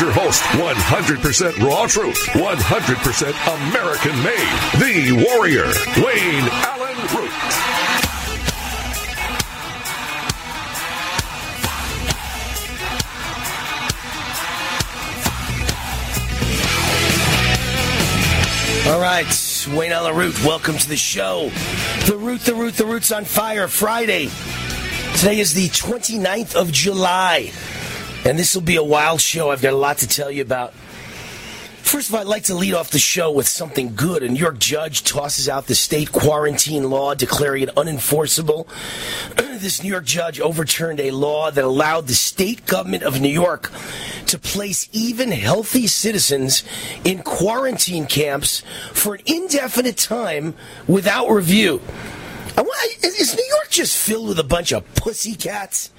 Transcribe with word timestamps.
Your 0.00 0.12
host, 0.12 0.40
100% 0.52 1.58
raw 1.62 1.86
truth, 1.86 2.16
100% 2.28 3.68
American 3.68 4.16
made, 4.24 4.48
the 4.80 5.12
warrior, 5.28 5.66
Wayne 5.98 6.48
Allyn 6.64 6.96
Root. 7.14 7.30
All 18.90 19.00
right, 19.02 19.68
Wayne 19.76 19.92
Allyn 19.92 20.16
Root, 20.16 20.42
welcome 20.44 20.78
to 20.78 20.88
the 20.88 20.96
show. 20.96 21.50
The 22.06 22.16
Root, 22.16 22.40
the 22.40 22.54
Root, 22.54 22.74
the 22.76 22.86
Root's 22.86 23.12
on 23.12 23.26
fire. 23.26 23.68
Friday. 23.68 24.30
Today 25.18 25.40
is 25.40 25.52
the 25.52 25.68
29th 25.68 26.54
of 26.54 26.72
July. 26.72 27.52
And 28.24 28.38
this 28.38 28.54
will 28.54 28.62
be 28.62 28.76
a 28.76 28.84
wild 28.84 29.20
show. 29.20 29.50
I've 29.50 29.62
got 29.62 29.72
a 29.72 29.76
lot 29.76 29.98
to 29.98 30.08
tell 30.08 30.30
you 30.30 30.42
about. 30.42 30.74
First 31.82 32.08
of 32.08 32.14
all, 32.14 32.20
I'd 32.20 32.26
like 32.26 32.44
to 32.44 32.54
lead 32.54 32.74
off 32.74 32.90
the 32.90 32.98
show 32.98 33.32
with 33.32 33.48
something 33.48 33.94
good. 33.96 34.22
A 34.22 34.28
New 34.28 34.38
York 34.38 34.58
judge 34.58 35.02
tosses 35.02 35.48
out 35.48 35.66
the 35.66 35.74
state 35.74 36.12
quarantine 36.12 36.88
law, 36.88 37.14
declaring 37.14 37.64
it 37.64 37.74
unenforceable. 37.74 38.68
this 39.36 39.82
New 39.82 39.88
York 39.88 40.04
judge 40.04 40.38
overturned 40.38 41.00
a 41.00 41.10
law 41.10 41.50
that 41.50 41.64
allowed 41.64 42.06
the 42.06 42.14
state 42.14 42.66
government 42.66 43.02
of 43.02 43.20
New 43.20 43.28
York 43.28 43.72
to 44.26 44.38
place 44.38 44.88
even 44.92 45.32
healthy 45.32 45.86
citizens 45.86 46.62
in 47.04 47.22
quarantine 47.22 48.06
camps 48.06 48.62
for 48.92 49.14
an 49.14 49.22
indefinite 49.26 49.96
time 49.96 50.54
without 50.86 51.28
review. 51.28 51.80
Is 53.20 53.36
New 53.36 53.44
York 53.44 53.68
just 53.70 53.96
filled 53.96 54.28
with 54.28 54.38
a 54.38 54.44
bunch 54.44 54.72
of 54.72 54.94
pussycats? 54.94 55.90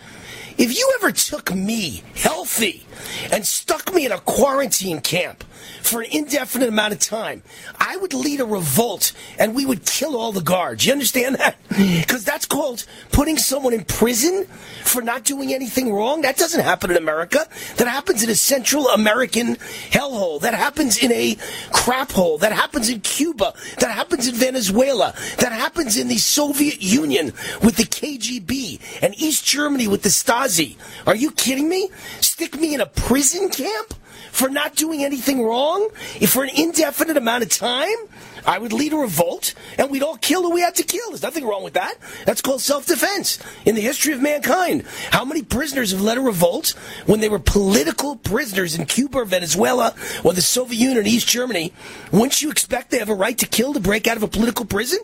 If 0.61 0.77
you 0.77 0.87
ever 0.99 1.11
took 1.11 1.51
me, 1.55 2.03
healthy, 2.13 2.85
and 3.31 3.45
stuck 3.45 3.93
me 3.93 4.05
in 4.05 4.11
a 4.11 4.19
quarantine 4.19 5.01
camp 5.01 5.43
for 5.81 6.01
an 6.01 6.09
indefinite 6.11 6.69
amount 6.69 6.93
of 6.93 6.99
time, 6.99 7.43
I 7.79 7.97
would 7.97 8.13
lead 8.13 8.39
a 8.39 8.45
revolt 8.45 9.13
and 9.37 9.55
we 9.55 9.65
would 9.65 9.85
kill 9.85 10.15
all 10.15 10.31
the 10.31 10.41
guards. 10.41 10.85
You 10.85 10.93
understand 10.93 11.35
that? 11.35 11.55
Mm. 11.69 12.01
Because 12.01 12.23
that's 12.23 12.45
called 12.45 12.85
putting 13.11 13.37
someone 13.37 13.73
in 13.73 13.83
prison 13.83 14.45
for 14.83 15.01
not 15.01 15.23
doing 15.23 15.53
anything 15.53 15.91
wrong. 15.93 16.21
That 16.21 16.37
doesn't 16.37 16.63
happen 16.63 16.91
in 16.91 16.97
America. 16.97 17.47
That 17.77 17.87
happens 17.87 18.23
in 18.23 18.29
a 18.29 18.35
Central 18.35 18.87
American 18.89 19.55
hellhole. 19.55 20.41
That 20.41 20.53
happens 20.53 20.97
in 20.97 21.11
a 21.11 21.35
crap 21.71 22.11
hole. 22.11 22.37
That 22.37 22.53
happens 22.53 22.89
in 22.89 23.01
Cuba. 23.01 23.53
That 23.79 23.91
happens 23.91 24.27
in 24.27 24.35
Venezuela. 24.35 25.13
That 25.37 25.51
happens 25.51 25.97
in 25.97 26.07
the 26.07 26.17
Soviet 26.17 26.81
Union 26.81 27.27
with 27.61 27.77
the 27.77 27.83
KGB 27.83 29.01
and 29.01 29.19
East 29.19 29.45
Germany 29.45 29.87
with 29.87 30.03
the 30.03 30.09
Stasi. 30.09 30.77
Are 31.05 31.15
you 31.15 31.31
kidding 31.31 31.67
me? 31.67 31.89
Stick 32.21 32.59
me 32.59 32.73
in 32.73 32.81
a 32.81 32.85
prison 32.95 33.49
camp? 33.49 33.95
for 34.31 34.49
not 34.49 34.75
doing 34.75 35.03
anything 35.03 35.43
wrong 35.43 35.89
if 36.21 36.31
for 36.31 36.43
an 36.43 36.49
indefinite 36.55 37.17
amount 37.17 37.43
of 37.43 37.49
time 37.49 37.97
I 38.45 38.57
would 38.57 38.73
lead 38.73 38.93
a 38.93 38.97
revolt 38.97 39.53
and 39.77 39.91
we'd 39.91 40.03
all 40.03 40.17
kill 40.17 40.43
who 40.43 40.51
we 40.51 40.61
had 40.61 40.75
to 40.75 40.83
kill. 40.83 41.09
There's 41.09 41.21
nothing 41.21 41.45
wrong 41.45 41.63
with 41.63 41.73
that. 41.73 41.95
That's 42.25 42.41
called 42.41 42.61
self 42.61 42.87
defense 42.87 43.39
in 43.65 43.75
the 43.75 43.81
history 43.81 44.13
of 44.13 44.21
mankind. 44.21 44.83
How 45.11 45.25
many 45.25 45.43
prisoners 45.43 45.91
have 45.91 46.01
led 46.01 46.17
a 46.17 46.21
revolt 46.21 46.69
when 47.05 47.19
they 47.19 47.29
were 47.29 47.39
political 47.39 48.15
prisoners 48.15 48.75
in 48.75 48.85
Cuba 48.85 49.19
or 49.19 49.25
Venezuela 49.25 49.93
or 50.23 50.33
the 50.33 50.41
Soviet 50.41 50.79
Union 50.79 50.97
or 50.97 51.07
East 51.07 51.27
Germany? 51.27 51.73
Wouldn't 52.11 52.41
you 52.41 52.49
expect 52.49 52.91
they 52.91 52.99
have 52.99 53.09
a 53.09 53.15
right 53.15 53.37
to 53.37 53.47
kill 53.47 53.73
to 53.73 53.79
break 53.79 54.07
out 54.07 54.17
of 54.17 54.23
a 54.23 54.27
political 54.27 54.65
prison? 54.65 54.99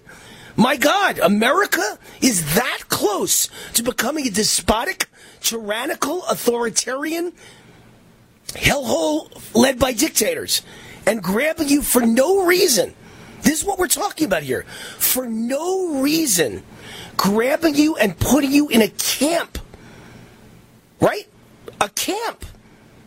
My 0.55 0.75
God, 0.75 1.19
America 1.19 1.99
is 2.19 2.55
that 2.55 2.83
close 2.89 3.47
to 3.73 3.83
becoming 3.83 4.25
a 4.25 4.31
despotic, 4.31 5.07
tyrannical, 5.39 6.25
authoritarian 6.25 7.33
hellhole 8.47 9.55
led 9.55 9.79
by 9.79 9.93
dictators 9.93 10.61
and 11.05 11.21
grabbing 11.21 11.69
you 11.69 11.81
for 11.81 12.01
no 12.01 12.45
reason. 12.45 12.93
This 13.41 13.59
is 13.59 13.65
what 13.65 13.79
we're 13.79 13.87
talking 13.87 14.25
about 14.25 14.43
here. 14.43 14.63
For 14.97 15.25
no 15.25 16.01
reason, 16.01 16.63
grabbing 17.15 17.75
you 17.75 17.95
and 17.95 18.17
putting 18.19 18.51
you 18.51 18.67
in 18.69 18.81
a 18.81 18.89
camp. 18.89 19.57
Right? 20.99 21.27
A 21.79 21.89
camp. 21.89 22.45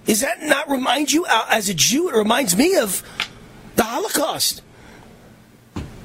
Is 0.07 0.21
that 0.21 0.43
not 0.43 0.69
remind 0.71 1.13
you, 1.13 1.25
uh, 1.27 1.47
as 1.51 1.69
a 1.69 1.75
Jew, 1.75 2.09
it 2.09 2.15
reminds 2.15 2.57
me 2.57 2.77
of 2.77 3.03
the 3.77 3.83
Holocaust. 3.83 4.63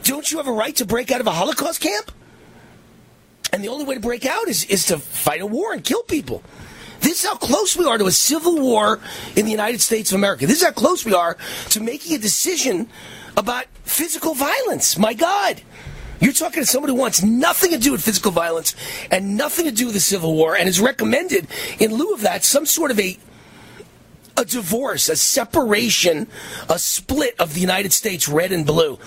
Don't 0.04 0.32
you 0.32 0.38
have 0.38 0.48
a 0.48 0.52
right 0.52 0.76
to 0.76 0.86
break 0.86 1.12
out 1.12 1.22
of 1.22 1.28
a 1.28 1.32
Holocaust 1.32 1.82
camp? 1.82 2.12
And 3.52 3.64
the 3.64 3.70
only 3.70 3.86
way 3.86 3.96
to 3.96 4.02
break 4.02 4.26
out 4.26 4.48
is, 4.48 4.66
is 4.66 4.86
to 4.88 4.98
fight 4.98 5.42
a 5.42 5.46
war 5.46 5.74
and 5.74 5.84
kill 5.84 6.04
people. 6.04 6.44
This 7.06 7.24
is 7.24 7.30
how 7.30 7.36
close 7.36 7.78
we 7.78 7.86
are 7.86 8.00
to 8.00 8.08
a 8.08 8.12
civil 8.12 8.60
war 8.60 9.00
in 9.36 9.46
the 9.46 9.52
United 9.52 9.80
States 9.80 10.12
of 10.12 10.16
America. 10.16 10.48
This 10.48 10.58
is 10.58 10.64
how 10.64 10.72
close 10.72 11.06
we 11.06 11.14
are 11.14 11.38
to 11.70 11.80
making 11.80 12.16
a 12.16 12.18
decision 12.18 12.90
about 13.38 13.66
physical 13.84 14.34
violence. 14.34 14.98
My 14.98 15.14
God. 15.14 15.62
You're 16.20 16.34
talking 16.34 16.64
to 16.64 16.66
someone 16.66 16.90
who 16.90 16.96
wants 16.96 17.22
nothing 17.22 17.70
to 17.70 17.78
do 17.78 17.92
with 17.92 18.02
physical 18.02 18.32
violence 18.32 18.76
and 19.12 19.38
nothing 19.38 19.66
to 19.66 19.72
do 19.72 19.86
with 19.86 19.94
the 19.94 20.02
Civil 20.02 20.34
War 20.34 20.56
and 20.56 20.68
is 20.68 20.80
recommended, 20.80 21.48
in 21.78 21.94
lieu 21.94 22.12
of 22.12 22.22
that, 22.22 22.44
some 22.44 22.66
sort 22.66 22.90
of 22.90 23.00
a 23.00 23.20
a 24.38 24.46
divorce, 24.46 25.10
a 25.10 25.16
separation, 25.16 26.28
a 26.70 26.78
split 26.78 27.36
of 27.40 27.54
the 27.54 27.62
United 27.62 27.94
States, 27.94 28.28
red 28.28 28.52
and 28.52 28.66
blue. 28.66 29.00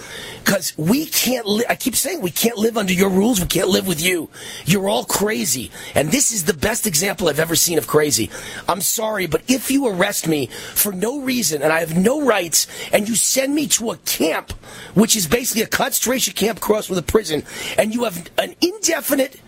Because 0.44 0.76
we 0.78 1.06
can't 1.06 1.46
li- 1.46 1.64
I 1.68 1.74
keep 1.74 1.94
saying 1.94 2.20
we 2.20 2.30
can't 2.30 2.56
live 2.56 2.76
under 2.76 2.92
your 2.92 3.10
rules. 3.10 3.40
We 3.40 3.46
can't 3.46 3.68
live 3.68 3.86
with 3.86 4.02
you. 4.02 4.30
You're 4.64 4.88
all 4.88 5.04
crazy. 5.04 5.70
And 5.94 6.10
this 6.10 6.32
is 6.32 6.44
the 6.44 6.54
best 6.54 6.86
example 6.86 7.28
I've 7.28 7.40
ever 7.40 7.56
seen 7.56 7.78
of 7.78 7.86
crazy. 7.86 8.30
I'm 8.68 8.80
sorry, 8.80 9.26
but 9.26 9.42
if 9.48 9.70
you 9.70 9.86
arrest 9.88 10.26
me 10.26 10.46
for 10.46 10.92
no 10.92 11.20
reason 11.20 11.62
and 11.62 11.72
I 11.72 11.80
have 11.80 11.96
no 11.96 12.24
rights 12.24 12.66
and 12.92 13.08
you 13.08 13.14
send 13.14 13.54
me 13.54 13.66
to 13.68 13.90
a 13.90 13.96
camp, 13.98 14.52
which 14.94 15.16
is 15.16 15.26
basically 15.26 15.62
a 15.62 15.66
concentration 15.66 16.34
camp 16.34 16.60
crossed 16.60 16.88
with 16.88 16.98
a 16.98 17.02
prison, 17.02 17.42
and 17.76 17.94
you 17.94 18.04
have 18.04 18.30
an 18.38 18.54
indefinite 18.60 19.40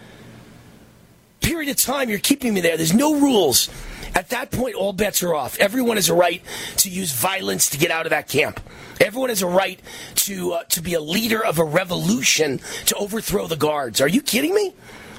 period 1.40 1.70
of 1.70 1.76
time 1.76 2.10
you're 2.10 2.18
keeping 2.18 2.52
me 2.52 2.60
there, 2.60 2.76
there's 2.76 2.94
no 2.94 3.18
rules 3.18 3.70
at 4.14 4.30
that 4.30 4.50
point, 4.50 4.74
all 4.74 4.92
bets 4.92 5.22
are 5.22 5.34
off. 5.34 5.58
Everyone 5.58 5.96
has 5.96 6.08
a 6.08 6.14
right 6.14 6.42
to 6.78 6.90
use 6.90 7.12
violence 7.12 7.70
to 7.70 7.78
get 7.78 7.90
out 7.90 8.06
of 8.06 8.10
that 8.10 8.28
camp. 8.28 8.60
Everyone 9.00 9.28
has 9.28 9.42
a 9.42 9.46
right 9.46 9.80
to 10.16 10.52
uh, 10.52 10.64
to 10.64 10.82
be 10.82 10.94
a 10.94 11.00
leader 11.00 11.44
of 11.44 11.58
a 11.58 11.64
revolution 11.64 12.60
to 12.86 12.94
overthrow 12.96 13.46
the 13.46 13.56
guards. 13.56 14.00
Are 14.00 14.08
you 14.08 14.20
kidding 14.20 14.54
me? 14.54 14.74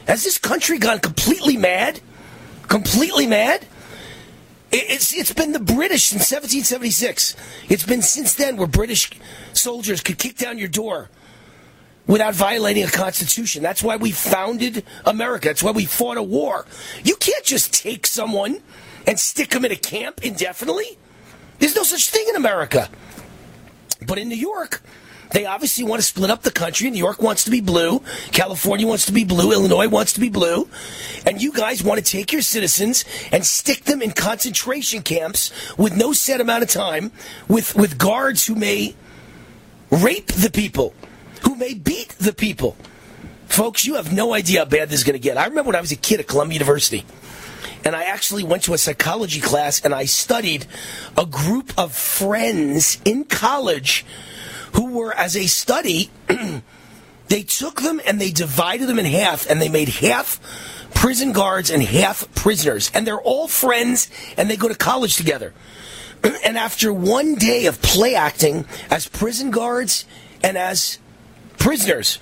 Has 0.07 0.23
this 0.23 0.37
country 0.37 0.77
gone 0.77 0.99
completely 0.99 1.57
mad? 1.57 1.99
Completely 2.67 3.27
mad? 3.27 3.65
It's, 4.73 5.13
it's 5.13 5.33
been 5.33 5.51
the 5.51 5.59
British 5.59 6.03
since 6.05 6.31
1776. 6.31 7.35
It's 7.67 7.85
been 7.85 8.01
since 8.01 8.35
then 8.35 8.55
where 8.55 8.67
British 8.67 9.09
soldiers 9.51 9.99
could 10.01 10.17
kick 10.17 10.37
down 10.37 10.57
your 10.57 10.69
door 10.69 11.09
without 12.07 12.33
violating 12.33 12.83
a 12.85 12.89
constitution. 12.89 13.63
That's 13.63 13.83
why 13.83 13.97
we 13.97 14.11
founded 14.11 14.85
America. 15.05 15.49
That's 15.49 15.61
why 15.61 15.71
we 15.71 15.85
fought 15.85 16.17
a 16.17 16.23
war. 16.23 16.65
You 17.03 17.15
can't 17.17 17.43
just 17.43 17.73
take 17.73 18.07
someone 18.07 18.61
and 19.07 19.19
stick 19.19 19.49
them 19.49 19.65
in 19.65 19.71
a 19.71 19.75
camp 19.75 20.23
indefinitely. 20.23 20.97
There's 21.59 21.75
no 21.75 21.83
such 21.83 22.09
thing 22.09 22.25
in 22.29 22.35
America. 22.35 22.89
But 24.05 24.17
in 24.17 24.29
New 24.29 24.35
York, 24.35 24.81
they 25.31 25.45
obviously 25.45 25.83
want 25.83 26.01
to 26.01 26.07
split 26.07 26.29
up 26.29 26.41
the 26.41 26.51
country. 26.51 26.89
New 26.89 26.97
York 26.97 27.21
wants 27.21 27.43
to 27.45 27.51
be 27.51 27.61
blue. 27.61 27.99
California 28.31 28.85
wants 28.85 29.05
to 29.05 29.13
be 29.13 29.23
blue. 29.23 29.51
Illinois 29.51 29.87
wants 29.87 30.13
to 30.13 30.19
be 30.19 30.29
blue. 30.29 30.67
And 31.25 31.41
you 31.41 31.53
guys 31.53 31.83
want 31.83 32.03
to 32.03 32.11
take 32.11 32.33
your 32.33 32.41
citizens 32.41 33.05
and 33.31 33.45
stick 33.45 33.85
them 33.85 34.01
in 34.01 34.11
concentration 34.11 35.03
camps 35.03 35.51
with 35.77 35.95
no 35.95 36.11
set 36.13 36.41
amount 36.41 36.63
of 36.63 36.69
time 36.69 37.11
with, 37.47 37.75
with 37.75 37.97
guards 37.97 38.45
who 38.45 38.55
may 38.55 38.95
rape 39.89 40.27
the 40.27 40.49
people, 40.49 40.93
who 41.43 41.55
may 41.55 41.73
beat 41.73 42.09
the 42.19 42.33
people. 42.33 42.75
Folks, 43.47 43.85
you 43.85 43.95
have 43.95 44.13
no 44.13 44.33
idea 44.33 44.59
how 44.59 44.65
bad 44.65 44.89
this 44.89 44.99
is 44.99 45.03
going 45.03 45.13
to 45.13 45.19
get. 45.19 45.37
I 45.37 45.45
remember 45.45 45.67
when 45.67 45.75
I 45.75 45.81
was 45.81 45.91
a 45.91 45.97
kid 45.97 46.19
at 46.19 46.27
Columbia 46.27 46.55
University, 46.55 47.05
and 47.83 47.95
I 47.95 48.03
actually 48.03 48.43
went 48.43 48.63
to 48.63 48.73
a 48.73 48.77
psychology 48.77 49.41
class 49.41 49.81
and 49.81 49.93
I 49.93 50.05
studied 50.05 50.65
a 51.17 51.25
group 51.25 51.73
of 51.77 51.93
friends 51.93 52.99
in 53.05 53.23
college 53.25 54.05
who 54.73 54.93
were, 54.93 55.13
as 55.13 55.35
a 55.35 55.47
study, 55.47 56.09
they 57.27 57.43
took 57.43 57.81
them 57.81 57.99
and 58.05 58.21
they 58.21 58.31
divided 58.31 58.87
them 58.87 58.99
in 58.99 59.05
half 59.05 59.49
and 59.49 59.61
they 59.61 59.69
made 59.69 59.89
half 59.89 60.39
prison 60.93 61.31
guards 61.31 61.69
and 61.69 61.81
half 61.81 62.33
prisoners. 62.35 62.91
And 62.93 63.05
they're 63.05 63.21
all 63.21 63.47
friends 63.47 64.09
and 64.37 64.49
they 64.49 64.57
go 64.57 64.67
to 64.67 64.75
college 64.75 65.15
together. 65.15 65.53
and 66.23 66.57
after 66.57 66.93
one 66.93 67.35
day 67.35 67.65
of 67.65 67.81
play 67.81 68.15
acting 68.15 68.65
as 68.89 69.07
prison 69.07 69.51
guards 69.51 70.05
and 70.43 70.57
as 70.57 70.99
prisoners, 71.57 72.19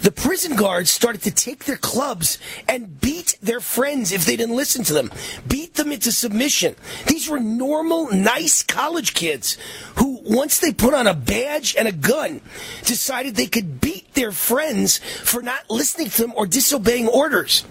the 0.00 0.10
prison 0.10 0.56
guards 0.56 0.90
started 0.90 1.22
to 1.22 1.30
take 1.30 1.64
their 1.64 1.76
clubs 1.76 2.38
and 2.68 3.00
beat 3.00 3.38
their 3.42 3.60
friends 3.60 4.12
if 4.12 4.24
they 4.24 4.36
didn't 4.36 4.56
listen 4.56 4.84
to 4.84 4.92
them, 4.92 5.10
beat 5.46 5.74
them 5.74 5.92
into 5.92 6.12
submission. 6.12 6.76
These 7.06 7.28
were 7.28 7.40
normal, 7.40 8.12
nice 8.12 8.62
college 8.62 9.14
kids 9.14 9.56
who, 9.96 10.20
once 10.24 10.58
they 10.58 10.72
put 10.72 10.94
on 10.94 11.06
a 11.06 11.14
badge 11.14 11.76
and 11.76 11.88
a 11.88 11.92
gun, 11.92 12.40
decided 12.84 13.34
they 13.34 13.46
could 13.46 13.80
beat 13.80 14.14
their 14.14 14.32
friends 14.32 14.98
for 14.98 15.42
not 15.42 15.68
listening 15.70 16.10
to 16.10 16.22
them 16.22 16.32
or 16.36 16.46
disobeying 16.46 17.08
orders. 17.08 17.64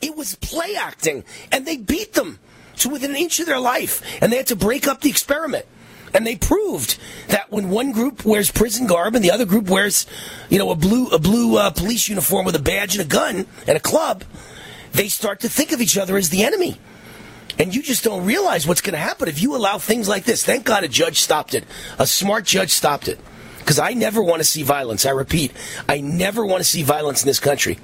It 0.00 0.16
was 0.16 0.34
play 0.36 0.76
acting, 0.76 1.24
and 1.50 1.66
they 1.66 1.76
beat 1.76 2.14
them 2.14 2.38
to 2.76 2.88
within 2.88 3.10
an 3.10 3.16
inch 3.16 3.40
of 3.40 3.46
their 3.46 3.60
life, 3.60 4.02
and 4.20 4.32
they 4.32 4.36
had 4.36 4.48
to 4.48 4.56
break 4.56 4.86
up 4.86 5.00
the 5.00 5.10
experiment. 5.10 5.66
And 6.14 6.24
they 6.24 6.36
proved 6.36 6.96
that 7.28 7.50
when 7.50 7.70
one 7.70 7.90
group 7.90 8.24
wears 8.24 8.50
prison 8.50 8.86
garb 8.86 9.16
and 9.16 9.24
the 9.24 9.32
other 9.32 9.44
group 9.44 9.68
wears, 9.68 10.06
you 10.48 10.58
know, 10.58 10.70
a 10.70 10.76
blue 10.76 11.08
a 11.08 11.18
blue 11.18 11.58
uh, 11.58 11.70
police 11.70 12.08
uniform 12.08 12.46
with 12.46 12.54
a 12.54 12.60
badge 12.60 12.96
and 12.96 13.04
a 13.04 13.08
gun 13.08 13.46
and 13.66 13.76
a 13.76 13.80
club, 13.80 14.22
they 14.92 15.08
start 15.08 15.40
to 15.40 15.48
think 15.48 15.72
of 15.72 15.80
each 15.80 15.98
other 15.98 16.16
as 16.16 16.30
the 16.30 16.44
enemy. 16.44 16.78
And 17.58 17.74
you 17.74 17.82
just 17.82 18.04
don't 18.04 18.24
realize 18.24 18.66
what's 18.66 18.80
going 18.80 18.94
to 18.94 18.98
happen 18.98 19.28
if 19.28 19.42
you 19.42 19.56
allow 19.56 19.78
things 19.78 20.08
like 20.08 20.24
this. 20.24 20.44
Thank 20.44 20.64
God 20.64 20.84
a 20.84 20.88
judge 20.88 21.20
stopped 21.20 21.54
it. 21.54 21.64
A 21.98 22.06
smart 22.06 22.44
judge 22.44 22.70
stopped 22.70 23.08
it. 23.08 23.18
Because 23.58 23.78
I 23.78 23.94
never 23.94 24.22
want 24.22 24.40
to 24.40 24.44
see 24.44 24.62
violence. 24.62 25.06
I 25.06 25.10
repeat, 25.10 25.52
I 25.88 26.00
never 26.00 26.44
want 26.44 26.60
to 26.60 26.68
see 26.68 26.82
violence 26.82 27.22
in 27.22 27.26
this 27.26 27.40
country. 27.40 27.78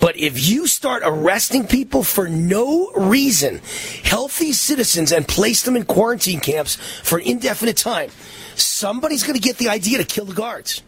But 0.00 0.16
if 0.16 0.48
you 0.48 0.66
start 0.66 1.02
arresting 1.04 1.66
people 1.66 2.02
for 2.02 2.28
no 2.28 2.90
reason, 2.92 3.60
healthy 4.04 4.52
citizens, 4.52 5.12
and 5.12 5.26
place 5.26 5.62
them 5.62 5.76
in 5.76 5.84
quarantine 5.84 6.40
camps 6.40 6.76
for 6.76 7.18
an 7.18 7.26
indefinite 7.26 7.76
time, 7.76 8.10
somebody's 8.54 9.22
going 9.22 9.38
to 9.38 9.40
get 9.40 9.58
the 9.58 9.68
idea 9.68 9.98
to 9.98 10.04
kill 10.04 10.24
the 10.24 10.34
guards. 10.34 10.82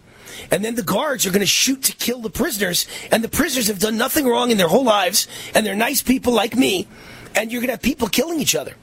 And 0.50 0.64
then 0.64 0.74
the 0.74 0.82
guards 0.82 1.26
are 1.26 1.30
going 1.30 1.40
to 1.40 1.46
shoot 1.46 1.82
to 1.84 1.92
kill 1.96 2.20
the 2.20 2.30
prisoners, 2.30 2.86
and 3.10 3.24
the 3.24 3.28
prisoners 3.28 3.68
have 3.68 3.78
done 3.78 3.96
nothing 3.96 4.26
wrong 4.26 4.50
in 4.50 4.56
their 4.56 4.68
whole 4.68 4.84
lives, 4.84 5.26
and 5.54 5.64
they're 5.66 5.74
nice 5.74 6.02
people 6.02 6.32
like 6.32 6.56
me, 6.56 6.86
and 7.34 7.50
you're 7.50 7.60
going 7.60 7.68
to 7.68 7.74
have 7.74 7.82
people 7.82 8.08
killing 8.08 8.40
each 8.40 8.54
other. 8.54 8.74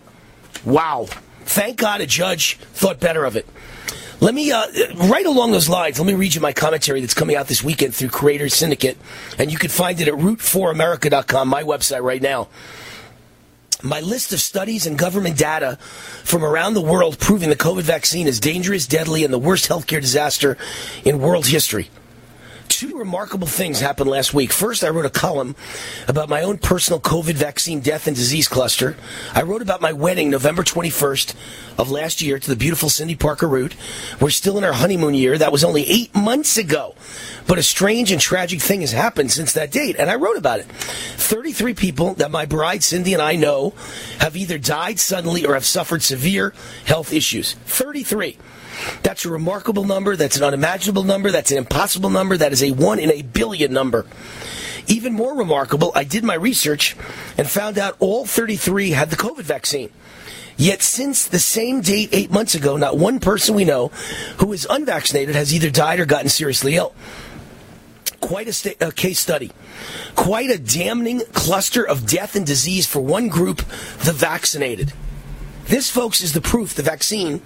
Wow. 0.66 1.08
Thank 1.46 1.78
God 1.78 2.02
a 2.02 2.08
judge 2.08 2.58
thought 2.58 3.00
better 3.00 3.24
of 3.24 3.36
it. 3.36 3.48
Let 4.22 4.34
me, 4.34 4.52
uh, 4.52 4.66
right 4.96 5.26
along 5.26 5.52
those 5.52 5.68
lines, 5.68 6.00
let 6.00 6.08
me 6.08 6.14
read 6.14 6.36
you 6.36 6.42
my 6.42 6.54
commentary 6.54 7.02
that's 7.02 7.14
coming 7.14 7.36
out 7.36 7.48
this 7.48 7.64
weekend 7.64 7.94
through 7.94 8.10
Creator 8.10 8.50
Syndicate. 8.50 8.98
And 9.38 9.52
you 9.52 9.58
can 9.58 9.70
find 9.70 10.00
it 10.00 10.08
at 10.08 10.14
root4america.com, 10.14 11.48
my 11.48 11.64
website 11.64 12.02
right 12.02 12.22
now. 12.22 12.48
My 13.84 14.00
list 14.00 14.32
of 14.34 14.40
studies 14.40 14.88
and 14.88 14.98
government 14.98 15.38
data 15.38 15.78
from 16.24 16.44
around 16.44 16.74
the 16.74 16.82
world 16.82 17.20
proving 17.20 17.50
the 17.50 17.56
COVID 17.56 17.84
vaccine 17.84 18.26
is 18.26 18.40
dangerous, 18.40 18.88
deadly, 18.88 19.24
and 19.24 19.34
the 19.34 19.40
worst 19.40 19.70
healthcare 19.70 20.02
disaster 20.02 20.58
in 21.04 21.20
world 21.20 21.46
history 21.46 21.90
two 22.76 22.98
remarkable 22.98 23.48
things 23.48 23.80
happened 23.80 24.10
last 24.10 24.34
week. 24.34 24.52
First, 24.52 24.84
I 24.84 24.90
wrote 24.90 25.06
a 25.06 25.10
column 25.10 25.56
about 26.10 26.28
my 26.28 26.42
own 26.42 26.58
personal 26.58 27.00
COVID 27.00 27.36
vaccine 27.36 27.80
death 27.80 28.06
and 28.06 28.16
disease 28.16 28.50
cluster. 28.50 28.98
I 29.34 29.44
wrote 29.44 29.62
about 29.62 29.82
my 29.82 29.94
wedding 29.94 30.30
November 30.30 30.62
21st 30.62 31.36
of 31.78 31.90
last 31.90 32.22
year 32.22 32.38
to 32.38 32.50
the 32.50 32.56
beautiful 32.58 32.90
Cindy 32.90 33.16
Parker 33.16 33.48
Root. 33.48 33.76
We're 34.20 34.30
still 34.30 34.58
in 34.58 34.66
our 34.66 34.74
honeymoon 34.74 35.14
year. 35.14 35.38
That 35.38 35.54
was 35.54 35.64
only 35.64 35.88
eight 35.88 36.14
months 36.14 36.58
ago. 36.58 36.96
But 37.48 37.60
a 37.60 37.64
strange 37.64 38.12
and 38.12 38.20
tragic 38.20 38.60
thing 38.60 38.82
has 38.82 38.92
happened 38.92 39.32
since 39.32 39.54
that 39.54 39.72
date, 39.72 39.96
and 39.98 40.10
I 40.10 40.16
wrote 40.16 40.38
about 40.38 40.60
it. 40.60 40.66
33 40.66 41.76
people 41.76 42.14
that 42.16 42.32
my 42.32 42.46
bride 42.46 42.84
Cindy 42.84 43.14
and 43.14 43.22
I 43.22 43.36
know 43.36 43.74
have 44.20 44.36
either 44.36 44.58
died 44.58 45.00
suddenly 45.00 45.46
or 45.46 45.54
have 45.54 45.66
suffered 45.66 46.04
severe 46.04 46.54
health 46.86 47.14
issues. 47.14 47.54
33. 47.54 48.38
That's 49.04 49.26
a 49.26 49.30
remarkable 49.30 49.84
number. 49.84 50.16
That's 50.16 50.38
an 50.38 50.44
unimaginable 50.44 51.04
number. 51.04 51.32
That's 51.32 51.52
an 51.52 51.58
impossible 51.58 52.10
number. 52.10 52.38
That 52.38 52.52
is 52.52 52.64
a 52.64 52.72
one 52.72 53.00
in 53.00 53.12
a 53.12 53.22
billion 53.22 53.74
number. 53.74 54.06
Even 54.88 55.14
more 55.14 55.36
remarkable, 55.36 55.92
I 55.96 56.04
did 56.04 56.24
my 56.24 56.36
research 56.36 56.96
and 57.38 57.50
found 57.50 57.78
out 57.78 57.96
all 58.00 58.26
33 58.26 58.92
had 58.92 59.10
the 59.10 59.16
COVID 59.16 59.44
vaccine. 59.44 59.90
Yet 60.58 60.82
since 60.82 61.28
the 61.28 61.40
same 61.40 61.82
date 61.82 62.10
eight 62.12 62.32
months 62.32 62.56
ago, 62.56 62.78
not 62.78 62.98
one 62.98 63.20
person 63.20 63.56
we 63.56 63.66
know 63.66 63.90
who 64.38 64.54
is 64.54 64.68
unvaccinated 64.70 65.36
has 65.36 65.54
either 65.54 65.70
died 65.70 66.00
or 66.00 66.06
gotten 66.06 66.30
seriously 66.30 66.76
ill. 66.76 66.94
Quite 68.22 68.48
a, 68.48 68.54
sta- 68.54 68.78
a 68.80 68.92
case 68.92 69.20
study. 69.20 69.52
Quite 70.16 70.50
a 70.50 70.58
damning 70.58 71.22
cluster 71.34 71.86
of 71.86 72.08
death 72.08 72.36
and 72.36 72.46
disease 72.46 72.88
for 72.88 73.02
one 73.02 73.28
group, 73.28 73.58
the 74.04 74.14
vaccinated. 74.14 74.94
This, 75.68 75.90
folks, 75.90 76.22
is 76.22 76.34
the 76.34 76.42
proof 76.42 76.76
the 76.76 76.84
vaccine 76.84 77.42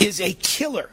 is 0.00 0.20
a 0.20 0.32
killer. 0.32 0.90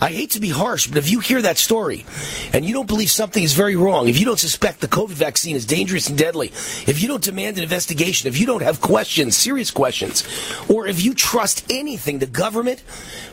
I 0.00 0.10
hate 0.10 0.30
to 0.32 0.40
be 0.40 0.50
harsh, 0.50 0.86
but 0.86 0.98
if 0.98 1.10
you 1.10 1.18
hear 1.18 1.42
that 1.42 1.58
story 1.58 2.06
and 2.52 2.64
you 2.64 2.72
don't 2.72 2.86
believe 2.86 3.10
something 3.10 3.42
is 3.42 3.54
very 3.54 3.74
wrong, 3.74 4.08
if 4.08 4.18
you 4.20 4.24
don't 4.24 4.38
suspect 4.38 4.80
the 4.80 4.86
COVID 4.86 5.10
vaccine 5.10 5.56
is 5.56 5.66
dangerous 5.66 6.08
and 6.08 6.16
deadly, 6.16 6.48
if 6.86 7.02
you 7.02 7.08
don't 7.08 7.22
demand 7.22 7.56
an 7.56 7.64
investigation, 7.64 8.28
if 8.28 8.38
you 8.38 8.46
don't 8.46 8.62
have 8.62 8.80
questions, 8.80 9.36
serious 9.36 9.72
questions, 9.72 10.22
or 10.68 10.86
if 10.86 11.02
you 11.02 11.14
trust 11.14 11.66
anything 11.68 12.20
the 12.20 12.26
government, 12.26 12.84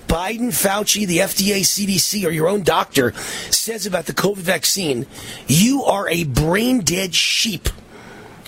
Biden, 0.07 0.47
Fauci, 0.47 1.05
the 1.05 1.19
FDA, 1.19 1.59
CDC, 1.59 2.25
or 2.25 2.31
your 2.31 2.47
own 2.47 2.63
doctor 2.63 3.13
says 3.51 3.85
about 3.85 4.07
the 4.07 4.13
COVID 4.13 4.37
vaccine, 4.37 5.05
you 5.47 5.83
are 5.83 6.09
a 6.09 6.23
brain 6.23 6.79
dead 6.79 7.13
sheep. 7.13 7.69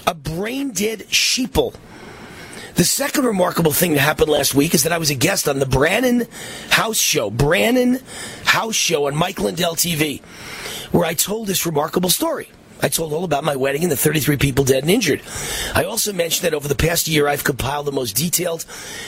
A 0.08 0.16
brain 0.16 0.72
dead 0.72 1.02
sheeple. 1.10 1.76
The 2.78 2.84
second 2.84 3.26
remarkable 3.26 3.72
thing 3.72 3.94
that 3.94 4.02
happened 4.02 4.30
last 4.30 4.54
week 4.54 4.76
is 4.76 4.84
that 4.84 4.92
I 4.92 5.00
was 5.00 5.10
a 5.10 5.16
guest 5.16 5.50
on 5.50 5.58
the 5.58 5.66
Brannon 5.66 6.28
Howse 6.70 7.00
Show, 7.00 7.32
Brannon 7.32 8.00
Howse 8.44 8.76
Show 8.76 9.08
on 9.08 9.16
Mike 9.16 9.40
Lindell 9.40 9.76
TV, 9.76 10.22
where 10.92 11.04
I 11.04 11.16
told 11.16 11.48
this 11.48 11.66
remarkable 11.66 12.12
story. 12.12 12.50
I 12.80 12.90
told 12.90 13.14
all 13.14 13.24
about 13.24 13.44
my 13.44 13.56
wedding 13.56 13.82
and 13.82 13.92
the 13.92 13.98
33 13.98 14.38
people 14.38 14.64
dead 14.64 14.84
and 14.84 14.92
injured. 14.92 15.24
I 15.74 15.86
also 15.86 16.14
mentioned 16.14 16.46
that 16.46 16.54
over 16.54 16.68
the 16.68 16.76
past 16.76 17.08
year, 17.08 17.28
I've 17.28 17.44
compiled 17.44 17.88
the 17.88 17.92
most 17.92 18.16
detailed 18.16 18.64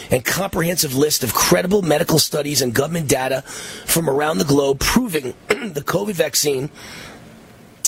and 0.09 0.25
comprehensive 0.25 0.95
list 0.95 1.23
of 1.23 1.35
credible 1.35 1.83
medical 1.83 2.17
studies 2.17 2.63
and 2.63 2.73
government 2.73 3.07
data 3.07 3.43
from 3.85 4.09
around 4.09 4.39
the 4.39 4.45
globe 4.45 4.79
proving 4.79 5.35
the 5.47 5.83
COVID 5.85 6.13
vaccine 6.13 6.71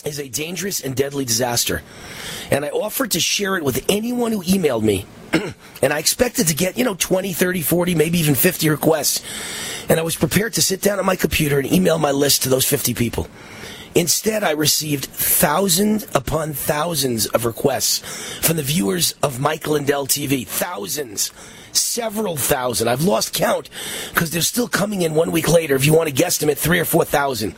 is 0.05 0.20
a 0.20 0.27
dangerous 0.27 0.79
and 0.79 0.96
deadly 0.96 1.25
disaster. 1.25 1.81
And 2.50 2.65
I 2.65 2.70
offered 2.70 3.12
to 3.12 3.20
share 3.20 3.58
it 3.58 3.63
with 3.63 3.86
anyone 3.89 4.31
who 4.31 4.43
emailed 4.43 4.84
me. 4.84 5.05
and 5.81 5.93
I 5.93 6.00
expected 6.00 6.48
to 6.48 6.55
get, 6.55 6.77
you 6.77 6.84
know, 6.84 6.96
20, 6.96 7.34
30, 7.34 7.62
40, 7.62 7.96
maybe 7.96 8.20
even 8.20 8.36
50 8.36 8.70
requests. 8.70 9.24
And 9.89 10.00
I 10.00 10.03
was 10.03 10.15
prepared 10.15 10.53
to 10.53 10.62
sit 10.62 10.81
down 10.81 11.00
at 11.00 11.05
my 11.05 11.15
computer 11.15 11.60
and 11.60 11.72
email 11.72 11.98
my 11.98 12.12
list 12.12 12.43
to 12.43 12.50
those 12.50 12.65
50 12.65 12.93
people. 12.93 13.27
Instead, 13.93 14.43
I 14.43 14.51
received 14.51 15.05
thousands 15.05 16.08
upon 16.15 16.53
thousands 16.53 17.25
of 17.27 17.46
requests 17.46 18.00
from 18.39 18.55
the 18.55 18.63
viewers 18.63 19.15
of 19.22 19.39
Mike 19.39 19.67
Lindell 19.67 20.08
TV. 20.08 20.48
Thousands. 20.48 21.31
Several 21.74 22.38
thousand. 22.38 22.88
I've 22.88 23.03
lost 23.03 23.34
count 23.34 23.70
because 24.10 24.31
they're 24.31 24.41
still 24.41 24.67
coming 24.67 25.01
in 25.01 25.13
one 25.13 25.31
week 25.31 25.50
later 25.50 25.75
if 25.75 25.86
you 25.86 25.93
want 25.93 26.10
to 26.10 26.15
guesstimate 26.24 26.58
three 26.58 26.79
or 26.79 26.86
four 26.86 27.05
thousand. 27.05 27.53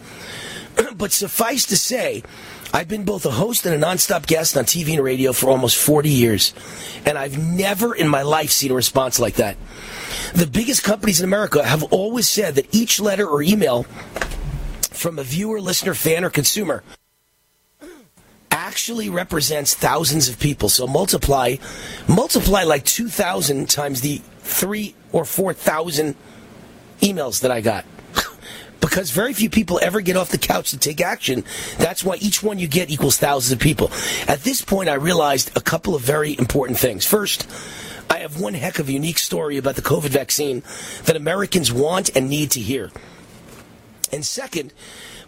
but 0.98 1.12
suffice 1.12 1.66
to 1.66 1.78
say, 1.78 2.24
I've 2.74 2.88
been 2.88 3.04
both 3.04 3.26
a 3.26 3.32
host 3.32 3.66
and 3.66 3.76
a 3.76 3.86
nonstop 3.86 4.26
guest 4.26 4.58
on 4.58 4.64
TV 4.64 4.94
and 4.94 5.04
radio 5.04 5.32
for 5.32 5.50
almost 5.50 5.78
40 5.78 6.10
years, 6.10 6.54
and 7.06 7.18
I've 7.18 7.38
never 7.38 7.94
in 7.94 8.08
my 8.08 8.24
life 8.24 8.50
seen 8.50 8.72
a 8.72 8.76
response 8.76 9.20
like 9.20 9.36
that. 9.36 9.58
The 10.34 10.48
biggest 10.48 10.84
companies 10.84 11.20
in 11.20 11.26
America 11.26 11.64
have 11.64 11.84
always 11.84 12.28
said 12.28 12.56
that 12.56 12.74
each 12.74 13.00
letter 13.00 13.28
or 13.28 13.44
email 13.44 13.84
from 14.92 15.20
a 15.20 15.24
viewer, 15.24 15.62
listener, 15.62 15.94
fan, 15.94 16.24
or 16.24 16.30
consumer 16.30 16.84
actually 18.50 19.10
represents 19.10 19.76
thousands 19.76 20.30
of 20.30 20.40
people. 20.40 20.70
So 20.70 20.88
multiply, 20.88 21.58
multiply 22.08 22.64
like 22.64 22.86
2,000 22.86 23.70
times 23.70 24.02
the 24.02 24.22
three 24.40 24.96
or 25.12 25.26
4,000 25.26 26.16
emails 27.02 27.42
that 27.42 27.52
I 27.52 27.62
got 27.62 27.86
because 28.84 29.12
very 29.12 29.32
few 29.32 29.50
people 29.50 29.80
ever 29.82 30.02
get 30.02 30.18
off 30.18 30.28
the 30.28 30.38
couch 30.38 30.72
to 30.72 30.78
take 30.78 31.00
action. 31.00 31.46
That's 31.78 32.04
why 32.04 32.18
each 32.18 32.44
one 32.44 32.60
you 32.60 32.68
get 32.68 32.90
equals 32.92 33.18
thousands 33.18 33.54
of 33.54 33.60
people. 33.60 33.90
At 34.28 34.42
this 34.42 34.62
point, 34.62 34.90
I 34.90 34.96
realized 34.96 35.56
a 35.56 35.62
couple 35.62 35.96
of 35.96 36.02
very 36.02 36.38
important 36.38 36.78
things. 36.78 37.06
First, 37.06 37.50
I 38.10 38.18
have 38.18 38.42
one 38.42 38.56
heck 38.56 38.80
of 38.80 38.90
a 38.90 38.92
unique 38.92 39.20
story 39.20 39.58
about 39.58 39.78
the 39.78 39.82
COVID 39.82 40.10
vaccine 40.10 40.64
that 41.06 41.16
Americans 41.16 41.72
want 41.72 42.14
and 42.14 42.30
need 42.30 42.52
to 42.52 42.60
hear. 42.60 42.92
And 44.12 44.26
second, 44.26 44.74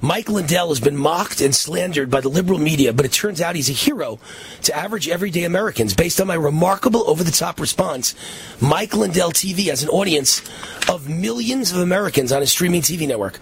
Mike 0.05 0.29
Lindell 0.29 0.69
has 0.69 0.79
been 0.79 0.95
mocked 0.95 1.41
and 1.41 1.55
slandered 1.55 2.11
by 2.11 2.21
the 2.21 2.29
liberal 2.29 2.59
media, 2.59 2.93
but 2.93 3.07
it 3.07 3.11
turns 3.11 3.41
out 3.41 3.55
he's 3.55 3.71
a 3.71 3.73
hero 3.73 4.19
to 4.61 4.77
average 4.77 5.09
everyday 5.09 5.45
Americans. 5.45 5.95
Based 5.95 6.21
on 6.21 6.27
my 6.27 6.35
remarkable 6.35 7.09
over 7.09 7.23
the 7.23 7.31
top 7.31 7.59
response, 7.59 8.13
Mike 8.61 8.93
Lindell 8.93 9.31
TV 9.31 9.65
has 9.65 9.81
an 9.81 9.89
audience 9.89 10.43
of 10.87 11.09
millions 11.09 11.71
of 11.71 11.79
Americans 11.79 12.31
on 12.31 12.43
a 12.43 12.45
streaming 12.45 12.83
TV 12.83 13.07
network. 13.07 13.39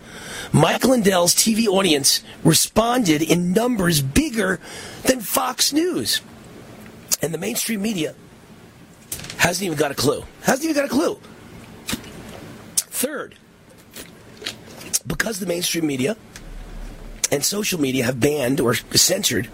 Mike 0.54 0.86
Lindell's 0.86 1.36
TV 1.36 1.68
audience 1.68 2.24
responded 2.46 3.22
in 3.22 3.52
numbers 3.52 4.02
bigger 4.02 4.62
than 5.04 5.20
Fox 5.20 5.74
News. 5.74 6.22
And 7.22 7.34
the 7.34 7.38
mainstream 7.38 7.82
media 7.82 8.16
hasn't 9.36 9.66
even 9.66 9.78
got 9.78 9.92
a 9.92 9.96
clue. 9.96 10.24
Hasn't 10.44 10.64
even 10.64 10.78
got 10.78 10.86
a 10.86 10.96
clue. 10.96 11.20
Third, 12.78 13.36
because 15.06 15.40
the 15.42 15.46
mainstream 15.46 15.86
media 15.86 16.16
and 17.34 17.44
social 17.44 17.82
media 17.82 18.04
have 18.04 18.20
banned 18.20 18.62
or 18.62 18.76
censored 18.76 19.50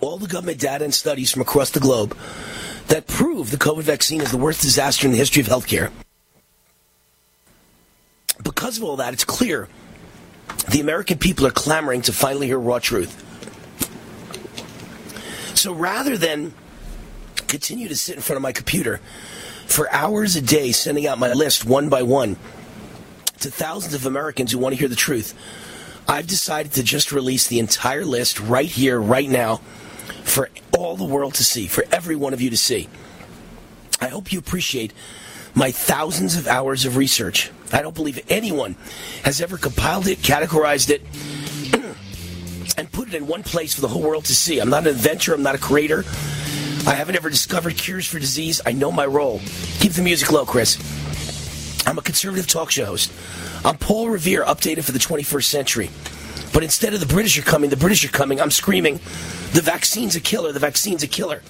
all 0.00 0.16
the 0.16 0.26
government 0.26 0.58
data 0.58 0.84
and 0.84 0.94
studies 0.94 1.30
from 1.30 1.42
across 1.42 1.68
the 1.70 1.80
globe 1.80 2.16
that 2.88 3.06
prove 3.06 3.50
the 3.50 3.58
COVID 3.58 3.82
vaccine 3.82 4.22
is 4.22 4.30
the 4.30 4.38
worst 4.38 4.62
disaster 4.62 5.06
in 5.06 5.12
the 5.12 5.18
history 5.18 5.42
of 5.42 5.48
healthcare. 5.48 5.90
Because 8.42 8.78
of 8.78 8.84
all 8.84 8.96
that, 8.96 9.12
it's 9.12 9.24
clear 9.24 9.68
the 10.70 10.80
American 10.80 11.18
people 11.18 11.46
are 11.46 11.50
clamoring 11.50 12.00
to 12.02 12.12
finally 12.12 12.46
hear 12.46 12.58
raw 12.58 12.78
truth. 12.78 13.22
So 15.54 15.74
rather 15.74 16.16
than 16.16 16.54
continue 17.48 17.88
to 17.88 17.96
sit 17.96 18.16
in 18.16 18.22
front 18.22 18.38
of 18.38 18.42
my 18.42 18.52
computer 18.52 19.00
for 19.66 19.92
hours 19.92 20.36
a 20.36 20.40
day 20.40 20.72
sending 20.72 21.06
out 21.06 21.18
my 21.18 21.34
list 21.34 21.66
one 21.66 21.90
by 21.90 22.02
one 22.02 22.36
to 23.40 23.50
thousands 23.50 23.92
of 23.92 24.06
Americans 24.06 24.52
who 24.52 24.58
want 24.58 24.74
to 24.74 24.78
hear 24.78 24.88
the 24.88 24.96
truth, 24.96 25.34
I've 26.08 26.26
decided 26.26 26.72
to 26.72 26.82
just 26.82 27.10
release 27.10 27.48
the 27.48 27.58
entire 27.58 28.04
list 28.04 28.38
right 28.40 28.68
here, 28.68 29.00
right 29.00 29.28
now, 29.28 29.56
for 30.22 30.50
all 30.76 30.96
the 30.96 31.04
world 31.04 31.34
to 31.34 31.44
see, 31.44 31.66
for 31.66 31.84
every 31.90 32.14
one 32.16 32.32
of 32.32 32.40
you 32.40 32.50
to 32.50 32.56
see. 32.56 32.88
I 34.00 34.08
hope 34.08 34.32
you 34.32 34.38
appreciate 34.38 34.92
my 35.54 35.70
thousands 35.70 36.36
of 36.36 36.46
hours 36.46 36.84
of 36.84 36.96
research. 36.96 37.50
I 37.72 37.82
don't 37.82 37.94
believe 37.94 38.22
anyone 38.28 38.76
has 39.24 39.40
ever 39.40 39.56
compiled 39.56 40.06
it, 40.06 40.18
categorized 40.18 40.90
it, 40.90 41.02
and 42.78 42.92
put 42.92 43.08
it 43.08 43.14
in 43.14 43.26
one 43.26 43.42
place 43.42 43.74
for 43.74 43.80
the 43.80 43.88
whole 43.88 44.02
world 44.02 44.26
to 44.26 44.34
see. 44.34 44.60
I'm 44.60 44.70
not 44.70 44.86
an 44.86 44.94
inventor, 44.94 45.34
I'm 45.34 45.42
not 45.42 45.54
a 45.54 45.58
creator. 45.58 46.04
I 46.86 46.94
haven't 46.94 47.16
ever 47.16 47.30
discovered 47.30 47.76
cures 47.76 48.06
for 48.06 48.20
disease. 48.20 48.60
I 48.64 48.70
know 48.70 48.92
my 48.92 49.06
role. 49.06 49.40
Keep 49.80 49.92
the 49.92 50.02
music 50.02 50.30
low, 50.30 50.46
Chris. 50.46 50.76
I'm 51.86 51.98
a 51.98 52.02
conservative 52.02 52.48
talk 52.48 52.72
show 52.72 52.84
host. 52.84 53.12
I'm 53.64 53.76
Paul 53.76 54.10
Revere, 54.10 54.44
updated 54.44 54.82
for 54.82 54.90
the 54.90 54.98
21st 54.98 55.44
century. 55.44 55.90
But 56.52 56.64
instead 56.64 56.94
of 56.94 57.00
the 57.00 57.06
British 57.06 57.38
are 57.38 57.42
coming, 57.42 57.70
the 57.70 57.76
British 57.76 58.04
are 58.04 58.08
coming, 58.08 58.40
I'm 58.40 58.50
screaming, 58.50 58.94
the 59.52 59.62
vaccine's 59.62 60.16
a 60.16 60.20
killer, 60.20 60.50
the 60.50 60.58
vaccine's 60.58 61.04
a 61.04 61.06
killer. 61.06 61.42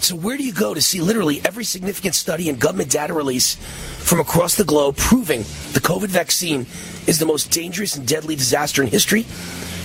So, 0.00 0.16
where 0.16 0.38
do 0.38 0.44
you 0.44 0.52
go 0.52 0.72
to 0.72 0.80
see 0.80 1.00
literally 1.00 1.42
every 1.44 1.64
significant 1.64 2.14
study 2.14 2.48
and 2.48 2.58
government 2.58 2.90
data 2.90 3.12
release 3.12 3.56
from 3.98 4.20
across 4.20 4.54
the 4.54 4.64
globe 4.64 4.96
proving 4.96 5.40
the 5.72 5.80
COVID 5.80 6.06
vaccine 6.06 6.60
is 7.06 7.18
the 7.18 7.26
most 7.26 7.50
dangerous 7.50 7.96
and 7.96 8.06
deadly 8.06 8.36
disaster 8.36 8.82
in 8.82 8.88
history? 8.88 9.26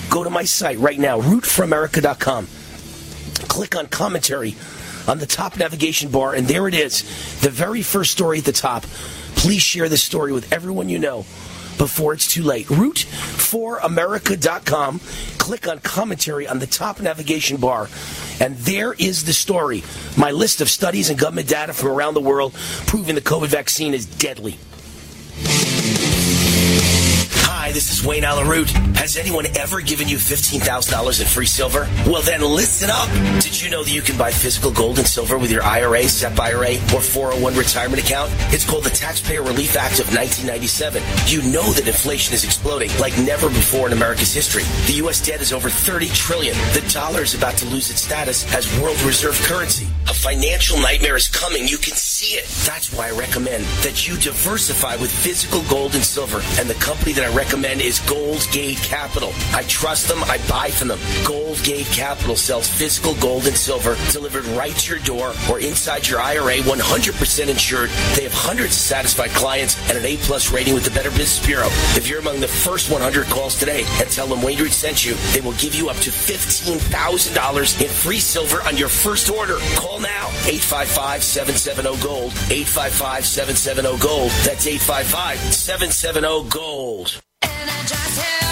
Go 0.08 0.24
to 0.24 0.30
my 0.30 0.44
site 0.44 0.78
right 0.78 0.98
now, 0.98 1.20
rootforamerica.com. 1.20 2.46
Click 3.48 3.76
on 3.76 3.88
commentary 3.88 4.54
on 5.06 5.18
the 5.18 5.26
top 5.26 5.58
navigation 5.58 6.10
bar, 6.10 6.34
and 6.34 6.46
there 6.46 6.68
it 6.68 6.74
is, 6.74 7.02
the 7.40 7.50
very 7.50 7.82
first 7.82 8.12
story 8.12 8.38
at 8.38 8.44
the 8.44 8.52
top. 8.52 8.84
Please 9.36 9.62
share 9.62 9.88
this 9.88 10.02
story 10.02 10.32
with 10.32 10.52
everyone 10.52 10.88
you 10.88 10.98
know 10.98 11.24
before 11.78 12.12
it's 12.12 12.32
too 12.32 12.42
late. 12.42 12.66
Root4America.com. 12.66 15.00
Click 15.38 15.68
on 15.68 15.78
commentary 15.80 16.48
on 16.48 16.58
the 16.58 16.66
top 16.66 17.00
navigation 17.00 17.58
bar. 17.58 17.88
And 18.40 18.56
there 18.58 18.92
is 18.94 19.24
the 19.24 19.32
story. 19.32 19.82
My 20.16 20.30
list 20.30 20.60
of 20.60 20.70
studies 20.70 21.10
and 21.10 21.18
government 21.18 21.48
data 21.48 21.72
from 21.72 21.88
around 21.88 22.14
the 22.14 22.20
world 22.20 22.54
proving 22.86 23.14
the 23.14 23.20
COVID 23.20 23.48
vaccine 23.48 23.94
is 23.94 24.06
deadly. 24.06 24.58
Hi, 27.64 27.72
this 27.72 27.90
is 27.98 28.04
Wayne 28.04 28.24
Allyn 28.24 28.46
Root. 28.46 28.68
Has 28.98 29.16
anyone 29.16 29.46
ever 29.56 29.80
given 29.80 30.06
you 30.06 30.18
$15,000 30.18 31.20
in 31.20 31.26
free 31.26 31.46
silver? 31.46 31.88
Well, 32.06 32.20
then 32.20 32.42
listen 32.42 32.90
up. 32.92 33.08
Did 33.40 33.58
you 33.58 33.70
know 33.70 33.82
that 33.82 33.90
you 33.90 34.02
can 34.02 34.18
buy 34.18 34.32
physical 34.32 34.70
gold 34.70 34.98
and 34.98 35.06
silver 35.06 35.38
with 35.38 35.50
your 35.50 35.62
IRA, 35.62 36.02
SEP 36.02 36.38
IRA, 36.38 36.74
or 36.92 37.00
401 37.00 37.54
retirement 37.56 38.02
account? 38.02 38.30
It's 38.52 38.68
called 38.68 38.84
the 38.84 38.90
Taxpayer 38.90 39.42
Relief 39.42 39.76
Act 39.76 39.98
of 39.98 40.12
1997. 40.12 41.02
You 41.24 41.40
know 41.50 41.64
that 41.72 41.88
inflation 41.88 42.34
is 42.34 42.44
exploding 42.44 42.90
like 42.98 43.16
never 43.16 43.48
before 43.48 43.86
in 43.86 43.94
America's 43.94 44.34
history. 44.34 44.64
The 44.84 44.98
U.S. 45.04 45.24
debt 45.24 45.40
is 45.40 45.50
over 45.50 45.70
30 45.70 46.08
trillion. 46.08 46.54
The 46.74 46.86
dollar 46.92 47.22
is 47.22 47.32
about 47.32 47.56
to 47.58 47.66
lose 47.68 47.90
its 47.90 48.02
status 48.02 48.44
as 48.54 48.68
world 48.78 49.00
reserve 49.04 49.40
currency. 49.48 49.86
A 50.10 50.12
financial 50.12 50.78
nightmare 50.80 51.16
is 51.16 51.28
coming. 51.28 51.66
You 51.66 51.78
can 51.78 51.94
see 51.94 52.36
it. 52.36 52.44
That's 52.66 52.92
why 52.92 53.08
I 53.08 53.12
recommend 53.12 53.64
that 53.80 54.06
you 54.06 54.18
diversify 54.18 54.96
with 54.96 55.10
physical 55.10 55.62
gold 55.70 55.94
and 55.94 56.04
silver. 56.04 56.42
And 56.60 56.68
the 56.68 56.74
company 56.74 57.14
that 57.14 57.24
I 57.24 57.34
recommend 57.34 57.53
is 57.62 58.00
Gold 58.00 58.44
Gate 58.50 58.78
Capital. 58.78 59.30
I 59.52 59.62
trust 59.68 60.08
them. 60.08 60.24
I 60.24 60.38
buy 60.48 60.70
from 60.70 60.88
them. 60.88 60.98
Gold 61.24 61.62
Gate 61.62 61.86
Capital 61.86 62.34
sells 62.34 62.66
physical 62.68 63.14
gold 63.16 63.46
and 63.46 63.56
silver 63.56 63.96
delivered 64.10 64.44
right 64.56 64.74
to 64.74 64.94
your 64.94 65.04
door 65.04 65.32
or 65.48 65.60
inside 65.60 66.08
your 66.08 66.18
IRA, 66.20 66.56
100% 66.56 67.48
insured. 67.48 67.90
They 68.16 68.24
have 68.24 68.32
hundreds 68.32 68.74
of 68.74 68.80
satisfied 68.80 69.30
clients 69.30 69.78
and 69.88 69.96
an 69.96 70.04
A-plus 70.04 70.50
rating 70.52 70.74
with 70.74 70.82
the 70.84 70.90
Better 70.90 71.10
Business 71.10 71.38
Bureau. 71.46 71.68
If 71.94 72.08
you're 72.08 72.18
among 72.18 72.40
the 72.40 72.48
first 72.48 72.90
100 72.90 73.26
calls 73.26 73.56
today 73.58 73.84
and 74.00 74.10
tell 74.10 74.26
them 74.26 74.42
Wayne 74.42 74.58
Root 74.58 74.72
sent 74.72 75.04
you, 75.04 75.14
they 75.32 75.40
will 75.40 75.54
give 75.54 75.76
you 75.76 75.88
up 75.88 75.96
to 75.98 76.10
$15,000 76.10 77.80
in 77.80 77.88
free 77.88 78.18
silver 78.18 78.62
on 78.62 78.76
your 78.76 78.88
first 78.88 79.30
order. 79.30 79.58
Call 79.76 80.00
now. 80.00 80.26
855-770-GOLD. 80.48 82.32
855-770-GOLD. 82.32 84.30
That's 84.44 84.66
855-770-GOLD. 84.66 87.20
And 87.60 87.70
I 87.70 87.82
just 87.86 88.43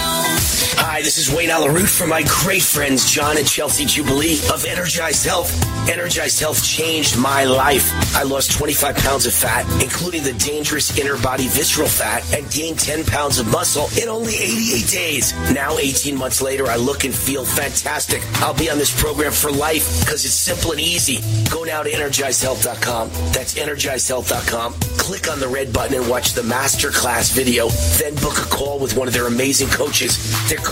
Hi, 0.85 1.01
this 1.01 1.17
is 1.17 1.33
Wayne 1.33 1.49
Allyn 1.49 1.73
Root 1.73 1.89
from 1.89 2.09
my 2.09 2.25
great 2.27 2.61
friends 2.61 3.09
John 3.09 3.39
and 3.39 3.47
Chelsea 3.47 3.85
Jubilee 3.85 4.41
of 4.53 4.65
Energized 4.65 5.25
Health. 5.25 5.49
Energized 5.89 6.41
Health 6.41 6.62
changed 6.65 7.17
my 7.17 7.45
life. 7.45 7.89
I 8.17 8.25
lost 8.25 8.51
25 8.59 8.97
pounds 8.97 9.25
of 9.25 9.33
fat, 9.33 9.65
including 9.81 10.25
the 10.25 10.33
dangerous 10.33 10.99
inner 10.99 11.17
body 11.23 11.47
visceral 11.47 11.87
fat, 11.87 12.25
and 12.35 12.51
gained 12.51 12.81
10 12.81 13.05
pounds 13.05 13.39
of 13.39 13.47
muscle 13.47 13.87
in 14.03 14.09
only 14.09 14.35
88 14.35 14.89
days. 14.89 15.33
Now, 15.55 15.79
18 15.79 16.17
months 16.17 16.43
later, 16.43 16.67
I 16.67 16.77
look 16.77 17.05
and 17.05 17.15
feel 17.15 17.45
fantastic. 17.45 18.21
I'll 18.43 18.53
be 18.53 18.69
on 18.69 18.77
this 18.77 19.01
program 19.01 19.31
for 19.31 19.53
life 19.53 20.01
because 20.01 20.25
it's 20.25 20.35
simple 20.35 20.73
and 20.73 20.81
easy. 20.81 21.21
Go 21.49 21.62
now 21.62 21.85
to 21.85 21.91
energizedhealth.com. 21.91 23.09
That's 23.33 23.55
energizedhealth.com. 23.55 24.75
Click 24.99 25.31
on 25.31 25.39
the 25.39 25.49
red 25.49 25.73
button 25.73 25.97
and 25.97 26.09
watch 26.09 26.33
the 26.33 26.43
masterclass 26.43 27.33
video. 27.33 27.69
Then 27.99 28.17
book 28.17 28.39
a 28.39 28.49
call 28.51 28.81
with 28.81 28.97
one 28.97 29.07
of 29.07 29.15
their 29.15 29.29
amazing 29.29 29.69
coaches. 29.69 30.19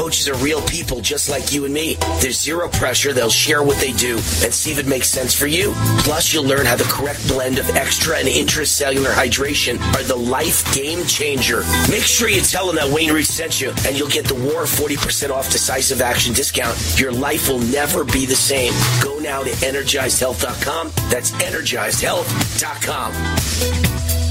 Coaches 0.01 0.29
are 0.31 0.37
real 0.37 0.63
people 0.63 1.03
just 1.03 1.29
like 1.29 1.53
you 1.53 1.67
and 1.67 1.75
me. 1.75 1.95
There's 2.23 2.41
zero 2.41 2.71
pressure. 2.71 3.13
They'll 3.13 3.29
share 3.29 3.63
what 3.63 3.77
they 3.77 3.93
do 3.93 4.15
and 4.15 4.55
see 4.55 4.73
if 4.73 4.79
it 4.79 4.87
makes 4.87 5.11
sense 5.11 5.35
for 5.35 5.47
you. 5.47 5.75
Plus, 5.99 6.33
you'll 6.33 6.47
learn 6.47 6.65
how 6.65 6.77
the 6.77 6.85
correct 6.85 7.29
blend 7.29 7.59
of 7.59 7.69
extra 7.77 8.17
and 8.17 8.27
intracellular 8.27 9.13
hydration 9.13 9.79
are 9.95 10.03
the 10.03 10.17
life 10.17 10.65
game 10.75 11.05
changer. 11.05 11.61
Make 11.91 12.05
sure 12.05 12.31
you 12.31 12.41
tell 12.41 12.67
them 12.67 12.77
that 12.77 12.91
Wayne 12.91 13.13
Root 13.13 13.27
sent 13.27 13.61
you, 13.61 13.75
and 13.87 13.99
you'll 13.99 14.09
get 14.09 14.25
the 14.25 14.37
War 14.37 14.63
40% 14.63 15.29
off 15.29 15.51
decisive 15.51 16.01
action 16.01 16.33
discount. 16.33 16.79
Your 16.99 17.13
life 17.13 17.51
will 17.51 17.59
never 17.59 18.03
be 18.03 18.25
the 18.25 18.35
same. 18.35 18.73
Go 19.03 19.19
now 19.19 19.43
to 19.43 19.51
energizedhealth.com. 19.51 20.93
That's 21.11 21.33
energizedhealth.com. 21.33 24.30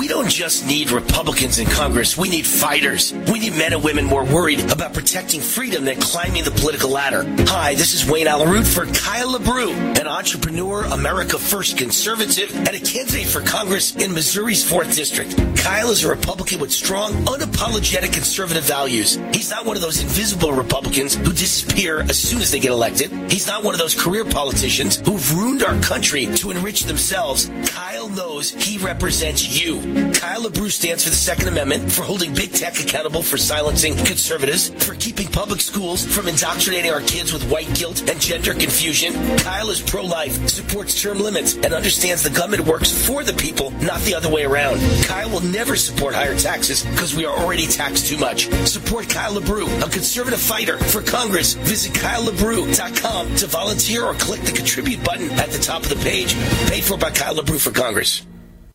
We 0.00 0.08
don't 0.08 0.30
just 0.30 0.66
need 0.66 0.92
Republicans 0.92 1.58
in 1.58 1.66
Congress. 1.66 2.16
We 2.16 2.30
need 2.30 2.46
fighters. 2.46 3.12
We 3.30 3.38
need 3.38 3.52
men 3.52 3.74
and 3.74 3.84
women 3.84 4.06
more 4.06 4.24
worried 4.24 4.72
about 4.72 4.94
protecting 4.94 5.42
freedom 5.42 5.84
than 5.84 6.00
climbing 6.00 6.42
the 6.42 6.52
political 6.52 6.88
ladder. 6.88 7.26
Hi, 7.48 7.74
this 7.74 7.92
is 7.92 8.10
Wayne 8.10 8.26
Allyn 8.26 8.48
Root 8.48 8.66
for 8.66 8.86
Kyle 8.86 9.38
LaBrue, 9.38 10.00
an 10.00 10.06
entrepreneur, 10.06 10.84
America 10.84 11.38
First 11.38 11.76
conservative, 11.76 12.50
and 12.56 12.70
a 12.70 12.80
candidate 12.80 13.26
for 13.26 13.42
Congress 13.42 13.94
in 13.96 14.14
Missouri's 14.14 14.64
4th 14.64 14.96
District. 14.96 15.36
Kyle 15.58 15.90
is 15.90 16.02
a 16.02 16.08
Republican 16.08 16.60
with 16.60 16.72
strong, 16.72 17.12
unapologetic 17.26 18.14
conservative 18.14 18.64
values. 18.64 19.16
He's 19.34 19.50
not 19.50 19.66
one 19.66 19.76
of 19.76 19.82
those 19.82 20.00
invisible 20.00 20.54
Republicans 20.54 21.14
who 21.14 21.34
disappear 21.34 22.00
as 22.00 22.18
soon 22.18 22.40
as 22.40 22.50
they 22.50 22.58
get 22.58 22.70
elected. 22.70 23.12
He's 23.30 23.46
not 23.46 23.62
one 23.62 23.74
of 23.74 23.80
those 23.80 23.94
career 23.94 24.24
politicians 24.24 24.96
who've 25.04 25.36
ruined 25.36 25.62
our 25.62 25.78
country 25.82 26.24
to 26.36 26.52
enrich 26.52 26.84
themselves. 26.84 27.50
Kyle 27.66 28.08
knows 28.08 28.52
he 28.52 28.78
represents 28.78 29.62
you. 29.62 29.89
Kyle 30.14 30.42
LaBrue 30.42 30.70
stands 30.70 31.04
for 31.04 31.10
the 31.10 31.16
Second 31.16 31.48
Amendment, 31.48 31.90
for 31.90 32.02
holding 32.02 32.34
big 32.34 32.52
tech 32.52 32.78
accountable 32.78 33.22
for 33.22 33.36
silencing 33.36 33.96
conservatives, 34.04 34.70
for 34.84 34.94
keeping 34.94 35.26
public 35.28 35.60
schools 35.60 36.04
from 36.04 36.28
indoctrinating 36.28 36.90
our 36.90 37.00
kids 37.00 37.32
with 37.32 37.42
white 37.50 37.72
guilt 37.74 38.08
and 38.08 38.20
gender 38.20 38.54
confusion. 38.54 39.12
Kyle 39.38 39.70
is 39.70 39.80
pro-life, 39.80 40.48
supports 40.48 41.00
term 41.00 41.18
limits, 41.18 41.54
and 41.56 41.72
understands 41.72 42.22
the 42.22 42.30
government 42.30 42.66
works 42.66 42.90
for 43.06 43.24
the 43.24 43.32
people, 43.32 43.70
not 43.82 44.00
the 44.02 44.14
other 44.14 44.28
way 44.28 44.44
around. 44.44 44.78
Kyle 45.04 45.30
will 45.30 45.40
never 45.40 45.76
support 45.76 46.14
higher 46.14 46.36
taxes 46.36 46.84
because 46.84 47.14
we 47.14 47.24
are 47.24 47.36
already 47.36 47.66
taxed 47.66 48.06
too 48.06 48.18
much. 48.18 48.48
Support 48.66 49.08
Kyle 49.08 49.34
LaBrue, 49.34 49.82
a 49.82 49.90
conservative 49.90 50.40
fighter 50.40 50.78
for 50.78 51.02
Congress. 51.02 51.54
Visit 51.54 51.92
KyleLaBrue.com 51.94 53.36
to 53.36 53.46
volunteer 53.46 54.04
or 54.04 54.14
click 54.14 54.40
the 54.42 54.52
contribute 54.52 55.02
button 55.04 55.30
at 55.32 55.50
the 55.50 55.58
top 55.58 55.82
of 55.82 55.88
the 55.88 55.96
page. 55.96 56.34
Paid 56.68 56.84
for 56.84 56.96
by 56.96 57.10
Kyle 57.10 57.34
LaBrue 57.34 57.60
for 57.60 57.72
Congress. 57.72 58.22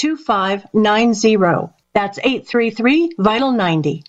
2590. 0.00 1.74
That's 1.92 2.18
833 2.18 3.16
Vital 3.18 3.52
90. 3.52 4.02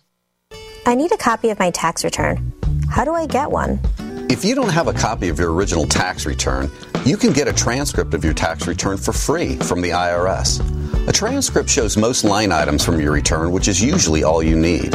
I 0.85 0.95
need 0.95 1.11
a 1.11 1.17
copy 1.17 1.49
of 1.49 1.59
my 1.59 1.69
tax 1.71 2.05
return. 2.05 2.53
How 2.89 3.03
do 3.03 3.13
I 3.13 3.25
get 3.25 3.51
one? 3.51 3.81
If 4.29 4.45
you 4.45 4.55
don't 4.55 4.69
have 4.69 4.87
a 4.87 4.93
copy 4.93 5.27
of 5.27 5.37
your 5.37 5.51
original 5.51 5.85
tax 5.85 6.25
return, 6.25 6.71
you 7.03 7.17
can 7.17 7.33
get 7.33 7.49
a 7.49 7.53
transcript 7.53 8.13
of 8.13 8.23
your 8.23 8.33
tax 8.33 8.67
return 8.67 8.95
for 8.95 9.11
free 9.11 9.57
from 9.57 9.81
the 9.81 9.89
IRS. 9.89 10.61
A 11.09 11.11
transcript 11.11 11.67
shows 11.67 11.97
most 11.97 12.23
line 12.23 12.53
items 12.53 12.85
from 12.85 13.01
your 13.01 13.11
return, 13.11 13.51
which 13.51 13.67
is 13.67 13.83
usually 13.83 14.23
all 14.23 14.41
you 14.41 14.55
need. 14.55 14.93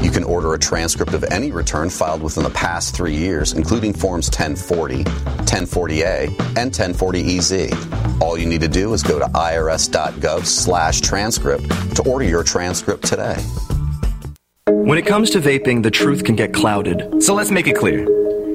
You 0.00 0.10
can 0.10 0.24
order 0.24 0.54
a 0.54 0.58
transcript 0.58 1.12
of 1.12 1.24
any 1.24 1.52
return 1.52 1.90
filed 1.90 2.22
within 2.22 2.42
the 2.42 2.50
past 2.50 2.94
three 2.94 3.14
years, 3.14 3.52
including 3.52 3.92
Forms 3.92 4.28
1040, 4.28 5.04
1040A, 5.04 6.28
and 6.56 6.72
1040EZ. 6.72 8.20
All 8.22 8.38
you 8.38 8.46
need 8.46 8.62
to 8.62 8.68
do 8.68 8.92
is 8.94 9.02
go 9.02 9.18
to 9.18 9.26
irs.gov 9.26 10.46
slash 10.46 11.00
transcript 11.00 11.68
to 11.96 12.02
order 12.08 12.24
your 12.24 12.42
transcript 12.42 13.04
today. 13.04 13.36
When 14.66 14.98
it 14.98 15.06
comes 15.06 15.30
to 15.30 15.40
vaping, 15.40 15.82
the 15.82 15.90
truth 15.90 16.24
can 16.24 16.36
get 16.36 16.54
clouded. 16.54 17.22
So 17.22 17.34
let's 17.34 17.50
make 17.50 17.66
it 17.66 17.76
clear. 17.76 18.19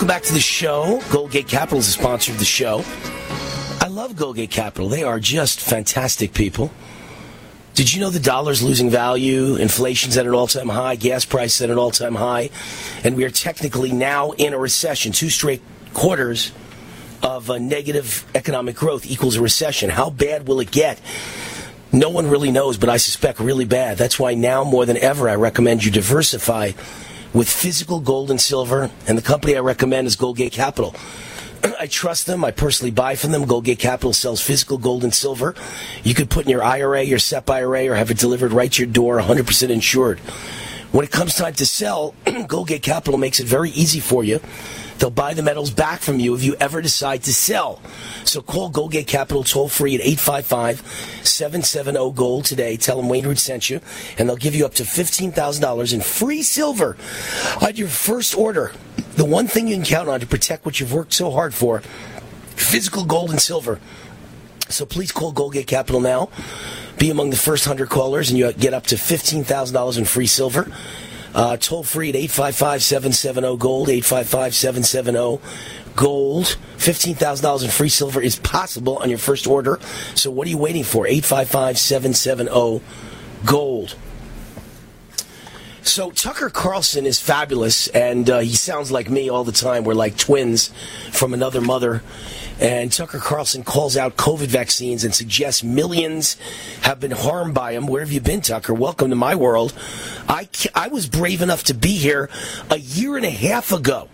Welcome 0.00 0.16
back 0.16 0.22
to 0.22 0.32
the 0.32 0.40
show. 0.40 0.98
Goldgate 1.10 1.46
Capital 1.46 1.76
is 1.76 1.88
a 1.88 1.90
sponsor 1.90 2.32
of 2.32 2.38
the 2.38 2.44
show. 2.46 2.82
I 3.82 3.88
love 3.88 4.12
Goldgate 4.12 4.48
Capital. 4.48 4.88
They 4.88 5.02
are 5.02 5.20
just 5.20 5.60
fantastic 5.60 6.32
people. 6.32 6.72
Did 7.74 7.92
you 7.92 8.00
know 8.00 8.08
the 8.08 8.18
dollar's 8.18 8.62
losing 8.62 8.88
value? 8.88 9.56
Inflation's 9.56 10.16
at 10.16 10.24
an 10.24 10.32
all 10.32 10.46
time 10.46 10.70
high, 10.70 10.96
gas 10.96 11.26
prices 11.26 11.60
at 11.60 11.68
an 11.68 11.76
all 11.76 11.90
time 11.90 12.14
high, 12.14 12.48
and 13.04 13.14
we 13.14 13.24
are 13.24 13.30
technically 13.30 13.92
now 13.92 14.30
in 14.30 14.54
a 14.54 14.58
recession. 14.58 15.12
Two 15.12 15.28
straight 15.28 15.60
quarters 15.92 16.50
of 17.22 17.50
a 17.50 17.58
negative 17.60 18.24
economic 18.34 18.76
growth 18.76 19.04
equals 19.04 19.36
a 19.36 19.42
recession. 19.42 19.90
How 19.90 20.08
bad 20.08 20.48
will 20.48 20.60
it 20.60 20.70
get? 20.70 20.98
No 21.92 22.08
one 22.08 22.30
really 22.30 22.50
knows, 22.50 22.78
but 22.78 22.88
I 22.88 22.96
suspect 22.96 23.38
really 23.38 23.66
bad. 23.66 23.98
That's 23.98 24.18
why 24.18 24.32
now 24.32 24.64
more 24.64 24.86
than 24.86 24.96
ever 24.96 25.28
I 25.28 25.34
recommend 25.34 25.84
you 25.84 25.90
diversify 25.90 26.72
with 27.32 27.48
physical 27.48 28.00
gold 28.00 28.30
and 28.30 28.40
silver, 28.40 28.90
and 29.06 29.16
the 29.16 29.22
company 29.22 29.56
I 29.56 29.60
recommend 29.60 30.06
is 30.06 30.16
Goldgate 30.16 30.52
Capital. 30.52 30.94
I 31.80 31.86
trust 31.86 32.26
them. 32.26 32.44
I 32.44 32.50
personally 32.50 32.90
buy 32.90 33.14
from 33.14 33.32
them. 33.32 33.44
Goldgate 33.44 33.78
Capital 33.78 34.12
sells 34.12 34.40
physical 34.40 34.78
gold 34.78 35.04
and 35.04 35.14
silver. 35.14 35.54
You 36.02 36.14
could 36.14 36.30
put 36.30 36.44
in 36.46 36.50
your 36.50 36.62
IRA, 36.62 37.02
your 37.02 37.18
SEP 37.18 37.48
IRA, 37.50 37.88
or 37.88 37.94
have 37.94 38.10
it 38.10 38.18
delivered 38.18 38.52
right 38.52 38.72
to 38.72 38.82
your 38.82 38.92
door, 38.92 39.20
100% 39.20 39.70
insured. 39.70 40.18
When 40.92 41.04
it 41.04 41.12
comes 41.12 41.36
time 41.36 41.54
to 41.54 41.66
sell, 41.66 42.14
Goldgate 42.26 42.82
Capital 42.82 43.18
makes 43.18 43.38
it 43.38 43.46
very 43.46 43.70
easy 43.70 44.00
for 44.00 44.24
you. 44.24 44.40
They'll 45.00 45.10
buy 45.10 45.32
the 45.32 45.42
metals 45.42 45.70
back 45.70 46.00
from 46.00 46.20
you 46.20 46.34
if 46.34 46.44
you 46.44 46.56
ever 46.60 46.82
decide 46.82 47.22
to 47.22 47.32
sell. 47.32 47.80
So 48.24 48.42
call 48.42 48.70
Goldgate 48.70 49.06
Capital 49.06 49.42
toll 49.42 49.70
free 49.70 49.94
at 49.94 50.02
855 50.02 50.80
770 51.26 52.12
Gold 52.12 52.44
today. 52.44 52.76
Tell 52.76 52.98
them 52.98 53.08
Wayne 53.08 53.26
Root 53.26 53.38
sent 53.38 53.70
you, 53.70 53.80
and 54.18 54.28
they'll 54.28 54.36
give 54.36 54.54
you 54.54 54.66
up 54.66 54.74
to 54.74 54.82
$15,000 54.82 55.94
in 55.94 56.00
free 56.02 56.42
silver 56.42 56.98
on 57.62 57.76
your 57.76 57.88
first 57.88 58.36
order. 58.36 58.72
The 59.16 59.24
one 59.24 59.46
thing 59.46 59.68
you 59.68 59.76
can 59.76 59.86
count 59.86 60.10
on 60.10 60.20
to 60.20 60.26
protect 60.26 60.66
what 60.66 60.78
you've 60.80 60.92
worked 60.92 61.14
so 61.14 61.30
hard 61.30 61.54
for 61.54 61.80
physical 62.54 63.06
gold 63.06 63.30
and 63.30 63.40
silver. 63.40 63.80
So 64.68 64.84
please 64.84 65.12
call 65.12 65.32
Goldgate 65.32 65.66
Capital 65.66 66.00
now. 66.00 66.28
Be 66.98 67.08
among 67.08 67.30
the 67.30 67.36
first 67.36 67.66
100 67.66 67.88
callers, 67.88 68.28
and 68.28 68.38
you 68.38 68.52
get 68.52 68.74
up 68.74 68.84
to 68.88 68.96
$15,000 68.96 69.98
in 69.98 70.04
free 70.04 70.26
silver. 70.26 70.70
Uh, 71.34 71.56
toll 71.56 71.82
free 71.84 72.08
at 72.08 72.16
855 72.16 72.82
770 72.82 73.56
Gold, 73.56 73.88
855 73.88 74.54
770 74.54 75.40
Gold. 75.96 76.56
$15,000 76.76 77.64
in 77.64 77.70
free 77.70 77.88
silver 77.88 78.20
is 78.20 78.36
possible 78.36 78.96
on 78.98 79.08
your 79.10 79.18
first 79.18 79.46
order. 79.46 79.78
So 80.14 80.30
what 80.30 80.46
are 80.46 80.50
you 80.50 80.58
waiting 80.58 80.84
for? 80.84 81.06
855 81.06 81.78
770 81.78 82.82
Gold. 83.44 83.96
So 85.82 86.10
Tucker 86.10 86.50
Carlson 86.50 87.06
is 87.06 87.18
fabulous, 87.18 87.88
and 87.88 88.28
uh, 88.28 88.38
he 88.40 88.54
sounds 88.54 88.92
like 88.92 89.08
me 89.08 89.30
all 89.30 89.44
the 89.44 89.52
time. 89.52 89.84
We're 89.84 89.94
like 89.94 90.16
twins 90.16 90.70
from 91.10 91.32
another 91.32 91.60
mother. 91.60 92.02
And 92.60 92.92
Tucker 92.92 93.18
Carlson 93.18 93.64
calls 93.64 93.96
out 93.96 94.18
COVID 94.18 94.48
vaccines 94.48 95.02
and 95.02 95.14
suggests 95.14 95.64
millions 95.64 96.36
have 96.82 97.00
been 97.00 97.10
harmed 97.10 97.54
by 97.54 97.72
them. 97.72 97.86
Where 97.86 98.02
have 98.02 98.12
you 98.12 98.20
been, 98.20 98.42
Tucker? 98.42 98.74
Welcome 98.74 99.08
to 99.08 99.16
my 99.16 99.34
world. 99.34 99.72
I, 100.28 100.46
I 100.74 100.88
was 100.88 101.08
brave 101.08 101.40
enough 101.40 101.64
to 101.64 101.74
be 101.74 101.96
here 101.96 102.28
a 102.68 102.76
year 102.76 103.16
and 103.16 103.24
a 103.24 103.30
half 103.30 103.72
ago. 103.72 104.10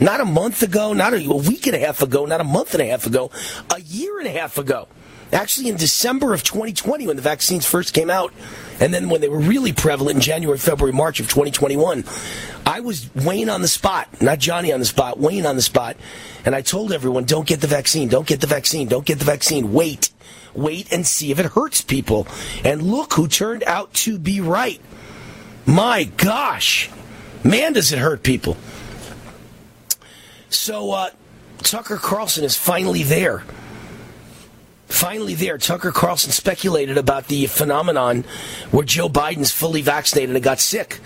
Not 0.00 0.22
a 0.22 0.24
month 0.24 0.62
ago, 0.62 0.94
not 0.94 1.12
a, 1.12 1.22
a 1.22 1.36
week 1.36 1.66
and 1.66 1.76
a 1.76 1.78
half 1.78 2.00
ago, 2.00 2.24
not 2.24 2.40
a 2.40 2.44
month 2.44 2.72
and 2.72 2.82
a 2.82 2.86
half 2.86 3.06
ago, 3.06 3.30
a 3.68 3.80
year 3.82 4.18
and 4.18 4.26
a 4.26 4.32
half 4.32 4.56
ago. 4.56 4.88
Actually, 5.30 5.68
in 5.68 5.76
December 5.76 6.32
of 6.32 6.42
2020, 6.42 7.06
when 7.06 7.16
the 7.16 7.22
vaccines 7.22 7.66
first 7.66 7.92
came 7.92 8.08
out, 8.08 8.32
And 8.82 8.92
then 8.92 9.08
when 9.08 9.20
they 9.20 9.28
were 9.28 9.38
really 9.38 9.72
prevalent 9.72 10.16
in 10.16 10.20
January, 10.20 10.58
February, 10.58 10.92
March 10.92 11.20
of 11.20 11.28
2021, 11.28 12.04
I 12.66 12.80
was 12.80 13.08
Wayne 13.14 13.48
on 13.48 13.62
the 13.62 13.68
spot, 13.68 14.20
not 14.20 14.40
Johnny 14.40 14.72
on 14.72 14.80
the 14.80 14.86
spot, 14.86 15.20
Wayne 15.20 15.46
on 15.46 15.54
the 15.54 15.62
spot. 15.62 15.96
And 16.44 16.52
I 16.52 16.62
told 16.62 16.92
everyone, 16.92 17.22
don't 17.22 17.46
get 17.46 17.60
the 17.60 17.68
vaccine, 17.68 18.08
don't 18.08 18.26
get 18.26 18.40
the 18.40 18.48
vaccine, 18.48 18.88
don't 18.88 19.06
get 19.06 19.20
the 19.20 19.24
vaccine, 19.24 19.72
wait. 19.72 20.10
Wait 20.52 20.92
and 20.92 21.06
see 21.06 21.30
if 21.30 21.38
it 21.38 21.46
hurts 21.46 21.80
people. 21.80 22.26
And 22.64 22.82
look 22.82 23.12
who 23.12 23.28
turned 23.28 23.62
out 23.62 23.94
to 23.94 24.18
be 24.18 24.40
right. 24.40 24.80
My 25.64 26.02
gosh. 26.02 26.90
Man, 27.44 27.74
does 27.74 27.92
it 27.92 28.00
hurt 28.00 28.24
people. 28.24 28.56
So, 30.48 30.90
uh, 30.90 31.10
Tucker 31.58 31.98
Carlson 31.98 32.42
is 32.42 32.56
finally 32.56 33.04
there. 33.04 33.44
Finally, 34.92 35.34
there, 35.34 35.56
Tucker 35.56 35.90
Carlson 35.90 36.30
speculated 36.30 36.98
about 36.98 37.26
the 37.26 37.46
phenomenon 37.46 38.24
where 38.70 38.84
Joe 38.84 39.08
Biden's 39.08 39.50
fully 39.50 39.80
vaccinated 39.80 40.36
and 40.36 40.44
got 40.44 40.60
sick. 40.60 41.00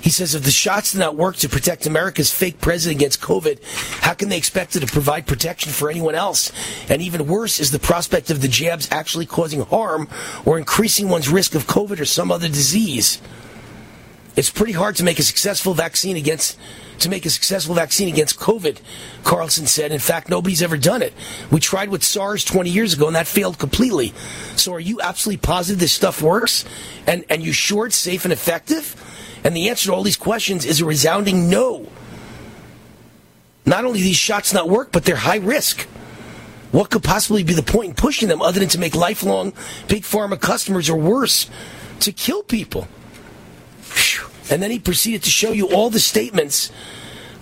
He 0.00 0.10
says 0.10 0.34
if 0.34 0.42
the 0.42 0.50
shots 0.50 0.92
did 0.92 0.98
not 0.98 1.16
work 1.16 1.36
to 1.36 1.48
protect 1.48 1.86
America's 1.86 2.32
fake 2.32 2.60
president 2.60 2.98
against 2.98 3.20
COVID, 3.20 3.62
how 4.02 4.14
can 4.14 4.30
they 4.30 4.36
expect 4.36 4.74
it 4.74 4.80
to 4.80 4.86
provide 4.86 5.28
protection 5.28 5.70
for 5.70 5.88
anyone 5.88 6.16
else? 6.16 6.50
And 6.88 7.00
even 7.00 7.28
worse 7.28 7.60
is 7.60 7.70
the 7.70 7.78
prospect 7.78 8.30
of 8.30 8.42
the 8.42 8.48
jabs 8.48 8.88
actually 8.90 9.26
causing 9.26 9.60
harm 9.60 10.08
or 10.44 10.58
increasing 10.58 11.08
one's 11.08 11.28
risk 11.28 11.54
of 11.54 11.68
COVID 11.68 12.00
or 12.00 12.06
some 12.06 12.32
other 12.32 12.48
disease. 12.48 13.22
It's 14.36 14.50
pretty 14.50 14.72
hard 14.72 14.96
to 14.96 15.04
make 15.04 15.18
a 15.18 15.22
successful 15.22 15.74
vaccine 15.74 16.16
against 16.16 16.58
to 17.00 17.08
make 17.08 17.24
a 17.24 17.30
successful 17.30 17.74
vaccine 17.74 18.08
against 18.08 18.38
COVID, 18.38 18.78
Carlson 19.24 19.66
said. 19.66 19.90
In 19.90 19.98
fact, 19.98 20.28
nobody's 20.28 20.62
ever 20.62 20.76
done 20.76 21.00
it. 21.00 21.14
We 21.50 21.58
tried 21.58 21.88
with 21.88 22.04
SARS 22.04 22.44
20 22.44 22.68
years 22.68 22.92
ago 22.92 23.06
and 23.06 23.16
that 23.16 23.26
failed 23.26 23.58
completely. 23.58 24.12
So 24.56 24.74
are 24.74 24.80
you 24.80 25.00
absolutely 25.00 25.38
positive 25.38 25.80
this 25.80 25.92
stuff 25.92 26.20
works? 26.20 26.66
And, 27.06 27.24
and 27.30 27.42
you 27.42 27.52
sure 27.52 27.86
it's 27.86 27.96
safe 27.96 28.24
and 28.24 28.32
effective? 28.32 28.94
And 29.42 29.56
the 29.56 29.70
answer 29.70 29.86
to 29.86 29.94
all 29.94 30.02
these 30.02 30.18
questions 30.18 30.66
is 30.66 30.82
a 30.82 30.84
resounding 30.84 31.48
no. 31.48 31.88
Not 33.64 33.86
only 33.86 34.00
these 34.00 34.16
shots 34.16 34.52
not 34.52 34.68
work, 34.68 34.92
but 34.92 35.04
they're 35.04 35.16
high 35.16 35.36
risk. 35.36 35.82
What 36.70 36.90
could 36.90 37.02
possibly 37.02 37.42
be 37.42 37.54
the 37.54 37.62
point 37.62 37.88
in 37.88 37.94
pushing 37.94 38.28
them 38.28 38.42
other 38.42 38.60
than 38.60 38.68
to 38.70 38.78
make 38.78 38.94
lifelong 38.94 39.54
big 39.88 40.02
pharma 40.02 40.38
customers 40.38 40.90
or 40.90 40.98
worse, 40.98 41.50
to 42.00 42.12
kill 42.12 42.42
people? 42.42 42.86
And 44.50 44.62
then 44.62 44.70
he 44.70 44.78
proceeded 44.78 45.22
to 45.24 45.30
show 45.30 45.52
you 45.52 45.68
all 45.68 45.90
the 45.90 46.00
statements 46.00 46.72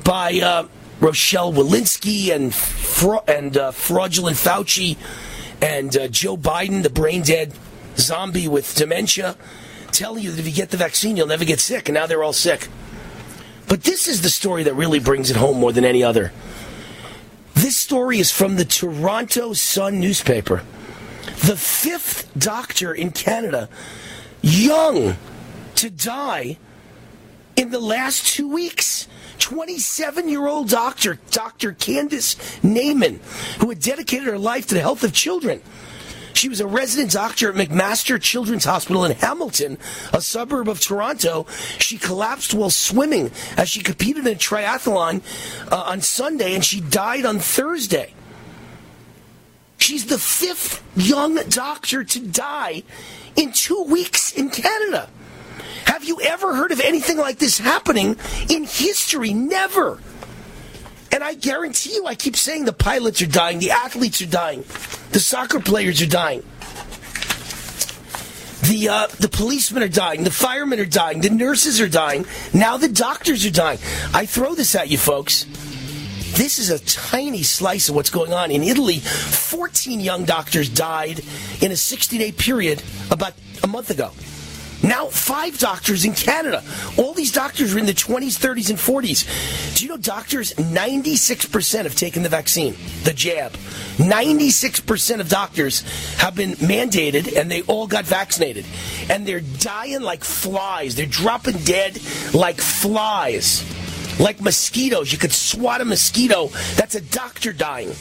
by 0.04 0.40
uh, 0.40 0.68
Rochelle 1.00 1.52
Walensky 1.52 2.34
and 2.34 2.54
fra- 2.54 3.22
and 3.26 3.56
uh, 3.56 3.70
fraudulent 3.70 4.36
Fauci 4.36 4.96
and 5.62 5.96
uh, 5.96 6.08
Joe 6.08 6.36
Biden, 6.36 6.82
the 6.82 6.90
brain 6.90 7.22
dead 7.22 7.52
zombie 7.96 8.48
with 8.48 8.74
dementia, 8.74 9.36
telling 9.92 10.22
you 10.22 10.30
that 10.30 10.38
if 10.38 10.46
you 10.46 10.52
get 10.52 10.70
the 10.70 10.76
vaccine, 10.76 11.16
you'll 11.16 11.26
never 11.26 11.44
get 11.44 11.60
sick. 11.60 11.88
And 11.88 11.94
now 11.94 12.06
they're 12.06 12.22
all 12.22 12.32
sick. 12.32 12.68
But 13.68 13.82
this 13.82 14.08
is 14.08 14.22
the 14.22 14.30
story 14.30 14.62
that 14.64 14.74
really 14.74 14.98
brings 14.98 15.30
it 15.30 15.36
home 15.36 15.58
more 15.58 15.72
than 15.72 15.84
any 15.84 16.02
other. 16.02 16.32
This 17.54 17.76
story 17.76 18.18
is 18.18 18.30
from 18.30 18.56
the 18.56 18.64
Toronto 18.64 19.52
Sun 19.52 19.98
newspaper. 20.00 20.62
The 21.24 21.56
fifth 21.56 22.30
doctor 22.38 22.92
in 22.94 23.10
Canada, 23.10 23.68
young 24.42 25.16
to 25.78 25.90
die 25.90 26.58
in 27.56 27.70
the 27.70 27.80
last 27.80 28.26
two 28.26 28.48
weeks. 28.48 29.08
27 29.38 30.28
year 30.28 30.46
old 30.46 30.68
doctor, 30.68 31.18
Dr. 31.30 31.72
Candace 31.72 32.34
Naiman, 32.62 33.18
who 33.60 33.68
had 33.68 33.80
dedicated 33.80 34.26
her 34.26 34.38
life 34.38 34.66
to 34.66 34.74
the 34.74 34.80
health 34.80 35.04
of 35.04 35.12
children. 35.12 35.62
She 36.34 36.48
was 36.48 36.60
a 36.60 36.66
resident 36.66 37.12
doctor 37.12 37.50
at 37.50 37.56
McMaster 37.56 38.20
Children's 38.20 38.64
Hospital 38.64 39.04
in 39.04 39.12
Hamilton, 39.12 39.78
a 40.12 40.20
suburb 40.20 40.68
of 40.68 40.80
Toronto. 40.80 41.46
She 41.78 41.98
collapsed 41.98 42.54
while 42.54 42.70
swimming 42.70 43.30
as 43.56 43.68
she 43.68 43.80
competed 43.80 44.26
in 44.26 44.34
a 44.34 44.36
triathlon 44.36 45.22
uh, 45.72 45.76
on 45.76 46.00
Sunday, 46.00 46.54
and 46.54 46.64
she 46.64 46.80
died 46.80 47.24
on 47.24 47.38
Thursday. 47.38 48.14
She's 49.78 50.06
the 50.06 50.18
fifth 50.18 50.82
young 50.96 51.36
doctor 51.48 52.04
to 52.04 52.20
die 52.20 52.82
in 53.34 53.52
two 53.52 53.82
weeks 53.84 54.32
in 54.32 54.50
Canada. 54.50 55.08
Have 55.88 56.04
you 56.04 56.20
ever 56.20 56.54
heard 56.54 56.70
of 56.70 56.80
anything 56.80 57.16
like 57.16 57.38
this 57.38 57.58
happening 57.58 58.16
in 58.50 58.64
history? 58.64 59.32
Never. 59.32 59.98
And 61.10 61.24
I 61.24 61.32
guarantee 61.32 61.94
you, 61.94 62.04
I 62.04 62.14
keep 62.14 62.36
saying 62.36 62.66
the 62.66 62.74
pilots 62.74 63.22
are 63.22 63.26
dying, 63.26 63.58
the 63.58 63.70
athletes 63.70 64.20
are 64.20 64.26
dying, 64.26 64.64
the 65.12 65.18
soccer 65.18 65.60
players 65.60 66.02
are 66.02 66.06
dying. 66.06 66.42
The, 68.64 68.88
uh, 68.90 69.06
the 69.18 69.30
policemen 69.30 69.82
are 69.82 69.88
dying, 69.88 70.24
the 70.24 70.30
firemen 70.30 70.78
are 70.78 70.84
dying, 70.84 71.22
the 71.22 71.30
nurses 71.30 71.80
are 71.80 71.88
dying, 71.88 72.26
now 72.52 72.76
the 72.76 72.88
doctors 72.88 73.46
are 73.46 73.50
dying. 73.50 73.78
I 74.12 74.26
throw 74.26 74.54
this 74.54 74.74
at 74.74 74.90
you, 74.90 74.98
folks. 74.98 75.44
This 76.36 76.58
is 76.58 76.68
a 76.68 76.78
tiny 76.80 77.42
slice 77.44 77.88
of 77.88 77.94
what's 77.94 78.10
going 78.10 78.34
on. 78.34 78.50
In 78.50 78.62
Italy, 78.62 78.98
14 78.98 80.00
young 80.00 80.26
doctors 80.26 80.68
died 80.68 81.22
in 81.62 81.72
a 81.72 81.76
60 81.76 82.18
day 82.18 82.30
period 82.30 82.82
about 83.10 83.32
a 83.62 83.66
month 83.66 83.88
ago. 83.88 84.12
Now, 84.82 85.06
five 85.06 85.58
doctors 85.58 86.04
in 86.04 86.14
Canada. 86.14 86.62
All 86.96 87.12
these 87.12 87.32
doctors 87.32 87.74
are 87.74 87.78
in 87.78 87.86
the 87.86 87.92
20s, 87.92 88.38
30s, 88.38 88.70
and 88.70 88.78
40s. 88.78 89.76
Do 89.76 89.84
you 89.84 89.90
know 89.90 89.96
doctors, 89.96 90.54
96% 90.54 91.82
have 91.82 91.96
taken 91.96 92.22
the 92.22 92.28
vaccine, 92.28 92.76
the 93.02 93.12
jab. 93.12 93.52
96% 93.96 95.20
of 95.20 95.28
doctors 95.28 95.80
have 96.18 96.36
been 96.36 96.52
mandated 96.52 97.36
and 97.36 97.50
they 97.50 97.62
all 97.62 97.88
got 97.88 98.04
vaccinated. 98.04 98.64
And 99.10 99.26
they're 99.26 99.40
dying 99.40 100.02
like 100.02 100.22
flies. 100.22 100.94
They're 100.94 101.06
dropping 101.06 101.58
dead 101.58 101.98
like 102.32 102.60
flies. 102.60 103.64
Like 104.20 104.40
mosquitoes. 104.40 105.12
You 105.12 105.18
could 105.18 105.32
swat 105.32 105.80
a 105.80 105.84
mosquito. 105.84 106.48
That's 106.76 106.94
a 106.94 107.00
doctor 107.00 107.52
dying. 107.52 107.94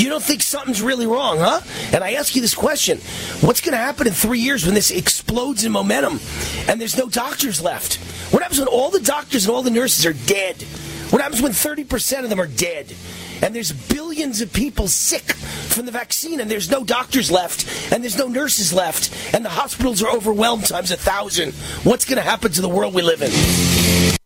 You 0.00 0.08
don't 0.08 0.22
think 0.22 0.40
something's 0.40 0.80
really 0.80 1.06
wrong, 1.06 1.36
huh? 1.38 1.60
And 1.92 2.02
I 2.02 2.12
ask 2.12 2.34
you 2.34 2.40
this 2.40 2.54
question 2.54 2.96
What's 3.42 3.60
going 3.60 3.72
to 3.72 3.78
happen 3.78 4.06
in 4.06 4.14
three 4.14 4.38
years 4.40 4.64
when 4.64 4.74
this 4.74 4.90
explodes 4.90 5.64
in 5.64 5.72
momentum 5.72 6.20
and 6.68 6.80
there's 6.80 6.96
no 6.96 7.06
doctors 7.06 7.60
left? 7.62 7.96
What 8.32 8.42
happens 8.42 8.60
when 8.60 8.68
all 8.68 8.88
the 8.88 9.00
doctors 9.00 9.44
and 9.44 9.54
all 9.54 9.62
the 9.62 9.70
nurses 9.70 10.06
are 10.06 10.14
dead? 10.14 10.62
What 11.10 11.20
happens 11.20 11.42
when 11.42 11.52
30% 11.52 12.24
of 12.24 12.30
them 12.30 12.40
are 12.40 12.46
dead? 12.46 12.94
And 13.42 13.54
there's 13.54 13.72
billions 13.72 14.40
of 14.40 14.50
people 14.54 14.88
sick 14.88 15.32
from 15.32 15.84
the 15.84 15.92
vaccine, 15.92 16.40
and 16.40 16.50
there's 16.50 16.70
no 16.70 16.82
doctors 16.82 17.30
left, 17.30 17.92
and 17.92 18.02
there's 18.02 18.16
no 18.16 18.28
nurses 18.28 18.72
left, 18.72 19.34
and 19.34 19.44
the 19.44 19.48
hospitals 19.50 20.02
are 20.02 20.10
overwhelmed 20.10 20.66
times 20.66 20.92
a 20.92 20.96
thousand. 20.96 21.52
What's 21.84 22.04
going 22.04 22.16
to 22.16 22.22
happen 22.22 22.52
to 22.52 22.60
the 22.62 22.68
world 22.68 22.94
we 22.94 23.02
live 23.02 23.22
in? 23.22 24.19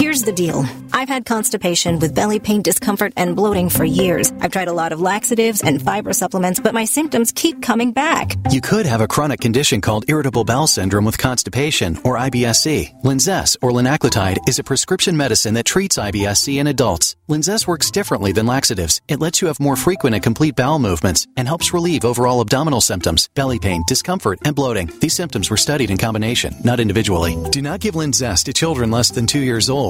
Here's 0.00 0.22
the 0.22 0.32
deal. 0.32 0.64
I've 0.94 1.10
had 1.10 1.26
constipation 1.26 1.98
with 1.98 2.14
belly 2.14 2.40
pain, 2.40 2.62
discomfort, 2.62 3.12
and 3.18 3.36
bloating 3.36 3.68
for 3.68 3.84
years. 3.84 4.32
I've 4.40 4.50
tried 4.50 4.68
a 4.68 4.72
lot 4.72 4.92
of 4.92 5.00
laxatives 5.02 5.60
and 5.60 5.80
fiber 5.80 6.14
supplements, 6.14 6.58
but 6.58 6.72
my 6.72 6.86
symptoms 6.86 7.32
keep 7.32 7.60
coming 7.60 7.92
back. 7.92 8.34
You 8.50 8.62
could 8.62 8.86
have 8.86 9.02
a 9.02 9.06
chronic 9.06 9.40
condition 9.40 9.82
called 9.82 10.06
irritable 10.08 10.44
bowel 10.44 10.66
syndrome 10.66 11.04
with 11.04 11.18
constipation, 11.18 11.98
or 12.02 12.16
IBS-C. 12.16 12.94
Linzess, 13.04 13.58
or 13.60 13.72
linaclotide, 13.72 14.38
is 14.48 14.58
a 14.58 14.64
prescription 14.64 15.18
medicine 15.18 15.52
that 15.52 15.66
treats 15.66 15.98
IBS-C 15.98 16.58
in 16.58 16.66
adults. 16.66 17.14
Linzess 17.28 17.66
works 17.66 17.90
differently 17.90 18.32
than 18.32 18.46
laxatives. 18.46 19.02
It 19.06 19.20
lets 19.20 19.42
you 19.42 19.48
have 19.48 19.60
more 19.60 19.76
frequent 19.76 20.14
and 20.14 20.22
complete 20.22 20.56
bowel 20.56 20.78
movements 20.78 21.26
and 21.36 21.46
helps 21.46 21.74
relieve 21.74 22.06
overall 22.06 22.40
abdominal 22.40 22.80
symptoms, 22.80 23.28
belly 23.34 23.58
pain, 23.58 23.84
discomfort, 23.86 24.38
and 24.46 24.56
bloating. 24.56 24.90
These 25.00 25.14
symptoms 25.14 25.50
were 25.50 25.58
studied 25.58 25.90
in 25.90 25.98
combination, 25.98 26.54
not 26.64 26.80
individually. 26.80 27.36
Do 27.50 27.60
not 27.60 27.80
give 27.80 27.94
Linzess 27.94 28.44
to 28.44 28.54
children 28.54 28.90
less 28.90 29.10
than 29.10 29.26
two 29.26 29.40
years 29.40 29.68
old. 29.68 29.89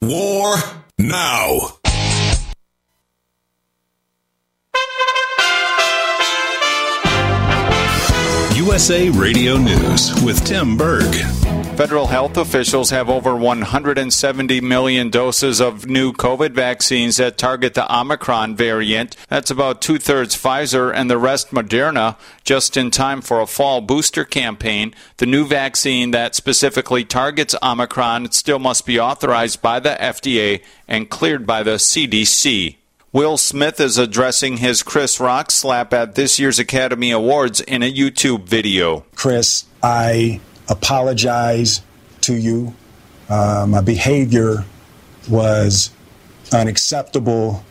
War 0.00 0.56
now. 0.96 1.78
USA 8.54 9.10
Radio 9.10 9.56
News 9.56 10.22
with 10.22 10.44
Tim 10.44 10.76
Berg. 10.76 11.37
Federal 11.78 12.08
health 12.08 12.36
officials 12.36 12.90
have 12.90 13.08
over 13.08 13.36
170 13.36 14.60
million 14.62 15.10
doses 15.10 15.60
of 15.60 15.86
new 15.86 16.12
COVID 16.12 16.50
vaccines 16.50 17.18
that 17.18 17.38
target 17.38 17.74
the 17.74 17.96
Omicron 17.96 18.56
variant. 18.56 19.14
That's 19.28 19.52
about 19.52 19.80
two 19.80 19.98
thirds 19.98 20.34
Pfizer 20.34 20.92
and 20.92 21.08
the 21.08 21.16
rest 21.16 21.52
Moderna, 21.52 22.16
just 22.42 22.76
in 22.76 22.90
time 22.90 23.20
for 23.20 23.40
a 23.40 23.46
fall 23.46 23.80
booster 23.80 24.24
campaign. 24.24 24.92
The 25.18 25.26
new 25.26 25.46
vaccine 25.46 26.10
that 26.10 26.34
specifically 26.34 27.04
targets 27.04 27.54
Omicron 27.62 28.32
still 28.32 28.58
must 28.58 28.84
be 28.84 28.98
authorized 28.98 29.62
by 29.62 29.78
the 29.78 29.96
FDA 30.00 30.64
and 30.88 31.08
cleared 31.08 31.46
by 31.46 31.62
the 31.62 31.76
CDC. 31.76 32.74
Will 33.12 33.38
Smith 33.38 33.78
is 33.78 33.98
addressing 33.98 34.56
his 34.56 34.82
Chris 34.82 35.20
Rock 35.20 35.52
slap 35.52 35.94
at 35.94 36.16
this 36.16 36.40
year's 36.40 36.58
Academy 36.58 37.12
Awards 37.12 37.60
in 37.60 37.84
a 37.84 37.92
YouTube 37.92 38.48
video. 38.48 39.04
Chris, 39.14 39.64
I 39.80 40.40
apologize 40.68 41.82
to 42.22 42.34
you. 42.34 42.74
Uh, 43.28 43.66
my 43.68 43.80
behavior 43.80 44.64
was 45.28 45.90
unacceptable, 46.52 47.64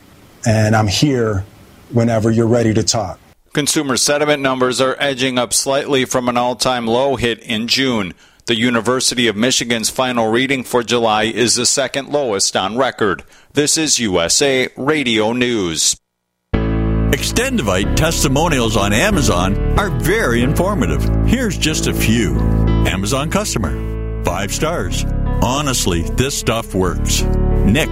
and 0.46 0.76
I'm 0.76 0.88
here 0.88 1.46
whenever 1.92 2.30
you're 2.32 2.48
ready 2.48 2.74
to 2.74 2.84
talk. 2.84 3.20
Consumer 3.54 3.98
sentiment 3.98 4.42
numbers 4.42 4.80
are 4.80 4.96
edging 5.00 5.40
up 5.40 5.52
slightly 5.54 6.06
from 6.06 6.30
an 6.30 6.38
all 6.38 6.56
time 6.56 6.86
low 6.86 7.16
hit 7.16 7.40
in 7.40 7.68
June. 7.68 8.14
The 8.46 8.56
University 8.56 9.28
of 9.28 9.36
Michigan's 9.36 9.90
final 9.90 10.30
reading 10.30 10.64
for 10.64 10.84
July 10.84 11.24
is 11.24 11.56
the 11.56 11.66
second 11.66 12.10
lowest 12.10 12.56
on 12.56 12.78
record. 12.78 13.24
This 13.54 13.78
is 13.78 14.00
USA 14.00 14.70
Radio 14.78 15.34
News. 15.34 15.98
Extendivite 17.12 17.96
testimonials 17.96 18.76
on 18.76 18.92
Amazon 18.92 19.56
are 19.80 19.90
very 19.90 20.42
informative. 20.42 21.02
Here's 21.26 21.58
just 21.58 21.88
a 21.88 21.94
few. 21.94 22.38
Amazon 22.86 23.30
customer, 23.32 24.24
five 24.26 24.52
stars. 24.52 25.06
Honestly, 25.42 26.02
this 26.02 26.38
stuff 26.38 26.76
works. 26.76 27.22
Nick, 27.64 27.90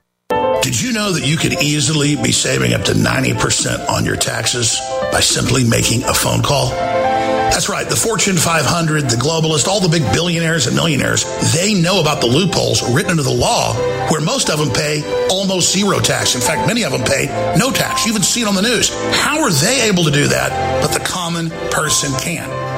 Did 0.61 0.79
you 0.79 0.93
know 0.93 1.11
that 1.11 1.25
you 1.25 1.37
could 1.37 1.61
easily 1.61 2.15
be 2.15 2.31
saving 2.31 2.73
up 2.73 2.83
to 2.83 2.93
90% 2.93 3.89
on 3.89 4.05
your 4.05 4.15
taxes 4.15 4.79
by 5.11 5.19
simply 5.19 5.63
making 5.63 6.03
a 6.03 6.13
phone 6.13 6.43
call? 6.43 6.69
That's 6.69 7.67
right. 7.67 7.89
The 7.89 7.95
Fortune 7.95 8.37
500, 8.37 9.09
the 9.09 9.15
globalists, 9.17 9.67
all 9.67 9.81
the 9.81 9.89
big 9.89 10.03
billionaires 10.13 10.67
and 10.67 10.75
millionaires, 10.75 11.25
they 11.53 11.73
know 11.73 11.99
about 11.99 12.21
the 12.21 12.27
loopholes 12.27 12.81
written 12.93 13.11
into 13.11 13.23
the 13.23 13.33
law 13.33 13.73
where 14.09 14.21
most 14.21 14.51
of 14.51 14.59
them 14.59 14.69
pay 14.69 15.01
almost 15.29 15.73
zero 15.73 15.99
tax. 15.99 16.35
In 16.35 16.41
fact, 16.41 16.67
many 16.67 16.83
of 16.83 16.91
them 16.91 17.03
pay 17.03 17.25
no 17.57 17.71
tax. 17.71 18.05
You 18.05 18.11
even 18.11 18.21
see 18.21 18.41
it 18.41 18.47
on 18.47 18.55
the 18.55 18.61
news. 18.61 18.89
How 19.15 19.41
are 19.41 19.51
they 19.51 19.89
able 19.89 20.03
to 20.03 20.11
do 20.11 20.27
that, 20.27 20.81
but 20.81 20.93
the 20.93 21.03
common 21.03 21.49
person 21.71 22.13
can't? 22.19 22.70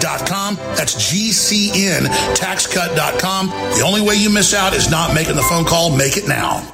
GCNTaxCut.com. 0.00 0.56
That's 0.56 0.94
GCNTaxCut.com. 1.12 3.48
The 3.48 3.82
only 3.84 4.00
way 4.00 4.14
you 4.16 4.30
miss 4.30 4.54
out 4.54 4.74
is 4.74 4.90
not 4.90 5.14
making 5.14 5.36
the 5.36 5.42
phone 5.42 5.64
call. 5.64 5.96
Make 5.96 6.16
it 6.16 6.26
now. 6.28 6.73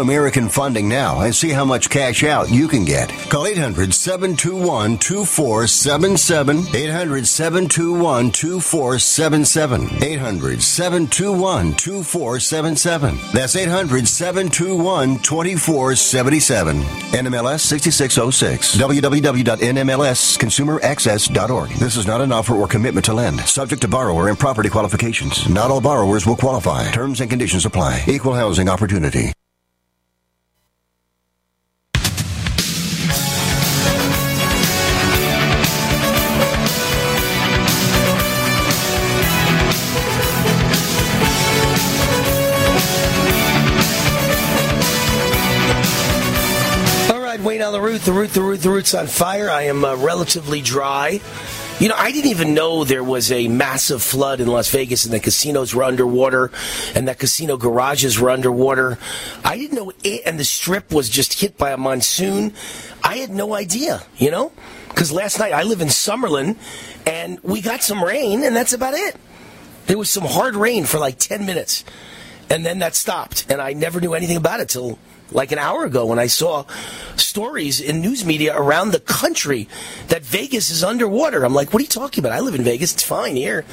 American 0.00 0.48
Funding 0.48 0.88
now 0.88 1.20
and 1.20 1.34
see 1.34 1.50
how 1.50 1.64
much 1.64 1.90
cash 1.90 2.24
out 2.24 2.50
you 2.50 2.66
can 2.68 2.84
get. 2.84 3.10
Call 3.30 3.46
800 3.46 3.94
721 3.94 4.98
2477. 4.98 6.74
800 6.74 7.26
721 7.26 8.30
2477. 8.32 10.02
800 10.02 10.62
721 10.62 11.74
2477. 11.74 13.18
That's 13.32 13.56
800 13.56 14.08
721 14.08 15.18
2477. 15.18 16.80
NMLS 16.80 17.60
6606. 17.60 18.76
www.nmlsconsumeraccess.org. 18.76 21.70
This 21.70 21.96
is 21.96 22.06
not 22.06 22.20
an 22.20 22.32
offer 22.32 22.54
or 22.54 22.66
commitment 22.66 23.04
to 23.06 23.14
lend. 23.14 23.40
Subject 23.40 23.80
to 23.82 23.88
borrower 23.88 24.28
and 24.28 24.38
property 24.38 24.68
qualifications. 24.68 25.48
Not 25.48 25.70
all 25.70 25.80
borrowers 25.80 26.26
will 26.26 26.36
qualify. 26.36 26.90
Terms 26.90 27.20
and 27.20 27.30
conditions 27.30 27.64
apply. 27.66 28.04
Equal 28.06 28.34
housing 28.34 28.68
opportunity. 28.68 29.32
LaRoot, 47.70 48.00
the 48.00 48.12
root, 48.12 48.30
the 48.30 48.42
root, 48.42 48.60
the 48.60 48.70
root's 48.70 48.94
on 48.94 49.06
fire. 49.06 49.48
I 49.48 49.62
am 49.62 49.84
uh, 49.84 49.94
relatively 49.96 50.60
dry. 50.60 51.20
You 51.78 51.88
know, 51.88 51.94
I 51.96 52.10
didn't 52.10 52.30
even 52.30 52.52
know 52.52 52.84
there 52.84 53.04
was 53.04 53.30
a 53.30 53.46
massive 53.46 54.02
flood 54.02 54.40
in 54.40 54.48
Las 54.48 54.70
Vegas 54.70 55.04
and 55.04 55.14
the 55.14 55.20
casinos 55.20 55.74
were 55.74 55.84
underwater 55.84 56.50
and 56.94 57.06
that 57.06 57.18
casino 57.18 57.56
garages 57.56 58.18
were 58.18 58.28
underwater. 58.28 58.98
I 59.44 59.56
didn't 59.56 59.76
know 59.76 59.92
it, 60.02 60.22
and 60.26 60.38
the 60.38 60.44
strip 60.44 60.92
was 60.92 61.08
just 61.08 61.40
hit 61.40 61.56
by 61.56 61.70
a 61.70 61.76
monsoon. 61.76 62.54
I 63.04 63.16
had 63.16 63.30
no 63.30 63.54
idea, 63.54 64.02
you 64.16 64.30
know? 64.30 64.52
Because 64.88 65.12
last 65.12 65.38
night 65.38 65.52
I 65.52 65.62
live 65.62 65.80
in 65.80 65.88
Summerlin 65.88 66.56
and 67.06 67.40
we 67.42 67.60
got 67.60 67.82
some 67.82 68.02
rain 68.02 68.42
and 68.42 68.54
that's 68.54 68.72
about 68.72 68.94
it. 68.94 69.16
There 69.86 69.96
was 69.96 70.10
some 70.10 70.24
hard 70.24 70.56
rain 70.56 70.84
for 70.84 70.98
like 70.98 71.18
10 71.18 71.46
minutes 71.46 71.84
and 72.50 72.66
then 72.66 72.80
that 72.80 72.96
stopped 72.96 73.46
and 73.48 73.62
I 73.62 73.74
never 73.74 74.00
knew 74.00 74.14
anything 74.14 74.36
about 74.36 74.60
it 74.60 74.68
till 74.68 74.98
like 75.32 75.52
an 75.52 75.58
hour 75.58 75.84
ago 75.84 76.06
when 76.06 76.18
I 76.18 76.26
saw 76.26 76.64
stories 77.16 77.80
in 77.80 78.00
news 78.00 78.24
media 78.24 78.56
around 78.56 78.90
the 78.90 79.00
country 79.00 79.68
that 80.08 80.22
Vegas 80.22 80.70
is 80.70 80.82
underwater. 80.82 81.44
I'm 81.44 81.54
like, 81.54 81.72
what 81.72 81.80
are 81.80 81.84
you 81.84 81.88
talking 81.88 82.22
about? 82.22 82.32
I 82.32 82.40
live 82.40 82.54
in 82.54 82.64
Vegas. 82.64 82.92
It's 82.94 83.02
fine 83.02 83.36
here. 83.36 83.64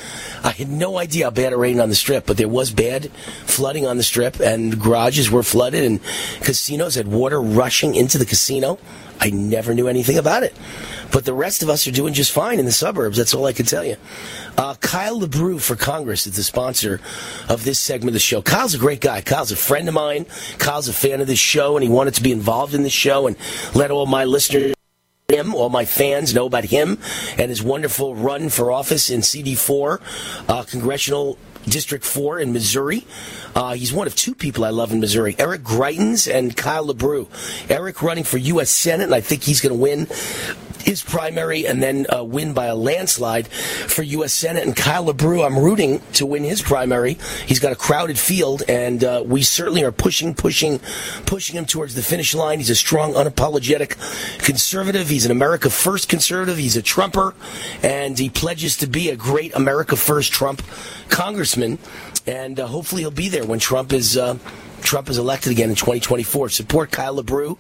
I 0.44 0.52
had 0.52 0.70
no 0.70 0.98
idea 0.98 1.26
how 1.26 1.32
bad 1.32 1.54
it 1.54 1.58
rained 1.58 1.82
on 1.82 1.90
the 1.90 1.96
strip, 1.96 2.26
but 2.26 2.38
there 2.38 2.48
was 2.48 2.72
bad 2.72 3.12
flooding 3.46 3.86
on 3.86 3.98
the 3.98 4.04
strip 4.04 4.40
and 4.40 4.80
garages 4.80 5.32
were 5.32 5.44
flooded 5.44 5.84
and 5.84 6.00
casinos 6.42 6.96
had 6.96 7.08
water 7.08 7.42
rushing 7.42 7.96
into 7.96 8.18
the 8.18 8.26
casino. 8.26 8.78
I 9.20 9.32
never 9.32 9.74
knew 9.74 9.88
anything 9.88 10.18
about 10.18 10.44
it. 10.44 10.56
But 11.12 11.26
the 11.26 11.34
rest 11.34 11.64
of 11.64 11.70
us 11.70 11.88
are 11.88 11.92
doing 11.92 12.14
just 12.14 12.32
fine 12.32 12.60
in 12.60 12.66
the 12.66 12.72
suburbs. 12.72 13.18
That's 13.18 13.34
all 13.34 13.46
I 13.46 13.54
can 13.54 13.66
tell 13.66 13.84
you. 13.84 13.96
Uh, 14.58 14.76
Kyle 14.76 15.20
LaBrue 15.20 15.62
for 15.62 15.76
Congress 15.76 16.28
is 16.28 16.36
the 16.36 16.44
sponsor 16.44 17.00
of 17.50 17.64
this 17.64 17.80
segment 17.80 18.10
of 18.10 18.14
the 18.14 18.20
show. 18.20 18.42
Kyle's 18.42 18.74
a 18.74 18.78
great 18.78 19.02
guy. 19.02 19.22
Kyle's 19.22 19.52
a 19.52 19.56
friend 19.56 19.88
of 19.88 19.94
mine. 19.94 20.26
Kyle's 20.58 20.88
a 20.88 20.94
fan 20.94 21.22
of 21.22 21.28
this 21.28 21.40
show, 21.40 21.78
and 21.78 21.84
he 21.84 21.90
wanted 21.90 22.14
to 22.16 22.24
be 22.24 22.32
involved 22.32 22.74
in 22.74 22.84
this 22.84 22.94
show 22.94 23.28
and 23.28 23.38
let 23.74 23.92
all 23.92 24.06
my 24.06 24.26
listeners 24.26 24.74
him, 25.30 25.54
all 25.54 25.68
my 25.68 25.84
fans 25.84 26.34
know 26.34 26.46
about 26.46 26.64
him 26.64 26.98
and 27.38 27.50
his 27.50 27.62
wonderful 27.62 28.16
run 28.16 28.48
for 28.48 28.72
office 28.72 29.10
in 29.10 29.20
CD4, 29.20 30.00
uh, 30.48 30.64
congressional 30.64 31.38
District 31.66 32.06
4 32.06 32.40
in 32.40 32.54
Missouri. 32.54 33.06
Uh, 33.54 33.74
he's 33.74 33.92
one 33.92 34.08
of 34.08 34.16
two 34.16 34.34
people 34.34 34.64
I 34.64 34.70
love 34.70 34.94
in 34.94 35.00
Missouri 35.00 35.36
Eric 35.38 35.64
Greitens 35.64 36.34
and 36.34 36.56
Kyle 36.56 36.88
LaBrue. 36.88 37.28
Eric 37.70 38.02
running 38.02 38.24
for 38.24 38.38
U.S. 38.38 38.70
Senate, 38.70 39.04
and 39.04 39.16
I 39.16 39.22
think 39.22 39.44
he's 39.44 39.60
going 39.60 39.76
to 39.76 39.82
win 39.82 40.08
his 40.88 41.04
primary 41.04 41.68
and 41.68 41.84
then 41.84 42.06
uh, 42.16 42.24
win 42.24 42.54
by 42.54 42.68
a 42.68 42.76
landslide 42.76 43.50
for 43.50 44.04
U.S. 44.04 44.34
Senate. 44.34 44.64
And 44.64 44.74
Kyle 44.74 45.06
LaBrue, 45.06 45.46
I'm 45.46 45.60
rooting 45.60 46.02
to 46.14 46.26
win 46.26 46.46
his 46.46 46.62
primary. 46.62 47.18
He's 47.46 47.60
got 47.60 47.74
a 47.74 47.76
crowded 47.76 48.18
field, 48.18 48.64
and 48.70 49.04
uh, 49.04 49.22
we 49.26 49.44
certainly 49.44 49.84
are 49.84 49.92
pushing, 49.92 50.34
pushing, 50.34 50.80
pushing 51.26 51.58
him 51.58 51.66
towards 51.66 51.96
the 51.96 52.02
finish 52.02 52.34
line. 52.34 52.60
He's 52.60 52.70
a 52.70 52.76
strong, 52.76 53.16
unapologetic 53.16 53.98
conservative. 54.40 55.10
He's 55.10 55.26
an 55.26 55.32
America 55.32 55.70
First 55.70 56.08
conservative. 56.08 56.58
He's 56.58 56.78
a 56.78 56.82
Trumper, 56.82 57.36
and 57.84 58.18
he 58.18 58.30
pledges 58.30 58.78
to 58.78 58.88
be 58.88 59.10
a 59.10 59.18
great 59.18 59.54
America 59.56 59.98
First 59.98 60.32
Trump 60.32 60.62
congressman. 61.10 61.80
And 62.26 62.62
uh, 62.62 62.68
hopefully 62.68 63.02
he'll 63.02 63.12
be 63.12 63.28
there 63.28 63.46
when 63.46 63.60
Trump 63.60 63.92
is 63.92 64.16
uh, 64.16 64.38
Trump 64.82 65.10
is 65.10 65.18
elected 65.18 65.52
again 65.52 65.70
in 65.70 65.76
2024. 65.76 66.50
Support 66.50 66.92
Kyle 66.92 67.22
LaBrue, 67.22 67.58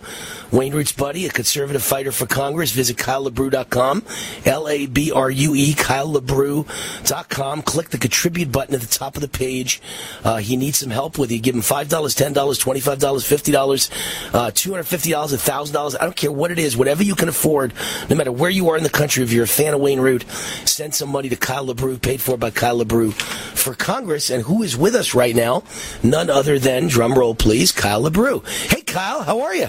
Wayne 0.52 0.74
Root's 0.74 0.92
buddy, 0.92 1.26
a 1.26 1.30
conservative 1.30 1.84
fighter 1.84 2.12
for 2.12 2.26
Congress. 2.26 2.72
Visit 2.72 2.98
KyleLaBrue.com, 2.98 4.04
L-A-B-R-U-E, 4.46 5.74
KyleLaBrue.com. 5.74 7.62
Click 7.64 7.90
the 7.90 7.98
contribute 7.98 8.52
button 8.52 8.76
at 8.76 8.82
the 8.82 8.88
top 8.88 9.16
of 9.16 9.22
the 9.22 9.28
page. 9.28 9.82
Uh, 10.24 10.38
he 10.38 10.56
needs 10.56 10.78
some 10.80 10.92
help 10.92 11.18
with 11.18 11.32
you. 11.32 11.40
Give 11.40 11.56
him 11.56 11.62
$5, 11.62 11.86
$10, 11.86 12.34
$25, 12.34 12.98
$50, 12.98 14.34
uh, 14.34 14.52
$250, 14.52 15.12
$1,000. 15.12 15.96
I 16.00 16.04
don't 16.04 16.16
care 16.16 16.32
what 16.32 16.52
it 16.52 16.60
is, 16.60 16.78
whatever 16.78 17.04
you 17.04 17.16
can 17.16 17.30
afford, 17.30 17.74
no 18.10 18.16
matter 18.16 18.32
where 18.32 18.50
you 18.50 18.70
are 18.70 18.78
in 18.78 18.84
the 18.84 18.90
country. 18.90 19.24
If 19.24 19.32
you're 19.32 19.46
a 19.46 19.48
fan 19.48 19.74
of 19.74 19.82
Wayne 19.82 20.00
Root, 20.00 20.30
send 20.66 20.96
some 20.96 21.10
money 21.10 21.30
to 21.30 21.36
Kyle 21.36 21.66
LaBrue, 21.66 22.02
paid 22.02 22.22
for 22.22 22.38
by 22.38 22.52
Kyle 22.52 22.80
LaBrue 22.84 23.14
for 23.14 23.74
Congress. 23.74 24.30
And 24.30 24.44
who 24.44 24.64
is 24.64 24.78
with 24.78 24.96
us 24.96 25.14
right 25.14 25.36
now? 25.36 25.64
None 26.04 26.30
other 26.30 26.60
than, 26.60 26.88
drum 26.88 27.07
roll 27.13 27.36
please, 27.36 27.72
Kyle 27.72 28.04
LaBrue. 28.04 28.48
Hey, 28.72 28.82
Kyle, 28.82 29.24
how 29.24 29.41
are 29.41 29.56
you? 29.56 29.67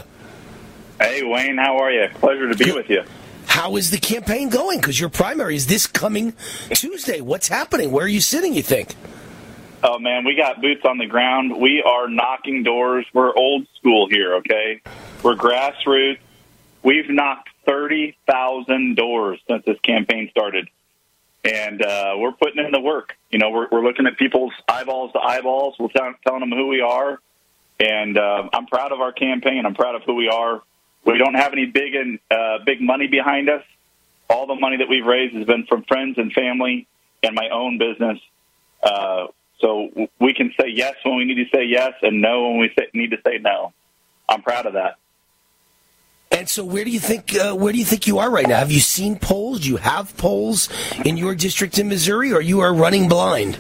Hey, 1.01 1.23
Wayne, 1.23 1.59
how 1.59 1.79
are 1.79 1.91
you? 1.91 2.09
Pleasure 2.15 2.53
to 2.53 2.57
be 2.57 2.73
with 2.73 2.91
you. 2.91 3.05
How 3.47 3.77
is 3.77 3.91
the 3.91 3.99
campaign 3.99 4.49
going? 4.51 4.79
Because 4.79 4.99
your 4.99 5.09
primary 5.09 5.57
is 5.57 5.67
this 5.67 5.87
coming 5.87 6.33
Tuesday. 6.71 7.21
What's 7.21 7.49
happening? 7.49 7.91
Where 7.91 8.05
are 8.05 8.09
you 8.09 8.21
sitting, 8.21 8.55
you 8.55 8.63
think? 8.63 8.95
Oh, 9.83 9.99
man, 9.99 10.25
we 10.25 10.35
got 10.35 10.61
boots 10.61 10.85
on 10.85 10.99
the 10.99 11.07
ground. 11.07 11.57
We 11.57 11.83
are 11.83 12.09
knocking 12.09 12.65
doors. 12.65 13.07
We're 13.13 13.35
old 13.35 13.67
school 13.77 14.09
here, 14.09 14.35
okay? 14.37 14.81
We're 15.23 15.37
grassroots. 15.37 16.19
We've 16.83 17.09
knocked 17.09 17.51
30,000 17.67 18.97
doors 18.97 19.41
since 19.49 19.65
this 19.65 19.79
campaign 19.81 20.29
started. 20.31 20.69
And 21.45 21.81
uh, 21.83 22.15
we're 22.19 22.33
putting 22.33 22.65
in 22.65 22.73
the 22.73 22.81
work. 22.81 23.17
You 23.31 23.39
know, 23.39 23.51
we're, 23.51 23.69
we're 23.71 23.85
looking 23.85 24.07
at 24.07 24.19
people's 24.19 24.53
eyeballs 24.69 25.13
to 25.13 25.21
eyeballs. 25.21 25.77
We're 25.79 25.89
tell, 25.89 26.13
telling 26.27 26.41
them 26.41 26.51
who 26.51 26.67
we 26.67 26.81
are. 26.81 27.21
And 27.81 28.19
uh, 28.19 28.49
I'm 28.53 28.67
proud 28.67 28.93
of 28.93 29.01
our 29.01 29.13
campaign. 29.13 29.65
I'm 29.65 29.75
proud 29.75 29.95
of 29.95 30.03
who 30.05 30.15
we 30.15 30.29
are. 30.29 30.63
We 31.05 31.17
don't 31.17 31.35
have 31.35 31.53
any 31.53 31.67
big 31.67 31.95
and 31.95 32.19
uh, 32.31 32.59
big 32.65 32.81
money 32.81 33.07
behind 33.07 33.49
us. 33.49 33.63
All 34.29 34.47
the 34.47 34.55
money 34.55 34.79
that 34.79 34.89
we've 34.89 35.07
raised 35.07 35.35
has 35.37 35.47
been 35.47 35.65
from 35.67 35.85
friends 35.85 36.19
and 36.19 36.33
family 36.33 36.87
and 37.23 37.35
my 37.35 37.49
own 37.51 37.79
business. 37.79 38.19
Uh, 38.83 39.29
so 39.61 39.89
we 40.21 40.35
can 40.35 40.53
say 40.61 40.69
yes 40.69 40.95
when 41.05 41.17
we 41.17 41.25
need 41.25 41.37
to 41.37 41.49
say 41.55 41.65
yes 41.65 41.95
and 42.03 42.21
no 42.21 42.51
when 42.51 42.59
we 42.59 42.71
say, 42.79 42.89
need 42.95 43.11
to 43.11 43.19
say 43.25 43.39
no. 43.39 43.73
I'm 44.29 44.43
proud 44.43 44.67
of 44.67 44.75
that. 44.75 44.97
And 46.31 46.49
so, 46.49 46.63
where 46.63 46.85
do 46.85 46.91
you 46.91 47.01
think 47.01 47.35
uh, 47.35 47.55
where 47.55 47.73
do 47.73 47.79
you 47.79 47.87
think 47.87 48.07
you 48.07 48.19
are 48.19 48.31
right 48.31 48.47
now? 48.47 48.59
Have 48.59 48.71
you 48.71 48.81
seen 48.81 49.19
polls? 49.19 49.61
Do 49.61 49.69
you 49.69 49.79
have 49.79 50.15
polls 50.19 50.69
in 51.05 51.17
your 51.17 51.35
district 51.35 51.79
in 51.79 51.89
Missouri, 51.89 52.33
or 52.33 52.43
you 52.43 52.61
are 52.61 52.73
running 52.73 53.09
blind? 53.09 53.57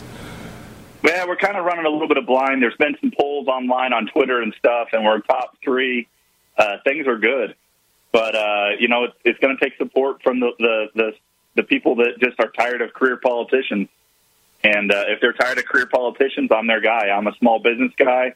Yeah, 1.03 1.27
we're 1.27 1.37
kind 1.37 1.57
of 1.57 1.65
running 1.65 1.87
a 1.87 1.89
little 1.89 2.09
bit 2.09 2.17
of 2.17 2.27
blind. 2.27 2.61
There's 2.61 2.77
been 2.77 2.97
some 3.01 3.13
polls 3.17 3.47
online 3.47 3.93
on 3.93 4.09
Twitter 4.09 4.43
and 4.43 4.53
stuff, 4.59 4.89
and 4.93 5.05
we're 5.05 5.21
top 5.21 5.57
three. 5.63 6.09
Uh, 6.57 6.79
things 6.85 7.07
are 7.07 7.19
good, 7.19 7.55
but 8.11 8.35
uh, 8.35 8.71
you 8.81 8.89
know, 8.89 9.05
it's, 9.05 9.15
it's 9.25 9.39
going 9.39 9.57
to 9.57 9.65
take 9.65 9.77
support 9.79 10.23
from 10.23 10.41
the, 10.41 10.51
the 10.59 10.87
the 10.95 11.13
the 11.55 11.63
people 11.63 11.97
that 11.97 12.19
just 12.21 12.39
are 12.41 12.51
tired 12.51 12.83
of 12.83 12.93
career 12.95 13.17
politicians. 13.17 13.89
And 14.65 14.91
uh, 14.93 15.05
if 15.07 15.21
they're 15.21 15.33
tired 15.33 15.59
of 15.59 15.67
career 15.67 15.87
politicians, 15.87 16.51
I'm 16.51 16.67
their 16.67 16.81
guy. 16.81 17.11
I'm 17.11 17.29
a 17.29 17.35
small 17.37 17.61
business 17.61 17.93
guy. 17.97 18.35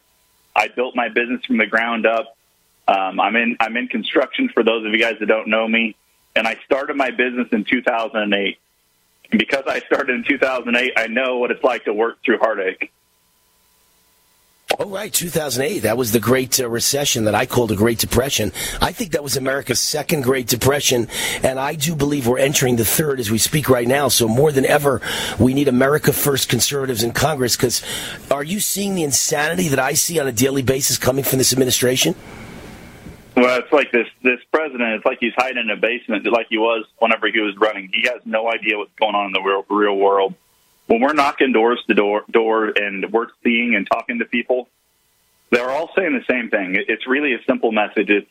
I 0.54 0.68
built 0.68 0.94
my 0.94 1.08
business 1.08 1.44
from 1.44 1.56
the 1.56 1.66
ground 1.66 2.06
up. 2.06 2.36
Um, 2.86 3.18
I'm 3.18 3.34
in 3.34 3.56
I'm 3.58 3.76
in 3.76 3.88
construction. 3.88 4.50
For 4.54 4.62
those 4.62 4.86
of 4.86 4.92
you 4.92 5.00
guys 5.00 5.16
that 5.18 5.26
don't 5.26 5.48
know 5.48 5.66
me, 5.66 5.96
and 6.36 6.46
I 6.46 6.56
started 6.64 6.96
my 6.96 7.10
business 7.10 7.48
in 7.50 7.64
2008. 7.64 8.58
Because 9.32 9.64
I 9.66 9.80
started 9.80 10.14
in 10.14 10.24
2008, 10.24 10.92
I 10.96 11.06
know 11.06 11.38
what 11.38 11.50
it's 11.50 11.64
like 11.64 11.84
to 11.84 11.92
work 11.92 12.18
through 12.24 12.38
heartache. 12.38 12.92
Oh, 14.78 14.88
right, 14.88 15.12
2008. 15.12 15.80
That 15.80 15.98
was 15.98 16.12
the 16.12 16.20
Great 16.20 16.58
uh, 16.58 16.68
Recession 16.68 17.24
that 17.24 17.34
I 17.34 17.44
called 17.44 17.70
a 17.72 17.76
Great 17.76 17.98
Depression. 17.98 18.52
I 18.80 18.92
think 18.92 19.12
that 19.12 19.22
was 19.22 19.36
America's 19.36 19.80
second 19.80 20.22
Great 20.22 20.46
Depression, 20.46 21.08
and 21.42 21.60
I 21.60 21.74
do 21.74 21.94
believe 21.94 22.26
we're 22.26 22.38
entering 22.38 22.76
the 22.76 22.84
third 22.84 23.20
as 23.20 23.30
we 23.30 23.36
speak 23.36 23.68
right 23.68 23.86
now. 23.86 24.08
So 24.08 24.28
more 24.28 24.50
than 24.50 24.64
ever, 24.64 25.02
we 25.38 25.52
need 25.52 25.68
America 25.68 26.12
First 26.12 26.48
conservatives 26.48 27.02
in 27.02 27.12
Congress. 27.12 27.54
Because 27.54 27.82
are 28.30 28.44
you 28.44 28.60
seeing 28.60 28.94
the 28.94 29.02
insanity 29.02 29.68
that 29.68 29.78
I 29.78 29.92
see 29.92 30.18
on 30.18 30.26
a 30.26 30.32
daily 30.32 30.62
basis 30.62 30.96
coming 30.96 31.24
from 31.24 31.38
this 31.38 31.52
administration? 31.52 32.14
Well, 33.34 33.58
it's 33.58 33.72
like 33.72 33.90
this 33.92 34.08
this 34.22 34.40
president. 34.52 34.94
It's 34.94 35.06
like 35.06 35.18
he's 35.20 35.32
hiding 35.36 35.64
in 35.64 35.70
a 35.70 35.76
basement, 35.76 36.26
like 36.30 36.48
he 36.50 36.58
was 36.58 36.84
whenever 36.98 37.28
he 37.28 37.40
was 37.40 37.56
running. 37.56 37.90
He 37.92 38.02
has 38.02 38.20
no 38.24 38.50
idea 38.52 38.76
what's 38.76 38.94
going 39.00 39.14
on 39.14 39.26
in 39.26 39.32
the 39.32 39.40
real, 39.40 39.64
real 39.70 39.96
world. 39.96 40.34
When 40.86 41.00
we're 41.00 41.14
knocking 41.14 41.52
doors 41.52 41.82
to 41.88 41.94
door, 41.94 42.24
door, 42.30 42.72
and 42.76 43.10
we're 43.10 43.28
seeing 43.42 43.74
and 43.74 43.86
talking 43.90 44.18
to 44.18 44.26
people, 44.26 44.68
they're 45.50 45.70
all 45.70 45.90
saying 45.96 46.12
the 46.12 46.32
same 46.32 46.50
thing. 46.50 46.74
It's 46.76 47.06
really 47.06 47.32
a 47.34 47.42
simple 47.48 47.72
message. 47.72 48.10
It's 48.10 48.28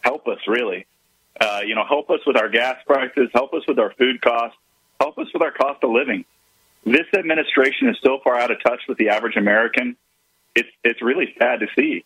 help 0.00 0.26
us, 0.26 0.38
really. 0.46 0.86
Uh, 1.38 1.60
you 1.66 1.74
know, 1.74 1.84
help 1.86 2.10
us 2.10 2.20
with 2.26 2.36
our 2.36 2.48
gas 2.48 2.76
prices, 2.86 3.28
help 3.34 3.52
us 3.52 3.62
with 3.66 3.78
our 3.78 3.92
food 3.94 4.20
costs, 4.20 4.56
help 5.00 5.18
us 5.18 5.26
with 5.32 5.42
our 5.42 5.52
cost 5.52 5.82
of 5.84 5.90
living. 5.90 6.24
This 6.84 7.06
administration 7.14 7.88
is 7.88 7.96
so 8.02 8.20
far 8.24 8.38
out 8.38 8.50
of 8.50 8.62
touch 8.62 8.80
with 8.88 8.96
the 8.96 9.10
average 9.10 9.36
American. 9.36 9.96
It's 10.54 10.68
it's 10.82 11.02
really 11.02 11.34
sad 11.38 11.60
to 11.60 11.66
see. 11.76 12.04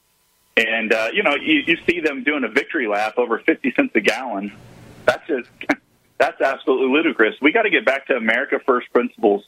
And 0.56 0.92
uh, 0.92 1.08
you 1.12 1.22
know, 1.22 1.34
you, 1.34 1.62
you 1.66 1.76
see 1.86 2.00
them 2.00 2.22
doing 2.22 2.44
a 2.44 2.48
victory 2.48 2.86
lap 2.86 3.14
over 3.16 3.38
fifty 3.40 3.72
cents 3.74 3.92
a 3.94 4.00
gallon. 4.00 4.52
That's 5.04 5.26
just 5.26 5.48
that's 6.18 6.40
absolutely 6.40 6.88
ludicrous. 6.88 7.34
We 7.40 7.52
got 7.52 7.62
to 7.62 7.70
get 7.70 7.84
back 7.84 8.06
to 8.06 8.14
America 8.14 8.60
first 8.64 8.92
principles, 8.92 9.44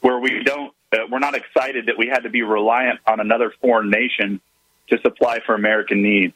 where 0.00 0.18
we 0.18 0.42
don't 0.44 0.74
uh, 0.92 0.98
we're 1.10 1.18
not 1.18 1.34
excited 1.34 1.86
that 1.86 1.96
we 1.96 2.08
had 2.08 2.20
to 2.20 2.30
be 2.30 2.42
reliant 2.42 3.00
on 3.06 3.20
another 3.20 3.52
foreign 3.60 3.90
nation 3.90 4.40
to 4.88 5.00
supply 5.00 5.40
for 5.46 5.54
American 5.54 6.02
needs. 6.02 6.34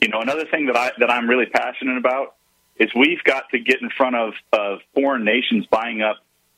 You 0.00 0.08
know, 0.08 0.20
another 0.20 0.46
thing 0.46 0.66
that 0.66 0.76
I 0.76 0.92
that 0.98 1.10
I'm 1.10 1.28
really 1.28 1.46
passionate 1.46 1.98
about 1.98 2.34
is 2.76 2.90
we've 2.94 3.22
got 3.24 3.50
to 3.50 3.58
get 3.58 3.82
in 3.82 3.90
front 3.90 4.16
of 4.16 4.32
of 4.52 4.80
foreign 4.94 5.24
nations 5.24 5.66
buying 5.66 6.00
up 6.00 6.16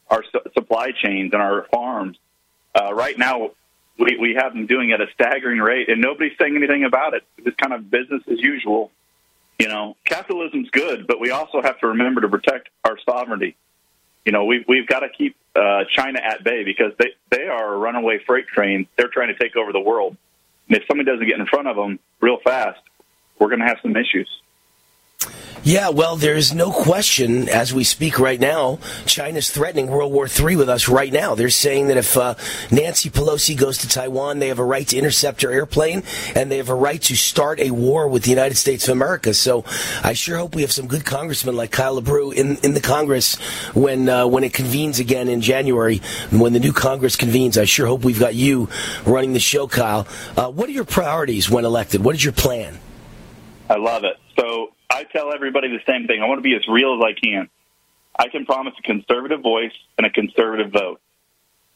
our 0.08 0.22
su- 0.30 0.50
supply 0.52 0.92
chains 0.92 1.32
and 1.32 1.42
our 1.42 1.66
farms. 1.72 2.18
Uh, 2.74 2.92
right 2.92 3.18
now, 3.18 3.50
we, 3.98 4.16
we 4.20 4.34
have 4.34 4.52
them 4.52 4.66
doing 4.66 4.92
at 4.92 5.00
a 5.00 5.06
staggering 5.14 5.58
rate, 5.58 5.88
and 5.88 6.00
nobody's 6.00 6.36
saying 6.38 6.56
anything 6.56 6.84
about 6.84 7.14
it. 7.14 7.22
It's 7.38 7.56
kind 7.56 7.72
of 7.72 7.90
business 7.90 8.22
as 8.30 8.40
usual. 8.40 8.90
You 9.58 9.68
know, 9.68 9.96
capitalism's 10.04 10.68
good, 10.70 11.06
but 11.06 11.20
we 11.20 11.30
also 11.30 11.62
have 11.62 11.78
to 11.80 11.88
remember 11.88 12.20
to 12.22 12.28
protect 12.28 12.70
our 12.84 12.98
sovereignty. 12.98 13.56
You 14.24 14.32
know, 14.32 14.46
we've 14.46 14.64
we've 14.66 14.86
got 14.86 15.00
to 15.00 15.08
keep 15.08 15.36
uh, 15.54 15.84
China 15.88 16.18
at 16.20 16.42
bay 16.42 16.64
because 16.64 16.92
they 16.98 17.10
they 17.30 17.44
are 17.46 17.74
a 17.74 17.78
runaway 17.78 18.18
freight 18.26 18.48
train. 18.48 18.88
They're 18.96 19.08
trying 19.08 19.28
to 19.28 19.38
take 19.38 19.54
over 19.54 19.72
the 19.72 19.80
world, 19.80 20.16
and 20.68 20.76
if 20.76 20.84
somebody 20.88 21.08
doesn't 21.08 21.26
get 21.26 21.38
in 21.38 21.46
front 21.46 21.68
of 21.68 21.76
them 21.76 22.00
real 22.20 22.38
fast, 22.44 22.80
we're 23.38 23.48
going 23.48 23.60
to 23.60 23.66
have 23.66 23.78
some 23.82 23.94
issues. 23.96 24.28
Yeah, 25.66 25.88
well, 25.88 26.16
there's 26.16 26.52
no 26.52 26.70
question 26.70 27.48
as 27.48 27.72
we 27.72 27.84
speak 27.84 28.18
right 28.18 28.38
now, 28.38 28.80
China's 29.06 29.50
threatening 29.50 29.86
World 29.86 30.12
War 30.12 30.28
III 30.28 30.56
with 30.56 30.68
us 30.68 30.90
right 30.90 31.10
now. 31.10 31.34
They're 31.34 31.48
saying 31.48 31.86
that 31.86 31.96
if 31.96 32.18
uh, 32.18 32.34
Nancy 32.70 33.08
Pelosi 33.08 33.56
goes 33.56 33.78
to 33.78 33.88
Taiwan, 33.88 34.40
they 34.40 34.48
have 34.48 34.58
a 34.58 34.64
right 34.64 34.86
to 34.86 34.98
intercept 34.98 35.40
her 35.40 35.50
airplane 35.50 36.02
and 36.34 36.52
they 36.52 36.58
have 36.58 36.68
a 36.68 36.74
right 36.74 37.00
to 37.04 37.16
start 37.16 37.60
a 37.60 37.70
war 37.70 38.08
with 38.08 38.24
the 38.24 38.28
United 38.28 38.56
States 38.56 38.88
of 38.88 38.92
America. 38.92 39.32
So 39.32 39.64
I 40.02 40.12
sure 40.12 40.36
hope 40.36 40.54
we 40.54 40.60
have 40.60 40.72
some 40.72 40.86
good 40.86 41.06
congressmen 41.06 41.56
like 41.56 41.70
Kyle 41.70 41.98
LaBrue 41.98 42.34
in, 42.34 42.56
in 42.56 42.74
the 42.74 42.82
Congress 42.82 43.36
when, 43.72 44.06
uh, 44.10 44.26
when 44.26 44.44
it 44.44 44.52
convenes 44.52 44.98
again 44.98 45.28
in 45.28 45.40
January. 45.40 46.02
When 46.30 46.52
the 46.52 46.60
new 46.60 46.74
Congress 46.74 47.16
convenes, 47.16 47.56
I 47.56 47.64
sure 47.64 47.86
hope 47.86 48.04
we've 48.04 48.20
got 48.20 48.34
you 48.34 48.68
running 49.06 49.32
the 49.32 49.40
show, 49.40 49.66
Kyle. 49.66 50.06
Uh, 50.36 50.50
what 50.50 50.68
are 50.68 50.72
your 50.72 50.84
priorities 50.84 51.48
when 51.48 51.64
elected? 51.64 52.04
What 52.04 52.14
is 52.14 52.22
your 52.22 52.34
plan? 52.34 52.78
I 53.70 53.76
love 53.76 54.04
it. 54.04 54.18
So 54.38 54.73
I 54.90 55.04
tell 55.04 55.32
everybody 55.32 55.68
the 55.68 55.82
same 55.86 56.06
thing. 56.06 56.22
I 56.22 56.26
want 56.26 56.38
to 56.38 56.42
be 56.42 56.54
as 56.54 56.66
real 56.68 56.94
as 56.94 57.02
I 57.04 57.18
can. 57.18 57.48
I 58.16 58.28
can 58.28 58.46
promise 58.46 58.74
a 58.78 58.82
conservative 58.82 59.40
voice 59.40 59.72
and 59.98 60.06
a 60.06 60.10
conservative 60.10 60.72
vote. 60.72 61.00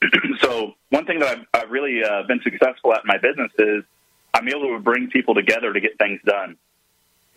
so 0.41 0.75
one 0.91 1.05
thing 1.05 1.19
that 1.19 1.39
I've, 1.39 1.63
I've 1.63 1.71
really 1.71 2.03
uh, 2.05 2.23
been 2.29 2.41
successful 2.43 2.95
at 2.95 3.01
in 3.01 3.07
my 3.07 3.19
business 3.19 3.51
is 3.59 3.85
I'm 4.33 4.49
able 4.49 4.77
to 4.77 4.79
bring 4.79 5.11
people 5.11 5.35
together 5.35 5.73
to 5.73 5.81
get 5.81 5.99
things 5.99 6.21
done. 6.25 6.57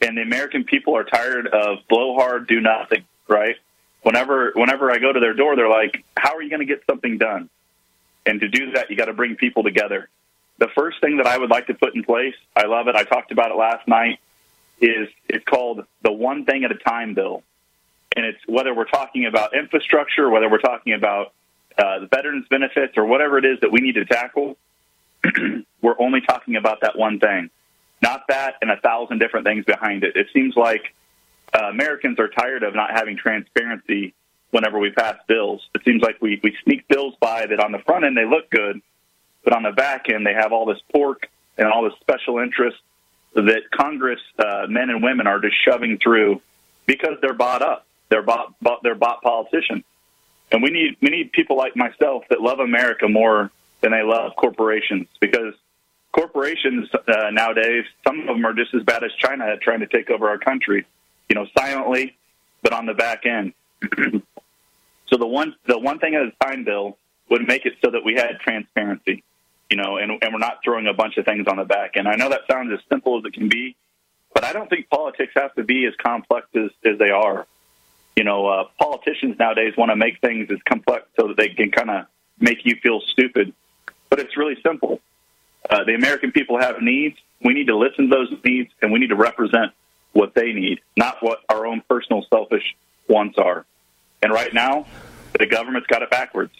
And 0.02 0.18
the 0.18 0.22
American 0.22 0.64
people 0.64 0.96
are 0.96 1.04
tired 1.04 1.48
of 1.48 1.80
blow 1.90 2.16
hard, 2.16 2.48
do 2.48 2.60
nothing. 2.60 3.06
Right? 3.28 3.56
Whenever 4.04 4.52
whenever 4.56 4.92
I 4.92 4.98
go 4.98 5.14
to 5.14 5.20
their 5.20 5.34
door, 5.34 5.56
they're 5.56 5.70
like, 5.70 6.04
"How 6.18 6.36
are 6.36 6.42
you 6.42 6.50
going 6.50 6.60
to 6.60 6.66
get 6.66 6.84
something 6.90 7.18
done?" 7.18 7.50
And 8.26 8.42
to 8.42 8.48
do 8.48 8.72
that, 8.72 8.90
you 8.90 8.98
got 8.98 9.06
to 9.06 9.14
bring 9.14 9.36
people 9.36 9.64
together. 9.64 10.10
The 10.58 10.68
first 10.76 11.00
thing 11.02 11.18
that 11.18 11.28
I 11.28 11.38
would 11.38 11.50
like 11.50 11.68
to 11.68 11.76
put 11.76 11.96
in 11.96 12.04
place, 12.04 12.36
I 12.56 12.66
love 12.66 12.88
it. 12.88 12.96
I 12.96 13.04
talked 13.04 13.32
about 13.32 13.52
it 13.52 13.58
last 13.58 13.88
night 13.88 14.20
is 14.82 15.08
it's 15.30 15.46
called 15.46 15.86
the 16.02 16.12
one 16.12 16.46
thing 16.46 16.64
at 16.64 16.72
a 16.72 16.76
time 16.76 17.14
bill, 17.14 17.44
and 18.16 18.26
it's 18.26 18.40
whether 18.48 18.74
we're 18.74 18.86
talking 18.86 19.26
about 19.26 19.56
infrastructure, 19.56 20.30
whether 20.30 20.50
we're 20.50 20.60
talking 20.60 20.94
about 20.94 21.34
uh, 21.78 22.00
the 22.00 22.08
veterans 22.08 22.46
benefits, 22.50 22.98
or 22.98 23.06
whatever 23.06 23.38
it 23.38 23.46
is 23.46 23.60
that 23.62 23.72
we 23.72 23.80
need 23.80 23.96
to 23.96 24.06
tackle. 24.06 24.58
we're 25.82 26.00
only 26.00 26.22
talking 26.22 26.56
about 26.56 26.82
that 26.82 26.98
one 26.98 27.20
thing, 27.20 27.50
not 28.02 28.24
that 28.28 28.56
and 28.62 28.72
a 28.72 28.78
thousand 28.78 29.20
different 29.20 29.46
things 29.46 29.64
behind 29.66 30.04
it. 30.04 30.16
It 30.16 30.28
seems 30.34 30.56
like 30.56 30.94
uh, 31.54 31.66
Americans 31.70 32.20
are 32.20 32.28
tired 32.28 32.64
of 32.64 32.74
not 32.74 32.92
having 32.92 33.18
transparency 33.18 34.14
whenever 34.50 34.80
we 34.80 34.92
pass 34.92 35.18
bills. 35.28 35.68
It 35.76 35.84
seems 35.86 36.02
like 36.02 36.22
we, 36.22 36.40
we 36.44 36.58
sneak 36.64 36.88
bills 36.88 37.14
by 37.20 37.46
that 37.46 37.60
on 37.60 37.72
the 37.72 37.80
front 37.80 38.06
end 38.06 38.18
they 38.18 38.26
look 38.26 38.50
good, 38.50 38.82
but 39.44 39.54
on 39.54 39.64
the 39.64 39.72
back 39.72 40.10
end 40.10 40.26
they 40.26 40.34
have 40.34 40.52
all 40.52 40.66
this 40.66 40.82
pork 40.92 41.30
and 41.58 41.68
all 41.68 41.84
this 41.84 41.94
special 42.02 42.40
interest 42.40 42.78
that 43.34 43.72
Congress 43.72 44.20
uh, 44.38 44.68
men 44.68 44.90
and 44.90 45.04
women 45.04 45.28
are 45.28 45.40
just 45.40 45.56
shoving 45.64 45.98
through 45.98 46.42
because 46.86 47.18
they're 47.22 47.34
bought 47.34 47.62
up. 47.62 47.86
They're 48.10 48.24
bought, 48.24 48.54
bought 48.62 48.84
they're 48.84 48.96
bought 48.96 49.22
politicians, 49.22 49.84
and 50.52 50.62
we 50.62 50.70
need 50.70 50.98
we 51.02 51.10
need 51.10 51.32
people 51.32 51.56
like 51.56 51.76
myself 51.76 52.24
that 52.30 52.42
love 52.42 52.60
America 52.60 53.08
more 53.08 53.52
than 53.80 53.92
they 53.92 54.04
love 54.04 54.36
corporations 54.36 55.08
because 55.22 55.54
corporations 56.12 56.90
uh, 56.94 57.32
nowadays 57.32 57.86
some 58.06 58.20
of 58.20 58.28
them 58.28 58.46
are 58.46 58.54
just 58.54 58.74
as 58.74 58.84
bad 58.84 59.04
as 59.04 59.12
China 59.18 59.56
trying 59.62 59.80
to 59.80 59.88
take 59.88 60.10
over 60.10 60.28
our 60.28 60.38
country, 60.38 60.86
you 61.30 61.36
know, 61.36 61.48
silently, 61.58 62.18
but 62.62 62.74
on 62.74 62.86
the 62.86 62.94
back 62.94 63.26
end. 63.26 63.54
so 65.08 65.18
the 65.18 65.26
one 65.26 65.56
the 65.68 65.80
one 65.80 66.00
thing 66.00 66.16
at 66.16 66.22
a 66.24 66.32
time 66.46 66.66
bill 66.66 66.98
would 67.30 67.48
make 67.48 67.66
it 67.66 67.74
so 67.84 67.92
that 67.92 68.04
we 68.04 68.16
had 68.16 68.40
transparency 68.42 69.24
you 69.72 69.78
know, 69.78 69.96
and, 69.98 70.12
and 70.12 70.34
we're 70.34 70.40
not 70.40 70.60
throwing 70.64 70.86
a 70.88 70.94
bunch 70.94 71.16
of 71.16 71.24
things 71.24 71.48
on 71.48 71.56
the 71.56 71.64
back. 71.64 71.92
And 71.96 72.06
I 72.06 72.16
know 72.16 72.30
that 72.30 72.42
sounds 72.52 72.74
as 72.74 72.80
simple 72.90 73.18
as 73.18 73.24
it 73.26 73.34
can 73.34 73.48
be, 73.48 73.78
but 74.34 74.44
I 74.44 74.52
don't 74.52 74.70
think 74.70 74.90
politics 74.90 75.32
have 75.36 75.56
to 75.56 75.64
be 75.64 75.86
as 75.86 75.94
complex 75.96 76.48
as, 76.54 76.70
as 76.84 77.00
they 77.00 77.10
are. 77.10 77.48
You 78.18 78.26
know, 78.26 78.48
uh, 78.48 78.64
politicians 78.78 79.38
nowadays 79.40 79.74
want 79.78 79.90
to 79.90 79.96
make 79.96 80.20
things 80.20 80.52
as 80.52 80.58
complex 80.68 81.08
so 81.18 81.30
that 81.30 81.38
they 81.38 81.48
can 81.48 81.72
kind 81.72 81.90
of 81.90 82.06
make 82.38 82.66
you 82.66 82.76
feel 82.84 83.00
stupid. 83.00 83.54
But 84.10 84.20
it's 84.20 84.36
really 84.36 84.58
simple. 84.62 85.00
Uh, 85.70 85.86
the 85.86 85.96
American 85.96 86.34
people 86.34 86.60
have 86.60 86.82
needs. 86.82 87.18
We 87.42 87.54
need 87.54 87.68
to 87.68 87.78
listen 87.78 88.10
to 88.10 88.16
those 88.16 88.34
needs, 88.44 88.72
and 88.82 88.92
we 88.92 89.00
need 89.00 89.10
to 89.10 89.16
represent 89.16 89.72
what 90.12 90.36
they 90.36 90.52
need, 90.52 90.82
not 90.98 91.24
what 91.24 91.40
our 91.48 91.66
own 91.66 91.82
personal 91.90 92.26
selfish 92.30 92.76
wants 93.08 93.38
are. 93.38 93.66
And 94.22 94.34
right 94.34 94.54
now, 94.54 94.86
the 95.40 95.46
government's 95.46 95.88
got 95.88 96.02
it 96.02 96.10
backwards. 96.10 96.52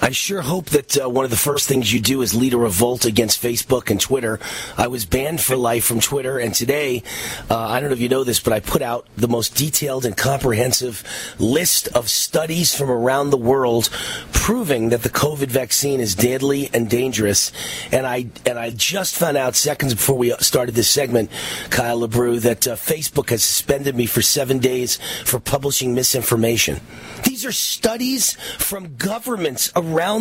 I 0.00 0.12
sure 0.12 0.42
hope 0.42 0.66
that 0.66 0.96
uh, 0.96 1.10
one 1.10 1.24
of 1.24 1.32
the 1.32 1.36
first 1.36 1.66
things 1.66 1.92
you 1.92 1.98
do 1.98 2.22
is 2.22 2.32
lead 2.32 2.54
a 2.54 2.56
revolt 2.56 3.04
against 3.04 3.42
Facebook 3.42 3.90
and 3.90 4.00
Twitter. 4.00 4.38
I 4.76 4.86
was 4.86 5.04
banned 5.04 5.40
for 5.40 5.56
life 5.56 5.84
from 5.84 5.98
Twitter, 5.98 6.38
and 6.38 6.54
today, 6.54 7.02
uh, 7.50 7.58
I 7.58 7.80
don't 7.80 7.88
know 7.88 7.94
if 7.94 8.00
you 8.00 8.08
know 8.08 8.22
this, 8.22 8.38
but 8.38 8.52
I 8.52 8.60
put 8.60 8.80
out 8.80 9.08
the 9.16 9.26
most 9.26 9.56
detailed 9.56 10.04
and 10.06 10.16
comprehensive 10.16 11.02
list 11.40 11.88
of 11.88 12.08
studies 12.08 12.72
from 12.72 12.92
around 12.92 13.30
the 13.30 13.36
world 13.36 13.90
proving 14.32 14.90
that 14.90 15.02
the 15.02 15.10
COVID 15.10 15.48
vaccine 15.48 15.98
is 15.98 16.14
deadly 16.14 16.70
and 16.72 16.88
dangerous. 16.88 17.50
And 17.90 18.06
I 18.06 18.28
and 18.46 18.56
I 18.56 18.70
just 18.70 19.16
found 19.16 19.36
out 19.36 19.56
seconds 19.56 19.94
before 19.94 20.16
we 20.16 20.30
started 20.38 20.76
this 20.76 20.88
segment, 20.88 21.28
Kyle 21.70 22.00
LaBrue, 22.00 22.40
that 22.42 22.68
uh, 22.68 22.76
Facebook 22.76 23.30
has 23.30 23.42
suspended 23.42 23.96
me 23.96 24.06
for 24.06 24.22
seven 24.22 24.58
days 24.58 25.00
for 25.24 25.40
publishing 25.40 25.92
misinformation. 25.92 26.80
These 27.24 27.44
are 27.44 27.52
studies 27.52 28.34
from 28.58 28.96
governments 28.96 29.72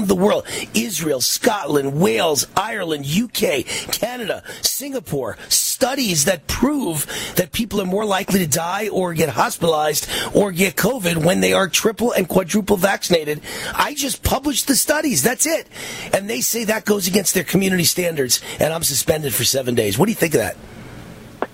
the 0.08 0.16
world 0.16 0.46
Israel, 0.74 1.22
Scotland, 1.22 2.00
Wales, 2.00 2.48
Ireland, 2.56 3.06
UK, 3.06 3.66
Canada, 3.92 4.44
Singapore. 4.62 5.38
Studies 5.50 6.26
that 6.26 6.48
prove 6.48 7.06
that 7.36 7.52
people 7.52 7.80
are 7.80 7.86
more 7.86 8.06
likely 8.06 8.40
to 8.40 8.48
die 8.48 8.88
or 8.88 9.14
get 9.14 9.30
hospitalized 9.30 10.10
or 10.34 10.52
get 10.52 10.76
COVID 10.76 11.24
when 11.24 11.40
they 11.40 11.54
are 11.54 11.68
triple 11.68 12.12
and 12.12 12.28
quadruple 12.28 12.78
vaccinated. 12.78 13.42
I 13.76 13.94
just 13.94 14.24
published 14.24 14.68
the 14.68 14.76
studies. 14.76 15.22
That's 15.22 15.46
it. 15.46 15.68
And 16.14 16.28
they 16.28 16.42
say 16.42 16.64
that 16.66 16.86
goes 16.86 17.08
against 17.08 17.36
their 17.36 17.44
community 17.44 17.84
standards, 17.84 18.42
and 18.60 18.74
I'm 18.74 18.84
suspended 18.84 19.34
for 19.36 19.44
seven 19.44 19.76
days. 19.76 20.00
What 20.00 20.06
do 20.08 20.12
you 20.12 20.16
think 20.16 20.34
of 20.34 20.40
that? 20.40 20.58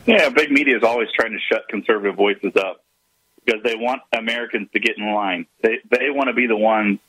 Yeah, 0.05 0.29
big 0.29 0.51
media 0.51 0.77
is 0.77 0.83
always 0.83 1.09
trying 1.17 1.31
to 1.31 1.39
shut 1.51 1.67
conservative 1.69 2.15
voices 2.15 2.53
up 2.55 2.83
because 3.45 3.61
they 3.63 3.75
want 3.75 4.01
Americans 4.17 4.69
to 4.73 4.79
get 4.79 4.97
in 4.97 5.13
line. 5.13 5.45
They 5.61 5.79
they 5.89 6.09
want 6.09 6.27
to 6.27 6.33
be 6.33 6.47
the 6.47 6.57
ones 6.57 6.99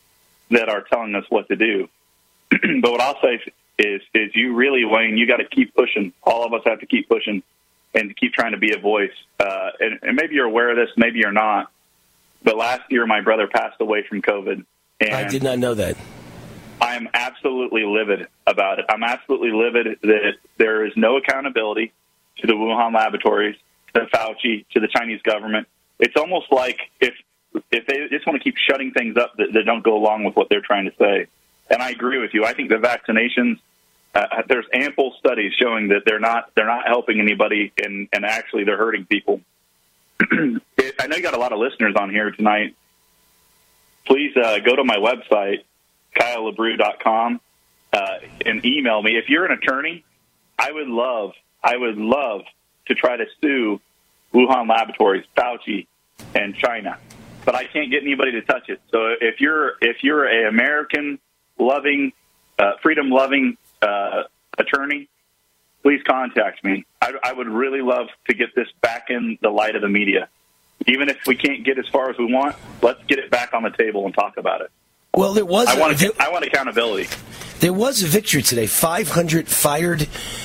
that 0.55 0.69
are 0.69 0.83
telling 0.83 1.15
us 1.15 1.25
what 1.29 1.49
to 1.49 1.57
do. 1.57 1.89
but 2.51 2.91
what 2.91 3.01
I'll 3.01 3.21
say 3.21 3.41
is, 3.79 4.03
is 4.15 4.31
you 4.35 4.55
really, 4.55 4.85
Wayne, 4.85 5.17
you 5.17 5.27
got 5.27 5.39
to 5.39 5.49
keep 5.49 5.75
pushing. 5.75 6.13
All 6.23 6.45
of 6.45 6.53
us 6.53 6.63
have 6.65 6.81
to 6.81 6.87
keep 6.87 7.09
pushing 7.09 7.43
and 7.95 8.17
keep 8.17 8.33
trying 8.33 8.53
to 8.53 8.59
be 8.59 8.73
a 8.73 8.79
voice. 8.79 9.13
Uh, 9.39 9.71
and, 9.81 9.99
and 10.03 10.17
maybe 10.17 10.35
you're 10.35 10.47
aware 10.47 10.71
of 10.71 10.77
this, 10.77 10.95
maybe 10.97 11.19
you're 11.19 11.33
not. 11.33 11.71
But 12.43 12.57
last 12.57 12.83
year, 12.91 13.07
my 13.07 13.21
brother 13.21 13.47
passed 13.47 13.81
away 13.81 14.05
from 14.09 14.23
COVID. 14.23 14.65
And 15.01 15.15
I 15.15 15.29
did 15.29 15.43
not 15.43 15.59
know 15.59 15.75
that. 15.75 15.97
I'm 16.81 17.09
absolutely 17.15 17.85
livid 17.85 18.29
about 18.47 18.79
it. 18.79 18.85
I'm 18.89 19.03
absolutely 19.03 19.53
livid 19.53 19.99
that 20.03 20.35
there 20.59 20.85
is 20.85 20.93
no 20.97 21.17
accountability 21.17 21.93
to 22.39 22.47
the 22.47 22.53
Wuhan 22.53 22.95
laboratories, 22.95 23.57
to 23.95 24.07
Fauci, 24.07 24.67
to 24.73 24.81
the 24.81 24.89
Chinese 24.89 25.23
government. 25.23 25.67
It's 25.99 26.15
almost 26.17 26.53
like 26.53 26.79
if 27.01 27.15
if 27.71 27.87
they 27.87 28.09
just 28.11 28.27
want 28.27 28.41
to 28.41 28.45
keep 28.45 28.57
shutting 28.57 28.93
things 28.93 29.17
up 29.17 29.37
that, 29.37 29.53
that 29.53 29.65
don't 29.65 29.83
go 29.83 29.97
along 29.97 30.25
with 30.25 30.37
what 30.37 30.49
they're 30.49 30.61
trying 30.61 30.85
to 30.87 30.97
say. 30.99 31.27
And 31.71 31.83
I 31.83 31.91
agree 31.91 32.19
with 32.19 32.35
you. 32.35 32.45
I 32.45 32.53
think 32.53 32.69
the 32.69 32.77
vaccinations 32.77 33.59
uh, 34.15 34.43
there's 34.49 34.67
ample 34.73 35.13
studies 35.19 35.53
showing 35.61 35.89
that 35.89 36.03
they're 36.07 36.21
not 36.21 36.51
they're 36.55 36.67
not 36.67 36.87
helping 36.87 37.21
anybody 37.21 37.73
and 37.83 38.09
and 38.13 38.25
actually 38.25 38.65
they're 38.65 38.77
hurting 38.77 39.07
people. 39.07 39.41
I 40.21 41.07
know 41.09 41.17
you 41.17 41.23
got 41.23 41.35
a 41.35 41.39
lot 41.39 41.53
of 41.53 41.59
listeners 41.59 41.95
on 41.97 42.11
here 42.11 42.31
tonight. 42.31 42.77
Please 44.07 44.37
uh, 44.37 44.59
go 44.61 44.77
to 44.77 44.85
my 44.85 44.97
website 44.97 45.65
kylelabrue.com 46.17 47.41
uh, 47.93 48.19
and 48.47 48.65
email 48.65 49.03
me 49.03 49.17
if 49.17 49.29
you're 49.29 49.47
an 49.47 49.53
attorney. 49.53 50.05
I 50.59 50.71
would 50.71 50.89
love 50.89 51.33
I 51.63 51.77
would 51.77 51.97
love 51.97 52.43
to 52.87 52.95
try 52.95 53.17
to 53.17 53.25
sue 53.41 53.81
Wuhan 54.33 54.69
Laboratories, 54.69 55.25
Fauci, 55.37 55.87
and 56.35 56.55
China 56.55 56.99
but 57.45 57.55
I 57.55 57.65
can't 57.65 57.91
get 57.91 58.03
anybody 58.03 58.33
to 58.33 58.43
touch 58.43 58.69
it. 58.69 58.81
So 58.91 59.15
if 59.21 59.41
you're 59.41 59.75
if 59.81 60.03
you're 60.03 60.27
a 60.27 60.49
American 60.49 61.19
loving, 61.59 62.13
uh, 62.59 62.73
freedom 62.83 63.11
loving 63.11 63.57
uh, 63.83 64.25
attorney, 64.59 65.09
please 65.83 66.03
contact 66.07 66.65
me. 66.65 66.85
I, 67.01 67.13
I 67.23 67.33
would 67.33 67.49
really 67.49 67.83
love 67.83 68.07
to 68.29 68.35
get 68.35 68.55
this 68.55 68.69
back 68.81 69.11
in 69.11 69.39
the 69.43 69.51
light 69.51 69.77
of 69.77 69.83
the 69.83 69.89
media. 69.89 70.29
Even 70.87 71.09
if 71.09 71.19
we 71.27 71.37
can't 71.37 71.65
get 71.65 71.79
as 71.79 71.87
far 71.89 72.11
as 72.11 72.19
we 72.19 72.27
want, 72.27 72.57
let's 72.83 73.03
get 73.05 73.19
it 73.19 73.31
back 73.31 73.55
on 73.55 73.63
the 73.63 73.71
table 73.71 74.05
and 74.05 74.15
talk 74.15 74.37
about 74.37 74.61
it. 74.61 74.71
Well, 75.15 75.33
there 75.33 75.45
was. 75.45 75.69
I 75.69 75.79
want, 75.79 76.03
I 76.21 76.31
want 76.31 76.45
accountability. 76.45 77.09
There 77.61 77.73
was 77.73 78.03
a 78.03 78.07
victory 78.07 78.43
today. 78.43 78.67
500 78.67 79.49
fired 79.49 80.01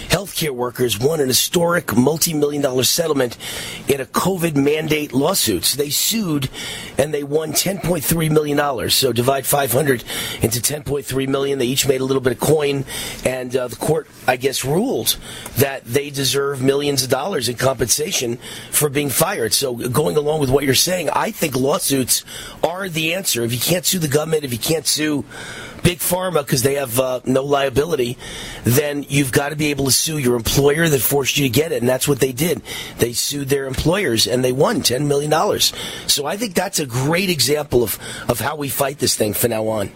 healthcare 0.10 0.52
workers 0.52 0.98
won 0.98 1.20
an 1.20 1.28
historic 1.28 1.96
multi-million 1.96 2.62
dollar 2.62 2.84
settlement 2.84 3.38
in 3.88 4.00
a 4.00 4.06
COVID 4.06 4.56
mandate 4.56 5.12
lawsuit. 5.12 5.66
So 5.66 5.78
they 5.78 5.90
sued 5.90 6.50
and 6.98 7.14
they 7.14 7.24
won 7.24 7.52
10.3 7.52 8.32
million 8.32 8.58
dollars. 8.58 8.96
So 8.96 9.12
divide 9.12 9.46
500 9.46 10.04
into 10.42 10.60
10.3 10.60 11.28
million. 11.28 11.60
They 11.60 11.66
each 11.66 11.88
made 11.88 12.02
a 12.02 12.06
little 12.06 12.22
bit 12.22 12.34
of 12.34 12.40
coin, 12.40 12.86
and 13.26 13.56
uh, 13.56 13.68
the 13.68 13.76
court, 13.76 14.08
I 14.28 14.38
guess, 14.38 14.64
ruled 14.64 15.18
that 15.58 15.86
they 15.86 16.10
deserve 16.10 16.62
millions 16.62 17.04
of 17.04 17.10
dollars 17.10 17.50
in 17.50 17.56
compensation 17.56 18.38
for 18.72 18.90
being 18.90 19.10
fired. 19.10 19.54
So 19.54 19.76
going 19.76 20.16
along 20.16 20.40
with 20.40 20.50
what 20.50 20.64
you're 20.64 20.76
saying, 20.76 21.10
I 21.10 21.32
think 21.32 21.56
lawsuits 21.56 22.24
are 22.64 22.88
the 22.88 23.14
answer. 23.14 23.44
If 23.44 23.54
you 23.54 23.60
can't 23.60 23.86
sue 23.86 24.00
the 24.00 24.08
government, 24.08 24.44
if 24.44 24.54
you 24.54 24.60
can't 24.60 24.88
sue 24.88 25.26
big 25.84 26.00
pharma 26.00 26.46
because 26.46 26.64
they 26.64 26.76
have 26.76 27.00
uh, 27.00 27.22
no 27.26 27.44
liability, 27.44 28.18
then 28.64 29.06
you've 29.08 29.32
got 29.32 29.50
to 29.50 29.56
be 29.56 29.68
able 29.68 29.86
to 29.86 29.92
sue 29.92 30.18
your 30.18 30.36
employer 30.36 30.88
that 30.88 31.00
forced 31.00 31.38
you 31.38 31.44
to 31.44 31.50
get 31.50 31.72
it, 31.72 31.82
and 31.82 31.90
that's 31.90 32.08
what 32.08 32.20
they 32.20 32.32
did. 32.32 32.62
They 32.98 33.14
sued 33.14 33.50
their 33.50 33.66
employers 33.66 34.28
and 34.28 34.44
they 34.44 34.52
won 34.52 34.82
ten 34.82 35.08
million 35.08 35.32
dollars. 35.32 35.74
So 36.08 36.26
I 36.26 36.38
think 36.38 36.54
that's 36.54 36.80
a 36.80 36.86
great 36.86 37.30
example 37.30 37.84
of 37.84 37.98
of 38.28 38.40
how 38.40 38.56
we 38.56 38.70
fight 38.70 39.00
this 39.00 39.16
thing 39.16 39.34
from 39.34 39.52
now 39.52 39.68
on. 39.68 39.92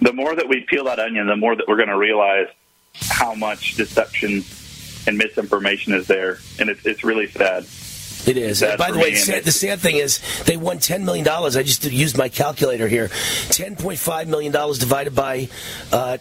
The 0.00 0.12
more 0.12 0.34
that 0.34 0.48
we 0.48 0.64
peel 0.68 0.84
that 0.84 0.98
onion, 0.98 1.26
the 1.26 1.36
more 1.36 1.56
that 1.56 1.66
we're 1.66 1.76
going 1.76 1.88
to 1.88 1.98
realize 1.98 2.46
how 3.08 3.34
much 3.34 3.74
deception 3.74 4.44
and 5.06 5.18
misinformation 5.18 5.94
is 5.94 6.06
there, 6.06 6.38
and 6.58 6.68
it's 6.68 6.84
it's 6.86 7.04
really 7.04 7.28
sad. 7.28 7.64
It 8.26 8.36
is. 8.36 8.58
Sad 8.58 8.78
By 8.78 8.90
the 8.90 8.98
way, 8.98 9.14
sad, 9.14 9.44
the 9.44 9.52
sad 9.52 9.80
thing 9.80 9.96
is 9.96 10.20
they 10.44 10.56
won 10.56 10.78
ten 10.78 11.04
million 11.04 11.24
dollars. 11.24 11.56
I 11.56 11.62
just 11.62 11.84
used 11.84 12.16
my 12.16 12.28
calculator 12.28 12.88
here. 12.88 13.10
Ten 13.48 13.76
point 13.76 13.98
five 13.98 14.28
million 14.28 14.52
dollars 14.52 14.78
divided 14.78 15.14
by. 15.14 15.48
Uh, 15.92 16.18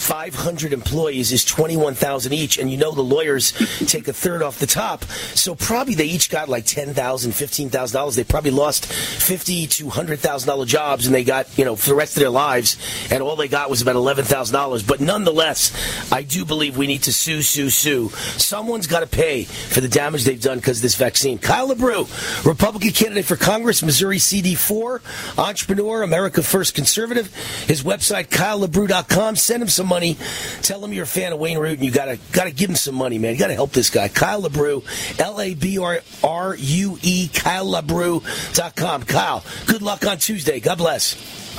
500 0.00 0.72
employees 0.72 1.30
is 1.30 1.44
21,000 1.44 2.32
each, 2.32 2.58
and 2.58 2.70
you 2.70 2.78
know 2.78 2.92
the 2.92 3.02
lawyers 3.02 3.52
take 3.86 4.08
a 4.08 4.12
third 4.12 4.42
off 4.42 4.58
the 4.58 4.66
top. 4.66 5.04
So 5.34 5.54
probably 5.54 5.94
they 5.94 6.06
each 6.06 6.30
got 6.30 6.48
like 6.48 6.64
$10,000, 6.64 6.94
$15,000. 6.94 8.16
They 8.16 8.24
probably 8.24 8.50
lost 8.50 8.86
50 8.86 9.66
to 9.66 9.84
$100,000 9.84 10.66
jobs, 10.66 11.06
and 11.06 11.14
they 11.14 11.22
got, 11.22 11.56
you 11.58 11.66
know, 11.66 11.76
for 11.76 11.90
the 11.90 11.94
rest 11.94 12.16
of 12.16 12.20
their 12.20 12.30
lives, 12.30 12.78
and 13.10 13.22
all 13.22 13.36
they 13.36 13.46
got 13.46 13.68
was 13.68 13.82
about 13.82 13.96
$11,000. 13.96 14.86
But 14.86 15.00
nonetheless, 15.00 16.10
I 16.10 16.22
do 16.22 16.46
believe 16.46 16.78
we 16.78 16.86
need 16.86 17.02
to 17.02 17.12
sue, 17.12 17.42
sue, 17.42 17.68
sue. 17.68 18.08
Someone's 18.38 18.86
got 18.86 19.00
to 19.00 19.06
pay 19.06 19.44
for 19.44 19.82
the 19.82 19.88
damage 19.88 20.24
they've 20.24 20.40
done 20.40 20.58
because 20.58 20.78
of 20.78 20.82
this 20.82 20.96
vaccine. 20.96 21.38
Kyle 21.38 21.68
LaBrue, 21.68 22.46
Republican 22.46 22.92
candidate 22.92 23.26
for 23.26 23.36
Congress, 23.36 23.82
Missouri 23.82 24.16
CD4, 24.18 25.36
entrepreneur, 25.38 26.02
America 26.02 26.42
First 26.42 26.74
Conservative. 26.74 27.34
His 27.66 27.82
website, 27.82 28.28
KyleLaBrue.com. 28.28 29.36
Send 29.36 29.62
him 29.62 29.68
some 29.68 29.89
money. 29.90 30.16
Tell 30.62 30.82
him 30.82 30.94
you're 30.94 31.04
a 31.04 31.06
fan 31.06 31.34
of 31.34 31.38
Wayne 31.38 31.58
Root, 31.58 31.78
and 31.78 31.84
you 31.84 31.90
gotta 31.90 32.18
gotta 32.32 32.50
give 32.52 32.70
him 32.70 32.76
some 32.76 32.94
money, 32.94 33.18
man. 33.18 33.34
You 33.34 33.38
gotta 33.38 33.54
help 33.54 33.72
this 33.72 33.90
guy, 33.90 34.08
Kyle 34.08 34.40
LaBrue, 34.40 35.20
L 35.20 35.38
A 35.38 35.52
B 35.52 35.76
R 35.78 36.00
R 36.24 36.54
U 36.56 36.98
E, 37.02 37.28
KyleLaBrue.com. 37.28 39.02
Kyle, 39.02 39.44
good 39.66 39.82
luck 39.82 40.06
on 40.06 40.16
Tuesday. 40.16 40.60
God 40.60 40.78
bless. 40.78 41.49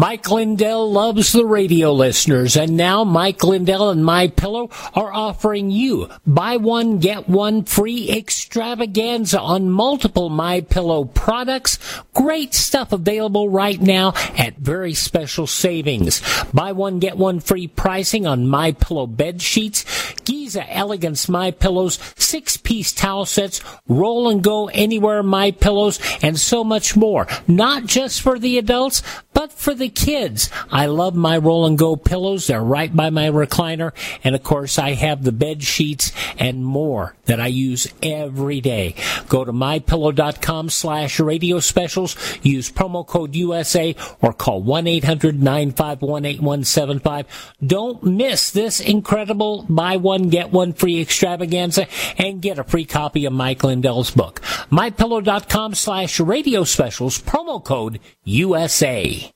Mike 0.00 0.30
Lindell 0.30 0.90
loves 0.90 1.32
the 1.32 1.44
radio 1.44 1.92
listeners, 1.92 2.56
and 2.56 2.74
now 2.74 3.04
Mike 3.04 3.44
Lindell 3.44 3.90
and 3.90 4.02
My 4.02 4.28
Pillow 4.28 4.70
are 4.94 5.12
offering 5.12 5.70
you 5.70 6.08
buy 6.26 6.56
one 6.56 7.00
get 7.00 7.28
one 7.28 7.64
free 7.64 8.08
extravaganza 8.08 9.38
on 9.38 9.68
multiple 9.68 10.30
My 10.30 10.62
Pillow 10.62 11.04
products. 11.04 11.78
Great 12.14 12.54
stuff 12.54 12.94
available 12.94 13.50
right 13.50 13.78
now 13.78 14.14
at 14.38 14.56
very 14.56 14.94
special 14.94 15.46
savings. 15.46 16.22
Buy 16.54 16.72
one 16.72 16.98
get 16.98 17.18
one 17.18 17.38
free 17.38 17.66
pricing 17.66 18.26
on 18.26 18.48
My 18.48 18.72
Pillow 18.72 19.06
bed 19.06 19.42
sheets, 19.42 19.84
Giza 20.24 20.64
Elegance 20.74 21.28
My 21.28 21.50
Pillows, 21.50 21.98
six 22.16 22.56
piece 22.56 22.94
towel 22.94 23.26
sets, 23.26 23.60
roll 23.86 24.30
and 24.30 24.42
go 24.42 24.68
anywhere 24.68 25.22
My 25.22 25.50
Pillows, 25.50 26.00
and 26.22 26.40
so 26.40 26.64
much 26.64 26.96
more. 26.96 27.28
Not 27.46 27.84
just 27.84 28.22
for 28.22 28.38
the 28.38 28.56
adults, 28.56 29.02
but 29.40 29.52
for 29.54 29.72
the 29.72 29.88
kids. 29.88 30.50
I 30.70 30.84
love 30.84 31.14
my 31.14 31.38
roll 31.38 31.64
and 31.64 31.78
go 31.78 31.96
pillows. 31.96 32.46
They're 32.46 32.62
right 32.62 32.94
by 32.94 33.08
my 33.08 33.30
recliner. 33.30 33.92
And 34.22 34.34
of 34.34 34.42
course, 34.42 34.78
I 34.78 34.92
have 34.92 35.24
the 35.24 35.32
bed 35.32 35.62
sheets 35.62 36.12
and 36.36 36.62
more 36.62 37.16
that 37.24 37.40
I 37.40 37.46
use 37.46 37.88
every 38.02 38.60
day. 38.60 38.96
Go 39.30 39.46
to 39.46 39.52
mypillow.com 39.52 40.68
slash 40.68 41.18
radio 41.18 41.58
specials. 41.58 42.18
Use 42.42 42.70
promo 42.70 43.06
code 43.06 43.34
USA 43.34 43.96
or 44.20 44.34
call 44.34 44.62
1-800-951-8175. 44.62 47.24
Don't 47.66 48.04
miss 48.04 48.50
this 48.50 48.78
incredible 48.78 49.64
buy 49.70 49.96
one, 49.96 50.28
get 50.28 50.52
one 50.52 50.74
free 50.74 51.00
extravaganza 51.00 51.86
and 52.18 52.42
get 52.42 52.58
a 52.58 52.64
free 52.64 52.84
copy 52.84 53.24
of 53.24 53.32
Mike 53.32 53.64
Lindell's 53.64 54.10
book. 54.10 54.42
mypillow.com 54.70 55.74
slash 55.74 56.20
radio 56.20 56.62
specials. 56.62 57.18
Promo 57.18 57.64
code 57.64 58.00
USA. 58.24 59.29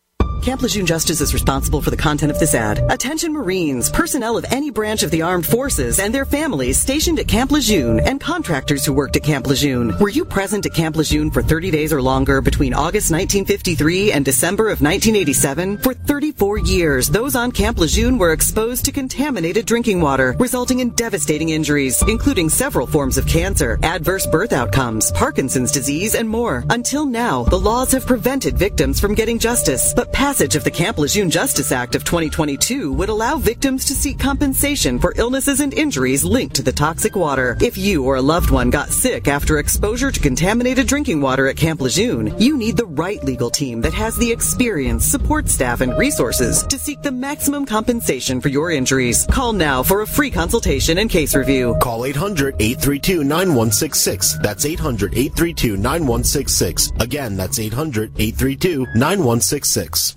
Camp 0.44 0.60
Lejeune 0.60 0.84
Justice 0.84 1.22
is 1.22 1.32
responsible 1.32 1.80
for 1.80 1.88
the 1.88 1.96
content 1.96 2.30
of 2.30 2.38
this 2.38 2.54
ad. 2.54 2.78
Attention 2.90 3.32
Marines, 3.32 3.88
personnel 3.88 4.36
of 4.36 4.44
any 4.50 4.68
branch 4.68 5.02
of 5.02 5.10
the 5.10 5.22
armed 5.22 5.46
forces 5.46 5.98
and 5.98 6.14
their 6.14 6.26
families 6.26 6.78
stationed 6.78 7.18
at 7.18 7.26
Camp 7.26 7.50
Lejeune 7.50 7.98
and 8.00 8.20
contractors 8.20 8.84
who 8.84 8.92
worked 8.92 9.16
at 9.16 9.22
Camp 9.22 9.46
Lejeune. 9.46 9.98
Were 9.98 10.10
you 10.10 10.22
present 10.22 10.66
at 10.66 10.74
Camp 10.74 10.96
Lejeune 10.96 11.30
for 11.30 11.42
30 11.42 11.70
days 11.70 11.94
or 11.94 12.02
longer 12.02 12.42
between 12.42 12.74
August 12.74 13.10
1953 13.10 14.12
and 14.12 14.22
December 14.22 14.64
of 14.64 14.82
1987? 14.82 15.78
For 15.78 15.94
34 15.94 16.58
years, 16.58 17.08
those 17.08 17.34
on 17.34 17.50
Camp 17.50 17.78
Lejeune 17.78 18.18
were 18.18 18.34
exposed 18.34 18.84
to 18.84 18.92
contaminated 18.92 19.64
drinking 19.64 20.02
water, 20.02 20.36
resulting 20.38 20.80
in 20.80 20.90
devastating 20.90 21.48
injuries, 21.48 22.02
including 22.06 22.50
several 22.50 22.86
forms 22.86 23.16
of 23.16 23.26
cancer, 23.26 23.78
adverse 23.82 24.26
birth 24.26 24.52
outcomes, 24.52 25.10
Parkinson's 25.12 25.72
disease, 25.72 26.14
and 26.14 26.28
more. 26.28 26.64
Until 26.68 27.06
now, 27.06 27.44
the 27.44 27.58
laws 27.58 27.92
have 27.92 28.06
prevented 28.06 28.58
victims 28.58 29.00
from 29.00 29.14
getting 29.14 29.38
justice, 29.38 29.94
but 29.94 30.12
passage 30.34 30.56
of 30.56 30.64
the 30.64 30.70
Camp 30.70 30.98
Lejeune 30.98 31.30
Justice 31.30 31.70
Act 31.70 31.94
of 31.94 32.02
2022 32.02 32.92
would 32.92 33.08
allow 33.08 33.36
victims 33.36 33.84
to 33.84 33.94
seek 33.94 34.18
compensation 34.18 34.98
for 34.98 35.14
illnesses 35.14 35.60
and 35.60 35.72
injuries 35.72 36.24
linked 36.24 36.56
to 36.56 36.62
the 36.62 36.72
toxic 36.72 37.14
water. 37.14 37.56
If 37.60 37.78
you 37.78 38.02
or 38.02 38.16
a 38.16 38.20
loved 38.20 38.50
one 38.50 38.68
got 38.68 38.88
sick 38.88 39.28
after 39.28 39.58
exposure 39.58 40.10
to 40.10 40.18
contaminated 40.18 40.88
drinking 40.88 41.20
water 41.20 41.46
at 41.46 41.56
Camp 41.56 41.80
Lejeune, 41.80 42.34
you 42.36 42.56
need 42.56 42.76
the 42.76 42.84
right 42.84 43.22
legal 43.22 43.48
team 43.48 43.80
that 43.82 43.94
has 43.94 44.16
the 44.16 44.28
experience, 44.28 45.04
support 45.04 45.48
staff, 45.48 45.82
and 45.82 45.96
resources 45.96 46.64
to 46.64 46.80
seek 46.80 47.00
the 47.00 47.12
maximum 47.12 47.64
compensation 47.64 48.40
for 48.40 48.48
your 48.48 48.72
injuries. 48.72 49.26
Call 49.30 49.52
now 49.52 49.84
for 49.84 50.02
a 50.02 50.06
free 50.06 50.32
consultation 50.32 50.98
and 50.98 51.08
case 51.08 51.36
review. 51.36 51.76
Call 51.80 52.06
800 52.06 52.56
832 52.58 53.22
9166. 53.22 54.38
That's 54.38 54.64
800 54.64 55.14
832 55.14 55.76
9166. 55.76 56.90
Again, 56.98 57.36
that's 57.36 57.60
800 57.60 58.10
832 58.18 58.80
9166. 58.96 60.16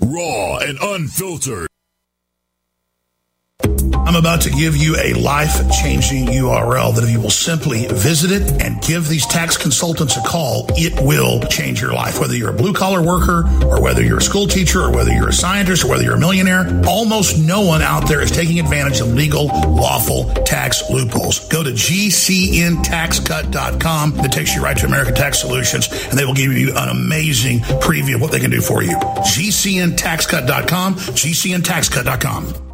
Raw 0.00 0.58
and 0.58 0.78
unfiltered. 0.80 1.68
I'm 4.06 4.16
about 4.16 4.42
to 4.42 4.50
give 4.50 4.76
you 4.76 4.96
a 4.96 5.14
life 5.14 5.56
changing 5.82 6.26
URL 6.26 6.94
that 6.94 7.04
if 7.04 7.10
you 7.10 7.20
will 7.20 7.30
simply 7.30 7.86
visit 7.86 8.30
it 8.30 8.62
and 8.62 8.82
give 8.82 9.08
these 9.08 9.26
tax 9.26 9.56
consultants 9.56 10.14
a 10.16 10.20
call, 10.20 10.66
it 10.70 10.92
will 11.02 11.40
change 11.48 11.80
your 11.80 11.94
life. 11.94 12.20
Whether 12.20 12.36
you're 12.36 12.50
a 12.50 12.56
blue 12.56 12.74
collar 12.74 13.02
worker 13.02 13.48
or 13.64 13.82
whether 13.82 14.02
you're 14.02 14.18
a 14.18 14.22
school 14.22 14.46
teacher 14.46 14.82
or 14.82 14.92
whether 14.92 15.10
you're 15.10 15.30
a 15.30 15.32
scientist 15.32 15.84
or 15.84 15.88
whether 15.88 16.04
you're 16.04 16.16
a 16.16 16.20
millionaire, 16.20 16.82
almost 16.86 17.38
no 17.38 17.62
one 17.62 17.80
out 17.82 18.06
there 18.06 18.20
is 18.20 18.30
taking 18.30 18.60
advantage 18.60 19.00
of 19.00 19.14
legal, 19.14 19.46
lawful 19.46 20.24
tax 20.44 20.82
loopholes. 20.90 21.48
Go 21.48 21.62
to 21.62 21.70
gcntaxcut.com. 21.70 24.10
That 24.16 24.32
takes 24.32 24.54
you 24.54 24.62
right 24.62 24.76
to 24.76 24.86
American 24.86 25.14
Tax 25.14 25.40
Solutions 25.40 25.88
and 25.90 26.18
they 26.18 26.24
will 26.24 26.34
give 26.34 26.52
you 26.52 26.72
an 26.76 26.88
amazing 26.88 27.60
preview 27.60 28.16
of 28.16 28.20
what 28.20 28.32
they 28.32 28.40
can 28.40 28.50
do 28.50 28.60
for 28.60 28.82
you. 28.82 28.96
gcntaxcut.com, 28.96 30.94
gcntaxcut.com. 30.94 32.73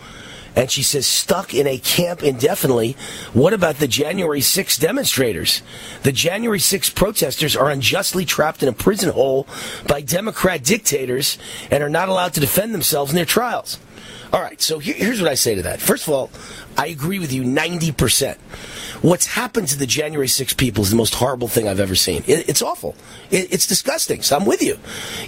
And 0.54 0.70
she 0.70 0.82
says 0.82 1.06
stuck 1.06 1.54
in 1.54 1.66
a 1.66 1.78
camp 1.78 2.22
indefinitely. 2.22 2.94
What 3.32 3.54
about 3.54 3.76
the 3.76 3.88
january 3.88 4.42
6 4.42 4.78
demonstrators? 4.78 5.62
The 6.02 6.12
january 6.12 6.58
6 6.58 6.90
protesters 6.90 7.56
are 7.56 7.70
unjustly 7.70 8.26
trapped 8.26 8.62
in 8.62 8.68
a 8.68 8.72
prison 8.72 9.10
hole 9.10 9.46
by 9.86 10.02
democrat 10.02 10.62
dictators 10.62 11.38
and 11.70 11.82
are 11.82 11.88
not 11.88 12.10
allowed 12.10 12.34
to 12.34 12.40
defend 12.40 12.74
themselves 12.74 13.12
in 13.12 13.16
their 13.16 13.24
trials. 13.24 13.78
All 14.30 14.42
right 14.42 14.60
so 14.60 14.78
here, 14.78 14.94
here's 14.94 15.22
what 15.22 15.30
i 15.30 15.34
say 15.34 15.54
to 15.54 15.62
that. 15.62 15.80
First 15.80 16.06
of 16.06 16.12
all 16.12 16.30
i 16.76 16.86
agree 16.86 17.18
with 17.18 17.32
you 17.32 17.42
90% 17.42 18.36
what's 19.02 19.26
happened 19.26 19.68
to 19.68 19.76
the 19.76 19.86
January 19.86 20.28
6 20.28 20.54
people 20.54 20.84
is 20.84 20.90
the 20.90 20.96
most 20.96 21.14
horrible 21.14 21.48
thing 21.48 21.68
I've 21.68 21.80
ever 21.80 21.94
seen. 21.94 22.22
It, 22.26 22.48
it's 22.48 22.62
awful. 22.62 22.94
It, 23.30 23.52
it's 23.52 23.66
disgusting. 23.66 24.22
So 24.22 24.36
I'm 24.36 24.46
with 24.46 24.62
you. 24.62 24.78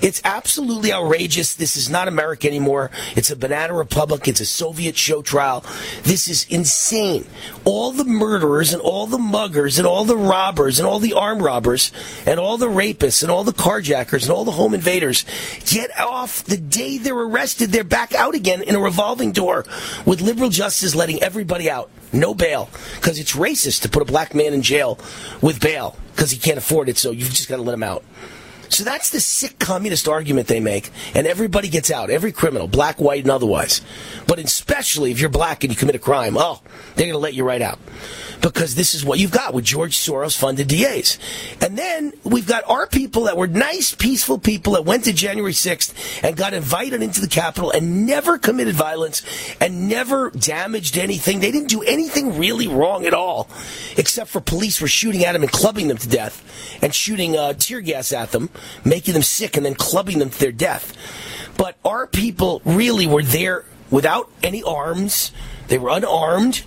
It's 0.01 0.23
absolutely 0.25 0.93
outrageous. 0.93 1.55
This 1.55 1.77
is 1.77 1.91
not 1.91 2.09
America 2.09 2.47
anymore. 2.47 2.91
It's 3.17 3.31
a 3.31 3.37
banana 3.37 3.75
republic. 3.75 4.29
It's 4.29 4.41
a 4.41 4.47
Soviet 4.47 4.97
show 4.97 5.23
trial. 5.23 5.65
This 6.05 6.29
is 6.29 6.47
insane. 6.49 7.27
All 7.65 7.91
the 7.91 8.05
murderers 8.05 8.73
and 8.73 8.81
all 8.81 9.07
the 9.07 9.19
muggers 9.19 9.79
and 9.79 9.87
all 9.87 10.05
the 10.05 10.17
robbers 10.17 10.79
and 10.79 10.87
all 10.87 11.01
the 11.01 11.13
armed 11.13 11.43
robbers 11.43 11.93
and 12.27 12.39
all 12.39 12.57
the 12.57 12.69
rapists 12.69 13.23
and 13.23 13.31
all 13.31 13.45
the 13.45 13.53
carjackers 13.53 14.23
and 14.23 14.31
all 14.31 14.45
the 14.45 14.53
home 14.53 14.75
invaders 14.75 15.25
get 15.67 15.99
off 15.99 16.45
the 16.45 16.57
day 16.57 16.99
they're 16.99 17.15
arrested. 17.15 17.71
They're 17.71 17.85
back 17.85 18.15
out 18.15 18.35
again 18.35 18.63
in 18.63 18.77
a 18.77 18.81
revolving 18.81 19.33
door 19.33 19.65
with 20.07 20.21
liberal 20.21 20.51
justice 20.51 20.95
letting 20.95 21.23
everybody 21.35 21.69
out. 21.69 21.91
No 22.13 22.33
bail. 22.33 22.71
Because 22.95 23.19
it's 23.19 23.33
racist 23.33 23.83
to 23.83 23.89
put 23.89 24.03
a 24.03 24.05
black 24.05 24.37
man 24.37 24.55
in 24.55 24.63
jail 24.63 25.01
with 25.43 25.61
bail 25.61 25.97
because 26.13 26.31
he 26.31 26.39
can't 26.39 26.59
afford 26.59 26.89
it, 26.89 26.97
so 26.97 27.11
you've 27.11 27.31
just 27.31 27.49
got 27.49 27.57
to 27.57 27.63
let 27.63 27.75
him 27.75 27.83
out. 27.83 28.05
So 28.69 28.85
that's 28.85 29.11
the 29.11 29.21
sick 29.21 29.59
communist 29.59 30.09
argument 30.09 30.49
they 30.49 30.61
make, 30.61 30.91
and 31.15 31.27
everybody 31.27 31.69
gets 31.69 31.91
out, 31.91 32.11
every 32.11 32.33
criminal, 32.33 32.67
black, 32.67 33.01
white, 33.01 33.23
and 33.23 33.31
otherwise. 33.31 33.81
But 34.27 34.39
especially 34.39 35.11
if 35.11 35.21
you're 35.21 35.31
black 35.31 35.65
and 35.65 35.73
you 35.73 35.77
commit 35.77 35.95
a 35.95 36.01
crime, 36.01 36.37
oh, 36.37 36.61
they're 36.95 37.07
going 37.07 37.13
to 37.13 37.19
let 37.19 37.35
you 37.35 37.45
right 37.45 37.63
out. 37.63 37.79
because 38.45 38.75
this 38.75 38.95
is 38.95 39.05
what 39.05 39.19
you've 39.19 39.31
got 39.31 39.55
with 39.55 39.65
George 39.65 39.97
Soros 39.97 40.37
funded 40.37 40.69
DAs. 40.69 41.19
And 41.63 41.79
then 41.79 42.13
we've 42.25 42.47
got 42.47 42.69
our 42.69 42.87
people 42.87 43.25
that 43.25 43.39
were 43.39 43.47
nice, 43.47 43.95
peaceful 43.95 44.39
people 44.39 44.75
that 44.75 44.85
went 44.85 45.05
to 45.05 45.15
January 45.15 45.55
6th 45.55 46.23
and 46.23 46.37
got 46.37 46.53
invited 46.53 47.03
into 47.03 47.23
the 47.23 47.27
Capitol 47.27 47.71
and 47.71 48.07
never 48.07 48.37
committed 48.37 48.75
violence 48.75 49.23
and 49.63 49.89
never 49.89 50.31
damaged 50.31 50.99
anything. 50.99 51.41
They 51.41 51.53
didn't 51.53 51.71
do 51.71 51.83
anything 51.83 52.39
really 52.39 52.69
wrong 52.69 53.07
at 53.07 53.15
all, 53.15 53.49
except 53.97 54.29
for 54.29 54.43
police 54.43 54.79
were 54.79 54.89
shooting 54.89 55.25
at 55.25 55.33
them 55.33 55.43
and 55.43 55.51
clubbing 55.51 55.89
them 55.89 55.97
to 55.97 56.09
death 56.09 56.43
and 56.83 56.95
shooting 56.95 57.39
uh, 57.39 57.55
tear 57.55 57.81
gas 57.81 58.13
at 58.13 58.33
them, 58.33 58.51
making 58.85 59.15
them 59.15 59.23
sick 59.23 59.57
and 59.57 59.65
then 59.65 59.75
clubbing 59.75 60.19
them 60.19 60.31
to 60.31 60.39
their 60.39 60.53
death. 60.53 60.97
But 61.57 61.77
our 61.85 62.07
people 62.07 62.63
really 62.65 63.07
were 63.07 63.23
there 63.23 63.65
without 63.91 64.31
any 64.43 64.63
arms. 64.63 65.33
They 65.69 65.79
were 65.79 65.91
unarmed 65.91 66.63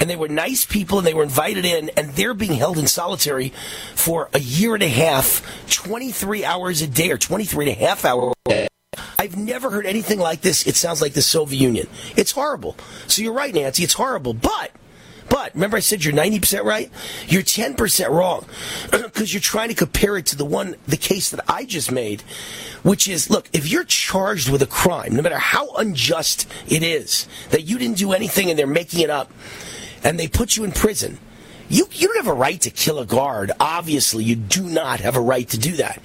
and 0.00 0.10
they 0.10 0.16
were 0.16 0.28
nice 0.28 0.64
people 0.64 0.98
and 0.98 1.06
they 1.06 1.14
were 1.14 1.22
invited 1.22 1.64
in 1.64 1.90
and 1.90 2.10
they're 2.10 2.34
being 2.34 2.54
held 2.54 2.78
in 2.78 2.86
solitary 2.86 3.52
for 3.94 4.28
a 4.34 4.40
year 4.40 4.74
and 4.74 4.82
a 4.82 4.88
half, 4.88 5.42
23 5.70 6.44
hours 6.44 6.82
a 6.82 6.88
day 6.88 7.10
or 7.10 7.18
23 7.18 7.70
and 7.70 7.76
a 7.76 7.86
half 7.86 8.04
hours. 8.04 8.34
I've 9.18 9.36
never 9.36 9.70
heard 9.70 9.86
anything 9.86 10.18
like 10.18 10.40
this. 10.40 10.66
It 10.66 10.76
sounds 10.76 11.00
like 11.00 11.12
the 11.12 11.22
Soviet 11.22 11.60
Union. 11.60 11.86
It's 12.16 12.32
horrible. 12.32 12.76
So 13.06 13.22
you're 13.22 13.34
right, 13.34 13.54
Nancy. 13.54 13.84
It's 13.84 13.92
horrible. 13.92 14.34
But 14.34 14.72
but 15.30 15.54
remember, 15.54 15.78
I 15.78 15.80
said 15.80 16.04
you're 16.04 16.12
90% 16.12 16.64
right? 16.64 16.90
You're 17.26 17.42
10% 17.42 18.10
wrong 18.10 18.44
because 18.90 19.32
you're 19.32 19.40
trying 19.40 19.68
to 19.68 19.74
compare 19.74 20.18
it 20.18 20.26
to 20.26 20.36
the 20.36 20.44
one, 20.44 20.74
the 20.86 20.96
case 20.98 21.30
that 21.30 21.40
I 21.48 21.64
just 21.64 21.90
made, 21.90 22.22
which 22.82 23.08
is 23.08 23.30
look, 23.30 23.48
if 23.52 23.70
you're 23.70 23.84
charged 23.84 24.50
with 24.50 24.60
a 24.60 24.66
crime, 24.66 25.14
no 25.14 25.22
matter 25.22 25.38
how 25.38 25.74
unjust 25.76 26.46
it 26.68 26.82
is, 26.82 27.28
that 27.50 27.62
you 27.62 27.78
didn't 27.78 27.96
do 27.96 28.12
anything 28.12 28.50
and 28.50 28.58
they're 28.58 28.66
making 28.66 29.00
it 29.00 29.08
up, 29.10 29.30
and 30.02 30.18
they 30.18 30.26
put 30.26 30.56
you 30.56 30.64
in 30.64 30.72
prison, 30.72 31.18
you, 31.70 31.88
you 31.92 32.08
don't 32.08 32.16
have 32.16 32.26
a 32.26 32.34
right 32.34 32.60
to 32.62 32.70
kill 32.70 32.98
a 32.98 33.06
guard. 33.06 33.52
Obviously, 33.60 34.24
you 34.24 34.34
do 34.34 34.62
not 34.62 34.98
have 35.00 35.16
a 35.16 35.20
right 35.20 35.48
to 35.50 35.58
do 35.58 35.76
that. 35.76 36.02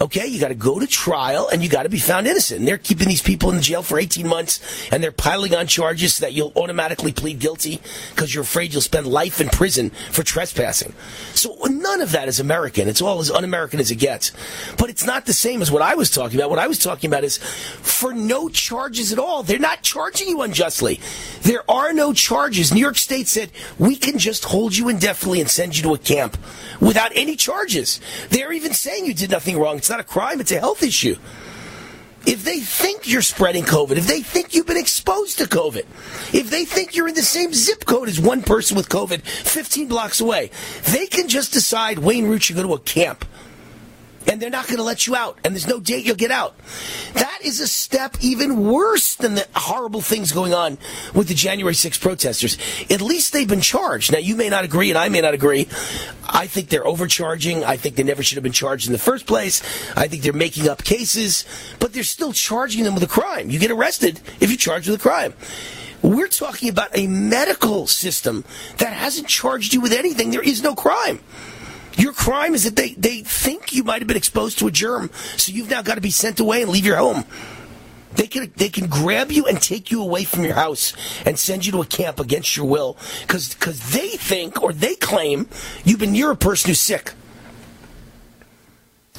Okay, 0.00 0.26
you 0.26 0.40
got 0.40 0.48
to 0.48 0.56
go 0.56 0.80
to 0.80 0.88
trial 0.88 1.48
and 1.48 1.62
you 1.62 1.68
got 1.68 1.84
to 1.84 1.88
be 1.88 2.00
found 2.00 2.26
innocent. 2.26 2.58
And 2.58 2.68
they're 2.68 2.78
keeping 2.78 3.06
these 3.06 3.22
people 3.22 3.52
in 3.52 3.62
jail 3.62 3.82
for 3.82 3.96
18 3.96 4.26
months 4.26 4.60
and 4.90 5.02
they're 5.02 5.12
piling 5.12 5.54
on 5.54 5.68
charges 5.68 6.14
so 6.14 6.26
that 6.26 6.32
you'll 6.32 6.52
automatically 6.56 7.12
plead 7.12 7.38
guilty 7.38 7.80
because 8.10 8.34
you're 8.34 8.42
afraid 8.42 8.72
you'll 8.72 8.82
spend 8.82 9.06
life 9.06 9.40
in 9.40 9.48
prison 9.50 9.90
for 10.10 10.24
trespassing. 10.24 10.92
So 11.34 11.56
none 11.66 12.00
of 12.00 12.10
that 12.10 12.26
is 12.26 12.40
American. 12.40 12.88
It's 12.88 13.00
all 13.00 13.20
as 13.20 13.30
un 13.30 13.44
American 13.44 13.78
as 13.78 13.92
it 13.92 13.96
gets. 13.96 14.32
But 14.78 14.90
it's 14.90 15.06
not 15.06 15.26
the 15.26 15.32
same 15.32 15.62
as 15.62 15.70
what 15.70 15.82
I 15.82 15.94
was 15.94 16.10
talking 16.10 16.40
about. 16.40 16.50
What 16.50 16.58
I 16.58 16.66
was 16.66 16.80
talking 16.80 17.08
about 17.08 17.22
is 17.22 17.38
for 17.38 18.12
no 18.12 18.48
charges 18.48 19.12
at 19.12 19.20
all. 19.20 19.44
They're 19.44 19.60
not 19.60 19.82
charging 19.82 20.28
you 20.28 20.42
unjustly. 20.42 20.98
There 21.42 21.68
are 21.70 21.92
no 21.92 22.12
charges. 22.12 22.74
New 22.74 22.80
York 22.80 22.96
State 22.96 23.28
said 23.28 23.50
we 23.78 23.94
can 23.94 24.18
just 24.18 24.44
hold 24.44 24.76
you 24.76 24.88
indefinitely 25.04 25.42
and 25.42 25.50
send 25.50 25.76
you 25.76 25.82
to 25.82 25.92
a 25.92 25.98
camp 25.98 26.38
without 26.80 27.12
any 27.14 27.36
charges. 27.36 28.00
They're 28.30 28.52
even 28.52 28.72
saying 28.72 29.04
you 29.04 29.12
did 29.12 29.30
nothing 29.30 29.58
wrong. 29.58 29.76
It's 29.76 29.90
not 29.90 30.00
a 30.00 30.04
crime, 30.04 30.40
it's 30.40 30.50
a 30.50 30.58
health 30.58 30.82
issue. 30.82 31.16
If 32.26 32.42
they 32.42 32.60
think 32.60 33.06
you're 33.06 33.20
spreading 33.20 33.64
COVID, 33.64 33.98
if 33.98 34.06
they 34.06 34.22
think 34.22 34.54
you've 34.54 34.66
been 34.66 34.78
exposed 34.78 35.36
to 35.38 35.44
COVID, 35.44 35.84
if 36.32 36.48
they 36.48 36.64
think 36.64 36.96
you're 36.96 37.06
in 37.06 37.14
the 37.14 37.22
same 37.22 37.52
zip 37.52 37.84
code 37.84 38.08
as 38.08 38.18
one 38.18 38.42
person 38.42 38.78
with 38.78 38.88
COVID 38.88 39.20
15 39.20 39.88
blocks 39.88 40.22
away, 40.22 40.50
they 40.84 41.06
can 41.06 41.28
just 41.28 41.52
decide 41.52 41.98
Wayne 41.98 42.24
Root 42.24 42.44
should 42.44 42.56
go 42.56 42.62
to 42.62 42.72
a 42.72 42.80
camp 42.80 43.26
and 44.26 44.40
they're 44.40 44.50
not 44.50 44.66
going 44.66 44.78
to 44.78 44.82
let 44.82 45.06
you 45.06 45.14
out, 45.16 45.38
and 45.44 45.54
there's 45.54 45.66
no 45.66 45.80
date 45.80 46.04
you'll 46.04 46.16
get 46.16 46.30
out. 46.30 46.56
That 47.14 47.38
is 47.42 47.60
a 47.60 47.68
step 47.68 48.16
even 48.20 48.64
worse 48.64 49.14
than 49.14 49.34
the 49.34 49.46
horrible 49.54 50.00
things 50.00 50.32
going 50.32 50.54
on 50.54 50.78
with 51.14 51.28
the 51.28 51.34
January 51.34 51.74
6 51.74 51.98
protesters. 51.98 52.58
At 52.90 53.00
least 53.00 53.32
they've 53.32 53.48
been 53.48 53.60
charged. 53.60 54.12
Now, 54.12 54.18
you 54.18 54.36
may 54.36 54.48
not 54.48 54.64
agree, 54.64 54.90
and 54.90 54.98
I 54.98 55.08
may 55.08 55.20
not 55.20 55.34
agree. 55.34 55.68
I 56.26 56.46
think 56.46 56.68
they're 56.68 56.86
overcharging. 56.86 57.64
I 57.64 57.76
think 57.76 57.96
they 57.96 58.02
never 58.02 58.22
should 58.22 58.36
have 58.36 58.42
been 58.42 58.52
charged 58.52 58.86
in 58.86 58.92
the 58.92 58.98
first 58.98 59.26
place. 59.26 59.62
I 59.96 60.08
think 60.08 60.22
they're 60.22 60.32
making 60.32 60.68
up 60.68 60.84
cases, 60.84 61.44
but 61.78 61.92
they're 61.92 62.02
still 62.02 62.32
charging 62.32 62.84
them 62.84 62.94
with 62.94 63.02
a 63.02 63.08
crime. 63.08 63.50
You 63.50 63.58
get 63.58 63.70
arrested 63.70 64.20
if 64.40 64.50
you're 64.50 64.56
charged 64.56 64.88
with 64.88 65.00
a 65.00 65.02
crime. 65.02 65.34
We're 66.02 66.28
talking 66.28 66.68
about 66.68 66.90
a 66.94 67.06
medical 67.06 67.86
system 67.86 68.44
that 68.76 68.92
hasn't 68.92 69.26
charged 69.26 69.72
you 69.72 69.80
with 69.80 69.92
anything. 69.92 70.30
There 70.30 70.42
is 70.42 70.62
no 70.62 70.74
crime. 70.74 71.20
Your 71.96 72.12
crime 72.12 72.54
is 72.54 72.64
that 72.64 72.76
they, 72.76 72.94
they 72.94 73.20
think 73.20 73.72
you 73.72 73.84
might 73.84 74.00
have 74.00 74.08
been 74.08 74.16
exposed 74.16 74.58
to 74.58 74.66
a 74.66 74.70
germ, 74.70 75.10
so 75.36 75.52
you've 75.52 75.70
now 75.70 75.82
got 75.82 75.94
to 75.94 76.00
be 76.00 76.10
sent 76.10 76.40
away 76.40 76.62
and 76.62 76.70
leave 76.70 76.84
your 76.84 76.96
home. 76.96 77.24
They 78.14 78.26
can 78.28 78.52
they 78.56 78.68
can 78.68 78.86
grab 78.86 79.32
you 79.32 79.46
and 79.46 79.60
take 79.60 79.90
you 79.90 80.00
away 80.00 80.22
from 80.22 80.44
your 80.44 80.54
house 80.54 80.92
and 81.26 81.36
send 81.36 81.66
you 81.66 81.72
to 81.72 81.80
a 81.80 81.86
camp 81.86 82.20
against 82.20 82.56
your 82.56 82.66
will 82.66 82.96
because 83.22 83.54
because 83.54 83.92
they 83.92 84.10
think 84.10 84.62
or 84.62 84.72
they 84.72 84.94
claim 84.94 85.48
you've 85.84 85.98
been 85.98 86.12
near 86.12 86.30
a 86.30 86.36
person 86.36 86.68
who's 86.68 86.80
sick. 86.80 87.12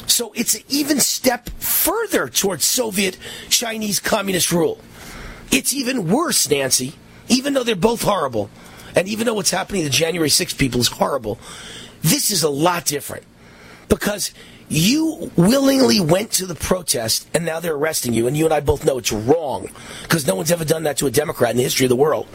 So 0.07 0.31
it's 0.33 0.55
an 0.55 0.61
even 0.69 0.99
step 0.99 1.49
further 1.59 2.29
towards 2.29 2.63
Soviet 2.63 3.17
Chinese 3.49 3.99
communist 3.99 4.51
rule. 4.51 4.79
It's 5.51 5.73
even 5.73 6.09
worse, 6.09 6.49
Nancy. 6.49 6.95
Even 7.27 7.53
though 7.53 7.63
they're 7.63 7.75
both 7.75 8.03
horrible, 8.03 8.49
and 8.95 9.07
even 9.07 9.25
though 9.25 9.33
what's 9.33 9.51
happening 9.51 9.83
to 9.83 9.89
January 9.89 10.29
6 10.29 10.53
people 10.53 10.79
is 10.79 10.87
horrible, 10.87 11.39
this 12.05 12.29
is 12.29 12.43
a 12.43 12.49
lot 12.49 12.85
different 12.85 13.23
because 13.89 14.31
you 14.67 15.31
willingly 15.35 15.99
went 15.99 16.31
to 16.31 16.45
the 16.45 16.55
protest 16.55 17.27
and 17.33 17.45
now 17.45 17.59
they're 17.59 17.75
arresting 17.75 18.13
you, 18.13 18.27
and 18.27 18.35
you 18.35 18.45
and 18.45 18.53
I 18.53 18.59
both 18.59 18.85
know 18.85 18.97
it's 18.97 19.11
wrong 19.11 19.69
because 20.03 20.25
no 20.25 20.35
one's 20.35 20.51
ever 20.51 20.65
done 20.65 20.83
that 20.83 20.97
to 20.97 21.07
a 21.07 21.11
Democrat 21.11 21.51
in 21.51 21.57
the 21.57 21.63
history 21.63 21.85
of 21.85 21.89
the 21.89 21.95
world. 21.95 22.27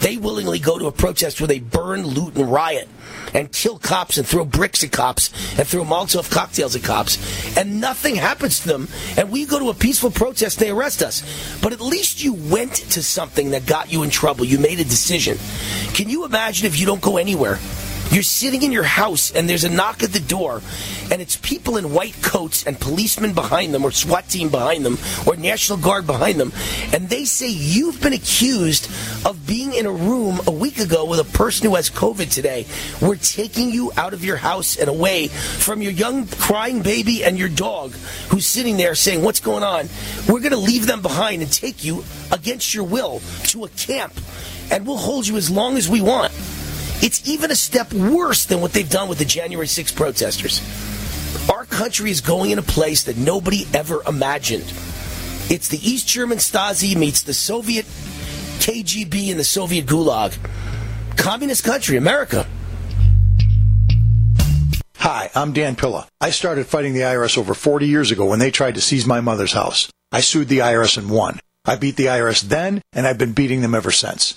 They 0.00 0.16
willingly 0.16 0.58
go 0.58 0.78
to 0.78 0.86
a 0.86 0.92
protest 0.92 1.40
where 1.40 1.46
they 1.46 1.60
burn, 1.60 2.06
loot, 2.06 2.36
and 2.36 2.50
riot 2.50 2.88
and 3.34 3.52
kill 3.52 3.78
cops 3.78 4.18
and 4.18 4.26
throw 4.26 4.44
bricks 4.44 4.82
at 4.82 4.92
cops 4.92 5.30
and 5.58 5.66
throw 5.66 5.84
Molotov 5.84 6.30
cocktails 6.30 6.74
at 6.74 6.82
cops, 6.82 7.56
and 7.56 7.80
nothing 7.80 8.16
happens 8.16 8.60
to 8.60 8.68
them. 8.68 8.88
And 9.16 9.30
we 9.30 9.44
go 9.44 9.58
to 9.58 9.70
a 9.70 9.74
peaceful 9.74 10.10
protest, 10.10 10.58
they 10.58 10.70
arrest 10.70 11.02
us. 11.02 11.22
But 11.62 11.72
at 11.72 11.80
least 11.80 12.22
you 12.22 12.32
went 12.32 12.74
to 12.74 13.02
something 13.02 13.50
that 13.50 13.66
got 13.66 13.92
you 13.92 14.02
in 14.02 14.10
trouble. 14.10 14.44
You 14.44 14.58
made 14.58 14.80
a 14.80 14.84
decision. 14.84 15.38
Can 15.94 16.08
you 16.08 16.24
imagine 16.24 16.66
if 16.66 16.78
you 16.78 16.86
don't 16.86 17.00
go 17.00 17.16
anywhere? 17.16 17.58
You're 18.10 18.22
sitting 18.22 18.62
in 18.62 18.72
your 18.72 18.84
house 18.84 19.30
and 19.32 19.48
there's 19.48 19.64
a 19.64 19.68
knock 19.68 20.02
at 20.02 20.12
the 20.12 20.20
door, 20.20 20.62
and 21.10 21.20
it's 21.20 21.36
people 21.36 21.76
in 21.76 21.92
white 21.92 22.14
coats 22.22 22.64
and 22.64 22.78
policemen 22.78 23.34
behind 23.34 23.74
them, 23.74 23.84
or 23.84 23.90
SWAT 23.90 24.28
team 24.28 24.48
behind 24.48 24.86
them, 24.86 24.96
or 25.26 25.36
National 25.36 25.76
Guard 25.76 26.06
behind 26.06 26.38
them, 26.38 26.52
and 26.92 27.08
they 27.08 27.24
say 27.24 27.48
you've 27.48 28.00
been 28.00 28.12
accused 28.12 28.86
of 29.26 29.46
being 29.46 29.74
in 29.74 29.86
a 29.86 29.92
room 29.92 30.40
a 30.46 30.50
week 30.50 30.78
ago 30.78 31.04
with 31.04 31.18
a 31.18 31.36
person 31.36 31.68
who 31.68 31.74
has 31.74 31.90
COVID 31.90 32.32
today. 32.32 32.64
We're 33.02 33.16
taking 33.16 33.70
you 33.70 33.92
out 33.96 34.14
of 34.14 34.24
your 34.24 34.36
house 34.36 34.76
and 34.76 34.88
away 34.88 35.28
from 35.28 35.82
your 35.82 35.92
young 35.92 36.26
crying 36.26 36.82
baby 36.82 37.24
and 37.24 37.38
your 37.38 37.48
dog 37.48 37.92
who's 38.28 38.46
sitting 38.46 38.76
there 38.76 38.94
saying, 38.94 39.22
What's 39.22 39.40
going 39.40 39.64
on? 39.64 39.88
We're 40.28 40.40
going 40.40 40.52
to 40.52 40.58
leave 40.58 40.86
them 40.86 41.02
behind 41.02 41.42
and 41.42 41.52
take 41.52 41.84
you 41.84 42.04
against 42.30 42.72
your 42.72 42.84
will 42.84 43.20
to 43.44 43.64
a 43.64 43.68
camp, 43.70 44.14
and 44.70 44.86
we'll 44.86 44.96
hold 44.96 45.26
you 45.26 45.36
as 45.36 45.50
long 45.50 45.76
as 45.76 45.88
we 45.88 46.00
want. 46.00 46.32
It's 47.02 47.28
even 47.28 47.50
a 47.50 47.54
step 47.54 47.92
worse 47.92 48.46
than 48.46 48.60
what 48.60 48.72
they've 48.72 48.88
done 48.88 49.08
with 49.08 49.18
the 49.18 49.24
January 49.24 49.66
6 49.66 49.92
protesters. 49.92 50.60
Our 51.50 51.64
country 51.64 52.10
is 52.10 52.20
going 52.20 52.50
in 52.50 52.58
a 52.58 52.62
place 52.62 53.04
that 53.04 53.16
nobody 53.16 53.66
ever 53.74 54.02
imagined. 54.06 54.64
It's 55.48 55.68
the 55.68 55.78
East 55.78 56.08
German 56.08 56.38
Stasi 56.38 56.96
meets 56.96 57.22
the 57.22 57.34
Soviet 57.34 57.84
KGB 58.58 59.30
and 59.30 59.38
the 59.38 59.44
Soviet 59.44 59.86
Gulag. 59.86 60.36
Communist 61.16 61.64
country, 61.64 61.96
America. 61.96 62.46
Hi, 64.96 65.30
I'm 65.36 65.52
Dan 65.52 65.76
Pilla. 65.76 66.08
I 66.20 66.30
started 66.30 66.66
fighting 66.66 66.94
the 66.94 67.02
IRS 67.02 67.38
over 67.38 67.54
40 67.54 67.86
years 67.86 68.10
ago 68.10 68.26
when 68.26 68.40
they 68.40 68.50
tried 68.50 68.74
to 68.74 68.80
seize 68.80 69.06
my 69.06 69.20
mother's 69.20 69.52
house. 69.52 69.88
I 70.10 70.20
sued 70.20 70.48
the 70.48 70.58
IRS 70.58 70.98
and 70.98 71.10
won. 71.10 71.38
I 71.64 71.76
beat 71.76 71.96
the 71.96 72.06
IRS 72.06 72.42
then, 72.42 72.82
and 72.92 73.06
I've 73.06 73.18
been 73.18 73.32
beating 73.32 73.60
them 73.60 73.74
ever 73.74 73.90
since. 73.90 74.36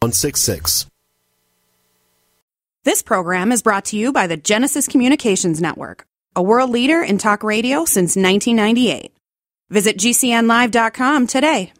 166. 0.00 0.86
This 2.84 3.02
program 3.02 3.50
is 3.50 3.62
brought 3.62 3.86
to 3.86 3.96
you 3.96 4.12
by 4.12 4.28
the 4.28 4.36
Genesis 4.36 4.86
Communications 4.86 5.60
Network, 5.60 6.06
a 6.36 6.42
world 6.42 6.70
leader 6.70 7.02
in 7.02 7.18
talk 7.18 7.42
radio 7.42 7.84
since 7.84 8.14
1998. 8.14 9.12
Visit 9.70 9.98
GCNlive.com 9.98 11.26
today. 11.26 11.72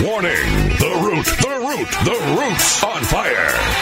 Warning! 0.00 0.68
The 0.78 0.92
root, 1.02 1.26
the 1.26 1.54
root, 1.66 1.90
the 2.04 2.16
root's 2.38 2.84
on 2.84 3.02
fire. 3.02 3.81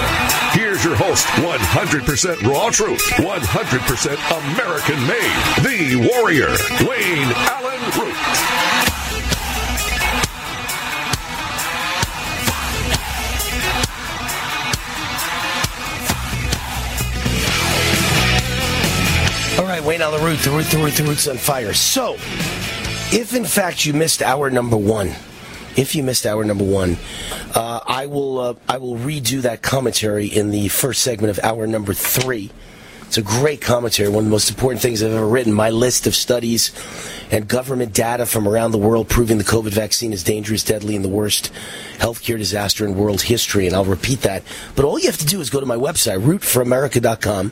Your 0.91 0.97
host, 0.97 1.25
100% 1.25 2.41
raw 2.41 2.69
truth, 2.69 2.99
100% 3.11 4.11
American 4.51 4.99
made, 5.07 5.31
the 5.63 5.95
warrior, 6.11 6.49
Wayne 6.85 7.31
Allyn 7.47 7.79
Root. 7.97 8.17
All 19.57 19.65
right, 19.65 19.81
Wayne 19.81 20.01
on 20.01 20.11
the 20.11 20.19
root, 20.19 20.39
the 20.39 20.51
root, 20.51 20.65
the 20.65 20.77
root, 20.77 20.93
the 20.95 21.03
root's 21.03 21.27
on 21.29 21.37
fire. 21.37 21.71
So, 21.71 22.15
if 23.13 23.33
in 23.33 23.45
fact 23.45 23.85
you 23.85 23.93
missed 23.93 24.21
hour 24.21 24.49
number 24.49 24.75
one, 24.75 25.13
if 25.75 25.95
you 25.95 26.03
missed 26.03 26.25
hour 26.25 26.43
number 26.43 26.63
one, 26.63 26.97
uh, 27.55 27.79
I 27.85 28.05
will 28.05 28.39
uh, 28.39 28.53
I 28.67 28.77
will 28.77 28.95
redo 28.95 29.41
that 29.41 29.61
commentary 29.61 30.27
in 30.27 30.51
the 30.51 30.67
first 30.69 31.01
segment 31.01 31.37
of 31.37 31.43
hour 31.43 31.67
number 31.67 31.93
three. 31.93 32.51
It's 33.11 33.17
a 33.17 33.21
great 33.21 33.59
commentary, 33.59 34.07
one 34.07 34.19
of 34.19 34.25
the 34.25 34.31
most 34.31 34.49
important 34.49 34.81
things 34.81 35.03
I've 35.03 35.11
ever 35.11 35.27
written. 35.27 35.51
My 35.51 35.69
list 35.69 36.07
of 36.07 36.15
studies 36.15 36.71
and 37.29 37.45
government 37.45 37.93
data 37.93 38.25
from 38.25 38.47
around 38.47 38.71
the 38.71 38.77
world 38.77 39.09
proving 39.09 39.37
the 39.37 39.43
COVID 39.43 39.71
vaccine 39.71 40.13
is 40.13 40.23
dangerous, 40.23 40.63
deadly, 40.63 40.95
and 40.95 41.03
the 41.03 41.09
worst 41.09 41.51
healthcare 41.97 42.37
disaster 42.37 42.85
in 42.85 42.95
world 42.95 43.23
history. 43.23 43.67
And 43.67 43.75
I'll 43.75 43.83
repeat 43.83 44.21
that. 44.21 44.43
But 44.77 44.85
all 44.85 44.97
you 44.97 45.07
have 45.07 45.17
to 45.17 45.25
do 45.25 45.41
is 45.41 45.49
go 45.49 45.59
to 45.59 45.65
my 45.65 45.75
website, 45.75 46.21
rootforamerica.com, 46.21 47.51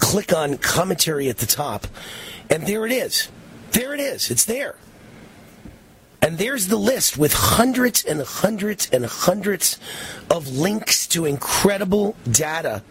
click 0.00 0.32
on 0.32 0.58
commentary 0.58 1.28
at 1.28 1.38
the 1.38 1.46
top, 1.46 1.86
and 2.50 2.66
there 2.66 2.84
it 2.84 2.90
is. 2.90 3.28
There 3.70 3.94
it 3.94 4.00
is. 4.00 4.28
It's 4.32 4.44
there. 4.44 4.74
And 6.26 6.38
there's 6.38 6.66
the 6.66 6.76
list 6.76 7.16
with 7.16 7.32
hundreds 7.32 8.04
and 8.04 8.20
hundreds 8.20 8.90
and 8.90 9.06
hundreds 9.06 9.78
of 10.28 10.48
links 10.48 11.06
to 11.06 11.24
incredible 11.24 12.16
data 12.28 12.82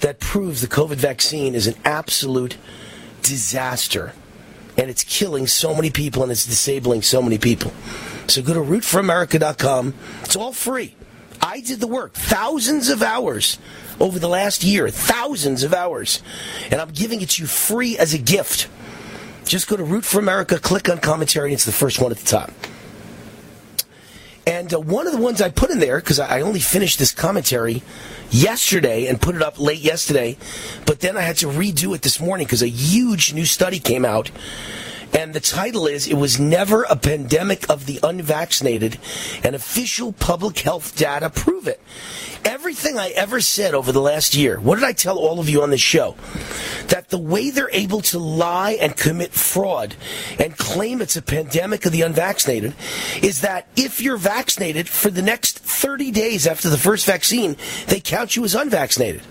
that 0.00 0.18
proves 0.18 0.62
the 0.62 0.66
COVID 0.66 0.94
vaccine 0.94 1.54
is 1.54 1.66
an 1.66 1.74
absolute 1.84 2.56
disaster. 3.20 4.14
And 4.78 4.88
it's 4.88 5.04
killing 5.04 5.46
so 5.46 5.74
many 5.74 5.90
people 5.90 6.22
and 6.22 6.32
it's 6.32 6.46
disabling 6.46 7.02
so 7.02 7.20
many 7.20 7.36
people. 7.36 7.70
So 8.28 8.40
go 8.40 8.54
to 8.54 8.60
rootforamerica.com. 8.60 9.92
It's 10.22 10.36
all 10.36 10.54
free. 10.54 10.96
I 11.42 11.60
did 11.60 11.80
the 11.80 11.86
work, 11.86 12.14
thousands 12.14 12.88
of 12.88 13.02
hours 13.02 13.58
over 14.00 14.18
the 14.18 14.26
last 14.26 14.64
year, 14.64 14.88
thousands 14.88 15.64
of 15.64 15.74
hours. 15.74 16.22
And 16.70 16.80
I'm 16.80 16.92
giving 16.92 17.20
it 17.20 17.28
to 17.30 17.42
you 17.42 17.46
free 17.46 17.98
as 17.98 18.14
a 18.14 18.18
gift. 18.18 18.68
Just 19.44 19.68
go 19.68 19.76
to 19.76 19.84
Root 19.84 20.04
for 20.04 20.18
America, 20.18 20.58
click 20.58 20.88
on 20.88 20.98
commentary, 20.98 21.48
and 21.48 21.54
it's 21.54 21.64
the 21.64 21.72
first 21.72 22.00
one 22.00 22.12
at 22.12 22.18
the 22.18 22.26
top. 22.26 22.50
And 24.46 24.72
uh, 24.72 24.80
one 24.80 25.06
of 25.06 25.12
the 25.12 25.20
ones 25.20 25.40
I 25.40 25.50
put 25.50 25.70
in 25.70 25.78
there, 25.78 25.98
because 25.98 26.18
I 26.18 26.40
only 26.40 26.60
finished 26.60 26.98
this 26.98 27.12
commentary 27.12 27.82
yesterday 28.30 29.06
and 29.06 29.20
put 29.20 29.36
it 29.36 29.42
up 29.42 29.60
late 29.60 29.80
yesterday, 29.80 30.36
but 30.86 31.00
then 31.00 31.16
I 31.16 31.22
had 31.22 31.36
to 31.38 31.46
redo 31.46 31.94
it 31.94 32.02
this 32.02 32.20
morning 32.20 32.46
because 32.46 32.62
a 32.62 32.68
huge 32.68 33.32
new 33.32 33.44
study 33.44 33.78
came 33.78 34.04
out. 34.04 34.30
And 35.12 35.34
the 35.34 35.40
title 35.40 35.86
is 35.86 36.06
It 36.06 36.14
Was 36.14 36.38
Never 36.38 36.84
a 36.84 36.96
Pandemic 36.96 37.68
of 37.68 37.86
the 37.86 37.98
Unvaccinated, 38.02 38.98
and 39.42 39.54
official 39.54 40.12
public 40.12 40.60
health 40.60 40.96
data 40.96 41.30
prove 41.30 41.66
it. 41.66 41.80
Everything 42.44 42.98
I 42.98 43.10
ever 43.10 43.40
said 43.40 43.74
over 43.74 43.92
the 43.92 44.00
last 44.00 44.34
year, 44.34 44.60
what 44.60 44.76
did 44.76 44.84
I 44.84 44.92
tell 44.92 45.18
all 45.18 45.40
of 45.40 45.48
you 45.48 45.62
on 45.62 45.70
the 45.70 45.78
show? 45.78 46.14
That 46.88 47.08
the 47.08 47.18
way 47.18 47.50
they're 47.50 47.70
able 47.72 48.00
to 48.02 48.18
lie 48.18 48.78
and 48.80 48.96
commit 48.96 49.32
fraud 49.32 49.94
and 50.38 50.56
claim 50.56 51.02
it's 51.02 51.16
a 51.16 51.22
pandemic 51.22 51.84
of 51.84 51.92
the 51.92 52.02
unvaccinated 52.02 52.74
is 53.22 53.40
that 53.40 53.66
if 53.76 54.00
you're 54.00 54.16
vaccinated 54.16 54.88
for 54.88 55.10
the 55.10 55.22
next 55.22 55.58
30 55.58 56.10
days 56.12 56.46
after 56.46 56.70
the 56.70 56.78
first 56.78 57.04
vaccine, 57.04 57.56
they 57.88 58.00
count 58.00 58.36
you 58.36 58.44
as 58.44 58.54
unvaccinated. 58.54 59.22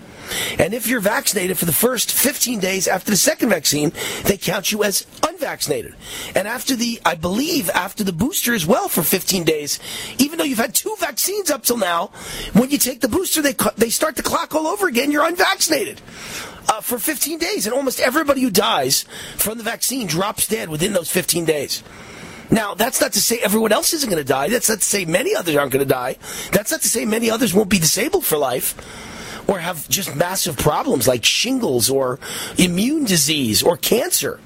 And 0.58 0.74
if 0.74 0.86
you're 0.86 1.00
vaccinated 1.00 1.58
for 1.58 1.64
the 1.64 1.72
first 1.72 2.12
15 2.12 2.60
days 2.60 2.88
after 2.88 3.10
the 3.10 3.16
second 3.16 3.48
vaccine, 3.48 3.92
they 4.24 4.36
count 4.36 4.72
you 4.72 4.84
as 4.84 5.06
unvaccinated. 5.26 5.94
And 6.34 6.46
after 6.46 6.76
the, 6.76 7.00
I 7.04 7.14
believe, 7.14 7.70
after 7.70 8.04
the 8.04 8.12
booster 8.12 8.54
as 8.54 8.66
well 8.66 8.88
for 8.88 9.02
15 9.02 9.44
days, 9.44 9.78
even 10.18 10.38
though 10.38 10.44
you've 10.44 10.58
had 10.58 10.74
two 10.74 10.94
vaccines 10.98 11.50
up 11.50 11.62
till 11.62 11.78
now, 11.78 12.08
when 12.52 12.70
you 12.70 12.78
take 12.78 13.00
the 13.00 13.08
booster, 13.08 13.42
they, 13.42 13.54
they 13.76 13.90
start 13.90 14.16
the 14.16 14.22
clock 14.22 14.54
all 14.54 14.66
over 14.66 14.86
again. 14.86 15.10
You're 15.10 15.26
unvaccinated. 15.26 16.00
Uh, 16.68 16.80
for 16.80 17.00
15 17.00 17.38
days, 17.38 17.66
and 17.66 17.74
almost 17.74 17.98
everybody 17.98 18.42
who 18.42 18.50
dies 18.50 19.04
from 19.36 19.58
the 19.58 19.64
vaccine 19.64 20.06
drops 20.06 20.46
dead 20.46 20.68
within 20.68 20.92
those 20.92 21.10
15 21.10 21.44
days. 21.44 21.82
Now, 22.48 22.74
that's 22.74 23.00
not 23.00 23.12
to 23.14 23.20
say 23.20 23.38
everyone 23.38 23.72
else 23.72 23.92
isn't 23.92 24.08
going 24.08 24.22
to 24.22 24.28
die. 24.28 24.48
That's 24.48 24.68
not 24.68 24.78
to 24.78 24.84
say 24.84 25.04
many 25.04 25.34
others 25.34 25.56
aren't 25.56 25.72
going 25.72 25.84
to 25.84 25.88
die. 25.88 26.16
That's 26.52 26.70
not 26.70 26.82
to 26.82 26.88
say 26.88 27.04
many 27.04 27.30
others 27.30 27.54
won't 27.54 27.70
be 27.70 27.78
disabled 27.78 28.24
for 28.24 28.36
life 28.36 28.76
or 29.50 29.58
have 29.58 29.88
just 29.88 30.14
massive 30.14 30.56
problems 30.56 31.08
like 31.08 31.24
shingles 31.24 31.90
or 31.90 32.20
immune 32.56 33.04
disease 33.04 33.64
or 33.64 33.76
cancer. 33.76 34.40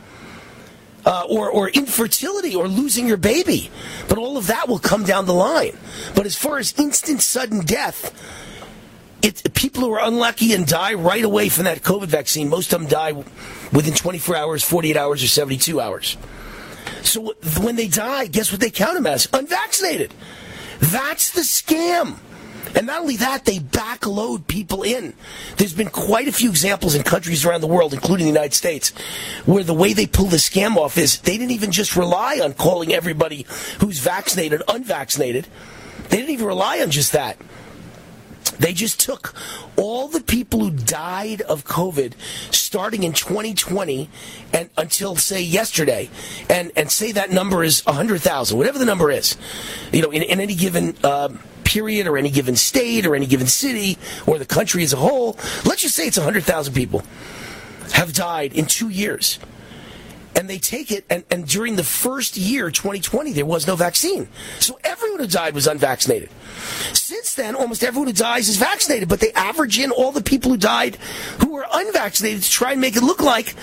Uh, 1.06 1.22
or, 1.28 1.50
or 1.50 1.68
infertility 1.68 2.54
or 2.54 2.66
losing 2.66 3.06
your 3.06 3.18
baby. 3.18 3.70
But 4.08 4.16
all 4.16 4.38
of 4.38 4.46
that 4.46 4.68
will 4.68 4.78
come 4.78 5.04
down 5.04 5.26
the 5.26 5.34
line. 5.34 5.76
But 6.14 6.24
as 6.24 6.34
far 6.34 6.56
as 6.56 6.72
instant 6.78 7.20
sudden 7.20 7.60
death, 7.60 8.18
it, 9.20 9.52
people 9.52 9.82
who 9.82 9.92
are 9.92 10.02
unlucky 10.02 10.54
and 10.54 10.66
die 10.66 10.94
right 10.94 11.22
away 11.22 11.50
from 11.50 11.64
that 11.64 11.82
COVID 11.82 12.06
vaccine, 12.06 12.48
most 12.48 12.72
of 12.72 12.80
them 12.80 12.88
die 12.88 13.12
within 13.70 13.92
24 13.92 14.34
hours, 14.34 14.64
48 14.64 14.96
hours, 14.96 15.22
or 15.22 15.28
72 15.28 15.78
hours. 15.78 16.16
So 17.02 17.34
when 17.60 17.76
they 17.76 17.88
die, 17.88 18.26
guess 18.26 18.50
what 18.50 18.62
they 18.62 18.70
count 18.70 18.94
them 18.94 19.06
as? 19.06 19.28
Unvaccinated. 19.30 20.14
That's 20.80 21.32
the 21.32 21.42
scam. 21.42 22.16
And 22.74 22.86
not 22.86 23.00
only 23.00 23.16
that, 23.16 23.44
they 23.44 23.58
backload 23.58 24.46
people 24.46 24.82
in. 24.82 25.14
There's 25.56 25.74
been 25.74 25.90
quite 25.90 26.28
a 26.28 26.32
few 26.32 26.50
examples 26.50 26.94
in 26.94 27.02
countries 27.02 27.44
around 27.44 27.60
the 27.60 27.66
world, 27.66 27.94
including 27.94 28.26
the 28.26 28.32
United 28.32 28.54
States, 28.54 28.90
where 29.46 29.64
the 29.64 29.74
way 29.74 29.92
they 29.92 30.06
pull 30.06 30.26
the 30.26 30.38
scam 30.38 30.76
off 30.76 30.98
is 30.98 31.18
they 31.20 31.38
didn't 31.38 31.52
even 31.52 31.70
just 31.70 31.96
rely 31.96 32.40
on 32.42 32.54
calling 32.54 32.92
everybody 32.92 33.46
who's 33.80 33.98
vaccinated 33.98 34.62
unvaccinated. 34.68 35.46
They 36.08 36.18
didn't 36.18 36.30
even 36.30 36.46
rely 36.46 36.80
on 36.80 36.90
just 36.90 37.12
that. 37.12 37.36
They 38.58 38.72
just 38.72 39.00
took 39.00 39.34
all 39.76 40.08
the 40.08 40.20
people 40.20 40.60
who 40.60 40.70
died 40.70 41.40
of 41.42 41.64
COVID 41.64 42.14
starting 42.50 43.02
in 43.02 43.12
2020 43.12 44.08
and 44.52 44.70
until 44.76 45.16
say 45.16 45.42
yesterday, 45.42 46.08
and 46.48 46.70
and 46.76 46.90
say 46.90 47.12
that 47.12 47.30
number 47.30 47.64
is 47.64 47.84
100,000, 47.86 48.56
whatever 48.56 48.78
the 48.78 48.84
number 48.84 49.10
is, 49.10 49.36
you 49.92 50.02
know, 50.02 50.10
in, 50.10 50.22
in 50.22 50.40
any 50.40 50.54
given. 50.54 50.94
Um, 51.04 51.40
period 51.64 52.06
or 52.06 52.16
any 52.16 52.30
given 52.30 52.56
state 52.56 53.06
or 53.06 53.14
any 53.14 53.26
given 53.26 53.46
city 53.46 53.98
or 54.26 54.38
the 54.38 54.46
country 54.46 54.82
as 54.82 54.92
a 54.92 54.96
whole 54.96 55.36
let's 55.64 55.82
just 55.82 55.94
say 55.94 56.06
it's 56.06 56.18
100,000 56.18 56.74
people 56.74 57.02
have 57.92 58.12
died 58.12 58.52
in 58.54 58.66
2 58.66 58.88
years. 58.88 59.38
And 60.36 60.50
they 60.50 60.58
take 60.58 60.90
it 60.90 61.04
and, 61.08 61.22
and 61.30 61.46
during 61.46 61.76
the 61.76 61.84
first 61.84 62.36
year 62.36 62.70
2020 62.70 63.32
there 63.32 63.46
was 63.46 63.66
no 63.66 63.76
vaccine. 63.76 64.28
So 64.58 64.78
everyone 64.82 65.20
who 65.20 65.26
died 65.28 65.54
was 65.54 65.66
unvaccinated. 65.66 66.28
Since 66.92 67.34
then 67.34 67.54
almost 67.54 67.84
everyone 67.84 68.08
who 68.08 68.14
dies 68.14 68.48
is 68.48 68.56
vaccinated 68.56 69.08
but 69.08 69.20
they 69.20 69.32
average 69.32 69.78
in 69.78 69.90
all 69.90 70.12
the 70.12 70.22
people 70.22 70.50
who 70.50 70.56
died 70.56 70.96
who 71.40 71.52
were 71.52 71.66
unvaccinated 71.72 72.42
to 72.42 72.50
try 72.50 72.72
and 72.72 72.80
make 72.80 72.96
it 72.96 73.02
look 73.02 73.22
like 73.22 73.54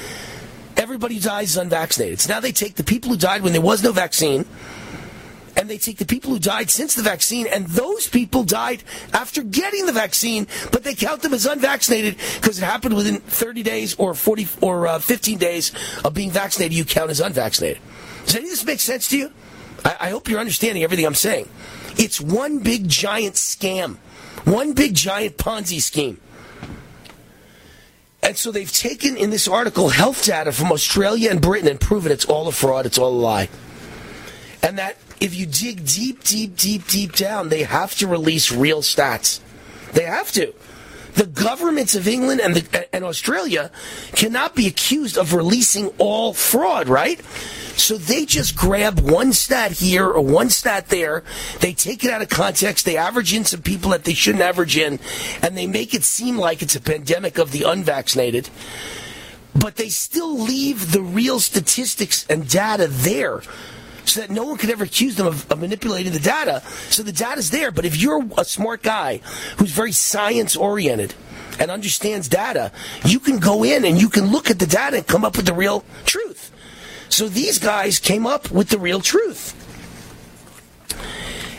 everybody 0.78 1.16
who 1.16 1.22
dies 1.22 1.52
is 1.52 1.58
unvaccinated. 1.58 2.20
So 2.20 2.34
now 2.34 2.39
they 2.39 2.52
take 2.52 2.76
the 2.76 2.84
people 2.84 3.12
who 3.12 3.18
died 3.18 3.41
when 3.41 3.54
there 3.54 3.62
was 3.62 3.84
no 3.84 3.91
vaccine 3.91 4.45
and 5.62 5.70
they 5.70 5.78
take 5.78 5.97
the 5.99 6.07
people 6.07 6.32
who 6.32 6.39
died 6.39 6.72
since 6.72 6.95
the 6.95 7.03
vaccine, 7.03 7.45
and 7.45 7.68
those 7.68 8.09
people 8.09 8.43
died 8.43 8.84
after 9.14 9.43
getting 9.43 9.86
the 9.86 9.91
vaccine, 9.91 10.47
but 10.72 10.84
they 10.84 10.95
count 10.95 11.22
them 11.22 11.36
as 11.36 11.45
unvaccinated 11.45 12.18
because 12.41 12.57
it 12.57 12.66
happened 12.66 12.95
within 12.95 13.18
30 13.18 13.62
days 13.62 13.93
or 13.99 14.16
40 14.16 14.47
or 14.62 14.88
uh, 14.88 14.97
15 14.97 15.38
days 15.38 15.72
of 16.03 16.16
being 16.16 16.32
vaccinated. 16.32 16.76
You 16.76 16.84
count 16.84 17.12
as 17.12 17.20
unvaccinated. 17.20 17.80
Does 18.26 18.38
any 18.38 18.45
of 18.45 18.49
this 18.49 18.66
make 18.66 18.80
sense 18.80 19.07
to 19.09 19.20
you? 19.20 19.32
I, 19.86 19.97
I 19.99 20.09
hope 20.09 20.28
you're 20.28 20.39
understanding 20.39 20.84
everything 20.84 21.05
I'm 21.05 21.14
saying. 21.14 21.47
It's 21.95 22.20
one 22.20 22.57
big 22.57 22.89
giant 22.89 23.36
scam, 23.36 23.97
one 24.45 24.74
big 24.74 24.95
giant 24.95 25.38
Ponzi 25.38 25.80
scheme. 25.80 26.20
And 28.24 28.36
so 28.36 28.51
they've 28.51 28.72
taken 28.72 29.16
in 29.16 29.30
this 29.30 29.47
article 29.47 29.89
health 29.89 30.26
data 30.26 30.51
from 30.53 30.72
Australia 30.72 31.30
and 31.30 31.39
Britain 31.39 31.68
and 31.68 31.80
proven 31.80 32.12
it's 32.12 32.26
all 32.26 32.47
a 32.47 32.51
fraud, 32.51 32.88
it's 32.88 32.97
all 32.97 33.12
a 33.12 33.22
lie. 33.22 33.49
And 34.64 34.80
that 34.80 34.97
if 35.22 35.36
you 35.36 35.45
dig 35.45 35.86
deep, 35.86 36.24
deep, 36.24 36.57
deep, 36.57 36.88
deep 36.88 37.13
down, 37.13 37.49
they 37.49 37.63
have 37.63 37.95
to 37.97 38.07
release 38.07 38.51
real 38.51 38.82
stats. 38.82 39.39
They 39.93 40.03
have 40.03 40.32
to. 40.34 40.53
The 41.13 41.28
governments 41.28 41.93
of 41.93 42.07
England 42.07 42.41
and, 42.41 42.55
the, 42.55 42.95
and 42.95 43.05
Australia 43.05 43.69
cannot 44.13 44.55
be 44.55 44.65
accused 44.65 45.17
of 45.17 45.34
releasing 45.34 45.89
all 45.99 46.34
fraud, 46.34 46.89
right? 46.89 47.22
So 47.78 47.97
they 47.97 48.26
just 48.26 48.55
grab 48.55 48.99
one 48.99 49.32
stat 49.34 49.74
here 49.74 50.07
or 50.07 50.22
one 50.22 50.49
stat 50.49 50.88
there. 50.88 51.24
They 51.59 51.74
take 51.74 52.03
it 52.03 52.11
out 52.11 52.22
of 52.22 52.30
context. 52.30 52.86
They 52.86 52.97
average 52.97 53.34
in 53.34 53.45
some 53.45 53.61
people 53.61 53.91
that 53.91 54.05
they 54.05 54.13
shouldn't 54.13 54.43
average 54.43 54.78
in, 54.78 54.99
and 55.41 55.55
they 55.55 55.67
make 55.67 55.93
it 55.93 56.03
seem 56.03 56.38
like 56.38 56.61
it's 56.61 56.76
a 56.76 56.82
pandemic 56.82 57.38
of 57.38 57.51
the 57.51 57.63
unvaccinated. 57.63 58.49
But 59.53 59.76
they 59.76 59.89
still 59.89 60.36
leave 60.36 60.93
the 60.93 61.01
real 61.01 61.39
statistics 61.39 62.26
and 62.28 62.49
data 62.49 62.88
there 62.88 63.43
so 64.06 64.22
that 64.22 64.30
no 64.30 64.45
one 64.45 64.58
could 64.58 64.70
ever 64.70 64.84
accuse 64.84 65.16
them 65.16 65.28
of, 65.28 65.49
of, 65.52 65.60
manipulating 65.60 66.12
the 66.12 66.20
data. 66.20 66.62
So 66.89 67.04
the 67.04 67.12
data's 67.12 67.52
there. 67.52 67.72
But 67.72 67.86
if 67.86 67.95
you're 67.95 68.24
a 68.38 68.45
smart 68.45 68.84
guy 68.84 69.22
who's 69.58 69.72
very 69.72 69.91
science 69.91 70.56
oriented 70.56 71.14
and 71.60 71.72
understands 71.72 72.28
data, 72.28 72.72
you 73.06 73.20
can 73.20 73.39
go 73.39 73.64
in 73.64 73.86
and 73.86 73.99
you 73.99 74.10
can 74.10 74.32
look 74.32 74.49
at 74.49 74.60
the 74.60 74.66
data 74.66 74.97
and 74.97 75.08
come 75.08 75.24
up 75.24 75.38
with 75.38 75.45
the 75.45 75.54
real 75.54 75.84
truth. 76.06 76.52
So 77.10 77.28
these 77.28 77.60
guys 77.60 77.99
came 77.99 78.26
up 78.26 78.52
with 78.52 78.70
the 78.70 78.80
real 78.80 79.02
truth. 79.02 79.58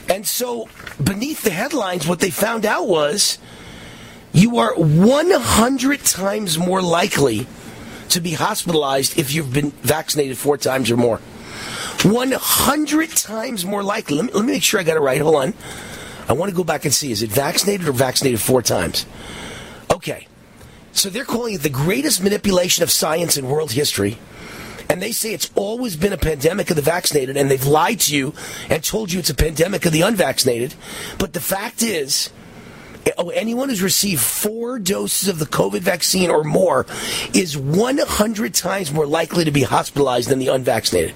And 0.09 0.26
so 0.26 0.68
beneath 1.03 1.43
the 1.43 1.51
headlines, 1.51 2.07
what 2.07 2.20
they 2.20 2.30
found 2.30 2.66
out 2.66 2.86
was 2.88 3.38
you 4.32 4.59
are 4.59 4.74
100 4.74 6.05
times 6.05 6.59
more 6.59 6.82
likely 6.82 7.47
to 8.09 8.20
be 8.20 8.32
hospitalized 8.32 9.18
if 9.18 9.32
you've 9.32 9.53
been 9.53 9.70
vaccinated 9.70 10.36
four 10.36 10.59
times 10.59 10.90
or 10.90 10.97
more. 10.97 11.20
100 12.05 13.11
times 13.11 13.64
more 13.64 13.82
likely. 13.82 14.16
Let 14.16 14.26
me, 14.26 14.32
let 14.32 14.44
me 14.44 14.53
make 14.53 14.62
sure 14.62 14.80
I 14.80 14.82
got 14.82 14.96
it 14.96 15.00
right. 15.00 15.20
Hold 15.20 15.36
on. 15.36 15.55
I 16.28 16.34
want 16.34 16.50
to 16.50 16.57
go 16.57 16.64
back 16.64 16.84
and 16.84 16.94
see. 16.94 17.12
Is 17.12 17.22
it 17.22 17.30
vaccinated 17.30 17.88
or 17.88 17.92
vaccinated 17.92 18.40
four 18.40 18.62
times? 18.62 19.07
Okay. 19.90 20.26
So 20.92 21.09
they're 21.09 21.24
calling 21.24 21.55
it 21.55 21.62
the 21.62 21.70
greatest 21.70 22.22
manipulation 22.22 22.82
of 22.82 22.90
science 22.90 23.36
in 23.36 23.48
world 23.48 23.72
history. 23.72 24.18
And 24.88 25.00
they 25.00 25.12
say 25.12 25.32
it's 25.32 25.50
always 25.55 25.96
been 25.96 26.12
a 26.12 26.18
pandemic 26.18 26.68
of 26.68 26.76
the 26.76 26.82
vaccinated, 26.82 27.36
and 27.36 27.50
they've 27.50 27.64
lied 27.64 28.00
to 28.00 28.16
you 28.16 28.34
and 28.68 28.84
told 28.84 29.11
you 29.11 29.20
it's 29.20 29.30
a 29.30 29.34
pandemic 29.34 29.86
of 29.86 29.92
the 29.92 30.03
unvaccinated. 30.03 30.74
But 31.18 31.32
the 31.32 31.40
fact 31.40 31.82
is, 31.82 32.30
eh, 33.07 33.12
oh, 33.16 33.30
anyone 33.30 33.70
who's 33.70 33.82
received 33.82 34.20
four 34.20 34.78
doses 34.78 35.28
of 35.28 35.38
the 35.38 35.46
COVID 35.46 35.80
vaccine 35.80 36.30
or 36.30 36.44
more 36.44 36.84
is 37.32 37.57
100 37.57 38.53
times 38.53 38.92
more 38.92 39.07
likely 39.07 39.44
to 39.44 39.50
be 39.50 39.62
hospitalized 39.62 40.28
than 40.28 40.38
the 40.38 40.48
unvaccinated. 40.48 41.14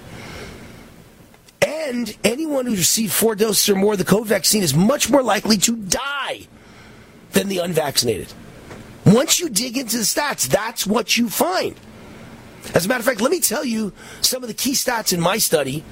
And 1.87 2.17
anyone 2.25 2.67
who's 2.67 2.79
received 2.79 3.13
four 3.13 3.37
doses 3.37 3.69
or 3.69 3.77
more 3.77 3.93
of 3.93 3.99
the 3.99 4.05
COVID 4.05 4.27
vaccine 4.27 4.65
is 4.65 4.75
much 4.75 5.09
more 5.09 5.23
likely 5.23 5.57
to 5.59 5.77
die 5.77 6.49
than 7.31 7.47
the 7.47 7.59
unvaccinated. 7.59 8.33
Once 9.05 9.39
you 9.39 9.49
dig 9.49 9.77
into 9.77 9.97
the 9.97 10.03
stats, 10.03 10.49
that's 10.49 10.85
what 10.85 11.17
you 11.17 11.29
find. 11.29 11.77
As 12.75 12.87
a 12.87 12.89
matter 12.89 12.99
of 12.99 13.07
fact, 13.07 13.21
let 13.21 13.31
me 13.31 13.39
tell 13.39 13.65
you 13.65 13.93
some 14.21 14.43
of 14.43 14.49
the 14.49 14.55
key 14.55 14.73
stats 14.73 15.13
in 15.13 15.21
my 15.21 15.39
study, 15.39 15.85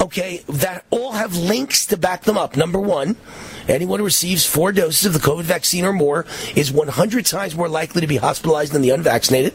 okay, 0.00 0.38
that 0.48 0.86
all 0.90 1.12
have 1.12 1.36
links 1.36 1.84
to 1.86 1.98
back 1.98 2.22
them 2.22 2.38
up. 2.38 2.56
Number 2.56 2.80
one, 2.80 3.16
anyone 3.68 3.98
who 3.98 4.06
receives 4.06 4.46
four 4.46 4.72
doses 4.72 5.04
of 5.04 5.12
the 5.12 5.18
COVID 5.18 5.42
vaccine 5.42 5.84
or 5.84 5.92
more 5.92 6.24
is 6.56 6.72
100 6.72 7.26
times 7.26 7.54
more 7.54 7.68
likely 7.68 8.00
to 8.00 8.06
be 8.06 8.16
hospitalized 8.16 8.72
than 8.72 8.80
the 8.80 8.90
unvaccinated. 8.90 9.52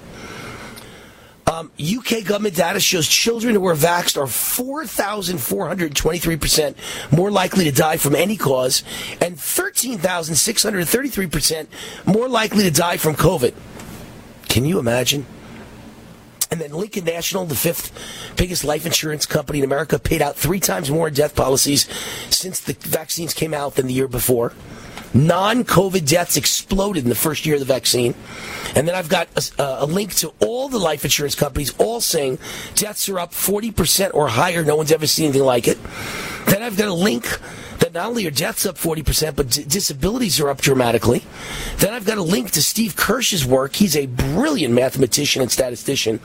Um, 1.50 1.72
UK 1.82 2.24
government 2.26 2.56
data 2.56 2.80
shows 2.80 3.08
children 3.08 3.56
who 3.56 3.66
are 3.66 3.74
vaxxed 3.74 4.18
are 4.18 4.28
4,423% 4.28 6.76
more 7.12 7.32
likely 7.32 7.64
to 7.64 7.72
die 7.72 7.98
from 7.98 8.14
any 8.14 8.38
cause 8.38 8.84
and 9.20 9.36
13,633% 9.36 11.66
more 12.06 12.30
likely 12.30 12.66
to 12.66 12.72
die 12.72 12.98
from 12.98 13.16
COVID. 13.16 13.56
Can 14.48 14.64
you 14.64 14.78
imagine? 14.78 15.26
And 16.52 16.62
then 16.62 16.72
Lincoln 16.72 17.06
National, 17.06 17.46
the 17.46 17.56
fifth 17.56 17.92
biggest 18.36 18.64
life 18.64 18.86
insurance 18.86 19.26
company 19.26 19.58
in 19.60 19.66
America, 19.66 19.98
paid 19.98 20.22
out 20.22 20.36
three 20.36 20.60
times 20.60 20.92
more 20.92 21.10
death 21.10 21.36
policies 21.36 21.90
since 22.30 22.60
the 22.60 22.74
vaccines 22.74 23.34
came 23.34 23.56
out 23.56 23.74
than 23.74 23.88
the 23.88 23.94
year 23.94 24.08
before. 24.08 24.54
Non 25.14 25.64
COVID 25.64 26.08
deaths 26.08 26.38
exploded 26.38 27.04
in 27.04 27.10
the 27.10 27.16
first 27.16 27.46
year 27.46 27.56
of 27.56 27.60
the 27.60 27.66
vaccine. 27.66 28.14
And 28.76 28.88
then 28.88 28.96
I've 28.96 29.10
got 29.10 29.28
a, 29.36 29.62
uh, 29.62 29.78
a, 29.82 29.86
link 29.86 30.14
to 30.16 30.32
all 30.40 30.70
the 30.70 30.78
life 30.78 31.04
insurance 31.04 31.34
companies 31.34 31.74
all 31.80 32.00
saying 32.00 32.38
deaths 32.76 33.10
are 33.10 33.20
up 33.20 33.32
40% 33.32 34.12
or 34.14 34.28
higher. 34.28 34.64
No 34.64 34.76
one's 34.76 34.92
ever 34.92 35.08
seen 35.08 35.26
anything 35.26 35.44
like 35.44 35.68
it. 35.68 35.80
Then 36.46 36.62
I've 36.62 36.78
got 36.78 36.88
a 36.88 36.94
link 36.94 37.26
that 37.80 37.94
not 37.94 38.08
only 38.08 38.28
are 38.28 38.32
deaths 38.32 38.66
up 38.66 38.78
40%, 38.78 39.36
but 39.36 39.50
d- 39.50 39.64
disabilities 39.64 40.40
are 40.40 40.50
up 40.50 40.62
dramatically. 40.62 41.24
Then 41.78 41.94
I've 41.94 42.06
got 42.06 42.20
a 42.20 42.24
link 42.24 42.52
to 42.52 42.62
Steve 42.62 42.96
Kirsch's 42.96 43.46
work. 43.46 43.76
He's 43.76 43.96
a 43.96 44.06
brilliant 44.06 44.74
mathematician 44.74 45.42
and 45.42 45.52
statistician. 45.52 46.20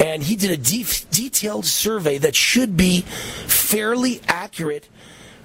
And 0.00 0.22
he 0.22 0.36
did 0.36 0.50
a 0.50 0.56
detailed 0.56 1.66
survey 1.66 2.18
that 2.18 2.34
should 2.34 2.76
be 2.76 3.02
fairly 3.02 4.20
accurate 4.26 4.88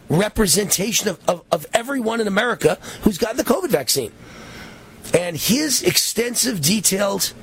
representation 0.09 1.09
of, 1.09 1.19
of, 1.27 1.43
of 1.51 1.65
everyone 1.73 2.21
in 2.21 2.27
America 2.27 2.77
who's 3.01 3.17
gotten 3.17 3.37
the 3.37 3.43
COVID 3.43 3.69
vaccine. 3.69 4.11
And 5.13 5.37
his 5.37 5.83
extensive, 5.83 6.61
detailed 6.61 7.33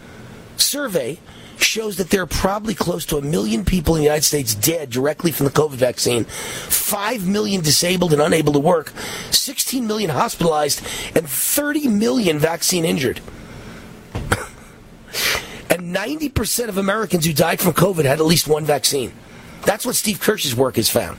survey 0.57 1.19
shows 1.59 1.97
that 1.97 2.11
there 2.11 2.23
are 2.23 2.27
probably 2.27 2.75
close 2.75 3.07
to 3.07 3.17
a 3.17 3.23
million 3.23 3.65
people 3.65 3.95
in 3.95 4.01
the 4.01 4.05
United 4.05 4.25
States 4.25 4.55
dead 4.55 4.91
directly 4.91 5.31
from 5.31 5.47
the 5.47 5.53
COVID 5.53 5.77
vaccine, 5.77 6.25
5 6.25 7.27
million 7.27 7.61
disabled 7.62 8.12
and 8.12 8.21
unable 8.21 8.53
to 8.53 8.59
work, 8.59 8.93
16 9.31 9.87
million 9.87 10.11
hospitalized, 10.11 10.83
and 11.15 11.29
30 11.29 11.89
million 11.89 12.39
vaccine 12.39 12.85
injured. 12.85 13.21
and 15.71 15.95
90% 15.95 16.69
of 16.69 16.77
Americans 16.77 17.25
who 17.25 17.33
died 17.33 17.61
from 17.61 17.73
COVID 17.73 18.05
had 18.05 18.19
at 18.19 18.27
least 18.27 18.49
one 18.49 18.65
vaccine. 18.65 19.12
That's 19.65 19.87
what 19.87 19.95
Steve 19.95 20.21
Kirsch's 20.21 20.55
work 20.55 20.77
has 20.77 20.91
found. 20.91 21.19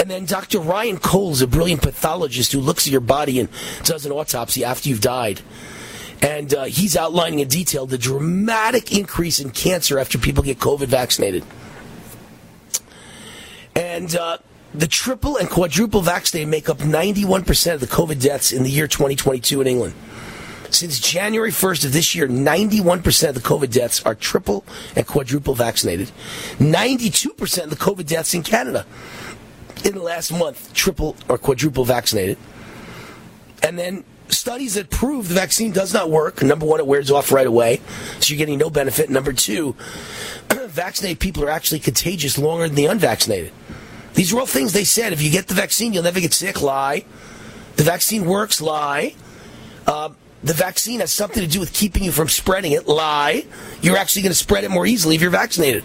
And 0.00 0.10
then 0.10 0.26
Dr. 0.26 0.60
Ryan 0.60 0.98
Cole 0.98 1.32
is 1.32 1.42
a 1.42 1.46
brilliant 1.46 1.82
pathologist 1.82 2.52
who 2.52 2.60
looks 2.60 2.86
at 2.86 2.92
your 2.92 3.00
body 3.00 3.40
and 3.40 3.48
does 3.82 4.06
an 4.06 4.12
autopsy 4.12 4.64
after 4.64 4.88
you've 4.88 5.00
died. 5.00 5.40
And 6.22 6.52
uh, 6.54 6.64
he's 6.64 6.96
outlining 6.96 7.40
in 7.40 7.48
detail 7.48 7.86
the 7.86 7.98
dramatic 7.98 8.92
increase 8.92 9.38
in 9.38 9.50
cancer 9.50 9.98
after 9.98 10.18
people 10.18 10.42
get 10.42 10.58
COVID 10.58 10.86
vaccinated. 10.86 11.44
And 13.74 14.14
uh, 14.16 14.38
the 14.74 14.86
triple 14.86 15.36
and 15.36 15.48
quadruple 15.48 16.00
vaccinated 16.02 16.48
make 16.48 16.68
up 16.68 16.78
91% 16.78 17.74
of 17.74 17.80
the 17.80 17.86
COVID 17.86 18.20
deaths 18.20 18.52
in 18.52 18.64
the 18.64 18.70
year 18.70 18.88
2022 18.88 19.60
in 19.60 19.66
England. 19.66 19.94
Since 20.70 21.00
January 21.00 21.50
1st 21.50 21.86
of 21.86 21.92
this 21.92 22.14
year, 22.14 22.28
91% 22.28 23.28
of 23.28 23.34
the 23.34 23.40
COVID 23.40 23.72
deaths 23.72 24.02
are 24.02 24.14
triple 24.14 24.64
and 24.94 25.06
quadruple 25.06 25.54
vaccinated. 25.54 26.10
92% 26.58 27.64
of 27.64 27.70
the 27.70 27.76
COVID 27.76 28.06
deaths 28.06 28.34
in 28.34 28.42
Canada 28.42 28.84
in 29.84 29.94
the 29.94 30.02
last 30.02 30.32
month, 30.32 30.72
triple 30.74 31.16
or 31.28 31.38
quadruple 31.38 31.84
vaccinated. 31.84 32.38
And 33.62 33.78
then 33.78 34.04
studies 34.28 34.74
that 34.74 34.90
prove 34.90 35.28
the 35.28 35.34
vaccine 35.34 35.72
does 35.72 35.92
not 35.92 36.10
work. 36.10 36.42
Number 36.42 36.66
one, 36.66 36.80
it 36.80 36.86
wears 36.86 37.10
off 37.10 37.32
right 37.32 37.46
away, 37.46 37.80
so 38.20 38.32
you're 38.32 38.38
getting 38.38 38.58
no 38.58 38.70
benefit. 38.70 39.10
Number 39.10 39.32
two, 39.32 39.74
vaccinated 40.50 41.18
people 41.18 41.44
are 41.44 41.50
actually 41.50 41.80
contagious 41.80 42.38
longer 42.38 42.66
than 42.66 42.76
the 42.76 42.86
unvaccinated. 42.86 43.52
These 44.14 44.32
are 44.32 44.40
all 44.40 44.46
things 44.46 44.72
they 44.72 44.84
said. 44.84 45.12
If 45.12 45.22
you 45.22 45.30
get 45.30 45.48
the 45.48 45.54
vaccine, 45.54 45.92
you'll 45.92 46.02
never 46.02 46.20
get 46.20 46.32
sick. 46.32 46.60
Lie. 46.60 47.04
The 47.76 47.84
vaccine 47.84 48.24
works. 48.24 48.60
Lie. 48.60 49.14
Uh, 49.86 50.10
the 50.42 50.52
vaccine 50.52 51.00
has 51.00 51.12
something 51.12 51.42
to 51.42 51.48
do 51.48 51.60
with 51.60 51.72
keeping 51.72 52.04
you 52.04 52.12
from 52.12 52.28
spreading 52.28 52.72
it. 52.72 52.88
Lie. 52.88 53.44
You're 53.80 53.96
actually 53.96 54.22
going 54.22 54.32
to 54.32 54.38
spread 54.38 54.64
it 54.64 54.70
more 54.70 54.86
easily 54.86 55.14
if 55.14 55.22
you're 55.22 55.30
vaccinated. 55.30 55.84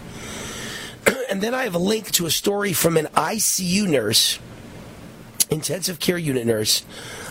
and 1.30 1.40
then 1.40 1.54
I 1.54 1.64
have 1.64 1.74
a 1.74 1.78
link 1.78 2.10
to 2.12 2.26
a 2.26 2.30
story 2.30 2.72
from 2.72 2.96
an 2.96 3.06
ICU 3.14 3.88
nurse, 3.88 4.38
intensive 5.50 6.00
care 6.00 6.18
unit 6.18 6.46
nurse, 6.46 6.84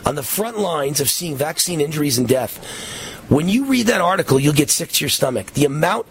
on 0.06 0.16
the 0.16 0.24
front 0.24 0.60
lines 0.60 1.00
of 1.00 1.10
seeing 1.10 1.36
vaccine 1.36 1.82
injuries 1.82 2.18
and 2.18 2.28
death. 2.28 2.58
When 3.30 3.48
you 3.48 3.66
read 3.66 3.88
that 3.88 4.02
article, 4.02 4.40
you'll 4.40 4.54
get 4.54 4.70
sick 4.70 4.92
to 4.92 5.04
your 5.04 5.10
stomach. 5.10 5.54
The 5.54 5.66
amount 5.66 6.08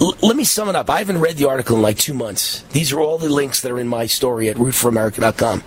let 0.00 0.36
me 0.36 0.44
sum 0.44 0.68
it 0.68 0.76
up. 0.76 0.88
I 0.88 0.98
haven't 0.98 1.20
read 1.20 1.36
the 1.36 1.48
article 1.48 1.76
in 1.76 1.82
like 1.82 1.98
two 1.98 2.14
months. 2.14 2.62
These 2.72 2.92
are 2.92 3.00
all 3.00 3.18
the 3.18 3.28
links 3.28 3.60
that 3.62 3.72
are 3.72 3.80
in 3.80 3.88
my 3.88 4.06
story 4.06 4.48
at 4.48 4.56
rootforamerica.com. 4.56 5.64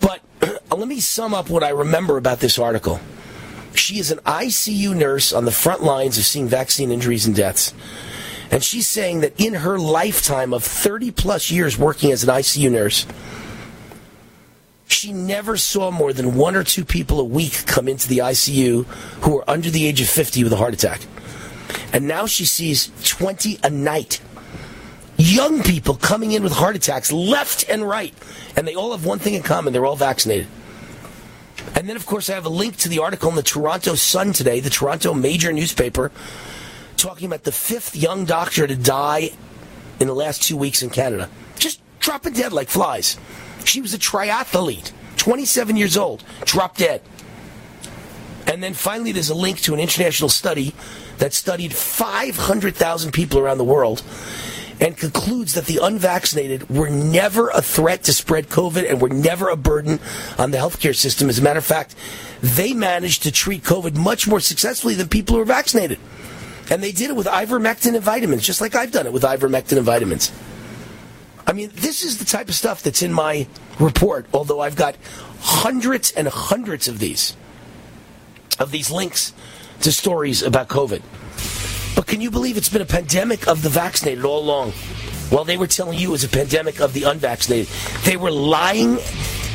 But 0.00 0.20
let 0.70 0.88
me 0.88 1.00
sum 1.00 1.34
up 1.34 1.50
what 1.50 1.62
I 1.62 1.70
remember 1.70 2.16
about 2.16 2.40
this 2.40 2.58
article. 2.58 3.00
She 3.74 3.98
is 3.98 4.10
an 4.10 4.18
ICU 4.20 4.96
nurse 4.96 5.32
on 5.32 5.44
the 5.44 5.50
front 5.50 5.82
lines 5.82 6.16
of 6.16 6.24
seeing 6.24 6.48
vaccine 6.48 6.90
injuries 6.90 7.26
and 7.26 7.36
deaths. 7.36 7.74
And 8.50 8.62
she's 8.62 8.86
saying 8.86 9.20
that 9.20 9.40
in 9.40 9.54
her 9.54 9.78
lifetime 9.78 10.52
of 10.52 10.62
30 10.62 11.10
plus 11.10 11.50
years 11.50 11.76
working 11.76 12.12
as 12.12 12.22
an 12.22 12.30
ICU 12.30 12.70
nurse, 12.70 13.06
she 14.88 15.12
never 15.12 15.56
saw 15.56 15.90
more 15.90 16.12
than 16.12 16.36
one 16.36 16.54
or 16.54 16.62
two 16.62 16.84
people 16.84 17.20
a 17.20 17.24
week 17.24 17.66
come 17.66 17.88
into 17.88 18.08
the 18.08 18.18
ICU 18.18 18.84
who 19.22 19.34
were 19.34 19.50
under 19.50 19.68
the 19.68 19.86
age 19.86 20.00
of 20.00 20.08
50 20.08 20.44
with 20.44 20.52
a 20.52 20.56
heart 20.56 20.74
attack. 20.74 21.00
And 21.92 22.06
now 22.06 22.26
she 22.26 22.44
sees 22.44 22.90
20 23.04 23.58
a 23.64 23.70
night. 23.70 24.20
Young 25.16 25.62
people 25.62 25.94
coming 25.94 26.32
in 26.32 26.42
with 26.42 26.52
heart 26.52 26.76
attacks 26.76 27.10
left 27.10 27.68
and 27.68 27.86
right. 27.86 28.14
And 28.54 28.66
they 28.66 28.74
all 28.74 28.92
have 28.92 29.04
one 29.04 29.18
thing 29.18 29.34
in 29.34 29.42
common 29.42 29.72
they're 29.72 29.86
all 29.86 29.96
vaccinated. 29.96 30.46
And 31.74 31.88
then, 31.88 31.96
of 31.96 32.06
course, 32.06 32.30
I 32.30 32.34
have 32.34 32.46
a 32.46 32.50
link 32.50 32.76
to 32.78 32.88
the 32.88 33.00
article 33.00 33.28
in 33.30 33.36
the 33.36 33.42
Toronto 33.42 33.94
Sun 33.94 34.34
today, 34.34 34.60
the 34.60 34.70
Toronto 34.70 35.14
major 35.14 35.52
newspaper, 35.52 36.12
talking 36.96 37.26
about 37.26 37.44
the 37.44 37.52
fifth 37.52 37.94
young 37.94 38.24
doctor 38.24 38.66
to 38.66 38.76
die 38.76 39.30
in 40.00 40.06
the 40.06 40.14
last 40.14 40.42
two 40.42 40.56
weeks 40.56 40.82
in 40.82 40.90
Canada. 40.90 41.28
Just 41.58 41.80
dropping 42.00 42.34
dead 42.34 42.52
like 42.52 42.68
flies. 42.68 43.18
She 43.64 43.80
was 43.80 43.94
a 43.94 43.98
triathlete, 43.98 44.92
27 45.16 45.76
years 45.76 45.96
old, 45.96 46.24
dropped 46.44 46.78
dead. 46.78 47.02
And 48.46 48.62
then 48.62 48.74
finally, 48.74 49.12
there's 49.12 49.30
a 49.30 49.34
link 49.34 49.60
to 49.62 49.74
an 49.74 49.80
international 49.80 50.28
study 50.28 50.74
that 51.18 51.32
studied 51.32 51.74
500,000 51.74 53.12
people 53.12 53.40
around 53.40 53.58
the 53.58 53.64
world 53.64 54.02
and 54.80 54.96
concludes 54.96 55.54
that 55.54 55.66
the 55.66 55.80
unvaccinated 55.82 56.68
were 56.68 56.90
never 56.90 57.48
a 57.48 57.62
threat 57.62 58.04
to 58.04 58.12
spread 58.12 58.48
COVID 58.48 58.88
and 58.88 59.00
were 59.00 59.08
never 59.08 59.48
a 59.48 59.56
burden 59.56 59.98
on 60.38 60.50
the 60.50 60.58
healthcare 60.58 60.94
system. 60.94 61.28
As 61.28 61.38
a 61.38 61.42
matter 61.42 61.58
of 61.58 61.64
fact, 61.64 61.94
they 62.42 62.74
managed 62.74 63.22
to 63.22 63.32
treat 63.32 63.62
COVID 63.62 63.96
much 63.96 64.28
more 64.28 64.40
successfully 64.40 64.94
than 64.94 65.08
people 65.08 65.36
who 65.36 65.42
are 65.42 65.46
vaccinated. 65.46 65.98
And 66.70 66.82
they 66.82 66.92
did 66.92 67.10
it 67.10 67.16
with 67.16 67.26
ivermectin 67.26 67.94
and 67.94 68.02
vitamins, 68.02 68.44
just 68.44 68.60
like 68.60 68.74
I've 68.74 68.90
done 68.90 69.06
it 69.06 69.12
with 69.12 69.22
ivermectin 69.22 69.76
and 69.76 69.86
vitamins. 69.86 70.32
I 71.46 71.52
mean, 71.52 71.70
this 71.74 72.02
is 72.02 72.18
the 72.18 72.24
type 72.24 72.48
of 72.48 72.54
stuff 72.54 72.82
that's 72.82 73.02
in 73.02 73.12
my 73.12 73.46
report, 73.78 74.26
although 74.34 74.60
I've 74.60 74.74
got 74.74 74.96
hundreds 75.40 76.10
and 76.10 76.26
hundreds 76.26 76.88
of 76.88 76.98
these, 76.98 77.36
of 78.58 78.72
these 78.72 78.90
links 78.90 79.32
to 79.82 79.92
stories 79.92 80.42
about 80.42 80.68
COVID. 80.68 81.02
But 81.94 82.06
can 82.06 82.20
you 82.20 82.30
believe 82.30 82.56
it's 82.56 82.68
been 82.68 82.82
a 82.82 82.86
pandemic 82.86 83.46
of 83.46 83.62
the 83.62 83.68
vaccinated 83.68 84.24
all 84.24 84.40
along? 84.40 84.72
While 85.30 85.44
they 85.44 85.56
were 85.56 85.66
telling 85.66 85.98
you 85.98 86.08
it 86.08 86.12
was 86.12 86.24
a 86.24 86.28
pandemic 86.28 86.80
of 86.80 86.92
the 86.92 87.04
unvaccinated. 87.04 87.68
They 88.04 88.16
were 88.16 88.30
lying 88.30 88.98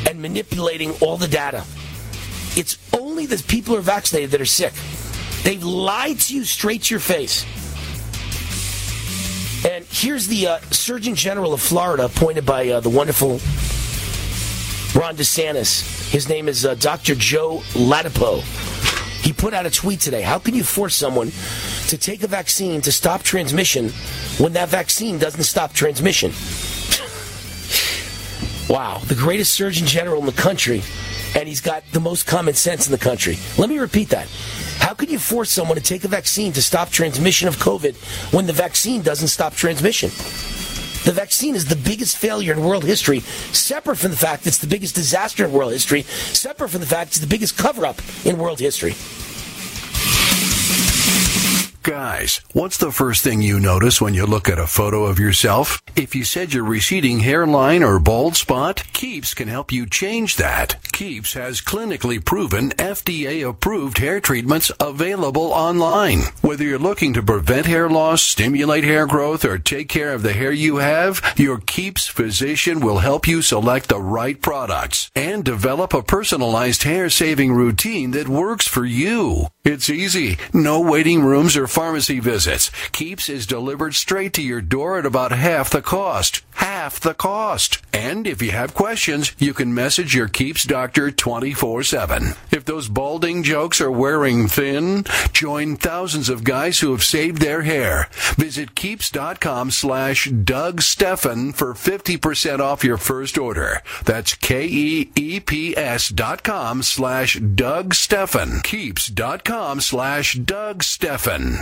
and 0.08 0.20
manipulating 0.20 0.92
all 1.00 1.16
the 1.16 1.28
data. 1.28 1.64
It's 2.56 2.78
only 2.92 3.26
the 3.26 3.42
people 3.48 3.74
who 3.74 3.80
are 3.80 3.82
vaccinated 3.82 4.30
that 4.32 4.40
are 4.40 4.46
sick. 4.46 4.72
They've 5.42 5.62
lied 5.62 6.20
to 6.20 6.34
you 6.34 6.44
straight 6.44 6.82
to 6.84 6.94
your 6.94 7.00
face. 7.00 7.44
And 9.64 9.84
here's 9.90 10.26
the 10.26 10.46
uh, 10.46 10.58
Surgeon 10.70 11.14
General 11.14 11.52
of 11.52 11.60
Florida, 11.60 12.04
appointed 12.04 12.44
by 12.44 12.68
uh, 12.68 12.80
the 12.80 12.90
wonderful 12.90 13.40
Ron 14.98 15.16
DeSantis. 15.16 16.10
His 16.10 16.28
name 16.28 16.48
is 16.48 16.66
uh, 16.66 16.74
Dr. 16.74 17.14
Joe 17.14 17.62
Ladapo. 17.72 18.42
He 19.22 19.32
put 19.32 19.54
out 19.54 19.66
a 19.66 19.70
tweet 19.70 20.00
today. 20.00 20.22
How 20.22 20.38
can 20.38 20.54
you 20.54 20.64
force 20.64 20.94
someone 20.94 21.30
to 21.88 21.96
take 21.96 22.22
a 22.22 22.26
vaccine 22.26 22.80
to 22.82 22.92
stop 22.92 23.22
transmission 23.22 23.90
when 24.38 24.52
that 24.54 24.68
vaccine 24.68 25.18
doesn't 25.18 25.44
stop 25.44 25.72
transmission? 25.72 26.32
wow, 28.68 28.98
the 29.06 29.14
greatest 29.14 29.52
Surgeon 29.54 29.86
General 29.86 30.20
in 30.20 30.26
the 30.26 30.32
country, 30.32 30.82
and 31.36 31.48
he's 31.48 31.60
got 31.60 31.84
the 31.92 32.00
most 32.00 32.26
common 32.26 32.54
sense 32.54 32.86
in 32.86 32.92
the 32.92 32.98
country. 32.98 33.38
Let 33.58 33.68
me 33.68 33.78
repeat 33.78 34.08
that. 34.10 34.28
How 34.78 34.94
can 34.94 35.08
you 35.10 35.18
force 35.18 35.50
someone 35.50 35.76
to 35.76 35.82
take 35.82 36.04
a 36.04 36.08
vaccine 36.08 36.52
to 36.52 36.62
stop 36.62 36.90
transmission 36.90 37.48
of 37.48 37.56
COVID 37.56 37.94
when 38.32 38.46
the 38.46 38.52
vaccine 38.52 39.02
doesn't 39.02 39.28
stop 39.28 39.54
transmission? 39.54 40.10
The 41.04 41.12
vaccine 41.12 41.56
is 41.56 41.64
the 41.64 41.76
biggest 41.76 42.16
failure 42.16 42.52
in 42.52 42.64
world 42.64 42.84
history, 42.84 43.20
separate 43.50 43.96
from 43.96 44.12
the 44.12 44.16
fact 44.16 44.46
it's 44.46 44.58
the 44.58 44.68
biggest 44.68 44.94
disaster 44.94 45.44
in 45.44 45.52
world 45.52 45.72
history, 45.72 46.02
separate 46.02 46.68
from 46.68 46.80
the 46.80 46.86
fact 46.86 47.10
it's 47.10 47.18
the 47.18 47.26
biggest 47.26 47.58
cover 47.58 47.84
up 47.84 48.00
in 48.24 48.38
world 48.38 48.60
history. 48.60 48.94
Guys, 51.82 52.40
what's 52.52 52.76
the 52.76 52.92
first 52.92 53.24
thing 53.24 53.42
you 53.42 53.58
notice 53.58 54.00
when 54.00 54.14
you 54.14 54.24
look 54.24 54.48
at 54.48 54.56
a 54.56 54.68
photo 54.68 55.04
of 55.06 55.18
yourself? 55.18 55.82
If 55.96 56.14
you 56.14 56.22
said 56.22 56.54
your 56.54 56.62
receding 56.62 57.18
hairline 57.18 57.82
or 57.82 57.98
bald 57.98 58.36
spot, 58.36 58.84
Keeps 58.92 59.34
can 59.34 59.48
help 59.48 59.72
you 59.72 59.86
change 59.86 60.36
that. 60.36 60.76
Keeps 60.92 61.32
has 61.34 61.60
clinically 61.60 62.24
proven 62.24 62.70
FDA 62.70 63.48
approved 63.48 63.98
hair 63.98 64.20
treatments 64.20 64.70
available 64.78 65.52
online. 65.52 66.20
Whether 66.40 66.62
you're 66.62 66.78
looking 66.78 67.14
to 67.14 67.22
prevent 67.22 67.66
hair 67.66 67.90
loss, 67.90 68.22
stimulate 68.22 68.84
hair 68.84 69.08
growth, 69.08 69.44
or 69.44 69.58
take 69.58 69.88
care 69.88 70.12
of 70.12 70.22
the 70.22 70.34
hair 70.34 70.52
you 70.52 70.76
have, 70.76 71.20
your 71.36 71.58
Keeps 71.58 72.06
physician 72.06 72.78
will 72.78 72.98
help 72.98 73.26
you 73.26 73.42
select 73.42 73.88
the 73.88 74.00
right 74.00 74.40
products 74.40 75.10
and 75.16 75.42
develop 75.42 75.92
a 75.94 76.02
personalized 76.02 76.84
hair 76.84 77.10
saving 77.10 77.52
routine 77.52 78.12
that 78.12 78.28
works 78.28 78.68
for 78.68 78.84
you. 78.84 79.48
It's 79.64 79.90
easy. 79.90 80.38
No 80.52 80.80
waiting 80.80 81.24
rooms 81.24 81.56
or 81.56 81.66
pharmacy 81.72 82.20
visits. 82.20 82.70
Keeps 82.92 83.28
is 83.28 83.46
delivered 83.46 83.94
straight 83.94 84.32
to 84.34 84.42
your 84.42 84.60
door 84.60 84.98
at 84.98 85.06
about 85.06 85.32
half 85.32 85.70
the 85.70 85.82
cost. 85.82 86.42
Half 86.54 87.00
the 87.00 87.14
cost. 87.14 87.78
And 87.92 88.26
if 88.26 88.42
you 88.42 88.50
have 88.52 88.74
questions, 88.74 89.32
you 89.38 89.54
can 89.54 89.74
message 89.74 90.14
your 90.14 90.28
Keeps 90.28 90.64
doctor 90.64 91.10
24-7. 91.10 92.36
If 92.52 92.64
those 92.64 92.88
balding 92.88 93.42
jokes 93.42 93.80
are 93.80 93.90
wearing 93.90 94.48
thin, 94.48 95.04
join 95.32 95.76
thousands 95.76 96.28
of 96.28 96.44
guys 96.44 96.80
who 96.80 96.92
have 96.92 97.02
saved 97.02 97.40
their 97.40 97.62
hair. 97.62 98.08
Visit 98.36 98.74
keeps.com 98.74 99.70
slash 99.70 100.26
Doug 100.30 100.82
Stephan 100.82 101.52
for 101.52 101.74
50% 101.74 102.60
off 102.60 102.84
your 102.84 102.98
first 102.98 103.38
order. 103.38 103.80
That's 104.04 104.34
K-E-E-P-S 104.34 106.08
dot 106.10 106.42
com 106.42 106.82
slash 106.82 107.38
Doug 107.38 107.94
Stephan. 107.94 108.60
Keeps.com 108.60 109.80
slash 109.80 110.34
Doug 110.34 110.82
Stephan. 110.82 111.61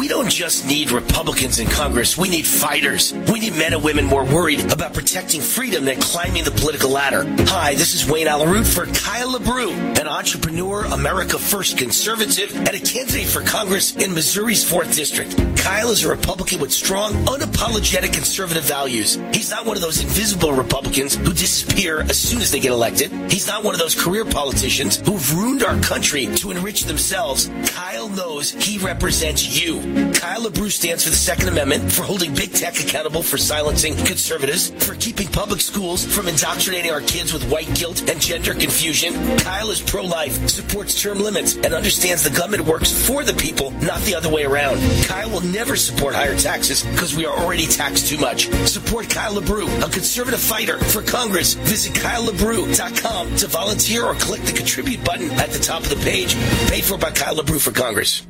We 0.00 0.08
don't 0.08 0.30
just 0.30 0.66
need 0.66 0.92
Republicans 0.92 1.58
in 1.58 1.68
Congress. 1.68 2.16
We 2.16 2.30
need 2.30 2.46
fighters. 2.46 3.12
We 3.30 3.38
need 3.38 3.54
men 3.54 3.74
and 3.74 3.84
women 3.84 4.06
more 4.06 4.24
worried 4.24 4.72
about 4.72 4.94
protecting 4.94 5.42
freedom 5.42 5.84
than 5.84 6.00
climbing 6.00 6.44
the 6.44 6.52
political 6.52 6.88
ladder. 6.88 7.26
Hi, 7.48 7.74
this 7.74 7.92
is 7.92 8.10
Wayne 8.10 8.26
Allyn 8.26 8.48
Root 8.48 8.66
for 8.66 8.86
Kyle 8.86 9.38
LaBrue, 9.38 10.00
an 10.00 10.08
entrepreneur, 10.08 10.86
America 10.86 11.38
First 11.38 11.76
conservative, 11.76 12.56
and 12.56 12.70
a 12.70 12.80
candidate 12.80 13.26
for 13.26 13.42
Congress 13.42 13.94
in 13.96 14.14
Missouri's 14.14 14.64
4th 14.64 14.96
District. 14.96 15.36
Kyle 15.58 15.90
is 15.90 16.02
a 16.02 16.08
Republican 16.08 16.60
with 16.60 16.72
strong, 16.72 17.12
unapologetic 17.26 18.14
conservative 18.14 18.64
values. 18.64 19.16
He's 19.34 19.50
not 19.50 19.66
one 19.66 19.76
of 19.76 19.82
those 19.82 20.00
invisible 20.00 20.52
Republicans 20.54 21.16
who 21.16 21.34
disappear 21.34 22.00
as 22.00 22.18
soon 22.18 22.40
as 22.40 22.50
they 22.50 22.60
get 22.60 22.72
elected. 22.72 23.12
He's 23.30 23.46
not 23.46 23.64
one 23.64 23.74
of 23.74 23.80
those 23.80 23.94
career 23.94 24.24
politicians 24.24 24.96
who've 25.06 25.36
ruined 25.36 25.62
our 25.62 25.78
country 25.80 26.24
to 26.36 26.52
enrich 26.52 26.84
themselves. 26.84 27.50
Kyle 27.66 28.08
knows 28.08 28.52
he 28.52 28.78
represents 28.78 29.60
you. 29.62 29.89
Kyle 30.14 30.42
LaBrue 30.42 30.70
stands 30.70 31.04
for 31.04 31.10
the 31.10 31.16
Second 31.16 31.48
Amendment, 31.48 31.90
for 31.90 32.02
holding 32.02 32.34
big 32.34 32.52
tech 32.52 32.78
accountable 32.78 33.22
for 33.22 33.36
silencing 33.36 33.96
conservatives, 34.04 34.70
for 34.84 34.94
keeping 34.94 35.26
public 35.28 35.60
schools 35.60 36.04
from 36.04 36.28
indoctrinating 36.28 36.90
our 36.90 37.00
kids 37.00 37.32
with 37.32 37.42
white 37.50 37.74
guilt 37.74 38.08
and 38.08 38.20
gender 38.20 38.54
confusion. 38.54 39.14
Kyle 39.38 39.70
is 39.70 39.80
pro-life, 39.80 40.48
supports 40.48 41.00
term 41.00 41.20
limits, 41.20 41.56
and 41.56 41.74
understands 41.74 42.22
the 42.22 42.30
government 42.30 42.66
works 42.66 42.92
for 43.06 43.24
the 43.24 43.34
people, 43.34 43.70
not 43.82 44.00
the 44.02 44.14
other 44.14 44.28
way 44.28 44.44
around. 44.44 44.78
Kyle 45.04 45.30
will 45.30 45.40
never 45.40 45.76
support 45.76 46.14
higher 46.14 46.36
taxes 46.36 46.84
because 46.84 47.16
we 47.16 47.26
are 47.26 47.36
already 47.36 47.66
taxed 47.66 48.08
too 48.08 48.18
much. 48.18 48.48
Support 48.66 49.10
Kyle 49.10 49.34
LaBrue, 49.34 49.68
a 49.82 49.90
conservative 49.90 50.40
fighter 50.40 50.78
for 50.78 51.02
Congress. 51.02 51.54
Visit 51.54 51.94
KyleLaBrue.com 51.94 53.36
to 53.36 53.46
volunteer 53.46 54.04
or 54.04 54.14
click 54.14 54.42
the 54.42 54.52
contribute 54.52 55.04
button 55.04 55.30
at 55.32 55.50
the 55.50 55.58
top 55.58 55.82
of 55.82 55.90
the 55.90 55.96
page. 55.96 56.34
Paid 56.68 56.84
for 56.84 56.98
by 56.98 57.10
Kyle 57.10 57.36
LaBrue 57.36 57.60
for 57.60 57.72
Congress. 57.72 58.26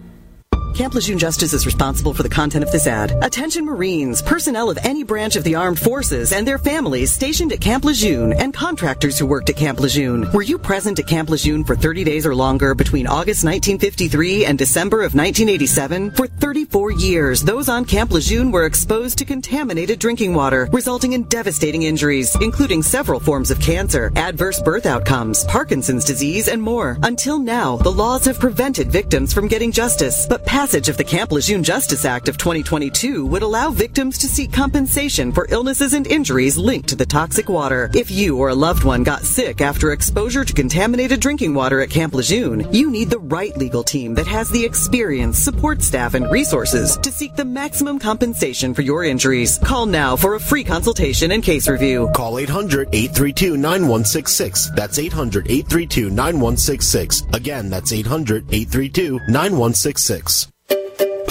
Camp 0.74 0.94
Lejeune 0.94 1.18
Justice 1.18 1.52
is 1.52 1.66
responsible 1.66 2.14
for 2.14 2.22
the 2.22 2.28
content 2.28 2.64
of 2.64 2.72
this 2.72 2.86
ad. 2.86 3.12
Attention 3.22 3.64
Marines, 3.64 4.22
personnel 4.22 4.70
of 4.70 4.78
any 4.82 5.02
branch 5.02 5.36
of 5.36 5.44
the 5.44 5.54
armed 5.54 5.78
forces 5.78 6.32
and 6.32 6.46
their 6.46 6.58
families 6.58 7.12
stationed 7.12 7.52
at 7.52 7.60
Camp 7.60 7.84
Lejeune 7.84 8.32
and 8.32 8.54
contractors 8.54 9.18
who 9.18 9.26
worked 9.26 9.50
at 9.50 9.56
Camp 9.56 9.80
Lejeune. 9.80 10.30
Were 10.32 10.42
you 10.42 10.58
present 10.58 10.98
at 10.98 11.06
Camp 11.06 11.28
Lejeune 11.28 11.64
for 11.64 11.76
30 11.76 12.04
days 12.04 12.24
or 12.24 12.34
longer 12.34 12.74
between 12.74 13.06
August 13.06 13.44
1953 13.44 14.46
and 14.46 14.56
December 14.56 14.98
of 14.98 15.14
1987? 15.14 16.12
For 16.12 16.26
34 16.26 16.92
years, 16.92 17.42
those 17.42 17.68
on 17.68 17.84
Camp 17.84 18.12
Lejeune 18.12 18.52
were 18.52 18.64
exposed 18.64 19.18
to 19.18 19.24
contaminated 19.24 19.98
drinking 19.98 20.34
water, 20.34 20.68
resulting 20.72 21.12
in 21.12 21.24
devastating 21.24 21.82
injuries, 21.82 22.34
including 22.40 22.82
several 22.82 23.20
forms 23.20 23.50
of 23.50 23.60
cancer, 23.60 24.12
adverse 24.16 24.62
birth 24.62 24.86
outcomes, 24.86 25.44
Parkinson's 25.44 26.04
disease, 26.04 26.48
and 26.48 26.62
more. 26.62 26.96
Until 27.02 27.38
now, 27.38 27.76
the 27.76 27.92
laws 27.92 28.24
have 28.24 28.38
prevented 28.38 28.90
victims 28.90 29.32
from 29.32 29.48
getting 29.48 29.72
justice, 29.72 30.26
but 30.26 30.46
past 30.46 30.59
passage 30.60 30.90
of 30.90 30.98
the 30.98 31.04
Camp 31.04 31.32
Lejeune 31.32 31.64
Justice 31.64 32.04
Act 32.04 32.28
of 32.28 32.36
2022 32.36 33.24
would 33.24 33.40
allow 33.40 33.70
victims 33.70 34.18
to 34.18 34.26
seek 34.26 34.52
compensation 34.52 35.32
for 35.32 35.46
illnesses 35.48 35.94
and 35.94 36.06
injuries 36.06 36.58
linked 36.58 36.90
to 36.90 36.96
the 36.96 37.06
toxic 37.06 37.48
water. 37.48 37.90
If 37.94 38.10
you 38.10 38.36
or 38.36 38.50
a 38.50 38.54
loved 38.54 38.84
one 38.84 39.02
got 39.02 39.22
sick 39.22 39.62
after 39.62 39.92
exposure 39.92 40.44
to 40.44 40.52
contaminated 40.52 41.18
drinking 41.18 41.54
water 41.54 41.80
at 41.80 41.88
Camp 41.88 42.12
Lejeune, 42.12 42.70
you 42.74 42.90
need 42.90 43.08
the 43.08 43.20
right 43.20 43.56
legal 43.56 43.82
team 43.82 44.14
that 44.16 44.26
has 44.26 44.50
the 44.50 44.62
experience, 44.62 45.38
support 45.38 45.80
staff, 45.80 46.12
and 46.12 46.30
resources 46.30 46.98
to 46.98 47.10
seek 47.10 47.34
the 47.36 47.44
maximum 47.46 47.98
compensation 47.98 48.74
for 48.74 48.82
your 48.82 49.02
injuries. 49.02 49.58
Call 49.64 49.86
now 49.86 50.14
for 50.14 50.34
a 50.34 50.40
free 50.40 50.62
consultation 50.62 51.32
and 51.32 51.42
case 51.42 51.68
review. 51.68 52.10
Call 52.14 52.38
800 52.38 52.90
832 52.92 53.56
9166. 53.56 54.72
That's 54.76 54.98
800 54.98 55.46
832 55.50 56.10
9166. 56.10 57.22
Again, 57.32 57.70
that's 57.70 57.94
800 57.94 58.44
832 58.52 59.20
9166. 59.26 60.49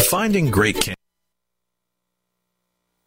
Finding 0.10 0.50
great 0.50 0.82
can- 0.82 0.96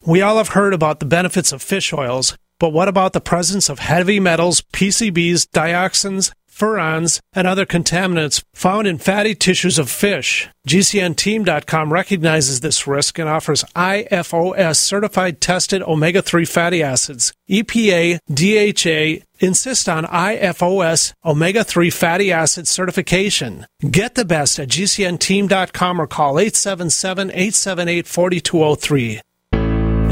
We 0.06 0.22
all 0.22 0.36
have 0.36 0.48
heard 0.50 0.72
about 0.72 1.00
the 1.00 1.06
benefits 1.06 1.50
of 1.50 1.60
fish 1.60 1.92
oils, 1.92 2.36
but 2.60 2.68
what 2.72 2.86
about 2.86 3.12
the 3.12 3.20
presence 3.20 3.68
of 3.68 3.80
heavy 3.80 4.20
metals, 4.20 4.62
PCBs, 4.72 5.46
dioxins, 5.52 6.30
furans, 6.48 7.18
and 7.32 7.46
other 7.48 7.66
contaminants 7.66 8.42
found 8.54 8.86
in 8.86 8.98
fatty 8.98 9.34
tissues 9.34 9.80
of 9.80 9.90
fish? 9.90 10.48
GCNteam.com 10.68 11.92
recognizes 11.92 12.60
this 12.60 12.86
risk 12.86 13.18
and 13.18 13.28
offers 13.28 13.64
IFOS 13.74 14.76
certified 14.76 15.40
tested 15.40 15.82
omega 15.82 16.22
3 16.22 16.44
fatty 16.44 16.84
acids. 16.84 17.32
EPA, 17.50 18.18
DHA 18.32 19.24
insist 19.42 19.88
on 19.88 20.04
IFOS 20.04 21.12
omega 21.24 21.64
3 21.64 21.90
fatty 21.90 22.32
acid 22.32 22.68
certification. 22.68 23.66
Get 23.90 24.14
the 24.14 24.24
best 24.24 24.58
at 24.58 24.68
GCNteam.com 24.68 26.00
or 26.00 26.06
call 26.06 26.38
877 26.38 27.30
878 27.30 28.06
4203. 28.06 29.20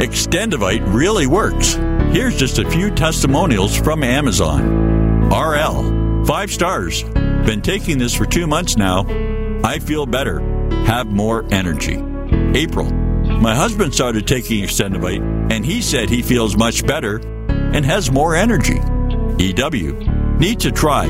Extendovite 0.01 0.95
really 0.95 1.27
works. 1.27 1.75
Here's 2.15 2.37
just 2.37 2.59
a 2.59 2.69
few 2.71 2.91
testimonials 2.91 3.77
from 3.77 4.03
Amazon. 4.03 5.29
RL, 5.29 6.25
five 6.25 6.51
stars. 6.51 7.05
Been 7.05 7.61
taking 7.63 7.99
this 7.99 8.15
for 8.15 8.27
two 8.27 8.47
months 8.47 8.77
now. 8.77 9.05
I 9.63 9.79
feel 9.79 10.07
better, 10.07 10.41
have 10.85 11.07
more 11.07 11.47
energy. 11.53 12.03
April, 12.59 12.91
my 12.91 13.55
husband 13.55 13.95
started 13.95 14.27
taking 14.27 14.65
Extendovite 14.65 15.53
and 15.53 15.65
he 15.65 15.83
said 15.83 16.09
he 16.09 16.23
feels 16.23 16.57
much 16.57 16.87
better 16.87 17.21
and 17.49 17.85
has 17.85 18.11
more 18.11 18.35
energy. 18.35 18.81
EW, 19.41 19.95
need 20.39 20.61
to 20.61 20.71
try. 20.71 21.07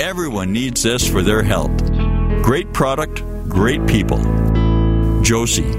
Everyone 0.00 0.50
needs 0.50 0.82
this 0.82 1.06
for 1.06 1.20
their 1.20 1.42
health. 1.42 1.76
Great 2.42 2.72
product, 2.72 3.22
great 3.50 3.86
people. 3.86 4.16
Josie, 5.20 5.74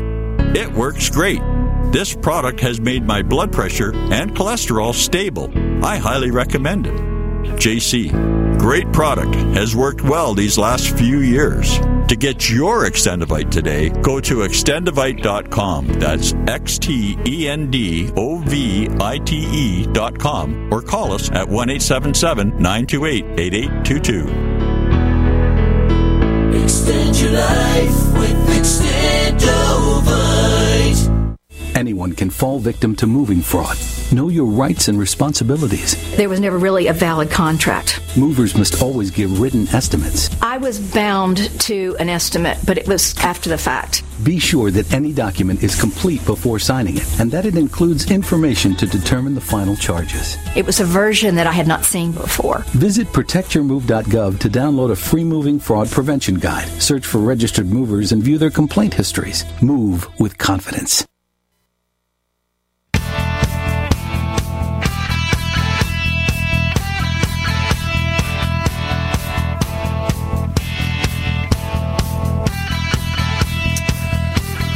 it 0.54 0.72
works 0.72 1.10
great. 1.10 1.42
This 1.92 2.16
product 2.16 2.60
has 2.60 2.80
made 2.80 3.04
my 3.04 3.24
blood 3.24 3.52
pressure 3.52 3.96
and 3.96 4.36
cholesterol 4.36 4.94
stable. 4.94 5.52
I 5.84 5.98
highly 5.98 6.30
recommend 6.30 6.86
it. 6.86 7.17
JC, 7.56 8.12
great 8.60 8.92
product, 8.92 9.36
has 9.56 9.76
worked 9.76 10.02
well 10.02 10.34
these 10.34 10.58
last 10.58 10.98
few 10.98 11.20
years. 11.20 11.80
To 12.08 12.16
get 12.16 12.50
your 12.50 12.86
Extendovite 12.86 13.52
today, 13.52 13.90
go 13.90 14.22
to 14.22 14.38
extendovite.com. 14.38 15.88
That's 16.00 16.34
X 16.48 16.80
T 16.80 17.18
E 17.26 17.50
N 17.50 17.70
D 17.70 18.12
O 18.16 18.38
V 18.38 18.88
I 19.02 19.18
T 19.20 19.46
E.com 19.52 20.72
or 20.72 20.82
call 20.82 21.12
us 21.12 21.30
at 21.32 21.50
1 21.50 21.70
877 21.70 22.50
928 22.62 23.26
8822. 23.38 24.58
Extend 26.64 27.16
your 27.20 27.32
life 27.32 28.14
with 28.14 28.50
Extendovite. 28.58 30.27
Anyone 31.78 32.14
can 32.14 32.32
fall 32.32 32.58
victim 32.58 32.96
to 32.96 33.06
moving 33.06 33.40
fraud. 33.40 33.78
Know 34.12 34.30
your 34.30 34.48
rights 34.48 34.88
and 34.88 34.98
responsibilities. 34.98 35.96
There 36.18 36.28
was 36.28 36.40
never 36.40 36.58
really 36.58 36.88
a 36.88 36.94
valid 36.94 37.30
contract. 37.30 38.02
Movers 38.18 38.58
must 38.58 38.82
always 38.82 39.12
give 39.12 39.40
written 39.40 39.68
estimates. 39.68 40.32
I 40.42 40.58
was 40.58 40.80
bound 40.80 41.38
to 41.62 41.96
an 42.00 42.10
estimate, 42.10 42.58
but 42.66 42.80
it 42.80 42.88
was 42.88 43.16
after 43.20 43.52
the 43.52 43.60
fact. 43.60 44.02
Be 44.24 44.40
sure 44.40 44.72
that 44.72 44.92
any 44.92 45.14
document 45.14 45.62
is 45.62 45.80
complete 45.80 46.26
before 46.26 46.58
signing 46.58 46.98
it 46.98 47.20
and 47.20 47.30
that 47.30 47.46
it 47.46 47.56
includes 47.56 48.10
information 48.10 48.76
to 48.78 48.88
determine 48.88 49.36
the 49.36 49.42
final 49.56 49.76
charges. 49.76 50.36
It 50.56 50.66
was 50.66 50.80
a 50.80 50.86
version 50.86 51.36
that 51.36 51.46
I 51.46 51.52
had 51.52 51.68
not 51.68 51.86
seen 51.86 52.12
before. 52.12 52.64
Visit 52.70 53.06
protectyourmove.gov 53.10 54.40
to 54.40 54.50
download 54.50 54.90
a 54.90 54.96
free 54.96 55.24
moving 55.24 55.60
fraud 55.60 55.92
prevention 55.92 56.40
guide. 56.40 56.70
Search 56.82 57.06
for 57.06 57.20
registered 57.20 57.68
movers 57.68 58.14
and 58.14 58.24
view 58.24 58.40
their 58.40 58.50
complaint 58.50 58.96
histories. 58.96 59.46
Move 59.62 60.08
with 60.20 60.40
confidence. 60.40 61.06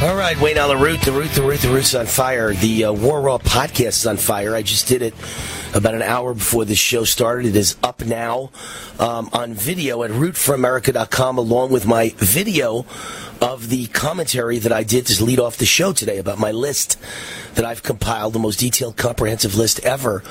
All 0.02 0.16
right, 0.16 0.36
Wayne 0.40 0.58
on 0.58 0.68
the 0.68 0.76
route, 0.76 1.00
the 1.02 1.12
route, 1.12 1.30
the 1.30 1.42
route, 1.42 1.60
the 1.60 1.68
route's 1.68 1.94
on 1.94 2.06
fire. 2.06 2.52
The 2.52 2.86
uh, 2.86 2.92
War 2.92 3.20
Raw 3.20 3.38
podcast 3.38 4.00
is 4.00 4.06
on 4.08 4.16
fire. 4.16 4.52
I 4.52 4.62
just 4.62 4.88
did 4.88 5.00
it 5.00 5.14
about 5.74 5.94
an 5.94 6.02
hour 6.02 6.34
before 6.34 6.64
this 6.64 6.78
show 6.78 7.04
started. 7.04 7.46
It 7.46 7.54
is 7.54 7.76
up 7.84 8.04
now 8.04 8.50
um, 8.98 9.30
on 9.32 9.54
video 9.54 10.02
at 10.02 10.10
rootforamerica.com, 10.10 11.38
along 11.38 11.70
with 11.70 11.86
my 11.86 12.14
video 12.16 12.84
of 13.40 13.68
the 13.68 13.86
commentary 13.86 14.58
that 14.58 14.72
I 14.72 14.82
did 14.82 15.06
to 15.06 15.24
lead 15.24 15.38
off 15.38 15.58
the 15.58 15.66
show 15.66 15.92
today 15.92 16.18
about 16.18 16.40
my 16.40 16.50
list 16.50 16.98
that 17.54 17.64
I've 17.64 17.84
compiled, 17.84 18.32
the 18.32 18.40
most 18.40 18.58
detailed, 18.58 18.96
comprehensive 18.96 19.54
list 19.54 19.78
ever 19.84 20.24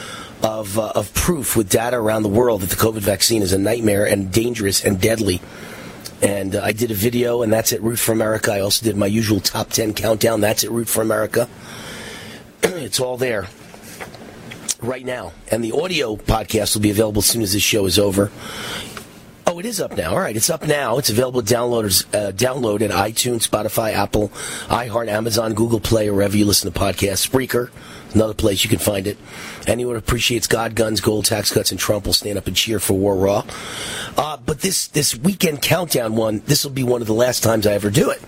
of, 0.44 0.78
uh, 0.78 0.92
of 0.96 1.14
proof 1.14 1.56
with 1.56 1.70
data 1.70 1.96
around 1.96 2.24
the 2.24 2.30
world 2.30 2.60
that 2.60 2.72
the 2.72 2.76
COVID 2.76 3.00
vaccine 3.00 3.42
is 3.42 3.54
a 3.54 3.58
nightmare 3.58 4.06
and 4.06 4.34
dangerous 4.34 4.84
and 4.84 5.00
deadly. 5.00 5.40
And 6.22 6.56
uh, 6.56 6.62
I 6.64 6.72
did 6.72 6.92
a 6.92 6.96
video, 6.96 7.42
and 7.42 7.52
that's 7.52 7.74
at 7.74 7.82
Root 7.82 7.98
for 7.98 8.12
America. 8.12 8.54
I 8.54 8.60
also 8.60 8.84
did 8.84 8.96
my 8.96 9.08
usual 9.08 9.40
top 9.40 9.70
10 9.70 9.94
countdown. 9.94 10.42
That's 10.42 10.64
at 10.64 10.72
Root 10.72 10.88
for 10.88 11.02
America. 11.02 11.50
it's 12.64 13.00
all 13.00 13.18
there 13.18 13.48
right 14.82 15.06
now. 15.06 15.34
And 15.50 15.64
the 15.64 15.72
audio 15.72 16.16
podcast 16.16 16.76
will 16.76 16.82
be 16.82 16.92
available 16.92 17.20
as 17.20 17.26
soon 17.26 17.42
as 17.42 17.54
this 17.54 17.64
show 17.64 17.86
is 17.86 17.98
over. 17.98 18.32
Oh, 19.48 19.60
it 19.60 19.66
is 19.66 19.82
up 19.82 19.98
now. 19.98 20.12
All 20.12 20.20
right, 20.20 20.36
it's 20.36 20.50
up 20.50 20.66
now. 20.66 20.98
It's 20.98 21.10
available 21.10 21.42
downloaders. 21.42 22.06
Uh, 22.16 22.32
download 22.32 22.82
at 22.82 22.92
iTunes, 22.92 23.48
Spotify, 23.48 23.94
Apple, 23.94 24.30
iHeart, 24.68 25.08
Amazon, 25.08 25.54
Google 25.54 25.80
Play, 25.80 26.10
wherever 26.10 26.38
you 26.38 26.46
listen 26.46 26.72
to 26.72 26.80
podcasts. 26.80 27.28
Spreaker, 27.28 27.70
another 28.14 28.34
place 28.34 28.64
you 28.64 28.70
can 28.70 28.80
find 28.80 29.08
it. 29.08 29.18
Anyone 29.68 29.96
appreciates 29.96 30.48
God, 30.48 30.76
guns, 30.76 31.02
gold, 31.02 31.26
tax 31.26 31.52
cuts, 31.52 31.72
and 31.72 31.80
Trump 31.80 32.06
will 32.06 32.14
stand 32.14 32.38
up 32.38 32.48
and 32.48 32.56
cheer 32.56 32.80
for 32.80 32.94
War 32.94 33.16
Raw. 33.16 33.46
Uh, 34.18 34.38
but 34.38 34.62
this 34.62 34.88
this 34.88 35.16
weekend 35.16 35.62
countdown 35.62 36.16
one, 36.16 36.42
this 36.46 36.64
will 36.64 36.72
be 36.72 36.84
one 36.84 37.02
of 37.02 37.08
the 37.08 37.14
last 37.14 37.44
times 37.44 37.66
I 37.68 37.74
ever 37.74 37.90
do 37.90 38.10
it. 38.10 38.22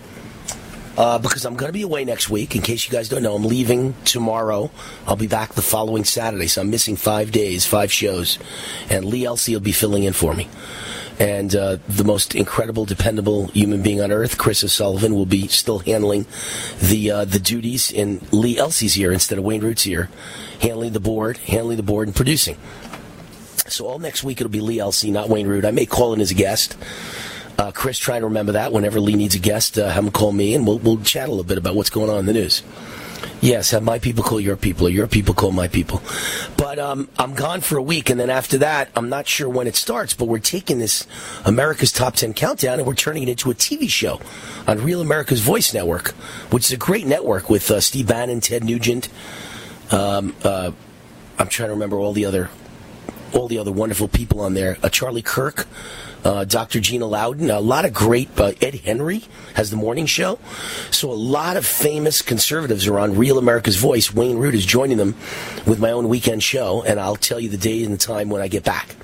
Uh, 0.95 1.17
because 1.17 1.43
I'm 1.43 1.55
going 1.55 1.69
to 1.69 1.73
be 1.73 1.81
away 1.81 2.05
next 2.05 2.29
week. 2.29 2.55
In 2.55 2.61
case 2.61 2.85
you 2.85 2.91
guys 2.91 3.09
don't 3.09 3.23
know, 3.23 3.33
I'm 3.35 3.45
leaving 3.45 3.95
tomorrow. 4.05 4.69
I'll 5.07 5.15
be 5.15 5.25
back 5.25 5.53
the 5.53 5.63
following 5.63 6.03
Saturday, 6.03 6.45
so 6.45 6.61
I'm 6.61 6.69
missing 6.69 6.97
five 6.97 7.31
days, 7.31 7.65
five 7.65 7.91
shows, 7.91 8.37
and 8.91 9.03
Lee 9.03 9.25
Elsey 9.25 9.53
will 9.53 9.59
be 9.59 9.71
filling 9.71 10.03
in 10.03 10.13
for 10.13 10.35
me. 10.35 10.47
And 11.19 11.55
uh, 11.55 11.77
the 11.87 12.03
most 12.03 12.33
incredible, 12.35 12.85
dependable 12.85 13.47
human 13.47 13.81
being 13.81 14.01
on 14.01 14.11
earth, 14.11 14.37
Chris 14.37 14.63
O'Sullivan, 14.63 15.13
will 15.13 15.27
be 15.27 15.47
still 15.47 15.79
handling 15.79 16.25
the 16.81 17.11
uh, 17.11 17.25
the 17.25 17.39
duties 17.39 17.91
in 17.91 18.21
Lee 18.31 18.57
Elsey's 18.57 18.97
year 18.97 19.11
instead 19.11 19.37
of 19.37 19.43
Wayne 19.43 19.61
Root's 19.61 19.85
ear, 19.85 20.09
handling 20.59 20.93
the 20.93 20.99
board, 20.99 21.37
handling 21.37 21.77
the 21.77 21.83
board, 21.83 22.07
and 22.07 22.15
producing. 22.15 22.57
So 23.67 23.87
all 23.87 23.99
next 23.99 24.23
week 24.23 24.41
it'll 24.41 24.51
be 24.51 24.59
Lee 24.59 24.79
Elsey, 24.79 25.11
not 25.11 25.29
Wayne 25.29 25.47
Root. 25.47 25.65
I 25.65 25.71
may 25.71 25.85
call 25.85 26.13
in 26.13 26.21
as 26.21 26.31
a 26.31 26.35
guest. 26.35 26.77
Uh, 27.57 27.71
Chris, 27.71 27.97
try 27.97 28.19
to 28.19 28.25
remember 28.25 28.53
that. 28.53 28.71
Whenever 28.73 28.99
Lee 28.99 29.15
needs 29.15 29.35
a 29.35 29.39
guest, 29.39 29.77
uh, 29.77 29.89
have 29.89 30.03
him 30.03 30.11
call 30.11 30.31
me, 30.31 30.55
and 30.55 30.65
we'll, 30.65 30.79
we'll 30.79 30.99
chat 31.01 31.27
a 31.27 31.31
little 31.31 31.43
bit 31.43 31.57
about 31.57 31.75
what's 31.75 31.89
going 31.89 32.09
on 32.09 32.19
in 32.19 32.25
the 32.25 32.33
news. 32.33 32.63
Yes, 33.43 33.71
have 33.71 33.83
my 33.83 33.99
people 33.99 34.23
call 34.23 34.39
your 34.39 34.55
people, 34.55 34.87
or 34.87 34.89
your 34.89 35.05
people 35.05 35.33
call 35.33 35.51
my 35.51 35.67
people. 35.67 36.01
But 36.55 36.79
um, 36.79 37.09
I'm 37.19 37.33
gone 37.33 37.59
for 37.59 37.77
a 37.77 37.83
week, 37.83 38.09
and 38.09 38.17
then 38.17 38.29
after 38.29 38.57
that, 38.59 38.87
I'm 38.95 39.09
not 39.09 39.27
sure 39.27 39.49
when 39.49 39.67
it 39.67 39.75
starts, 39.75 40.13
but 40.13 40.29
we're 40.29 40.39
taking 40.39 40.79
this 40.79 41.05
America's 41.43 41.91
Top 41.91 42.15
10 42.15 42.35
Countdown 42.35 42.79
and 42.79 42.87
we're 42.87 42.95
turning 42.95 43.23
it 43.23 43.27
into 43.27 43.51
a 43.51 43.53
TV 43.53 43.89
show 43.89 44.21
on 44.65 44.81
Real 44.81 45.01
America's 45.01 45.41
Voice 45.41 45.73
Network, 45.73 46.11
which 46.51 46.67
is 46.67 46.71
a 46.71 46.77
great 46.77 47.05
network 47.05 47.49
with 47.49 47.69
uh, 47.69 47.81
Steve 47.81 48.07
Bannon, 48.07 48.39
Ted 48.39 48.63
Nugent. 48.63 49.09
Um, 49.91 50.33
uh, 50.45 50.71
I'm 51.37 51.49
trying 51.49 51.67
to 51.67 51.73
remember 51.73 51.97
all 51.97 52.13
the 52.13 52.23
other 52.23 52.49
all 53.33 53.49
the 53.49 53.57
other 53.57 53.73
wonderful 53.73 54.07
people 54.07 54.39
on 54.39 54.53
there. 54.53 54.77
Uh, 54.81 54.87
Charlie 54.87 55.21
Kirk, 55.21 55.67
uh, 56.23 56.45
Dr. 56.45 56.79
Gina 56.79 57.05
Loudon, 57.05 57.49
a 57.49 57.59
lot 57.59 57.85
of 57.85 57.93
great. 57.93 58.29
Uh, 58.39 58.53
Ed 58.61 58.75
Henry 58.75 59.23
has 59.55 59.69
the 59.69 59.75
morning 59.75 60.05
show. 60.05 60.39
So 60.91 61.11
a 61.11 61.13
lot 61.13 61.57
of 61.57 61.65
famous 61.65 62.21
conservatives 62.21 62.87
are 62.87 62.99
on 62.99 63.17
Real 63.17 63.37
America's 63.37 63.75
Voice. 63.75 64.13
Wayne 64.13 64.37
Root 64.37 64.55
is 64.55 64.65
joining 64.65 64.97
them 64.97 65.15
with 65.65 65.79
my 65.79 65.91
own 65.91 66.09
weekend 66.09 66.43
show, 66.43 66.83
and 66.83 66.99
I'll 66.99 67.15
tell 67.15 67.39
you 67.39 67.49
the 67.49 67.57
day 67.57 67.83
and 67.83 67.93
the 67.93 67.97
time 67.97 68.29
when 68.29 68.41
I 68.41 68.47
get 68.47 68.63
back. 68.63 68.95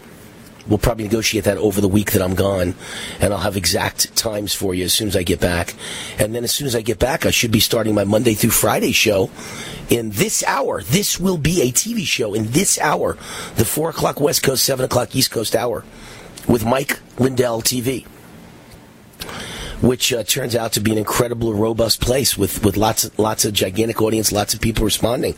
we'll 0.67 0.77
probably 0.77 1.03
negotiate 1.03 1.45
that 1.45 1.57
over 1.57 1.81
the 1.81 1.87
week 1.87 2.11
that 2.11 2.21
I'm 2.21 2.35
gone, 2.35 2.75
and 3.19 3.33
I'll 3.33 3.39
have 3.39 3.57
exact 3.57 4.15
times 4.15 4.53
for 4.53 4.73
you 4.73 4.85
as 4.85 4.93
soon 4.93 5.07
as 5.07 5.15
I 5.15 5.23
get 5.23 5.39
back. 5.39 5.73
And 6.19 6.33
then 6.33 6.43
as 6.43 6.51
soon 6.51 6.67
as 6.67 6.75
I 6.75 6.81
get 6.81 6.99
back, 6.99 7.25
I 7.25 7.31
should 7.31 7.51
be 7.51 7.59
starting 7.59 7.95
my 7.95 8.03
Monday 8.03 8.35
through 8.35 8.51
Friday 8.51 8.91
show 8.91 9.31
in 9.89 10.11
this 10.11 10.43
hour. 10.43 10.83
This 10.83 11.19
will 11.19 11.37
be 11.37 11.61
a 11.61 11.71
TV 11.71 12.05
show 12.05 12.33
in 12.33 12.51
this 12.51 12.79
hour, 12.79 13.17
the 13.55 13.65
four 13.65 13.89
o'clock 13.89 14.19
West 14.19 14.43
Coast, 14.43 14.63
seven 14.63 14.85
o'clock 14.85 15.15
East 15.15 15.31
Coast 15.31 15.55
hour, 15.55 15.83
with 16.49 16.65
Mike 16.65 16.99
Lindell 17.17 17.61
TV 17.61 18.05
which 19.81 20.11
uh, 20.11 20.23
turns 20.23 20.55
out 20.55 20.73
to 20.73 20.79
be 20.79 20.91
an 20.91 20.97
incredible, 20.97 21.53
robust 21.53 22.01
place 22.01 22.37
with, 22.37 22.63
with 22.65 22.75
lots 22.75 23.05
of, 23.05 23.17
lots 23.17 23.45
of 23.45 23.53
gigantic 23.53 24.01
audience, 24.01 24.31
lots 24.31 24.53
of 24.53 24.59
people 24.59 24.83
responding 24.83 25.35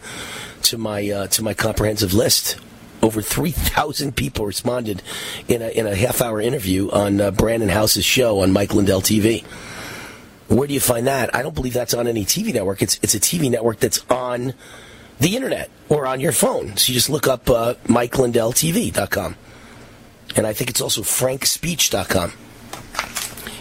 to 0.63 0.77
my 0.77 1.09
uh, 1.09 1.27
to 1.27 1.43
my 1.43 1.53
comprehensive 1.53 2.13
list. 2.13 2.57
Over 3.01 3.21
three 3.21 3.51
thousand 3.51 4.15
people 4.15 4.45
responded 4.45 5.01
in 5.47 5.61
a 5.61 5.69
in 5.69 5.88
a 5.88 5.95
half 5.95 6.21
hour 6.21 6.41
interview 6.41 6.89
on 6.91 7.21
uh, 7.21 7.31
Brannon 7.31 7.69
Howse's 7.69 8.05
show 8.05 8.39
on 8.39 8.51
Mike 8.51 8.73
Lindell 8.73 9.01
TV. 9.01 9.43
Where 10.47 10.67
do 10.67 10.73
you 10.73 10.79
find 10.79 11.07
that? 11.07 11.33
I 11.35 11.41
don't 11.41 11.55
believe 11.55 11.73
that's 11.73 11.93
on 11.93 12.07
any 12.07 12.25
TV 12.25 12.53
network. 12.53 12.81
It's 12.81 12.99
it's 13.01 13.15
a 13.15 13.19
TV 13.19 13.49
network 13.49 13.79
that's 13.79 14.03
on 14.09 14.53
the 15.19 15.35
internet 15.35 15.69
or 15.89 16.05
on 16.05 16.19
your 16.19 16.31
phone. 16.31 16.77
So 16.77 16.91
you 16.91 16.95
just 16.95 17.09
look 17.09 17.27
up 17.27 17.49
uh, 17.49 17.75
MikeLindellTV.com. 17.85 19.35
And 20.36 20.48
I 20.48 20.53
think 20.53 20.70
it's 20.70 20.82
also 20.82 21.02
FrankSpeech.com. 21.02 22.34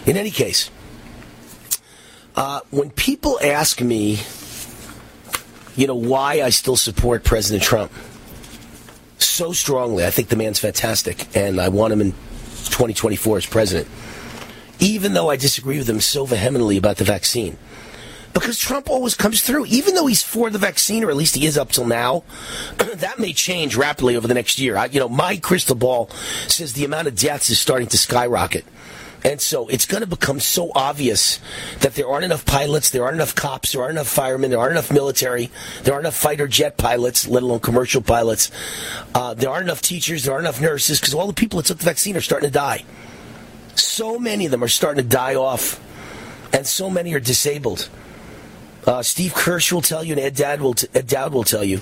In 0.05 0.17
any 0.17 0.31
case, 0.31 0.71
uh, 2.35 2.61
when 2.71 2.89
people 2.91 3.39
ask 3.43 3.81
me, 3.81 4.19
you 5.75 5.87
know, 5.87 5.95
why 5.95 6.41
I 6.41 6.49
still 6.49 6.75
support 6.75 7.23
President 7.23 7.63
Trump 7.63 7.91
so 9.19 9.53
strongly, 9.53 10.05
I 10.05 10.11
think 10.11 10.29
the 10.29 10.35
man's 10.35 10.59
fantastic, 10.59 11.35
and 11.35 11.59
I 11.59 11.69
want 11.69 11.93
him 11.93 12.01
in 12.01 12.11
2024 12.11 13.37
as 13.37 13.45
president, 13.45 13.87
even 14.79 15.13
though 15.13 15.29
I 15.29 15.35
disagree 15.35 15.77
with 15.77 15.89
him 15.89 15.99
so 15.99 16.25
vehemently 16.25 16.77
about 16.77 16.97
the 16.97 17.03
vaccine. 17.03 17.57
Because 18.33 18.57
Trump 18.57 18.89
always 18.89 19.15
comes 19.15 19.41
through, 19.41 19.65
even 19.65 19.95
though 19.95 20.07
he's 20.07 20.23
for 20.23 20.49
the 20.49 20.57
vaccine, 20.57 21.03
or 21.03 21.09
at 21.09 21.17
least 21.17 21.35
he 21.35 21.45
is 21.45 21.57
up 21.57 21.71
till 21.71 21.85
now. 21.85 22.23
that 22.77 23.19
may 23.19 23.33
change 23.33 23.75
rapidly 23.75 24.15
over 24.15 24.27
the 24.27 24.33
next 24.33 24.59
year. 24.59 24.77
I, 24.77 24.85
you 24.85 24.99
know, 24.99 25.09
my 25.09 25.37
crystal 25.37 25.75
ball 25.75 26.09
says 26.47 26.73
the 26.73 26.85
amount 26.85 27.07
of 27.07 27.15
deaths 27.15 27.49
is 27.49 27.59
starting 27.59 27.87
to 27.89 27.97
skyrocket. 27.97 28.65
And 29.23 29.39
so 29.39 29.67
it's 29.67 29.85
going 29.85 30.01
to 30.01 30.07
become 30.07 30.39
so 30.39 30.71
obvious 30.73 31.39
that 31.81 31.93
there 31.93 32.07
aren't 32.07 32.25
enough 32.25 32.45
pilots, 32.45 32.89
there 32.89 33.03
aren't 33.03 33.15
enough 33.15 33.35
cops, 33.35 33.71
there 33.71 33.81
aren't 33.81 33.91
enough 33.91 34.07
firemen, 34.07 34.49
there 34.49 34.59
aren't 34.59 34.71
enough 34.71 34.91
military, 34.91 35.51
there 35.83 35.93
aren't 35.93 36.05
enough 36.05 36.15
fighter 36.15 36.47
jet 36.47 36.77
pilots, 36.77 37.27
let 37.27 37.43
alone 37.43 37.59
commercial 37.59 38.01
pilots. 38.01 38.49
Uh, 39.13 39.35
there 39.35 39.49
aren't 39.49 39.65
enough 39.65 39.81
teachers, 39.81 40.23
there 40.23 40.33
aren't 40.33 40.45
enough 40.45 40.59
nurses, 40.59 40.99
because 40.99 41.13
all 41.13 41.27
the 41.27 41.33
people 41.33 41.57
that 41.57 41.67
took 41.67 41.77
the 41.77 41.85
vaccine 41.85 42.17
are 42.17 42.21
starting 42.21 42.49
to 42.49 42.53
die. 42.53 42.83
So 43.75 44.17
many 44.17 44.45
of 44.45 44.51
them 44.51 44.63
are 44.63 44.67
starting 44.67 45.03
to 45.03 45.09
die 45.09 45.35
off, 45.35 45.79
and 46.51 46.65
so 46.65 46.89
many 46.89 47.13
are 47.13 47.19
disabled. 47.19 47.89
Uh, 48.85 49.03
Steve 49.03 49.33
Kirsch 49.35 49.71
will 49.71 49.81
tell 49.81 50.03
you, 50.03 50.13
and 50.13 50.21
Ed 50.21 50.35
Dowd 50.35 50.59
will 50.59 50.73
t- 50.73 50.87
Ed 50.95 51.13
will 51.31 51.43
tell 51.43 51.63
you 51.63 51.81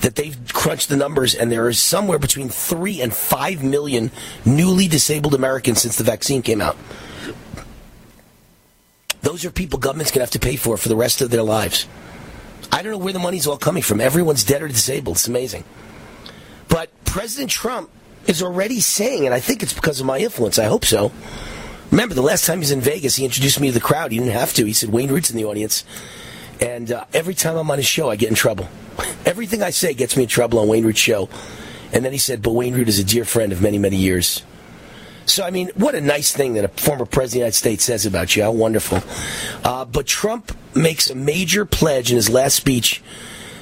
that 0.00 0.16
they've 0.16 0.36
crunched 0.52 0.88
the 0.88 0.96
numbers, 0.96 1.34
and 1.34 1.50
there 1.50 1.68
is 1.68 1.78
somewhere 1.78 2.18
between 2.18 2.48
three 2.48 3.00
and 3.00 3.14
five 3.14 3.62
million 3.62 4.10
newly 4.44 4.88
disabled 4.88 5.34
Americans 5.34 5.80
since 5.80 5.96
the 5.96 6.04
vaccine 6.04 6.42
came 6.42 6.60
out. 6.60 6.76
Those 9.22 9.44
are 9.44 9.50
people 9.50 9.78
government's 9.78 10.10
going 10.10 10.20
to 10.20 10.24
have 10.24 10.30
to 10.30 10.38
pay 10.40 10.56
for 10.56 10.76
for 10.76 10.88
the 10.88 10.96
rest 10.96 11.20
of 11.20 11.30
their 11.30 11.42
lives. 11.42 11.86
I 12.72 12.82
don't 12.82 12.92
know 12.92 12.98
where 12.98 13.12
the 13.12 13.18
money's 13.18 13.46
all 13.46 13.58
coming 13.58 13.82
from. 13.82 14.00
Everyone's 14.00 14.44
dead 14.44 14.62
or 14.62 14.68
disabled. 14.68 15.16
It's 15.16 15.28
amazing. 15.28 15.64
But 16.68 16.90
President 17.04 17.50
Trump 17.50 17.90
is 18.26 18.42
already 18.42 18.80
saying, 18.80 19.26
and 19.26 19.34
I 19.34 19.40
think 19.40 19.62
it's 19.62 19.72
because 19.72 20.00
of 20.00 20.06
my 20.06 20.18
influence. 20.18 20.58
I 20.58 20.64
hope 20.64 20.84
so. 20.84 21.12
Remember, 21.90 22.14
the 22.14 22.22
last 22.22 22.44
time 22.44 22.58
he 22.58 22.60
was 22.60 22.70
in 22.70 22.80
Vegas, 22.80 23.16
he 23.16 23.24
introduced 23.24 23.60
me 23.60 23.68
to 23.68 23.74
the 23.74 23.80
crowd. 23.80 24.12
He 24.12 24.18
didn't 24.18 24.32
have 24.32 24.52
to. 24.54 24.64
He 24.64 24.72
said, 24.72 24.90
Wayne 24.90 25.10
Root's 25.10 25.30
in 25.30 25.36
the 25.36 25.44
audience. 25.44 25.84
And 26.60 26.92
uh, 26.92 27.04
every 27.14 27.34
time 27.34 27.56
I'm 27.56 27.70
on 27.70 27.78
his 27.78 27.86
show, 27.86 28.10
I 28.10 28.16
get 28.16 28.28
in 28.28 28.34
trouble. 28.34 28.68
Everything 29.24 29.62
I 29.62 29.70
say 29.70 29.94
gets 29.94 30.16
me 30.16 30.24
in 30.24 30.28
trouble 30.28 30.58
on 30.58 30.68
Wayne 30.68 30.84
Root's 30.84 30.98
show. 30.98 31.28
And 31.92 32.04
then 32.04 32.12
he 32.12 32.18
said, 32.18 32.42
but 32.42 32.52
Wayne 32.52 32.74
Root 32.74 32.88
is 32.88 32.98
a 32.98 33.04
dear 33.04 33.24
friend 33.24 33.52
of 33.52 33.62
many, 33.62 33.78
many 33.78 33.96
years. 33.96 34.42
So, 35.26 35.44
I 35.44 35.50
mean, 35.50 35.70
what 35.74 35.94
a 35.94 36.00
nice 36.00 36.32
thing 36.32 36.54
that 36.54 36.64
a 36.64 36.68
former 36.68 37.06
president 37.06 37.24
of 37.24 37.30
the 37.32 37.38
United 37.38 37.56
States 37.56 37.84
says 37.84 38.04
about 38.04 38.34
you. 38.34 38.42
How 38.42 38.52
wonderful. 38.52 39.00
Uh, 39.64 39.84
but 39.84 40.06
Trump 40.06 40.56
makes 40.74 41.08
a 41.08 41.14
major 41.14 41.64
pledge 41.64 42.10
in 42.10 42.16
his 42.16 42.28
last 42.28 42.56
speech 42.56 43.02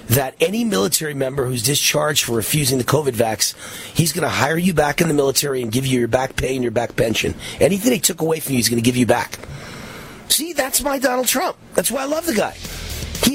that 0.09 0.35
any 0.41 0.65
military 0.65 1.12
member 1.15 1.45
who's 1.45 1.62
discharged 1.62 2.25
for 2.25 2.33
refusing 2.33 2.79
the 2.79 2.85
COVID 2.85 3.12
vax, 3.12 3.55
he's 3.95 4.12
going 4.12 4.23
to 4.23 4.29
hire 4.29 4.57
you 4.57 4.73
back 4.73 5.01
in 5.03 5.09
the 5.09 5.15
military 5.15 5.61
and 5.61 5.70
give 5.70 5.85
you 5.85 5.99
your 5.99 6.09
back 6.09 6.37
pay 6.37 6.55
and 6.55 6.62
your 6.62 6.73
back 6.73 6.97
pension. 6.97 7.35
Anything 7.61 7.93
he 7.93 8.01
took 8.01 8.23
away 8.23 8.41
from 8.41 8.53
you, 8.53 8.57
he's 8.57 8.70
going 8.70 8.83
to 8.83 8.85
give 8.85 8.97
you 8.97 9.07
back. 9.07 9.39
See, 10.29 10.55
that's 10.55 10.83
my 10.83 10.99
Donald 10.99 11.27
Trump. 11.27 11.57
That's 11.75 11.91
why 11.91 12.03
I 12.03 12.07
love 12.07 12.25
the 12.25 12.35
guy. 12.35 12.57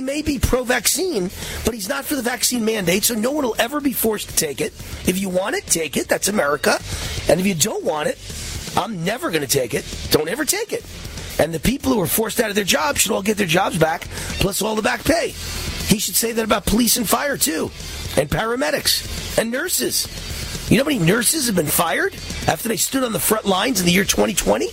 May 0.04 0.22
be 0.22 0.38
pro 0.38 0.64
vaccine, 0.64 1.30
but 1.64 1.74
he's 1.74 1.88
not 1.88 2.04
for 2.04 2.16
the 2.16 2.22
vaccine 2.22 2.66
mandate, 2.66 3.06
so 3.06 3.16
no 3.16 3.32
one 3.32 3.46
will 3.46 3.56
ever 3.58 3.80
be 3.80 3.94
forced 3.94 4.30
to 4.30 4.36
take 4.36 4.60
it. 4.60 4.74
If 5.08 5.18
you 5.18 5.30
want 5.30 5.56
it, 5.56 5.66
take 5.66 5.96
it. 5.96 6.10
That's 6.10 6.28
America. 6.28 6.78
And 7.30 7.40
if 7.40 7.46
you 7.46 7.56
don't 7.56 7.86
want 7.86 8.10
it, 8.10 8.18
I'm 8.76 9.06
never 9.06 9.32
going 9.32 9.44
to 9.44 9.48
take 9.48 9.74
it. 9.74 9.86
Don't 10.12 10.28
ever 10.28 10.44
take 10.44 10.74
it. 10.74 10.86
And 11.40 11.54
the 11.54 11.60
people 11.60 11.94
who 11.94 12.02
are 12.02 12.08
forced 12.08 12.42
out 12.42 12.50
of 12.50 12.56
their 12.56 12.66
jobs 12.66 13.00
should 13.02 13.12
all 13.12 13.22
get 13.22 13.38
their 13.38 13.48
jobs 13.48 13.78
back, 13.78 14.02
plus 14.40 14.62
all 14.62 14.76
the 14.76 14.82
back 14.82 15.06
pay. 15.06 15.30
He 15.88 16.00
should 16.00 16.16
say 16.16 16.34
that 16.34 16.44
about 16.44 16.66
police 16.66 16.98
and 16.98 17.08
fire, 17.08 17.38
too, 17.38 17.72
and 18.18 18.30
paramedics 18.30 19.38
and 19.38 19.52
nurses. 19.52 20.08
You 20.70 20.78
know 20.78 20.84
how 20.84 20.90
many 20.90 21.00
nurses 21.00 21.48
have 21.48 21.56
been 21.56 21.66
fired 21.66 22.14
after 22.48 22.68
they 22.68 22.78
stood 22.78 23.04
on 23.04 23.14
the 23.14 23.20
front 23.20 23.46
lines 23.46 23.80
in 23.80 23.86
the 23.86 23.92
year 23.92 24.06
2020 24.06 24.70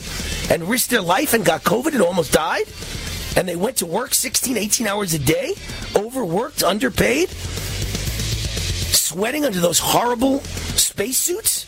and 0.51 0.69
risked 0.69 0.91
their 0.91 1.03
life 1.03 1.35
and 1.35 1.45
got 1.45 1.63
COVID 1.63 1.93
and 1.93 2.03
almost 2.03 2.33
died? 2.33 2.67
And 3.37 3.49
they 3.49 3.57
went 3.57 3.77
to 3.79 3.87
work 3.87 4.15
16, 4.15 4.57
18 4.57 4.87
hours 4.87 5.15
a 5.15 5.19
day, 5.19 5.55
overworked, 5.97 6.63
underpaid, 6.63 7.29
sweating 8.91 9.45
under 9.45 9.61
those 9.61 9.79
horrible 9.79 10.41
spacesuits 10.41 11.67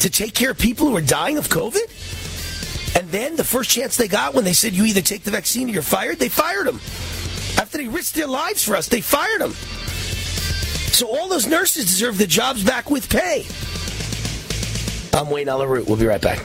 to 0.00 0.10
take 0.10 0.34
care 0.34 0.50
of 0.52 0.58
people 0.58 0.88
who 0.88 0.96
are 0.96 1.02
dying 1.02 1.38
of 1.38 1.48
COVID. 1.48 2.96
And 2.98 3.08
then 3.10 3.36
the 3.36 3.44
first 3.44 3.70
chance 3.70 3.96
they 3.96 4.08
got 4.08 4.34
when 4.34 4.44
they 4.44 4.52
said 4.52 4.72
you 4.72 4.84
either 4.84 5.00
take 5.00 5.22
the 5.22 5.30
vaccine 5.30 5.68
or 5.68 5.72
you're 5.72 5.82
fired, 5.82 6.18
they 6.18 6.28
fired 6.28 6.66
them. 6.66 6.76
After 7.58 7.78
they 7.78 7.88
risked 7.88 8.14
their 8.14 8.26
lives 8.26 8.64
for 8.64 8.76
us, 8.76 8.88
they 8.88 9.00
fired 9.00 9.40
them. 9.40 9.52
So 10.92 11.08
all 11.08 11.28
those 11.28 11.46
nurses 11.46 11.86
deserve 11.86 12.18
the 12.18 12.26
jobs 12.26 12.64
back 12.64 12.90
with 12.90 13.08
pay. 13.08 13.46
I'm 15.18 15.30
Wayne 15.30 15.48
Allyn 15.48 15.68
Root. 15.68 15.86
We'll 15.86 15.96
be 15.96 16.06
right 16.06 16.20
back. 16.20 16.44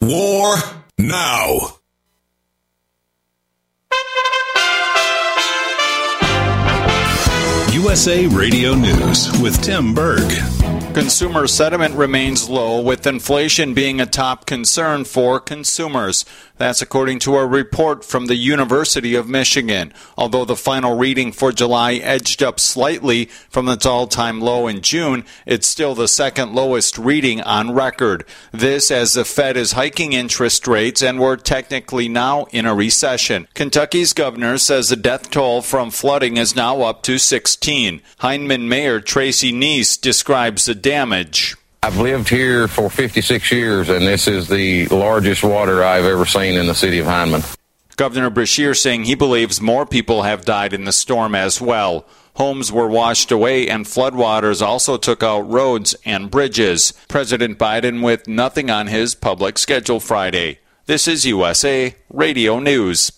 War 0.00 0.54
now. 0.96 1.78
USA 7.72 8.26
Radio 8.28 8.74
News 8.74 9.28
with 9.40 9.60
Tim 9.60 9.94
Berg. 9.94 10.30
Consumer 10.94 11.46
sentiment 11.48 11.94
remains 11.94 12.48
low, 12.48 12.80
with 12.80 13.06
inflation 13.06 13.74
being 13.74 14.00
a 14.00 14.06
top 14.06 14.46
concern 14.46 15.04
for 15.04 15.40
consumers. 15.40 16.24
That's 16.58 16.82
according 16.82 17.20
to 17.20 17.36
a 17.36 17.46
report 17.46 18.04
from 18.04 18.26
the 18.26 18.34
University 18.34 19.14
of 19.14 19.28
Michigan. 19.28 19.92
Although 20.16 20.44
the 20.44 20.56
final 20.56 20.96
reading 20.96 21.30
for 21.30 21.52
July 21.52 21.94
edged 21.94 22.42
up 22.42 22.58
slightly 22.58 23.26
from 23.48 23.68
its 23.68 23.86
all 23.86 24.08
time 24.08 24.40
low 24.40 24.66
in 24.66 24.80
June, 24.80 25.24
it's 25.46 25.68
still 25.68 25.94
the 25.94 26.08
second 26.08 26.54
lowest 26.54 26.98
reading 26.98 27.40
on 27.42 27.72
record. 27.72 28.24
This 28.50 28.90
as 28.90 29.12
the 29.12 29.24
Fed 29.24 29.56
is 29.56 29.72
hiking 29.72 30.12
interest 30.12 30.66
rates 30.66 31.02
and 31.02 31.20
we're 31.20 31.36
technically 31.36 32.08
now 32.08 32.46
in 32.50 32.66
a 32.66 32.74
recession. 32.74 33.46
Kentucky's 33.54 34.12
governor 34.12 34.58
says 34.58 34.88
the 34.88 34.96
death 34.96 35.30
toll 35.30 35.62
from 35.62 35.90
flooding 35.90 36.36
is 36.36 36.56
now 36.56 36.82
up 36.82 37.02
to 37.04 37.18
16. 37.18 38.02
Hindman 38.20 38.68
Mayor 38.68 39.00
Tracy 39.00 39.52
Neese 39.52 40.00
describes 40.00 40.64
the 40.64 40.74
damage. 40.74 41.56
I've 41.82 41.98
lived 41.98 42.28
here 42.28 42.66
for 42.66 42.90
56 42.90 43.52
years, 43.52 43.88
and 43.88 44.06
this 44.06 44.26
is 44.26 44.48
the 44.48 44.86
largest 44.88 45.44
water 45.44 45.84
I've 45.84 46.04
ever 46.04 46.26
seen 46.26 46.56
in 46.56 46.66
the 46.66 46.74
city 46.74 46.98
of 46.98 47.06
Hindman. 47.06 47.42
Governor 47.96 48.30
Beshear 48.30 48.76
saying 48.76 49.04
he 49.04 49.14
believes 49.14 49.60
more 49.60 49.86
people 49.86 50.22
have 50.22 50.44
died 50.44 50.72
in 50.72 50.84
the 50.84 50.92
storm 50.92 51.34
as 51.34 51.60
well. 51.60 52.04
Homes 52.34 52.70
were 52.70 52.88
washed 52.88 53.32
away, 53.32 53.68
and 53.68 53.84
floodwaters 53.84 54.64
also 54.64 54.96
took 54.96 55.22
out 55.22 55.40
roads 55.40 55.96
and 56.04 56.30
bridges. 56.30 56.92
President 57.08 57.58
Biden 57.58 58.02
with 58.02 58.28
nothing 58.28 58.70
on 58.70 58.86
his 58.88 59.14
public 59.14 59.58
schedule 59.58 59.98
Friday. 59.98 60.58
This 60.86 61.08
is 61.08 61.26
USA 61.26 61.96
Radio 62.08 62.60
News. 62.60 63.17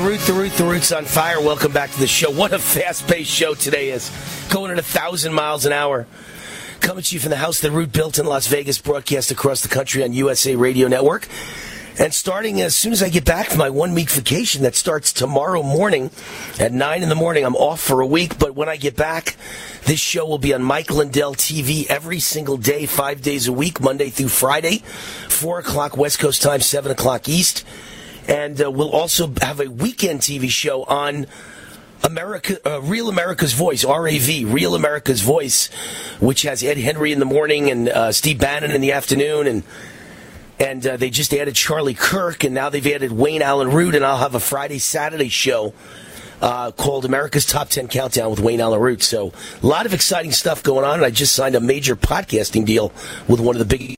Roots 0.00 0.92
on 0.92 1.04
Fire. 1.06 1.40
Welcome 1.40 1.72
back 1.72 1.90
to 1.90 1.98
the 1.98 2.06
show. 2.06 2.30
What 2.30 2.52
a 2.52 2.58
fast 2.58 3.06
paced 3.06 3.30
show 3.30 3.54
today 3.54 3.90
is. 3.90 4.10
Going 4.50 4.70
at 4.70 4.78
a 4.78 4.82
thousand 4.82 5.32
miles 5.32 5.64
an 5.64 5.72
hour. 5.72 6.06
Coming 6.80 7.02
to 7.02 7.14
you 7.14 7.20
from 7.20 7.30
the 7.30 7.36
house 7.36 7.60
that 7.60 7.70
Root 7.70 7.92
built 7.92 8.18
in 8.18 8.26
Las 8.26 8.46
Vegas, 8.46 8.78
broadcast 8.78 9.30
across 9.30 9.62
the 9.62 9.68
country 9.68 10.04
on 10.04 10.12
USA 10.12 10.54
Radio 10.54 10.86
Network. 10.88 11.28
And 11.98 12.12
starting 12.12 12.60
as 12.60 12.76
soon 12.76 12.92
as 12.92 13.02
I 13.02 13.08
get 13.08 13.24
back 13.24 13.48
from 13.48 13.58
my 13.58 13.70
one 13.70 13.94
week 13.94 14.10
vacation 14.10 14.64
that 14.64 14.74
starts 14.74 15.14
tomorrow 15.14 15.62
morning 15.62 16.10
at 16.60 16.72
9 16.72 17.02
in 17.02 17.08
the 17.08 17.14
morning, 17.14 17.44
I'm 17.44 17.56
off 17.56 17.80
for 17.80 18.02
a 18.02 18.06
week. 18.06 18.38
But 18.38 18.54
when 18.54 18.68
I 18.68 18.76
get 18.76 18.96
back, 18.96 19.36
this 19.84 19.98
show 19.98 20.26
will 20.26 20.38
be 20.38 20.52
on 20.52 20.62
Mike 20.62 20.90
Lindell 20.90 21.34
TV 21.34 21.86
every 21.86 22.20
single 22.20 22.58
day, 22.58 22.84
five 22.84 23.22
days 23.22 23.48
a 23.48 23.52
week, 23.52 23.80
Monday 23.80 24.10
through 24.10 24.28
Friday, 24.28 24.82
4 25.30 25.60
o'clock 25.60 25.96
West 25.96 26.18
Coast 26.18 26.42
time, 26.42 26.60
7 26.60 26.92
o'clock 26.92 27.30
East. 27.30 27.64
And 28.28 28.60
uh, 28.60 28.70
we'll 28.70 28.90
also 28.90 29.32
have 29.40 29.60
a 29.60 29.70
weekend 29.70 30.20
TV 30.20 30.48
show 30.48 30.82
on 30.84 31.26
America, 32.02 32.58
uh, 32.68 32.80
Real 32.82 33.08
America's 33.08 33.52
Voice, 33.52 33.84
RAV, 33.84 34.52
Real 34.52 34.74
America's 34.74 35.22
Voice, 35.22 35.68
which 36.20 36.42
has 36.42 36.62
Ed 36.62 36.78
Henry 36.78 37.12
in 37.12 37.18
the 37.18 37.24
morning 37.24 37.70
and 37.70 37.88
uh, 37.88 38.12
Steve 38.12 38.38
Bannon 38.38 38.70
in 38.70 38.80
the 38.80 38.92
afternoon, 38.92 39.46
and 39.46 39.62
and 40.58 40.86
uh, 40.86 40.96
they 40.96 41.10
just 41.10 41.34
added 41.34 41.54
Charlie 41.54 41.94
Kirk, 41.94 42.42
and 42.44 42.54
now 42.54 42.70
they've 42.70 42.86
added 42.86 43.12
Wayne 43.12 43.42
Allyn 43.42 43.70
Root, 43.70 43.94
and 43.94 44.04
I'll 44.04 44.16
have 44.18 44.34
a 44.34 44.40
Friday 44.40 44.78
Saturday 44.78 45.28
show. 45.28 45.74
Uh, 46.38 46.70
called 46.70 47.06
America's 47.06 47.46
Top 47.46 47.70
10 47.70 47.88
Countdown 47.88 48.28
with 48.28 48.40
Wayne 48.40 48.60
Allyn 48.60 48.78
Root. 48.78 49.02
So, 49.02 49.32
a 49.62 49.66
lot 49.66 49.86
of 49.86 49.94
exciting 49.94 50.32
stuff 50.32 50.62
going 50.62 50.84
on. 50.84 50.96
And 50.96 51.04
I 51.06 51.08
just 51.08 51.34
signed 51.34 51.54
a 51.54 51.60
major 51.60 51.96
podcasting 51.96 52.66
deal 52.66 52.92
with 53.26 53.40
one 53.40 53.54
of 53.54 53.58
the 53.58 53.64
big 53.64 53.95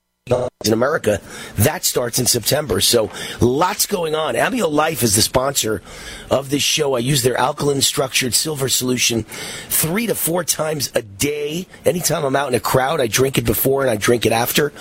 in 0.64 0.72
America. 0.72 1.20
That 1.56 1.84
starts 1.84 2.18
in 2.18 2.26
September. 2.26 2.80
So 2.80 3.10
lots 3.40 3.86
going 3.86 4.14
on. 4.14 4.34
Amio 4.34 4.70
Life 4.70 5.02
is 5.02 5.14
the 5.14 5.22
sponsor 5.22 5.82
of 6.30 6.50
this 6.50 6.62
show. 6.62 6.94
I 6.94 6.98
use 6.98 7.22
their 7.22 7.36
alkaline 7.36 7.80
structured 7.80 8.34
silver 8.34 8.68
solution 8.68 9.22
three 9.68 10.06
to 10.06 10.14
four 10.14 10.44
times 10.44 10.90
a 10.94 11.02
day. 11.02 11.66
Anytime 11.84 12.24
I'm 12.24 12.36
out 12.36 12.48
in 12.48 12.54
a 12.54 12.60
crowd, 12.60 13.00
I 13.00 13.06
drink 13.06 13.38
it 13.38 13.44
before 13.44 13.82
and 13.82 13.90
I 13.90 13.96
drink 13.96 14.26
it 14.26 14.32
after. 14.32 14.72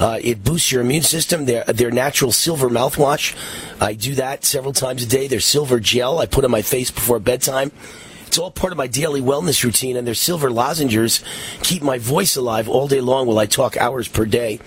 Uh, 0.00 0.18
it 0.22 0.42
boosts 0.42 0.72
your 0.72 0.80
immune 0.80 1.02
system. 1.02 1.44
Their, 1.44 1.64
their 1.64 1.90
natural 1.90 2.32
silver 2.32 2.68
mouthwash. 2.68 3.36
I 3.80 3.94
do 3.94 4.14
that 4.16 4.44
several 4.44 4.72
times 4.72 5.02
a 5.02 5.06
day. 5.06 5.26
Their 5.28 5.40
silver 5.40 5.80
gel 5.80 6.18
I 6.18 6.26
put 6.26 6.44
on 6.44 6.50
my 6.50 6.62
face 6.62 6.90
before 6.90 7.18
bedtime. 7.18 7.72
It's 8.26 8.38
all 8.38 8.50
part 8.50 8.72
of 8.72 8.76
my 8.76 8.86
daily 8.86 9.22
wellness 9.22 9.62
routine, 9.64 9.96
and 9.96 10.06
their 10.06 10.14
silver 10.14 10.50
lozenges 10.50 11.22
keep 11.62 11.82
my 11.82 11.98
voice 11.98 12.36
alive 12.36 12.68
all 12.68 12.88
day 12.88 13.00
long 13.00 13.26
while 13.26 13.38
I 13.38 13.46
talk 13.46 13.76
hours 13.76 14.08
per 14.08 14.26
day 14.26 14.60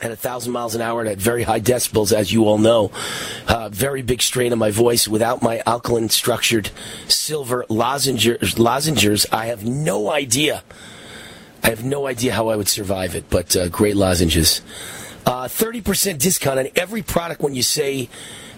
at 0.00 0.10
a 0.10 0.16
thousand 0.16 0.52
miles 0.52 0.74
an 0.74 0.80
hour 0.80 1.00
and 1.00 1.08
at 1.08 1.18
very 1.18 1.42
high 1.42 1.60
decibels, 1.60 2.12
as 2.12 2.32
you 2.32 2.46
all 2.46 2.58
know. 2.58 2.90
Uh, 3.46 3.68
very 3.68 4.02
big 4.02 4.22
strain 4.22 4.52
on 4.52 4.58
my 4.58 4.70
voice. 4.70 5.06
Without 5.06 5.42
my 5.42 5.62
alkaline 5.66 6.08
structured 6.08 6.70
silver 7.08 7.64
lozenges, 7.68 8.58
lozenges, 8.58 9.26
I 9.30 9.46
have 9.46 9.64
no 9.64 10.10
idea. 10.10 10.62
I 11.62 11.68
have 11.68 11.84
no 11.84 12.06
idea 12.06 12.32
how 12.32 12.48
I 12.48 12.56
would 12.56 12.68
survive 12.68 13.14
it, 13.14 13.28
but 13.28 13.54
uh, 13.54 13.68
great 13.68 13.96
lozenges. 13.96 14.62
Uh, 15.26 15.44
30% 15.44 16.18
discount 16.18 16.58
on 16.58 16.68
every 16.74 17.02
product 17.02 17.42
when 17.42 17.54
you 17.54 17.62
say 17.62 18.08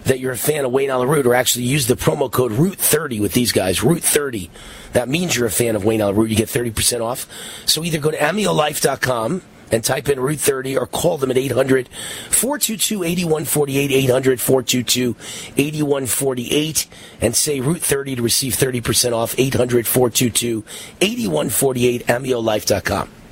that 0.05 0.19
you're 0.19 0.31
a 0.31 0.37
fan 0.37 0.65
of 0.65 0.71
Wayne 0.71 0.89
Allyn 0.89 1.07
Root, 1.07 1.25
or 1.25 1.33
actually 1.33 1.65
use 1.65 1.87
the 1.87 1.95
promo 1.95 2.31
code 2.31 2.51
Root30 2.51 3.21
with 3.21 3.33
these 3.33 3.51
guys, 3.51 3.79
Root30. 3.79 4.49
That 4.93 5.07
means 5.07 5.35
you're 5.35 5.47
a 5.47 5.51
fan 5.51 5.75
of 5.75 5.85
Wayne 5.85 6.01
Allyn 6.01 6.15
Root. 6.15 6.29
You 6.29 6.35
get 6.35 6.49
30% 6.49 7.01
off. 7.01 7.27
So 7.65 7.83
either 7.83 7.99
go 7.99 8.11
to 8.11 8.17
AmioLife.com 8.17 9.41
and 9.73 9.83
type 9.83 10.07
in 10.07 10.19
Root 10.19 10.39
30 10.39 10.77
or 10.77 10.87
call 10.87 11.17
them 11.17 11.31
at 11.31 11.37
800 11.37 11.89
422 12.29 13.03
8148, 13.03 13.91
800 13.91 14.39
422 14.39 15.15
8148, 15.57 16.87
and 17.21 17.35
say 17.35 17.59
Root 17.59 17.81
30 17.81 18.15
to 18.17 18.21
receive 18.21 18.53
30% 18.53 19.13
off, 19.13 19.35
800 19.37 19.87
422 19.87 20.63
8148, 21.01 22.07
AmioLife.com. 22.07 23.22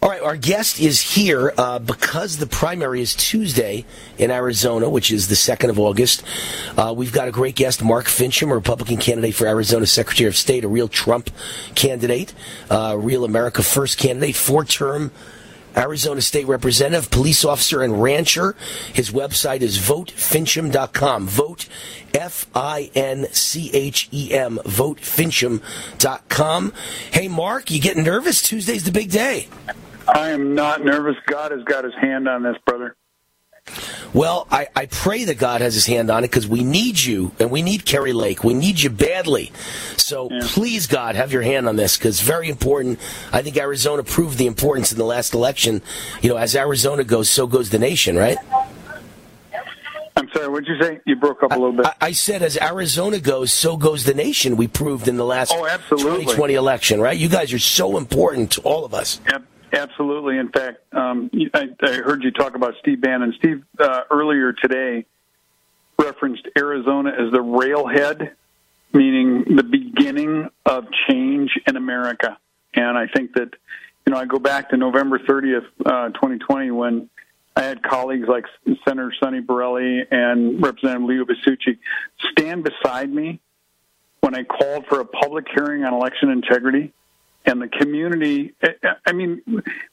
All 0.00 0.08
right, 0.08 0.22
our 0.22 0.36
guest 0.36 0.78
is 0.78 1.00
here 1.00 1.52
uh, 1.58 1.80
because 1.80 2.36
the 2.36 2.46
primary 2.46 3.00
is 3.00 3.16
Tuesday 3.16 3.84
in 4.16 4.30
Arizona, 4.30 4.88
which 4.88 5.10
is 5.10 5.26
the 5.26 5.34
2nd 5.34 5.70
of 5.70 5.78
August. 5.80 6.22
Uh, 6.76 6.94
we've 6.96 7.12
got 7.12 7.26
a 7.26 7.32
great 7.32 7.56
guest, 7.56 7.82
Mark 7.82 8.06
Finchem, 8.06 8.52
a 8.52 8.54
Republican 8.54 8.98
candidate 8.98 9.34
for 9.34 9.48
Arizona 9.48 9.86
Secretary 9.86 10.28
of 10.28 10.36
State, 10.36 10.62
a 10.62 10.68
real 10.68 10.86
Trump 10.86 11.30
candidate, 11.74 12.32
uh, 12.70 12.96
real 12.96 13.24
America 13.24 13.64
First 13.64 13.98
candidate, 13.98 14.36
four 14.36 14.64
term 14.64 15.10
Arizona 15.76 16.20
State 16.20 16.46
Representative, 16.46 17.10
police 17.10 17.44
officer, 17.44 17.82
and 17.82 18.00
rancher. 18.00 18.54
His 18.92 19.10
website 19.10 19.62
is 19.62 19.78
votefinchem.com. 19.78 21.26
Vote, 21.26 21.68
F 22.14 22.46
I 22.54 22.92
N 22.94 23.26
C 23.32 23.68
H 23.72 24.08
E 24.12 24.32
M, 24.32 24.60
votefinchem.com. 24.64 26.72
Hey, 27.12 27.26
Mark, 27.26 27.72
you 27.72 27.80
getting 27.80 28.04
nervous? 28.04 28.42
Tuesday's 28.42 28.84
the 28.84 28.92
big 28.92 29.10
day. 29.10 29.48
I 30.08 30.30
am 30.30 30.54
not 30.54 30.84
nervous. 30.84 31.16
God 31.26 31.52
has 31.52 31.62
got 31.64 31.84
his 31.84 31.94
hand 31.94 32.28
on 32.28 32.42
this, 32.42 32.56
brother. 32.66 32.96
Well, 34.14 34.46
I, 34.50 34.68
I 34.74 34.86
pray 34.86 35.24
that 35.24 35.36
God 35.36 35.60
has 35.60 35.74
his 35.74 35.84
hand 35.84 36.10
on 36.10 36.24
it 36.24 36.28
because 36.28 36.48
we 36.48 36.64
need 36.64 36.98
you 36.98 37.32
and 37.38 37.50
we 37.50 37.60
need 37.60 37.84
Kari 37.84 38.14
Lake. 38.14 38.42
We 38.42 38.54
need 38.54 38.80
you 38.80 38.88
badly. 38.88 39.52
So 39.96 40.30
yeah. 40.30 40.40
please, 40.42 40.86
God, 40.86 41.14
have 41.14 41.32
your 41.32 41.42
hand 41.42 41.68
on 41.68 41.76
this 41.76 41.98
because 41.98 42.20
very 42.20 42.48
important. 42.48 42.98
I 43.32 43.42
think 43.42 43.58
Arizona 43.58 44.02
proved 44.02 44.38
the 44.38 44.46
importance 44.46 44.92
in 44.92 44.98
the 44.98 45.04
last 45.04 45.34
election. 45.34 45.82
You 46.22 46.30
know, 46.30 46.36
as 46.36 46.56
Arizona 46.56 47.04
goes, 47.04 47.28
so 47.28 47.46
goes 47.46 47.68
the 47.68 47.78
nation, 47.78 48.16
right? 48.16 48.38
I'm 50.16 50.28
sorry, 50.34 50.48
what 50.48 50.64
did 50.64 50.76
you 50.76 50.82
say? 50.82 51.00
You 51.04 51.14
broke 51.14 51.42
up 51.42 51.52
a 51.52 51.54
little 51.54 51.72
bit. 51.72 51.86
I, 51.86 51.94
I, 52.00 52.12
said, 52.12 52.42
as 52.42 52.56
Arizona 52.56 53.20
goes, 53.20 53.52
so 53.52 53.76
goes 53.76 54.04
the 54.04 54.14
nation. 54.14 54.56
We 54.56 54.66
proved 54.66 55.06
in 55.06 55.16
the 55.16 55.24
last 55.24 55.52
oh, 55.54 55.66
absolutely. 55.66 56.24
2020 56.24 56.54
election, 56.54 57.00
right? 57.00 57.16
You 57.16 57.28
guys 57.28 57.52
are 57.52 57.58
so 57.58 57.98
important 57.98 58.52
to 58.52 58.62
all 58.62 58.84
of 58.84 58.94
us. 58.94 59.20
Yep. 59.30 59.44
Absolutely. 59.72 60.38
In 60.38 60.50
fact, 60.50 60.78
um, 60.94 61.30
I, 61.54 61.68
I, 61.82 61.92
heard 61.92 62.22
you 62.24 62.30
talk 62.30 62.54
about 62.54 62.74
Steve 62.80 63.00
Bannon. 63.00 63.34
Steve 63.38 63.64
uh, 63.78 64.02
earlier 64.10 64.52
today 64.52 65.04
referenced 65.98 66.46
Arizona 66.56 67.10
as 67.10 67.32
the 67.32 67.42
railhead, 67.42 68.32
meaning 68.92 69.56
the 69.56 69.62
beginning 69.62 70.48
of 70.64 70.86
change 71.08 71.50
in 71.66 71.76
America. 71.76 72.38
And 72.74 72.96
I 72.96 73.08
think 73.14 73.34
that, 73.34 73.50
you 74.06 74.12
know, 74.12 74.18
I 74.18 74.24
go 74.24 74.38
back 74.38 74.70
to 74.70 74.76
November 74.76 75.18
30th, 75.18 75.66
uh, 75.84 76.08
2020, 76.10 76.70
when 76.70 77.10
I 77.56 77.62
had 77.64 77.82
colleagues 77.82 78.28
like 78.28 78.44
Senator 78.86 79.12
Sonny 79.20 79.40
Borrelli 79.40 80.06
and 80.10 80.62
Representative 80.62 81.08
Leo 81.08 81.24
Biasiucci 81.24 81.78
stand 82.30 82.64
beside 82.64 83.12
me 83.12 83.40
when 84.20 84.34
I 84.34 84.44
called 84.44 84.86
for 84.86 85.00
a 85.00 85.04
public 85.04 85.46
hearing 85.54 85.84
on 85.84 85.92
election 85.92 86.30
integrity 86.30 86.92
and 87.46 87.62
the 87.62 87.68
community. 87.68 88.54
I 89.06 89.12
mean, 89.12 89.42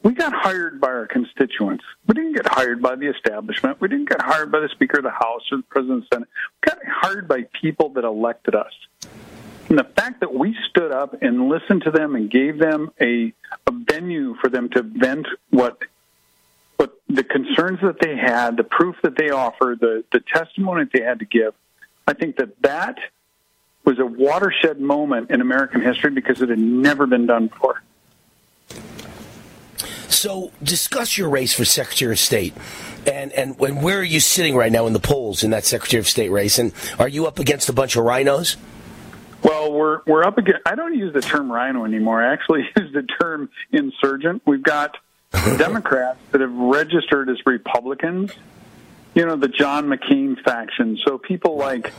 we 0.03 0.13
got 0.13 0.33
hired 0.33 0.81
by 0.81 0.89
our 0.89 1.07
constituents. 1.07 1.83
We 2.07 2.13
didn't 2.13 2.33
get 2.33 2.47
hired 2.47 2.81
by 2.81 2.95
the 2.95 3.07
establishment. 3.07 3.79
We 3.79 3.87
didn't 3.87 4.09
get 4.09 4.21
hired 4.21 4.51
by 4.51 4.59
the 4.59 4.69
Speaker 4.69 4.97
of 4.97 5.03
the 5.03 5.11
House 5.11 5.43
or 5.51 5.57
the 5.57 5.63
President 5.63 6.03
of 6.03 6.09
the 6.09 6.15
Senate. 6.15 6.29
We 6.63 6.71
got 6.71 6.79
hired 6.85 7.27
by 7.27 7.47
people 7.61 7.89
that 7.89 8.03
elected 8.03 8.55
us. 8.55 8.73
And 9.69 9.79
the 9.79 9.87
fact 9.95 10.19
that 10.19 10.33
we 10.33 10.55
stood 10.69 10.91
up 10.91 11.21
and 11.21 11.49
listened 11.49 11.83
to 11.83 11.91
them 11.91 12.15
and 12.15 12.29
gave 12.29 12.59
them 12.59 12.91
a, 13.01 13.33
a 13.67 13.71
venue 13.71 14.35
for 14.35 14.49
them 14.49 14.69
to 14.69 14.83
vent 14.83 15.27
what 15.49 15.79
what 16.75 16.93
the 17.07 17.23
concerns 17.23 17.79
that 17.81 18.01
they 18.01 18.17
had, 18.17 18.57
the 18.57 18.63
proof 18.63 18.97
that 19.01 19.17
they 19.17 19.29
offered, 19.29 19.79
the, 19.79 20.03
the 20.11 20.19
testimony 20.19 20.83
that 20.83 20.91
they 20.91 21.01
had 21.01 21.19
to 21.19 21.25
give, 21.25 21.53
I 22.05 22.13
think 22.13 22.35
that 22.35 22.61
that 22.63 22.97
was 23.85 23.99
a 23.99 24.05
watershed 24.05 24.79
moment 24.79 25.31
in 25.31 25.41
American 25.41 25.81
history 25.81 26.11
because 26.11 26.41
it 26.41 26.49
had 26.49 26.59
never 26.59 27.05
been 27.05 27.25
done 27.25 27.47
before. 27.47 27.81
So, 30.07 30.51
discuss 30.63 31.17
your 31.17 31.29
race 31.29 31.53
for 31.53 31.65
Secretary 31.65 32.11
of 32.11 32.19
State, 32.19 32.53
and, 33.05 33.31
and 33.33 33.59
and 33.59 33.83
where 33.83 33.99
are 33.99 34.03
you 34.03 34.19
sitting 34.19 34.55
right 34.55 34.71
now 34.71 34.87
in 34.87 34.93
the 34.93 34.99
polls 34.99 35.43
in 35.43 35.51
that 35.51 35.65
Secretary 35.65 35.99
of 35.99 36.07
State 36.07 36.29
race? 36.29 36.57
And 36.57 36.73
are 36.97 37.07
you 37.07 37.27
up 37.27 37.37
against 37.37 37.69
a 37.69 37.73
bunch 37.73 37.95
of 37.95 38.03
rhinos? 38.03 38.57
Well, 39.43 39.71
we're 39.71 40.01
we're 40.07 40.23
up 40.23 40.37
against. 40.37 40.61
I 40.65 40.73
don't 40.73 40.95
use 40.95 41.13
the 41.13 41.21
term 41.21 41.51
rhino 41.51 41.85
anymore. 41.85 42.23
I 42.23 42.33
actually 42.33 42.61
use 42.77 42.91
the 42.93 43.03
term 43.03 43.49
insurgent. 43.71 44.41
We've 44.45 44.63
got 44.63 44.97
Democrats 45.31 46.17
that 46.31 46.41
have 46.41 46.53
registered 46.53 47.29
as 47.29 47.37
Republicans. 47.45 48.31
You 49.13 49.25
know, 49.25 49.35
the 49.35 49.47
John 49.47 49.85
McCain 49.85 50.41
faction. 50.43 50.97
So 51.05 51.17
people 51.17 51.57
like 51.57 51.93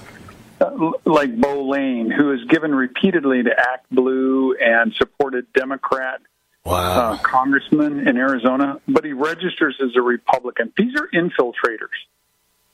like 1.04 1.38
Beau 1.38 1.68
Lane, 1.68 2.10
who 2.10 2.30
has 2.30 2.44
given 2.48 2.74
repeatedly 2.74 3.42
to 3.42 3.50
ActBlue 3.50 4.54
and 4.60 4.94
supported 4.94 5.52
Democrat 5.52 6.20
wow. 6.64 7.12
uh, 7.12 7.18
congressman 7.18 8.08
in 8.08 8.16
Arizona, 8.16 8.80
but 8.88 9.04
he 9.04 9.12
registers 9.12 9.76
as 9.82 9.90
a 9.96 10.02
Republican. 10.02 10.72
These 10.76 10.94
are 10.96 11.08
infiltrators. 11.14 11.96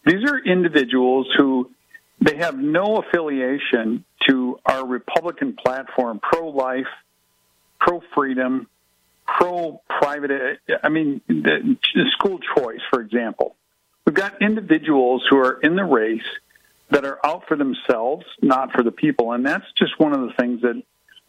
These 0.04 0.24
are 0.28 0.38
individuals 0.38 1.28
who 1.36 1.70
they 2.20 2.36
have 2.36 2.56
no 2.58 2.98
affiliation 2.98 4.04
to 4.28 4.58
our 4.66 4.86
Republican 4.86 5.54
platform, 5.54 6.20
pro-life, 6.20 6.86
pro-freedom, 7.80 8.68
pro-private. 9.26 10.60
I 10.82 10.88
mean, 10.88 11.20
the 11.28 11.76
school 12.12 12.38
choice, 12.56 12.80
for 12.90 13.00
example. 13.00 13.56
We've 14.04 14.14
got 14.14 14.42
individuals 14.42 15.24
who 15.28 15.38
are 15.38 15.60
in 15.60 15.76
the 15.76 15.84
race 15.84 16.22
that 16.92 17.06
are 17.06 17.18
out 17.24 17.44
for 17.48 17.56
themselves, 17.56 18.24
not 18.42 18.70
for 18.72 18.82
the 18.82 18.92
people. 18.92 19.32
And 19.32 19.44
that's 19.44 19.64
just 19.78 19.98
one 19.98 20.12
of 20.12 20.20
the 20.20 20.32
things 20.38 20.60
that 20.60 20.80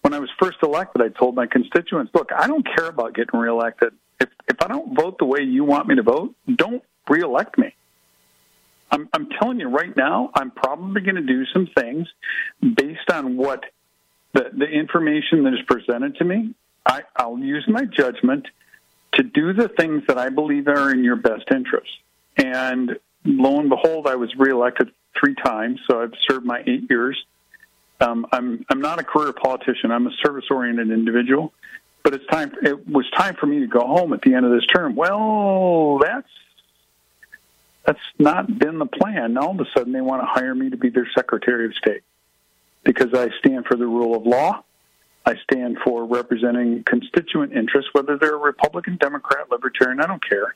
when 0.01 0.13
I 0.13 0.19
was 0.19 0.29
first 0.37 0.57
elected, 0.61 1.01
I 1.01 1.07
told 1.07 1.35
my 1.35 1.47
constituents, 1.47 2.11
look, 2.13 2.31
I 2.35 2.47
don't 2.47 2.67
care 2.75 2.87
about 2.87 3.15
getting 3.15 3.39
reelected. 3.39 3.93
If, 4.19 4.29
if 4.49 4.61
I 4.61 4.67
don't 4.67 4.93
vote 4.95 5.17
the 5.19 5.25
way 5.25 5.41
you 5.41 5.63
want 5.63 5.87
me 5.87 5.95
to 5.95 6.03
vote, 6.03 6.35
don't 6.53 6.83
reelect 7.09 7.57
me. 7.57 7.73
I'm, 8.91 9.07
I'm 9.13 9.29
telling 9.39 9.61
you 9.61 9.69
right 9.69 9.95
now, 9.95 10.31
I'm 10.35 10.51
probably 10.51 11.01
going 11.01 11.15
to 11.15 11.21
do 11.21 11.45
some 11.53 11.69
things 11.75 12.07
based 12.61 13.09
on 13.09 13.37
what 13.37 13.63
the, 14.33 14.51
the 14.55 14.67
information 14.67 15.43
that 15.45 15.53
is 15.53 15.61
presented 15.65 16.17
to 16.17 16.25
me. 16.25 16.53
I, 16.85 17.03
I'll 17.15 17.39
use 17.39 17.63
my 17.69 17.85
judgment 17.85 18.47
to 19.13 19.23
do 19.23 19.53
the 19.53 19.69
things 19.69 20.03
that 20.07 20.17
I 20.17 20.27
believe 20.27 20.67
are 20.67 20.91
in 20.91 21.05
your 21.05 21.15
best 21.15 21.45
interest. 21.49 21.89
And 22.35 22.99
lo 23.23 23.61
and 23.61 23.69
behold, 23.69 24.07
I 24.07 24.15
was 24.15 24.35
reelected 24.35 24.91
three 25.19 25.35
times, 25.35 25.79
so 25.89 26.01
I've 26.01 26.13
served 26.27 26.45
my 26.45 26.63
eight 26.65 26.89
years. 26.89 27.23
Um, 28.01 28.25
I'm 28.31 28.65
I'm 28.69 28.81
not 28.81 28.99
a 28.99 29.03
career 29.03 29.33
politician. 29.33 29.91
I'm 29.91 30.07
a 30.07 30.11
service 30.23 30.45
oriented 30.49 30.91
individual. 30.91 31.53
But 32.03 32.13
it's 32.13 32.25
time. 32.25 32.51
It 32.61 32.87
was 32.87 33.09
time 33.11 33.35
for 33.35 33.45
me 33.45 33.61
to 33.61 33.67
go 33.67 33.79
home 33.79 34.11
at 34.11 34.21
the 34.21 34.33
end 34.33 34.45
of 34.45 34.51
this 34.51 34.65
term. 34.65 34.95
Well, 34.95 35.99
that's 35.99 36.27
that's 37.85 37.99
not 38.19 38.59
been 38.59 38.77
the 38.77 38.85
plan. 38.85 39.33
Now 39.33 39.47
all 39.47 39.51
of 39.51 39.59
a 39.61 39.65
sudden, 39.75 39.93
they 39.93 40.01
want 40.01 40.21
to 40.21 40.25
hire 40.25 40.53
me 40.53 40.69
to 40.69 40.77
be 40.77 40.89
their 40.89 41.07
Secretary 41.15 41.65
of 41.65 41.73
State 41.75 42.03
because 42.83 43.13
I 43.13 43.29
stand 43.39 43.65
for 43.65 43.77
the 43.77 43.87
rule 43.87 44.15
of 44.15 44.25
law. 44.25 44.63
I 45.25 45.35
stand 45.49 45.77
for 45.85 46.05
representing 46.05 46.83
constituent 46.83 47.53
interests, 47.53 47.89
whether 47.93 48.17
they're 48.17 48.37
Republican, 48.37 48.97
Democrat, 48.97 49.49
Libertarian. 49.49 50.01
I 50.01 50.07
don't 50.07 50.23
care. 50.23 50.55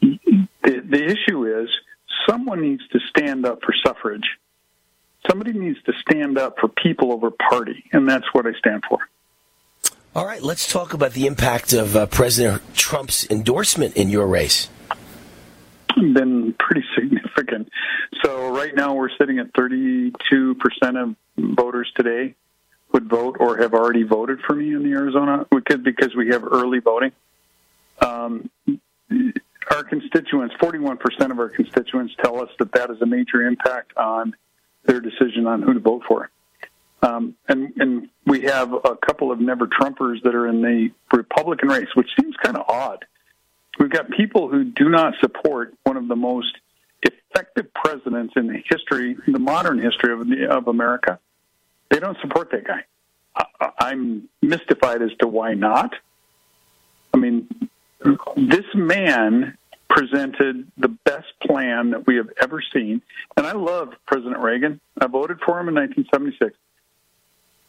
The, 0.00 0.80
the 0.80 1.04
issue 1.04 1.60
is 1.60 1.68
someone 2.28 2.60
needs 2.60 2.82
to 2.88 3.00
stand 3.08 3.46
up 3.46 3.60
for 3.62 3.74
suffrage. 3.84 4.38
Somebody 5.28 5.52
needs 5.52 5.82
to 5.84 5.92
stand 6.00 6.38
up 6.38 6.56
for 6.60 6.68
people 6.68 7.12
over 7.12 7.30
party, 7.30 7.84
and 7.92 8.08
that's 8.08 8.26
what 8.32 8.46
I 8.46 8.52
stand 8.58 8.84
for. 8.88 8.98
All 10.14 10.26
right, 10.26 10.42
let's 10.42 10.70
talk 10.70 10.94
about 10.94 11.12
the 11.12 11.26
impact 11.26 11.72
of 11.72 11.96
uh, 11.96 12.06
President 12.06 12.62
Trump's 12.74 13.28
endorsement 13.30 13.96
in 13.96 14.10
your 14.10 14.26
race. 14.26 14.68
Been 15.96 16.54
pretty 16.58 16.84
significant. 16.94 17.68
So 18.22 18.54
right 18.54 18.74
now 18.74 18.94
we're 18.94 19.10
sitting 19.18 19.38
at 19.38 19.52
32% 19.54 20.12
of 20.96 21.16
voters 21.36 21.90
today 21.96 22.34
would 22.94 23.10
vote 23.10 23.36
or 23.40 23.58
have 23.58 23.74
already 23.74 24.04
voted 24.04 24.40
for 24.46 24.54
me 24.54 24.72
in 24.72 24.84
the 24.84 24.90
Arizona 24.90 25.44
because 25.50 25.80
because 25.82 26.14
we 26.14 26.28
have 26.28 26.44
early 26.44 26.78
voting. 26.78 27.10
Um, 28.00 28.48
our 29.70 29.84
constituents, 29.84 30.54
41% 30.60 30.98
of 31.30 31.38
our 31.38 31.48
constituents 31.48 32.14
tell 32.22 32.40
us 32.42 32.50
that 32.58 32.72
that 32.72 32.90
is 32.90 33.00
a 33.00 33.06
major 33.06 33.42
impact 33.42 33.96
on 33.96 34.34
their 34.84 35.00
decision 35.00 35.46
on 35.46 35.62
who 35.62 35.74
to 35.74 35.80
vote 35.80 36.02
for. 36.06 36.30
Um, 37.02 37.34
and, 37.48 37.72
and 37.76 38.08
we 38.26 38.42
have 38.42 38.72
a 38.72 38.96
couple 38.96 39.30
of 39.30 39.38
never 39.40 39.66
Trumpers 39.66 40.22
that 40.22 40.34
are 40.34 40.48
in 40.48 40.62
the 40.62 40.90
Republican 41.12 41.68
race, 41.68 41.88
which 41.94 42.08
seems 42.18 42.34
kind 42.42 42.56
of 42.56 42.64
odd. 42.68 43.04
We've 43.78 43.90
got 43.90 44.10
people 44.10 44.48
who 44.48 44.64
do 44.64 44.88
not 44.88 45.14
support 45.20 45.74
one 45.84 45.96
of 45.96 46.08
the 46.08 46.16
most 46.16 46.56
effective 47.02 47.72
presidents 47.74 48.34
in 48.36 48.46
the 48.46 48.62
history, 48.68 49.16
the 49.26 49.38
modern 49.38 49.78
history 49.78 50.12
of, 50.12 50.20
of 50.50 50.68
America. 50.68 51.18
They 51.90 52.00
don't 52.00 52.16
support 52.22 52.50
that 52.52 52.66
guy. 52.66 52.84
I, 53.36 53.70
I'm 53.80 54.28
mystified 54.40 55.02
as 55.02 55.10
to 55.20 55.26
why 55.26 55.54
not. 55.54 55.94
I 57.12 57.18
mean, 57.18 57.48
this 58.36 58.66
man 58.74 59.56
presented 59.88 60.70
the 60.76 60.88
best 60.88 61.28
plan 61.40 61.90
that 61.90 62.06
we 62.06 62.16
have 62.16 62.28
ever 62.40 62.62
seen. 62.72 63.00
And 63.36 63.46
I 63.46 63.52
love 63.52 63.94
President 64.06 64.40
Reagan. 64.40 64.80
I 65.00 65.06
voted 65.06 65.38
for 65.40 65.60
him 65.60 65.68
in 65.68 65.74
1976. 65.74 66.56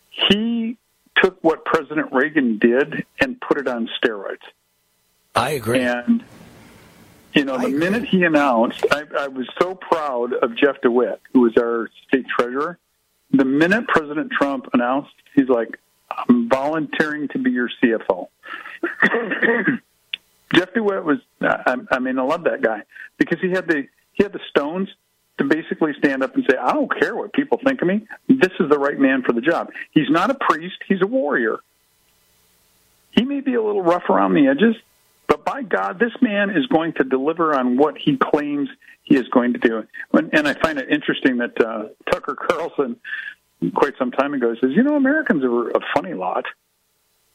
He 0.09 0.77
took 1.21 1.37
what 1.43 1.65
President 1.65 2.11
Reagan 2.11 2.57
did 2.57 3.05
and 3.19 3.39
put 3.39 3.57
it 3.57 3.67
on 3.67 3.89
steroids. 4.01 4.37
I 5.35 5.51
agree. 5.51 5.81
And, 5.81 6.23
you 7.33 7.45
know, 7.45 7.57
the 7.57 7.69
minute 7.69 8.05
he 8.05 8.23
announced, 8.23 8.85
I, 8.91 9.03
I 9.19 9.27
was 9.27 9.47
so 9.61 9.75
proud 9.75 10.33
of 10.33 10.55
Jeff 10.55 10.81
DeWitt, 10.81 11.21
who 11.33 11.41
was 11.41 11.53
our 11.57 11.89
state 12.07 12.25
treasurer. 12.27 12.79
The 13.31 13.45
minute 13.45 13.87
President 13.87 14.31
Trump 14.31 14.69
announced, 14.73 15.13
he's 15.35 15.49
like, 15.49 15.77
I'm 16.09 16.47
volunteering 16.47 17.27
to 17.29 17.39
be 17.39 17.51
your 17.51 17.69
CFO. 17.83 18.29
Jeff 20.53 20.73
DeWitt 20.73 21.03
was, 21.03 21.17
I, 21.41 21.75
I 21.91 21.99
mean, 21.99 22.19
I 22.19 22.23
love 22.23 22.43
that 22.43 22.61
guy 22.61 22.83
because 23.17 23.39
he 23.41 23.49
had 23.49 23.67
the 23.67 23.87
he 24.13 24.23
had 24.23 24.31
the 24.31 24.39
stones 24.49 24.89
to 25.37 25.43
basically 25.43 25.91
stand 25.97 26.23
up 26.23 26.35
and 26.35 26.45
say, 26.49 26.57
I 26.57 26.73
don't 26.73 26.89
care 26.99 27.15
what 27.15 27.33
people 27.33 27.59
think 27.63 27.81
of 27.81 27.87
me. 27.87 28.07
This 28.29 28.51
is 28.59 28.69
the 28.69 28.79
right 28.79 28.97
man 28.97 29.21
for 29.23 29.33
the 29.33 29.41
job. 29.41 29.71
He's 29.91 30.09
not 30.09 30.29
a 30.29 30.35
priest, 30.35 30.77
he's 30.87 31.01
a 31.01 31.07
warrior. 31.07 31.59
He 33.11 33.23
may 33.23 33.41
be 33.41 33.55
a 33.55 33.61
little 33.61 33.81
rough 33.81 34.09
around 34.09 34.33
the 34.33 34.47
edges, 34.47 34.75
but 35.27 35.43
by 35.43 35.61
God, 35.63 35.99
this 35.99 36.13
man 36.21 36.49
is 36.49 36.65
going 36.67 36.93
to 36.93 37.03
deliver 37.03 37.57
on 37.57 37.77
what 37.77 37.97
he 37.97 38.17
claims 38.17 38.69
he 39.03 39.15
is 39.15 39.27
going 39.29 39.53
to 39.53 39.59
do. 39.59 39.85
And 40.13 40.47
I 40.47 40.53
find 40.53 40.79
it 40.79 40.89
interesting 40.89 41.37
that 41.37 41.59
uh, 41.61 41.85
Tucker 42.11 42.35
Carlson, 42.35 42.97
quite 43.73 43.97
some 43.97 44.11
time 44.11 44.33
ago, 44.33 44.55
says, 44.61 44.71
You 44.71 44.83
know, 44.83 44.95
Americans 44.95 45.43
are 45.43 45.69
a 45.69 45.79
funny 45.93 46.13
lot. 46.13 46.45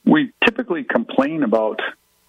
We 0.05 0.33
typically 0.45 0.85
complain 0.85 1.43
about 1.43 1.81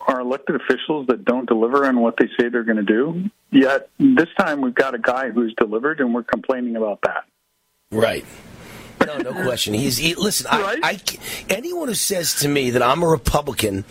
our 0.07 0.19
elected 0.19 0.56
officials 0.56 1.07
that 1.07 1.26
don't 1.26 1.48
deliver 1.48 1.86
on 1.86 1.99
what 1.99 2.15
they 2.18 2.28
say 2.40 2.49
they're 2.49 2.64
going 2.64 2.78
to 2.78 2.84
do. 2.84 3.30
Yet 3.52 3.90
this 3.99 4.30
time 4.38 4.61
we've 4.61 4.76
got 4.76 4.95
a 4.95 4.99
guy 4.99 5.30
who's 5.30 5.53
delivered, 5.57 5.99
and 5.99 6.14
we're 6.14 6.23
complaining 6.23 6.76
about 6.76 6.99
that. 7.03 7.26
Right. 7.91 8.26
No, 9.06 9.18
no 9.18 9.32
question. 9.44 9.73
He's 9.73 9.98
he, 9.98 10.15
listen. 10.15 10.48
I, 10.49 10.80
I, 10.84 10.99
anyone 11.49 11.88
who 11.88 11.94
says 11.94 12.36
to 12.36 12.48
me 12.48 12.72
that 12.72 12.82
I'm 12.82 13.03
a 13.03 13.07
Republican 13.07 13.86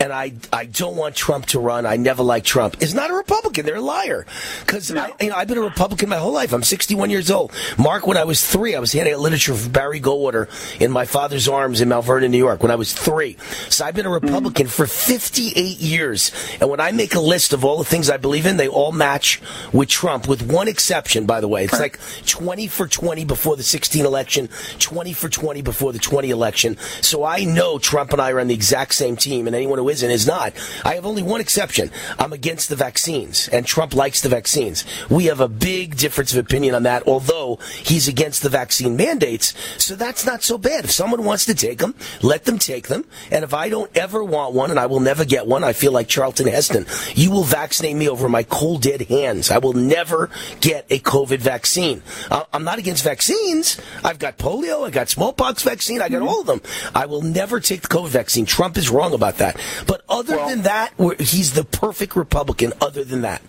and 0.00 0.12
I 0.12 0.32
I 0.52 0.66
don't 0.66 0.96
want 0.96 1.14
Trump 1.14 1.46
to 1.46 1.58
run, 1.58 1.86
I 1.86 1.96
never 1.96 2.22
like 2.22 2.44
Trump, 2.44 2.82
is 2.82 2.94
not 2.94 3.10
a 3.10 3.14
Republican. 3.14 3.66
They're 3.66 3.76
a 3.76 3.80
liar. 3.80 4.26
Because 4.60 4.90
no. 4.90 5.14
you 5.20 5.30
know 5.30 5.36
I've 5.36 5.48
been 5.48 5.58
a 5.58 5.62
Republican 5.62 6.08
my 6.08 6.16
whole 6.16 6.32
life. 6.32 6.52
I'm 6.52 6.62
61 6.62 7.10
years 7.10 7.30
old. 7.30 7.52
Mark, 7.78 8.06
when 8.06 8.16
I 8.16 8.24
was 8.24 8.46
three, 8.46 8.74
I 8.74 8.80
was 8.80 8.92
handing 8.92 9.14
out 9.14 9.20
literature 9.20 9.54
for 9.54 9.68
Barry 9.68 10.00
Goldwater 10.00 10.48
in 10.80 10.90
my 10.90 11.04
father's 11.04 11.48
arms 11.48 11.80
in 11.80 11.88
Mount 11.88 12.04
Vernon, 12.04 12.30
New 12.30 12.38
York. 12.38 12.62
When 12.62 12.70
I 12.70 12.76
was 12.76 12.92
three, 12.92 13.36
so 13.68 13.84
I've 13.84 13.94
been 13.94 14.06
a 14.06 14.10
Republican 14.10 14.66
mm. 14.66 14.70
for 14.70 14.86
58 14.86 15.78
years. 15.78 16.32
And 16.60 16.70
when 16.70 16.80
I 16.80 16.92
make 16.92 17.14
a 17.14 17.20
list 17.20 17.52
of 17.52 17.64
all 17.64 17.78
the 17.78 17.84
things 17.84 18.10
I 18.10 18.16
believe 18.16 18.46
in, 18.46 18.56
they 18.56 18.68
all 18.68 18.92
match 18.92 19.40
with 19.72 19.88
Trump, 19.88 20.28
with 20.28 20.50
one 20.50 20.68
exception. 20.68 21.26
By 21.26 21.40
the 21.40 21.48
way, 21.48 21.64
it's 21.64 21.78
like 21.78 21.98
20 22.26 22.66
for 22.68 22.86
20 22.86 23.24
before 23.24 23.56
the 23.56 23.62
16 23.62 24.04
election. 24.04 24.48
20 24.78 25.12
for 25.12 25.28
20 25.28 25.62
before 25.62 25.92
the 25.92 25.98
20 25.98 26.30
election. 26.30 26.76
So 27.00 27.24
I 27.24 27.44
know 27.44 27.78
Trump 27.78 28.12
and 28.12 28.20
I 28.20 28.30
are 28.30 28.40
on 28.40 28.48
the 28.48 28.54
exact 28.54 28.94
same 28.94 29.16
team, 29.16 29.46
and 29.46 29.56
anyone 29.56 29.78
who 29.78 29.88
isn't 29.88 30.10
is 30.10 30.26
not. 30.26 30.52
I 30.84 30.94
have 30.94 31.06
only 31.06 31.22
one 31.22 31.40
exception. 31.40 31.90
I'm 32.18 32.32
against 32.32 32.68
the 32.68 32.76
vaccines, 32.76 33.48
and 33.48 33.66
Trump 33.66 33.94
likes 33.94 34.20
the 34.20 34.28
vaccines. 34.28 34.84
We 35.10 35.26
have 35.26 35.40
a 35.40 35.48
big 35.48 35.96
difference 35.96 36.32
of 36.32 36.38
opinion 36.38 36.74
on 36.74 36.84
that, 36.84 37.06
although 37.06 37.58
he's 37.82 38.08
against 38.08 38.42
the 38.42 38.48
vaccine 38.48 38.96
mandates. 38.96 39.54
So 39.78 39.94
that's 39.94 40.24
not 40.26 40.42
so 40.42 40.58
bad. 40.58 40.84
If 40.84 40.90
someone 40.90 41.24
wants 41.24 41.44
to 41.46 41.54
take 41.54 41.78
them, 41.78 41.94
let 42.22 42.44
them 42.44 42.58
take 42.58 42.88
them. 42.88 43.04
And 43.30 43.44
if 43.44 43.54
I 43.54 43.68
don't 43.68 43.94
ever 43.96 44.22
want 44.22 44.54
one, 44.54 44.70
and 44.70 44.80
I 44.80 44.86
will 44.86 45.00
never 45.00 45.24
get 45.24 45.46
one, 45.46 45.64
I 45.64 45.72
feel 45.72 45.92
like 45.92 46.08
Charlton 46.08 46.46
Heston. 46.46 46.86
You 47.14 47.30
will 47.30 47.44
vaccinate 47.44 47.96
me 47.96 48.08
over 48.08 48.28
my 48.28 48.42
cold 48.42 48.82
dead 48.82 49.02
hands. 49.02 49.50
I 49.50 49.58
will 49.58 49.72
never 49.72 50.30
get 50.60 50.86
a 50.90 50.98
COVID 50.98 51.38
vaccine. 51.38 52.02
I'm 52.30 52.64
not 52.64 52.78
against 52.78 53.04
vaccines. 53.04 53.80
I've 54.04 54.18
got 54.18 54.38
polio, 54.46 54.86
I 54.86 54.90
got 54.90 55.08
smallpox 55.08 55.62
vaccine, 55.64 56.00
I 56.00 56.08
got 56.08 56.18
mm-hmm. 56.18 56.28
all 56.28 56.40
of 56.40 56.46
them. 56.46 56.60
I 56.94 57.06
will 57.06 57.22
never 57.22 57.58
take 57.58 57.82
the 57.82 57.88
COVID 57.88 58.08
vaccine. 58.08 58.46
Trump 58.46 58.76
is 58.76 58.88
wrong 58.90 59.12
about 59.12 59.38
that. 59.38 59.60
But 59.86 60.02
other 60.08 60.36
well, 60.36 60.48
than 60.48 60.62
that, 60.62 60.92
he's 61.18 61.52
the 61.52 61.64
perfect 61.64 62.14
Republican. 62.14 62.72
Other 62.80 63.04
than 63.04 63.22
that. 63.22 63.42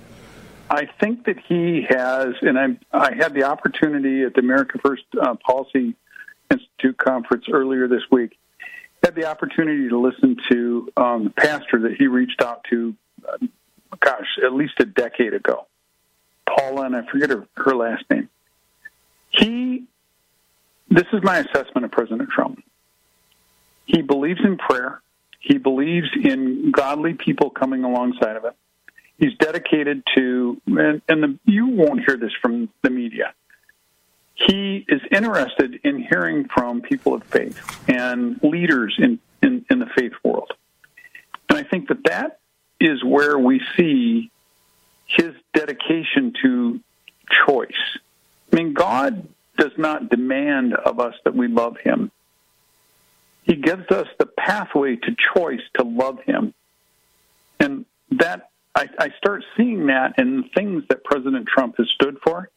I 0.70 0.88
think 1.00 1.26
that 1.26 1.38
he 1.48 1.86
has, 1.88 2.30
and 2.42 2.58
I, 2.58 2.78
I 2.92 3.14
had 3.14 3.34
the 3.34 3.44
opportunity 3.44 4.24
at 4.24 4.34
the 4.34 4.40
America 4.40 4.80
First 4.84 5.04
uh, 5.20 5.36
Policy 5.36 5.96
Institute 6.50 6.98
conference 6.98 7.46
earlier 7.52 7.88
this 7.88 8.04
week. 8.12 8.38
Had 9.04 9.16
the 9.16 9.26
opportunity 9.26 9.88
to 9.90 9.98
listen 9.98 10.38
to 10.50 10.92
um, 10.98 11.24
the 11.26 11.30
pastor 11.30 11.82
that 11.82 11.96
he 11.98 12.08
reached 12.08 12.42
out 12.42 12.66
to, 12.70 12.96
uh, 13.28 13.46
gosh, 14.00 14.28
at 14.44 14.54
least 14.54 14.74
a 14.80 14.86
decade 14.86 15.34
ago, 15.34 15.68
Paula, 16.46 16.88
and 16.88 16.96
I 16.96 17.06
forget 17.10 17.30
her, 17.30 17.48
her 17.56 17.76
last 17.76 18.04
name. 18.10 18.28
He 19.30 19.86
this 20.90 21.06
is 21.14 21.24
my 21.24 21.40
assessment 21.40 21.86
of 21.86 21.92
President 21.92 22.30
Trump. 22.30 22.64
He 23.86 24.02
believes 24.02 24.40
in 24.44 24.58
prayer. 24.58 25.02
He 25.40 25.58
believes 25.58 26.10
in 26.16 26.72
godly 26.72 27.14
people 27.14 27.50
coming 27.50 27.84
alongside 27.84 28.36
of 28.36 28.44
him. 28.44 28.54
He's 29.18 29.36
dedicated 29.38 30.04
to, 30.16 30.62
and, 30.68 31.02
and 31.08 31.24
the, 31.24 31.40
you 31.46 31.68
won't 31.68 32.02
hear 32.06 32.18
this 32.18 32.34
from 32.42 32.70
the 32.84 32.90
media. 32.90 33.34
He 34.36 34.86
is 34.88 35.02
interested 35.12 35.80
in 35.84 36.04
hearing 36.04 36.48
from 36.48 36.82
people 36.82 37.16
of 37.16 37.24
faith 37.24 37.60
and 37.90 38.40
leaders 38.44 38.96
in, 39.00 39.20
in, 39.42 39.66
in 39.70 39.80
the 39.80 39.88
faith 39.88 40.14
world. 40.24 40.52
And 41.50 41.58
I 41.58 41.64
think 41.64 41.88
that 41.88 42.04
that 42.04 42.40
is 42.80 43.04
where 43.04 43.40
we 43.40 43.62
see 43.76 44.30
his 45.08 45.34
dedication 45.54 46.34
to 46.44 46.80
choice 47.48 47.72
I 48.52 48.56
mean, 48.56 48.74
God 48.74 49.28
does 49.58 49.72
not 49.78 50.10
demand 50.10 50.74
of 50.74 51.00
us 51.00 51.16
that 51.26 51.36
we 51.36 51.48
love 51.48 51.78
Him. 51.78 52.12
He 53.44 53.56
gives 53.56 53.90
us 53.92 54.08
the 54.20 54.26
pathway 54.26 54.96
to 54.98 55.16
choice 55.36 55.62
to 55.76 55.84
love 55.84 56.20
Him. 56.26 56.54
And 57.60 57.86
that, 58.12 58.50
I, 58.76 58.90
I 59.00 59.10
start 59.18 59.44
seeing 59.56 59.88
that 59.88 60.20
in 60.20 60.50
things 60.56 60.84
that 60.90 61.04
President 61.04 61.48
Trump 61.48 61.78
has 61.78 61.88
stood 61.96 62.18
for. 62.24 62.50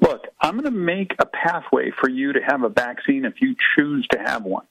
Look, 0.00 0.26
I'm 0.40 0.52
going 0.52 0.64
to 0.64 0.70
make 0.70 1.14
a 1.18 1.26
pathway 1.26 1.90
for 1.90 2.08
you 2.08 2.32
to 2.32 2.40
have 2.40 2.62
a 2.62 2.68
vaccine 2.68 3.24
if 3.24 3.40
you 3.40 3.54
choose 3.76 4.06
to 4.08 4.18
have 4.18 4.44
one. 4.44 4.66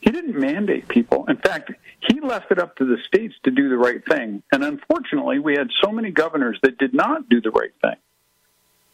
He 0.00 0.10
didn't 0.10 0.38
mandate 0.38 0.86
people. 0.86 1.26
In 1.26 1.38
fact, 1.38 1.72
he 2.08 2.20
left 2.20 2.52
it 2.52 2.60
up 2.60 2.76
to 2.76 2.84
the 2.84 2.98
states 3.06 3.34
to 3.42 3.50
do 3.50 3.68
the 3.68 3.76
right 3.76 4.04
thing. 4.08 4.44
And 4.52 4.62
unfortunately, 4.62 5.40
we 5.40 5.54
had 5.54 5.70
so 5.82 5.90
many 5.90 6.12
governors 6.12 6.58
that 6.62 6.78
did 6.78 6.94
not 6.94 7.28
do 7.28 7.40
the 7.40 7.50
right 7.50 7.72
thing. 7.82 7.96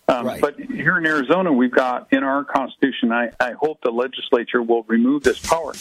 Um, 0.09 0.27
right. 0.27 0.41
But 0.41 0.61
here 0.61 0.99
in 0.99 1.07
Arizona, 1.07 1.53
we've 1.53 1.73
got 1.73 2.09
in 2.13 2.23
our 2.23 2.45
Constitution, 2.45 3.11
I, 3.11 3.31
I 3.41 3.53
hope 3.53 3.81
the 3.83 3.91
legislature 3.91 4.63
will 4.63 4.83
remove 4.85 5.23
this 5.23 5.39
power. 5.39 5.73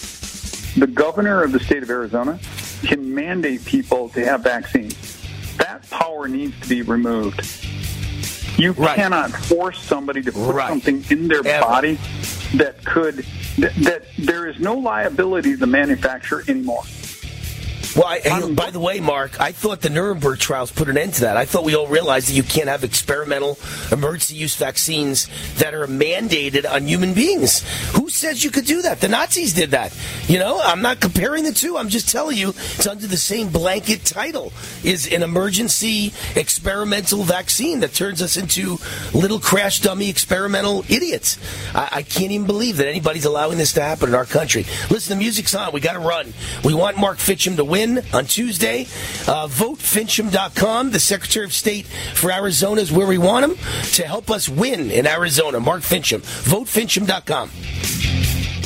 The 0.77 0.87
governor 0.87 1.43
of 1.43 1.51
the 1.51 1.59
state 1.59 1.83
of 1.83 1.89
Arizona 1.89 2.39
can 2.83 3.13
mandate 3.13 3.65
people 3.65 4.09
to 4.09 4.25
have 4.25 4.41
vaccines. 4.41 4.95
That 5.57 5.87
power 5.89 6.27
needs 6.27 6.59
to 6.61 6.69
be 6.69 6.81
removed. 6.81 7.41
You 8.57 8.71
right. 8.73 8.95
cannot 8.95 9.31
force 9.31 9.79
somebody 9.79 10.21
to 10.21 10.31
put 10.31 10.55
right. 10.55 10.69
something 10.69 11.03
in 11.09 11.27
their 11.27 11.45
Ever. 11.45 11.65
body 11.65 11.99
that 12.55 12.83
could 12.85 13.25
that, 13.57 13.75
that 13.75 14.03
there 14.17 14.47
is 14.47 14.59
no 14.59 14.75
liability 14.75 15.51
to 15.51 15.57
the 15.57 15.67
manufacturer 15.67 16.43
anymore. 16.47 16.83
Well, 17.95 18.05
I, 18.07 18.49
by 18.53 18.71
the 18.71 18.79
way, 18.79 18.99
Mark, 18.99 19.39
I 19.39 19.51
thought 19.51 19.81
the 19.81 19.89
Nuremberg 19.89 20.39
trials 20.39 20.71
put 20.71 20.89
an 20.89 20.97
end 20.97 21.13
to 21.15 21.21
that. 21.21 21.37
I 21.37 21.45
thought 21.45 21.63
we 21.63 21.75
all 21.75 21.85
realized 21.85 22.27
that 22.27 22.33
you 22.33 22.41
can't 22.41 22.67
have 22.67 22.83
experimental 22.83 23.59
emergency 23.91 24.35
use 24.35 24.55
vaccines 24.55 25.29
that 25.57 25.75
are 25.75 25.85
mandated 25.85 26.69
on 26.69 26.87
human 26.87 27.13
beings. 27.13 27.63
Who 27.91 28.09
says 28.09 28.43
you 28.43 28.49
could 28.49 28.65
do 28.65 28.81
that? 28.81 28.99
The 28.99 29.09
Nazis 29.09 29.53
did 29.53 29.71
that. 29.71 29.95
You 30.27 30.39
know, 30.39 30.59
I'm 30.63 30.81
not 30.81 31.01
comparing 31.01 31.43
the 31.43 31.53
two. 31.53 31.77
I'm 31.77 31.89
just 31.89 32.09
telling 32.09 32.35
you 32.35 32.49
it's 32.49 32.87
under 32.87 33.05
the 33.05 33.17
same 33.17 33.49
blanket 33.49 34.03
title 34.05 34.53
is 34.83 35.11
an 35.11 35.21
emergency 35.21 36.13
experimental 36.35 37.23
vaccine 37.23 37.81
that 37.81 37.93
turns 37.93 38.23
us 38.23 38.37
into 38.37 38.79
little 39.13 39.39
crash 39.39 39.81
dummy 39.81 40.09
experimental 40.09 40.83
idiots. 40.89 41.37
I, 41.75 41.89
I 41.91 42.01
can't 42.01 42.31
even 42.31 42.47
believe 42.47 42.77
that 42.77 42.87
anybody's 42.87 43.25
allowing 43.25 43.59
this 43.59 43.73
to 43.73 43.81
happen 43.81 44.09
in 44.09 44.15
our 44.15 44.25
country. 44.25 44.65
Listen, 44.89 45.17
the 45.17 45.23
music's 45.23 45.53
on. 45.53 45.73
We 45.73 45.79
got 45.79 45.93
to 45.93 45.99
run. 45.99 46.33
We 46.63 46.73
want 46.73 46.97
Mark 46.97 47.19
Finchem 47.19 47.55
to 47.57 47.63
win 47.63 47.82
on 48.13 48.25
Tuesday. 48.25 48.83
Uh, 49.27 49.47
VoteFinchem.com. 49.47 50.91
The 50.91 50.99
Secretary 50.99 51.45
of 51.45 51.53
State 51.53 51.85
for 51.85 52.31
Arizona 52.31 52.81
is 52.81 52.91
where 52.91 53.07
we 53.07 53.17
want 53.17 53.45
him 53.45 53.55
to 53.93 54.05
help 54.05 54.31
us 54.31 54.49
win 54.49 54.91
in 54.91 55.05
Arizona. 55.05 55.59
Mark 55.59 55.81
Finchem. 55.81 56.21
VoteFinchem.com. 56.21 58.62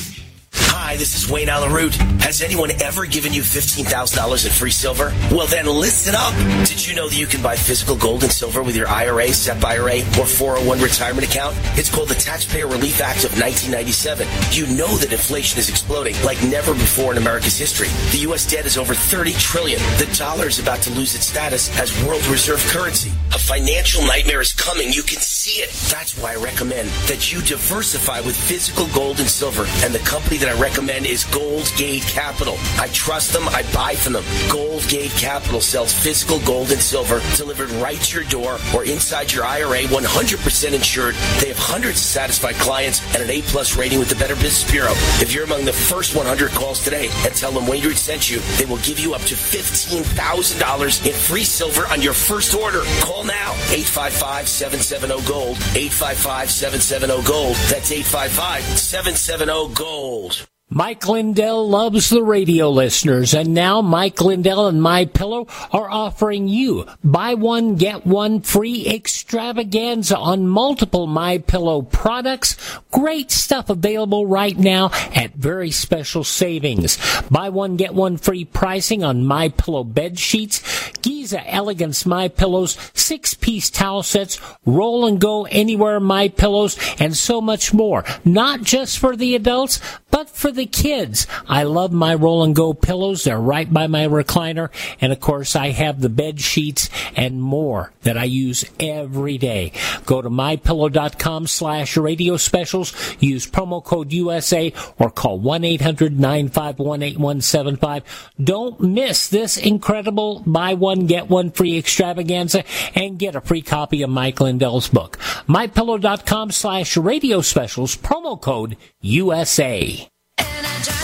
Hi, 0.69 0.95
this 0.97 1.15
is 1.15 1.29
Wayne 1.29 1.49
Allyn 1.49 1.71
Root. 1.71 1.95
Has 2.21 2.41
anyone 2.41 2.71
ever 2.81 3.05
given 3.05 3.33
you 3.33 3.41
$15,000 3.41 4.45
in 4.45 4.51
free 4.51 4.71
silver? 4.71 5.13
Well, 5.31 5.47
then 5.47 5.65
listen 5.65 6.13
up. 6.15 6.33
Did 6.67 6.85
you 6.85 6.95
know 6.95 7.07
that 7.07 7.17
you 7.17 7.25
can 7.25 7.41
buy 7.41 7.55
physical 7.55 7.95
gold 7.95 8.23
and 8.23 8.31
silver 8.31 8.61
with 8.63 8.75
your 8.75 8.87
IRA, 8.87 9.29
SEP 9.29 9.63
IRA, 9.63 9.99
or 10.19 10.25
401 10.25 10.79
retirement 10.81 11.25
account? 11.25 11.55
It's 11.77 11.89
called 11.89 12.09
the 12.09 12.15
Taxpayer 12.15 12.67
Relief 12.67 13.01
Act 13.01 13.23
of 13.23 13.31
1997. 13.39 14.27
You 14.51 14.67
know 14.75 14.87
that 14.97 15.11
inflation 15.11 15.59
is 15.59 15.69
exploding 15.69 16.15
like 16.23 16.41
never 16.43 16.73
before 16.73 17.11
in 17.11 17.17
America's 17.17 17.57
history. 17.57 17.87
The 18.11 18.19
U.S. 18.29 18.49
debt 18.49 18.65
is 18.65 18.77
over 18.77 18.93
30 18.93 19.33
trillion. 19.33 19.79
The 19.97 20.13
dollar 20.17 20.47
is 20.47 20.59
about 20.59 20.81
to 20.83 20.91
lose 20.91 21.15
its 21.15 21.27
status 21.27 21.71
as 21.79 21.91
world 22.05 22.25
reserve 22.27 22.59
currency. 22.67 23.11
A 23.33 23.39
financial 23.39 24.03
nightmare 24.03 24.41
is 24.41 24.53
coming. 24.53 24.91
You 24.91 25.03
can 25.03 25.19
see 25.19 25.61
it. 25.61 25.69
That's 25.91 26.17
why 26.17 26.33
I 26.33 26.35
recommend 26.35 26.89
that 27.07 27.31
you 27.31 27.41
diversify 27.41 28.21
with 28.21 28.35
physical 28.35 28.87
gold 28.93 29.19
and 29.19 29.29
silver. 29.29 29.65
And 29.83 29.93
the 29.93 29.99
company 29.99 30.37
that 30.37 30.49
I 30.49 30.56
recommend 30.59 31.05
is 31.05 31.23
Gold 31.25 31.71
Gate 31.77 32.01
Capital. 32.03 32.55
I 32.77 32.87
trust 32.89 33.31
them. 33.33 33.47
I 33.49 33.63
buy 33.73 33.95
from 33.95 34.13
them. 34.13 34.23
Gold 34.51 34.87
Gate 34.87 35.11
Capital 35.11 35.59
sells 35.61 35.93
physical 35.93 36.39
gold 36.41 36.71
and 36.71 36.81
silver 36.81 37.21
delivered 37.35 37.69
right 37.71 38.01
to 38.01 38.19
your 38.19 38.27
door 38.29 38.57
or 38.75 38.85
inside 38.85 39.31
your 39.31 39.45
IRA, 39.45 39.83
100% 39.83 40.73
insured. 40.73 41.15
They 41.39 41.49
have 41.49 41.57
hundreds 41.57 41.99
of 41.99 42.05
satisfied 42.05 42.55
clients 42.55 43.01
and 43.13 43.21
an 43.23 43.29
A-plus 43.29 43.77
rating 43.77 43.99
with 43.99 44.09
the 44.09 44.15
Better 44.15 44.35
Business 44.35 44.69
Bureau. 44.69 44.93
If 45.21 45.33
you're 45.33 45.45
among 45.45 45.65
the 45.65 45.73
first 45.73 46.15
100 46.15 46.51
calls 46.51 46.83
today 46.83 47.09
and 47.25 47.35
tell 47.35 47.51
them 47.51 47.67
Wayne 47.67 47.83
Root 47.83 47.97
sent 47.97 48.29
you, 48.29 48.39
they 48.57 48.65
will 48.65 48.79
give 48.79 48.99
you 48.99 49.13
up 49.13 49.21
to 49.21 49.35
$15,000 49.35 51.05
in 51.05 51.13
free 51.13 51.43
silver 51.43 51.85
on 51.87 52.01
your 52.01 52.13
first 52.13 52.55
order. 52.55 52.81
Call 53.01 53.23
now. 53.23 53.53
855-770-GOLD. 53.69 55.57
855-770-GOLD. 55.57 57.55
That's 57.69 57.91
855-770-GOLD. 57.91 60.46
Mike 60.69 61.07
Lindell 61.07 61.69
loves 61.69 62.09
the 62.09 62.21
radio 62.21 62.69
listeners, 62.69 63.33
and 63.33 63.53
now 63.53 63.81
Mike 63.81 64.19
Lindell 64.19 64.67
and 64.67 64.81
My 64.81 65.05
Pillow 65.05 65.47
are 65.71 65.89
offering 65.89 66.49
you 66.49 66.85
buy 67.01 67.35
one 67.35 67.75
get 67.75 68.05
one 68.05 68.41
free 68.41 68.85
extravaganza 68.85 70.17
on 70.17 70.45
multiple 70.45 71.07
My 71.07 71.37
Pillow 71.37 71.83
products. 71.83 72.57
Great 72.91 73.31
stuff 73.31 73.69
available 73.69 74.27
right 74.27 74.57
now 74.57 74.89
at 75.15 75.33
very 75.35 75.71
special 75.71 76.25
savings. 76.25 76.97
Buy 77.31 77.47
one 77.47 77.77
get 77.77 77.93
one 77.93 78.17
free 78.17 78.43
pricing 78.43 79.05
on 79.05 79.23
My 79.23 79.47
Pillow 79.47 79.85
bed 79.85 80.19
sheets, 80.19 80.91
Giza 81.01 81.49
Elegance 81.49 82.05
My 82.05 82.27
Pillows, 82.27 82.77
six 82.93 83.33
piece 83.33 83.69
towel 83.69 84.03
sets, 84.03 84.37
roll 84.65 85.05
and 85.05 85.21
go 85.21 85.45
anywhere 85.45 86.01
My 86.01 86.27
Pillows, 86.27 86.77
and 86.99 87.15
so 87.15 87.39
much 87.39 87.73
more. 87.73 88.03
Not 88.25 88.63
just 88.63 88.99
for 88.99 89.15
the 89.15 89.33
adults, 89.33 89.79
but 90.11 90.29
for 90.29 90.51
the 90.57 90.65
kids. 90.65 91.25
I 91.47 91.63
love 91.63 91.93
my 91.93 92.13
roll 92.13 92.43
and 92.43 92.53
go 92.53 92.73
pillows. 92.73 93.23
They're 93.23 93.39
right 93.39 93.71
by 93.71 93.87
my 93.87 94.05
recliner. 94.07 94.69
And 94.99 95.13
of 95.13 95.21
course, 95.21 95.55
I 95.55 95.69
have 95.69 96.01
the 96.01 96.09
bed 96.09 96.41
sheets 96.41 96.89
and 97.15 97.41
more 97.41 97.93
that 98.01 98.17
I 98.17 98.25
use 98.25 98.65
every 98.79 99.37
day. 99.37 99.71
Go 100.05 100.21
to 100.21 100.29
mypillow.com 100.29 101.47
slash 101.47 101.95
radio 101.95 102.35
specials. 102.35 102.93
Use 103.19 103.47
promo 103.47 103.81
code 103.83 104.11
USA 104.11 104.73
or 104.97 105.09
call 105.09 105.39
1-800-951-8175. 105.39 108.03
Don't 108.43 108.81
miss 108.81 109.29
this 109.29 109.55
incredible 109.57 110.43
buy 110.45 110.73
one, 110.73 111.05
get 111.05 111.29
one 111.29 111.51
free 111.51 111.77
extravaganza 111.77 112.63
and 112.95 113.19
get 113.19 113.35
a 113.35 113.41
free 113.41 113.61
copy 113.61 114.01
of 114.01 114.09
Mike 114.09 114.41
Lindell's 114.41 114.87
book. 114.87 115.17
mypillow.com 115.47 116.51
slash 116.51 116.97
radio 116.97 117.41
specials. 117.41 117.95
Promo 117.95 118.41
code 118.41 118.77
USA 119.01 120.09
and 120.39 120.65
I 120.65 120.79
just 120.79 120.96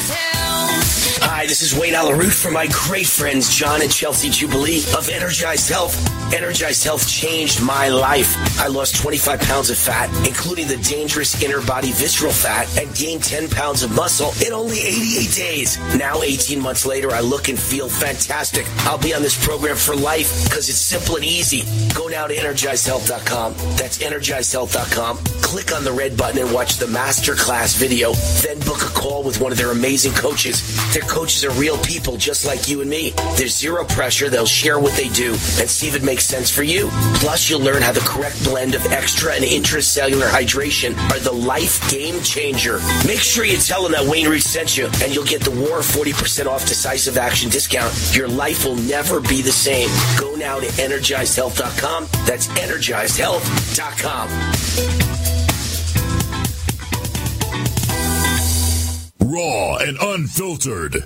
Hi, 1.43 1.47
this 1.47 1.61
is 1.61 1.77
Wayne 1.77 1.93
Allyn 1.93 2.17
Root 2.17 2.31
from 2.31 2.53
my 2.53 2.67
great 2.71 3.05
friends 3.05 3.53
John 3.53 3.81
and 3.81 3.91
Chelsea 3.91 4.29
Jubilee 4.29 4.81
of 4.97 5.09
Energized 5.09 5.67
Health. 5.67 5.93
Energized 6.33 6.85
Health 6.85 7.05
changed 7.05 7.61
my 7.61 7.89
life. 7.89 8.33
I 8.61 8.67
lost 8.67 8.95
25 8.95 9.41
pounds 9.41 9.69
of 9.69 9.77
fat, 9.77 10.09
including 10.25 10.69
the 10.69 10.77
dangerous 10.77 11.43
inner 11.43 11.61
body 11.61 11.91
visceral 11.91 12.31
fat, 12.31 12.65
and 12.79 12.95
gained 12.95 13.25
10 13.25 13.49
pounds 13.49 13.83
of 13.83 13.93
muscle 13.93 14.31
in 14.47 14.53
only 14.53 14.79
88 14.79 15.35
days. 15.35 15.97
Now, 15.97 16.21
18 16.21 16.61
months 16.61 16.85
later, 16.85 17.11
I 17.11 17.19
look 17.19 17.49
and 17.49 17.59
feel 17.59 17.89
fantastic. 17.89 18.65
I'll 18.87 18.97
be 18.97 19.13
on 19.13 19.21
this 19.21 19.35
program 19.45 19.75
for 19.75 19.97
life 19.97 20.45
because 20.45 20.69
it's 20.69 20.79
simple 20.79 21.17
and 21.17 21.25
easy. 21.25 21.63
Go 21.93 22.07
now 22.07 22.25
to 22.25 22.33
energizedhealth.com. 22.33 23.53
That's 23.75 23.97
energizedhealth.com. 23.97 25.17
Click 25.41 25.75
on 25.75 25.83
the 25.83 25.91
red 25.91 26.15
button 26.15 26.39
and 26.39 26.53
watch 26.53 26.77
the 26.77 26.85
masterclass 26.85 27.77
video. 27.77 28.13
Then 28.41 28.59
book 28.59 28.81
a 28.81 28.93
call 28.97 29.23
with 29.23 29.41
one 29.41 29.51
of 29.51 29.57
their 29.57 29.71
amazing 29.71 30.13
coaches. 30.13 30.63
Their 30.93 31.03
coaches 31.03 31.32
are 31.41 31.49
real 31.59 31.77
people 31.79 32.17
just 32.17 32.45
like 32.45 32.69
you 32.69 32.81
and 32.81 32.89
me. 32.89 33.11
There's 33.37 33.57
zero 33.57 33.85
pressure. 33.85 34.29
They'll 34.29 34.45
share 34.45 34.77
what 34.77 34.95
they 34.95 35.09
do 35.09 35.31
and 35.31 35.67
see 35.67 35.87
if 35.87 35.95
it 35.95 36.03
makes 36.03 36.25
sense 36.25 36.49
for 36.49 36.63
you. 36.63 36.89
Plus, 37.15 37.49
you'll 37.49 37.61
learn 37.61 37.81
how 37.81 37.91
the 37.91 38.01
correct 38.01 38.43
blend 38.43 38.75
of 38.75 38.85
extra 38.87 39.33
and 39.33 39.43
intracellular 39.43 40.29
hydration 40.29 40.95
are 41.11 41.19
the 41.19 41.31
life 41.31 41.89
game 41.89 42.21
changer. 42.21 42.79
Make 43.07 43.19
sure 43.19 43.45
you 43.45 43.57
tell 43.57 43.83
them 43.83 43.93
that 43.93 44.05
Wayne 44.05 44.27
Root 44.27 44.43
sent 44.43 44.77
you, 44.77 44.85
and 45.01 45.13
you'll 45.13 45.25
get 45.25 45.41
the 45.41 45.51
War 45.51 45.79
40% 45.79 46.45
off 46.45 46.67
decisive 46.67 47.17
action 47.17 47.49
discount. 47.49 47.93
Your 48.15 48.27
life 48.27 48.65
will 48.65 48.75
never 48.75 49.19
be 49.21 49.41
the 49.41 49.51
same. 49.51 49.89
Go 50.19 50.35
now 50.35 50.59
to 50.59 50.67
energizedhealth.com. 50.67 52.07
That's 52.25 52.47
energizedhealth.com. 52.47 54.29
Raw 59.19 59.77
and 59.77 59.97
unfiltered. 59.99 61.05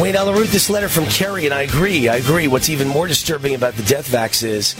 Wayne 0.00 0.16
Allyn 0.16 0.34
Root, 0.34 0.48
this 0.48 0.68
letter 0.68 0.88
from 0.88 1.06
Kerry, 1.06 1.44
and 1.44 1.54
I 1.54 1.62
agree. 1.62 2.08
I 2.08 2.16
agree. 2.16 2.48
What's 2.48 2.68
even 2.68 2.88
more 2.88 3.06
disturbing 3.06 3.54
about 3.54 3.74
the 3.74 3.84
death 3.84 4.08
vax 4.10 4.42
is 4.42 4.74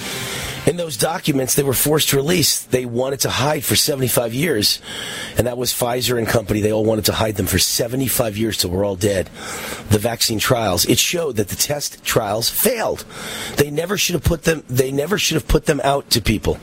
in 0.66 0.76
those 0.76 0.96
documents 0.96 1.54
they 1.54 1.62
were 1.62 1.74
forced 1.74 2.10
to 2.10 2.16
release, 2.16 2.62
they 2.62 2.86
wanted 2.86 3.20
to 3.20 3.30
hide 3.30 3.64
for 3.64 3.76
75 3.76 4.34
years. 4.34 4.80
And 5.36 5.46
that 5.46 5.58
was 5.58 5.72
Pfizer 5.72 6.18
and 6.18 6.26
company. 6.26 6.60
They 6.60 6.72
all 6.72 6.84
wanted 6.84 7.04
to 7.06 7.12
hide 7.12 7.36
them 7.36 7.46
for 7.46 7.58
75 7.58 8.36
years 8.36 8.58
till 8.58 8.70
we're 8.70 8.84
all 8.84 8.96
dead. 8.96 9.26
The 9.90 9.98
vaccine 9.98 10.38
trials. 10.38 10.86
It 10.86 10.98
showed 10.98 11.36
that 11.36 11.48
the 11.48 11.56
test 11.56 12.04
trials 12.04 12.48
failed. 12.48 13.04
They 13.56 13.70
never 13.70 13.98
should 13.98 14.14
have 14.14 14.24
put 14.24 14.44
them, 14.44 14.64
they 14.68 14.90
never 14.90 15.18
should 15.18 15.34
have 15.34 15.48
put 15.48 15.66
them 15.66 15.80
out 15.84 16.10
to 16.10 16.20
people. 16.20 16.58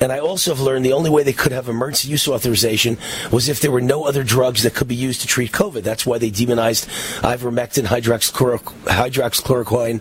And 0.00 0.12
I 0.12 0.18
also 0.18 0.54
have 0.54 0.60
learned 0.60 0.84
the 0.84 0.92
only 0.92 1.10
way 1.10 1.22
they 1.22 1.32
could 1.32 1.52
have 1.52 1.68
emergency 1.68 2.08
use 2.08 2.28
authorization 2.28 2.98
was 3.30 3.48
if 3.48 3.60
there 3.60 3.70
were 3.70 3.80
no 3.80 4.04
other 4.04 4.24
drugs 4.24 4.62
that 4.62 4.74
could 4.74 4.88
be 4.88 4.94
used 4.94 5.20
to 5.22 5.26
treat 5.26 5.52
COVID. 5.52 5.82
That's 5.82 6.04
why 6.04 6.18
they 6.18 6.30
demonized 6.30 6.88
ivermectin, 7.22 7.84
hydroxychloroquine, 7.84 8.86
hydroxychloroquine 8.86 10.00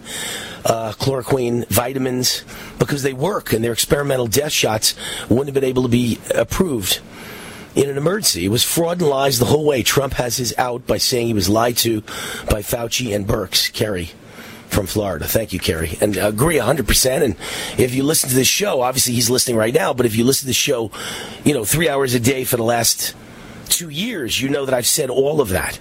uh, 0.65 0.91
chloroquine, 0.93 1.67
vitamins, 1.67 2.43
because 2.79 3.03
they 3.03 3.13
work 3.13 3.53
and 3.53 3.63
their 3.63 3.73
experimental 3.73 4.27
death 4.27 4.51
shots 4.51 4.95
wouldn't 5.29 5.47
have 5.47 5.53
been 5.53 5.63
able 5.63 5.83
to 5.83 5.89
be 5.89 6.19
approved 6.33 6.99
in 7.75 7.89
an 7.89 7.97
emergency. 7.97 8.45
It 8.45 8.49
was 8.49 8.63
fraud 8.63 8.99
and 9.01 9.09
lies 9.09 9.37
the 9.37 9.45
whole 9.45 9.65
way. 9.65 9.83
Trump 9.83 10.13
has 10.13 10.37
his 10.37 10.53
out 10.57 10.87
by 10.87 10.97
saying 10.97 11.27
he 11.27 11.33
was 11.33 11.49
lied 11.49 11.77
to 11.77 12.01
by 12.49 12.61
Fauci 12.61 13.15
and 13.15 13.27
Birx. 13.27 13.71
Kerry 13.71 14.11
from 14.67 14.87
Florida. 14.87 15.25
Thank 15.25 15.53
you, 15.53 15.59
Kerry. 15.59 15.97
And 16.01 16.17
I 16.17 16.27
agree 16.27 16.57
100%. 16.57 17.23
And 17.23 17.35
if 17.77 17.93
you 17.93 18.03
listen 18.03 18.29
to 18.29 18.35
this 18.35 18.47
show, 18.47 18.81
obviously 18.81 19.13
he's 19.13 19.29
listening 19.29 19.55
right 19.57 19.73
now, 19.73 19.93
but 19.93 20.05
if 20.05 20.15
you 20.15 20.23
listen 20.23 20.41
to 20.41 20.47
the 20.47 20.53
show, 20.53 20.91
you 21.43 21.53
know, 21.53 21.63
three 21.63 21.87
hours 21.87 22.13
a 22.13 22.19
day 22.19 22.43
for 22.43 22.57
the 22.57 22.63
last 22.63 23.15
two 23.69 23.89
years, 23.89 24.41
you 24.41 24.49
know 24.49 24.65
that 24.65 24.73
I've 24.73 24.87
said 24.87 25.09
all 25.09 25.39
of 25.39 25.49
that. 25.49 25.79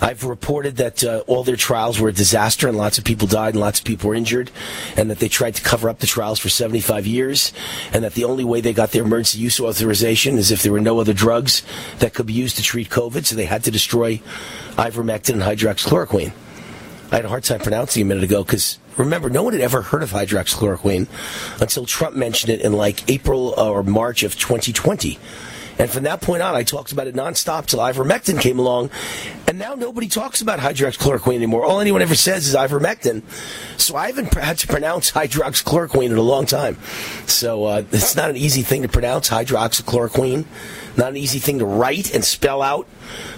I've 0.00 0.24
reported 0.24 0.76
that 0.76 1.04
uh, 1.04 1.22
all 1.26 1.44
their 1.44 1.56
trials 1.56 1.98
were 1.98 2.08
a 2.08 2.12
disaster 2.12 2.68
and 2.68 2.76
lots 2.76 2.98
of 2.98 3.04
people 3.04 3.26
died 3.26 3.54
and 3.54 3.60
lots 3.60 3.78
of 3.78 3.84
people 3.84 4.08
were 4.08 4.14
injured, 4.14 4.50
and 4.96 5.10
that 5.10 5.18
they 5.18 5.28
tried 5.28 5.54
to 5.54 5.62
cover 5.62 5.88
up 5.88 6.00
the 6.00 6.06
trials 6.06 6.38
for 6.38 6.48
75 6.48 7.06
years, 7.06 7.52
and 7.92 8.04
that 8.04 8.14
the 8.14 8.24
only 8.24 8.44
way 8.44 8.60
they 8.60 8.72
got 8.72 8.90
their 8.90 9.04
emergency 9.04 9.38
use 9.38 9.60
authorization 9.60 10.36
is 10.36 10.50
if 10.50 10.62
there 10.62 10.72
were 10.72 10.80
no 10.80 10.98
other 10.98 11.12
drugs 11.12 11.62
that 11.98 12.14
could 12.14 12.26
be 12.26 12.32
used 12.32 12.56
to 12.56 12.62
treat 12.62 12.90
COVID, 12.90 13.24
so 13.24 13.36
they 13.36 13.46
had 13.46 13.64
to 13.64 13.70
destroy 13.70 14.20
ivermectin 14.76 15.34
and 15.34 15.42
hydroxychloroquine. 15.42 16.32
I 17.12 17.16
had 17.16 17.26
a 17.26 17.28
hard 17.28 17.44
time 17.44 17.60
pronouncing 17.60 18.02
a 18.02 18.04
minute 18.04 18.24
ago 18.24 18.42
because 18.42 18.78
remember, 18.96 19.30
no 19.30 19.44
one 19.44 19.52
had 19.52 19.62
ever 19.62 19.82
heard 19.82 20.02
of 20.02 20.10
hydroxychloroquine 20.10 21.06
until 21.60 21.86
Trump 21.86 22.16
mentioned 22.16 22.52
it 22.52 22.60
in 22.60 22.72
like 22.72 23.08
April 23.08 23.54
or 23.56 23.82
March 23.82 24.22
of 24.22 24.36
2020. 24.36 25.18
And 25.78 25.90
from 25.90 26.04
that 26.04 26.20
point 26.20 26.42
on, 26.42 26.54
I 26.54 26.62
talked 26.62 26.92
about 26.92 27.06
it 27.06 27.14
nonstop 27.14 27.66
till 27.66 27.80
ivermectin 27.80 28.40
came 28.40 28.58
along. 28.58 28.90
And 29.48 29.58
now 29.58 29.74
nobody 29.74 30.08
talks 30.08 30.40
about 30.40 30.60
hydroxychloroquine 30.60 31.34
anymore. 31.34 31.64
All 31.64 31.80
anyone 31.80 32.02
ever 32.02 32.14
says 32.14 32.46
is 32.46 32.54
ivermectin. 32.54 33.22
So 33.76 33.96
I 33.96 34.06
haven't 34.06 34.32
had 34.34 34.58
to 34.58 34.66
pronounce 34.66 35.10
hydroxychloroquine 35.12 36.10
in 36.10 36.16
a 36.16 36.22
long 36.22 36.46
time. 36.46 36.78
So 37.26 37.64
uh, 37.64 37.84
it's 37.90 38.16
not 38.16 38.30
an 38.30 38.36
easy 38.36 38.62
thing 38.62 38.82
to 38.82 38.88
pronounce, 38.88 39.28
hydroxychloroquine. 39.30 40.44
Not 40.96 41.08
an 41.08 41.16
easy 41.16 41.40
thing 41.40 41.58
to 41.58 41.66
write 41.66 42.14
and 42.14 42.24
spell 42.24 42.62
out. 42.62 42.86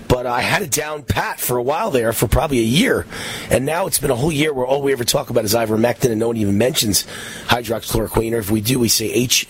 But 0.08 0.26
I 0.26 0.42
had 0.42 0.62
it 0.62 0.70
down 0.70 1.02
pat 1.02 1.40
for 1.40 1.56
a 1.56 1.62
while 1.62 1.90
there, 1.90 2.12
for 2.12 2.28
probably 2.28 2.58
a 2.58 2.62
year. 2.62 3.06
And 3.50 3.64
now 3.64 3.86
it's 3.86 3.98
been 3.98 4.10
a 4.10 4.16
whole 4.16 4.30
year 4.30 4.52
where 4.52 4.66
all 4.66 4.82
we 4.82 4.92
ever 4.92 5.04
talk 5.04 5.30
about 5.30 5.44
is 5.44 5.54
ivermectin 5.54 6.10
and 6.10 6.20
no 6.20 6.28
one 6.28 6.36
even 6.36 6.58
mentions 6.58 7.06
hydroxychloroquine. 7.46 8.32
Or 8.32 8.38
if 8.38 8.50
we 8.50 8.60
do, 8.60 8.78
we 8.78 8.88
say 8.88 9.06
H 9.06 9.48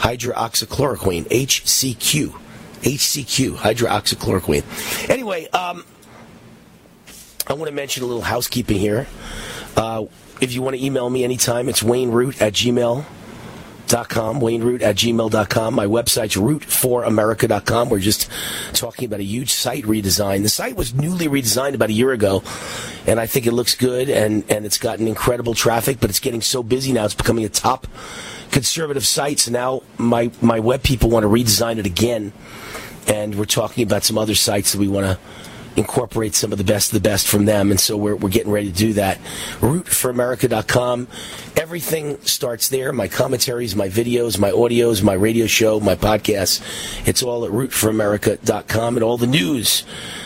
hydroxychloroquine, 0.00 1.28
HCQ. 1.28 2.34
HCQ, 2.80 3.56
hydroxychloroquine. 3.56 5.10
Anyway, 5.10 5.46
um, 5.50 5.84
I 7.46 7.52
want 7.52 7.68
to 7.68 7.74
mention 7.74 8.02
a 8.02 8.06
little 8.06 8.22
housekeeping 8.22 8.78
here. 8.78 9.06
Uh, 9.76 10.06
if 10.40 10.52
you 10.52 10.62
want 10.62 10.76
to 10.76 10.84
email 10.84 11.08
me 11.10 11.22
anytime, 11.22 11.68
it's 11.68 11.82
wayneroot 11.82 12.40
at 12.40 12.54
gmail 12.54 13.04
gmail.com, 13.90 14.40
wayneroot 14.40 14.82
at 14.82 14.96
gmail.com. 14.96 15.74
My 15.74 15.86
website's 15.86 16.36
root4america.com. 16.36 17.88
We're 17.88 17.98
just 17.98 18.30
talking 18.72 19.06
about 19.06 19.20
a 19.20 19.24
huge 19.24 19.52
site 19.52 19.84
redesign. 19.84 20.42
The 20.42 20.48
site 20.48 20.76
was 20.76 20.94
newly 20.94 21.26
redesigned 21.26 21.74
about 21.74 21.90
a 21.90 21.92
year 21.92 22.12
ago, 22.12 22.42
and 23.06 23.18
I 23.18 23.26
think 23.26 23.46
it 23.46 23.52
looks 23.52 23.74
good, 23.74 24.08
and, 24.08 24.44
and 24.50 24.64
it's 24.64 24.78
gotten 24.78 25.08
incredible 25.08 25.54
traffic, 25.54 25.98
but 26.00 26.10
it's 26.10 26.20
getting 26.20 26.42
so 26.42 26.62
busy 26.62 26.92
now, 26.92 27.04
it's 27.04 27.14
becoming 27.14 27.44
a 27.44 27.48
top 27.48 27.86
conservative 28.50 29.06
sites. 29.06 29.48
Now 29.48 29.82
my 29.98 30.30
my 30.40 30.60
web 30.60 30.82
people 30.82 31.10
want 31.10 31.24
to 31.24 31.28
redesign 31.28 31.78
it 31.78 31.86
again, 31.86 32.32
and 33.06 33.34
we're 33.34 33.44
talking 33.44 33.84
about 33.84 34.04
some 34.04 34.18
other 34.18 34.34
sites 34.34 34.72
that 34.72 34.78
we 34.78 34.88
want 34.88 35.06
to 35.06 35.18
incorporate 35.76 36.34
some 36.34 36.52
of 36.52 36.58
the 36.58 36.64
best 36.64 36.92
of 36.92 37.02
the 37.02 37.08
best 37.08 37.26
from 37.26 37.44
them. 37.44 37.70
And 37.70 37.78
so 37.78 37.96
we're, 37.96 38.16
we're 38.16 38.28
getting 38.28 38.52
ready 38.52 38.70
to 38.70 38.76
do 38.76 38.92
that. 38.94 39.18
Rootforamerica.com. 39.60 41.08
Everything 41.56 42.20
starts 42.22 42.68
there. 42.68 42.92
My 42.92 43.08
commentaries, 43.08 43.76
my 43.76 43.88
videos, 43.88 44.38
my 44.38 44.50
audios, 44.50 45.02
my 45.02 45.12
radio 45.12 45.46
show, 45.46 45.80
my 45.80 45.94
podcasts. 45.94 46.60
It's 47.06 47.22
all 47.22 47.44
at 47.44 47.52
rootforamerica.com 47.52 48.96
and 48.96 49.04
all 49.04 49.16
the 49.16 49.26
news 49.26 49.84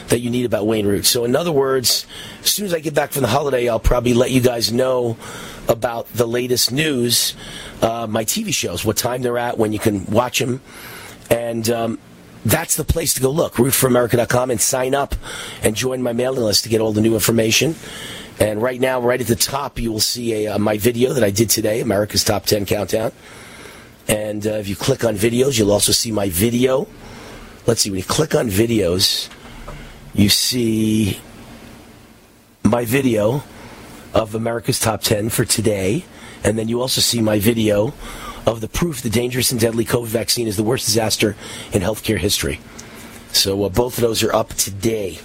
that 0.09 0.21
you 0.21 0.31
need 0.31 0.47
about 0.47 0.67
Wayne 0.67 0.87
Root. 0.87 1.07
So 1.07 1.25
in 1.25 1.37
other 1.37 1.53
words, 1.53 2.07
as 2.41 2.51
soon 2.51 2.67
as 2.67 2.75
I 2.75 2.81
get 2.81 2.95
back 2.95 3.13
from 3.13 3.23
the 3.23 3.29
holiday, 3.29 3.69
I'll 3.69 3.81
probably 3.81 4.15
let 4.15 4.31
you 4.31 4.41
guys 4.41 4.73
know 4.73 5.17
about 5.69 6.13
the 6.13 6.27
latest 6.27 6.73
news, 6.73 7.35
uh, 7.85 8.07
my 8.09 8.25
TV 8.25 8.53
shows, 8.53 8.85
what 8.85 8.97
time 8.97 9.23
they're 9.23 9.39
at, 9.39 9.59
when 9.59 9.73
you 9.73 9.79
can 9.79 10.07
watch 10.07 10.41
them. 10.41 10.61
And, 11.31 11.69
um, 11.71 11.99
that's 12.45 12.77
the 12.77 12.85
place 12.85 13.15
to 13.15 13.23
go 13.23 13.31
look, 13.31 13.55
rootforamerica.com, 13.55 14.51
and 14.51 14.61
sign 14.61 14.95
up 14.95 15.15
and 15.63 15.75
join 15.75 16.03
my 16.03 16.13
mailing 16.13 16.45
list 16.45 16.65
to 16.65 16.69
get 16.69 16.81
all 16.81 16.93
the 16.93 17.01
new 17.01 17.15
information. 17.15 17.75
And 18.39 18.61
right 18.61 18.81
now, 18.81 19.01
right 19.01 19.21
at 19.21 19.27
the 19.27 19.37
top, 19.37 19.79
you 19.79 19.91
will 19.93 20.01
see 20.01 20.45
a, 20.45 20.55
uh, 20.55 20.59
my 20.59 20.77
video 20.77 21.13
that 21.15 21.25
I 21.25 21.31
did 21.31 21.49
today, 21.49 21.81
America's 21.81 22.25
Top 22.25 22.45
10 22.45 22.67
Countdown. 22.67 23.13
And 24.09 24.47
uh, 24.47 24.51
if 24.51 24.69
you 24.69 24.77
click 24.77 25.05
on 25.05 25.15
videos, 25.15 25.59
you'll 25.59 25.73
also 25.73 25.93
see 25.93 26.13
my 26.13 26.29
video. 26.29 26.87
Let's 27.67 27.81
see, 27.81 27.91
when 27.91 27.99
you 27.99 28.05
click 28.05 28.35
on 28.35 28.51
videos, 28.51 29.31
you 30.13 30.29
see 30.29 31.21
my 32.63 32.85
video 32.85 33.43
of 34.13 34.35
America's 34.35 34.79
Top 34.79 35.01
10 35.01 35.31
for 35.31 35.45
today. 35.45 36.05
And 36.45 36.59
then 36.59 36.69
you 36.69 36.81
also 36.81 37.01
see 37.01 37.21
my 37.21 37.39
video 37.39 37.95
of 38.47 38.61
the 38.61 38.69
proof 38.69 39.01
the 39.01 39.11
dangerous 39.11 39.51
and 39.51 39.61
deadly 39.61 39.85
COVID 39.85 40.07
vaccine 40.07 40.47
is 40.47 40.57
the 40.57 40.63
worst 40.63 40.85
disaster 40.85 41.35
in 41.73 41.81
healthcare 41.81 42.19
history. 42.19 42.61
So 43.33 43.65
uh, 43.65 43.69
both 43.71 43.97
of 43.97 44.03
those 44.03 44.23
are 44.23 44.33
up 44.33 44.51
today. 44.51 45.19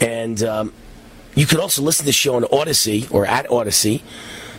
And 0.00 0.42
um, 0.42 0.72
you 1.34 1.46
can 1.46 1.60
also 1.60 1.82
listen 1.82 2.04
to 2.04 2.06
the 2.06 2.12
show 2.12 2.36
on 2.36 2.44
Odysee 2.44 3.08
or 3.10 3.26
at 3.26 3.50
Odysee. 3.50 4.02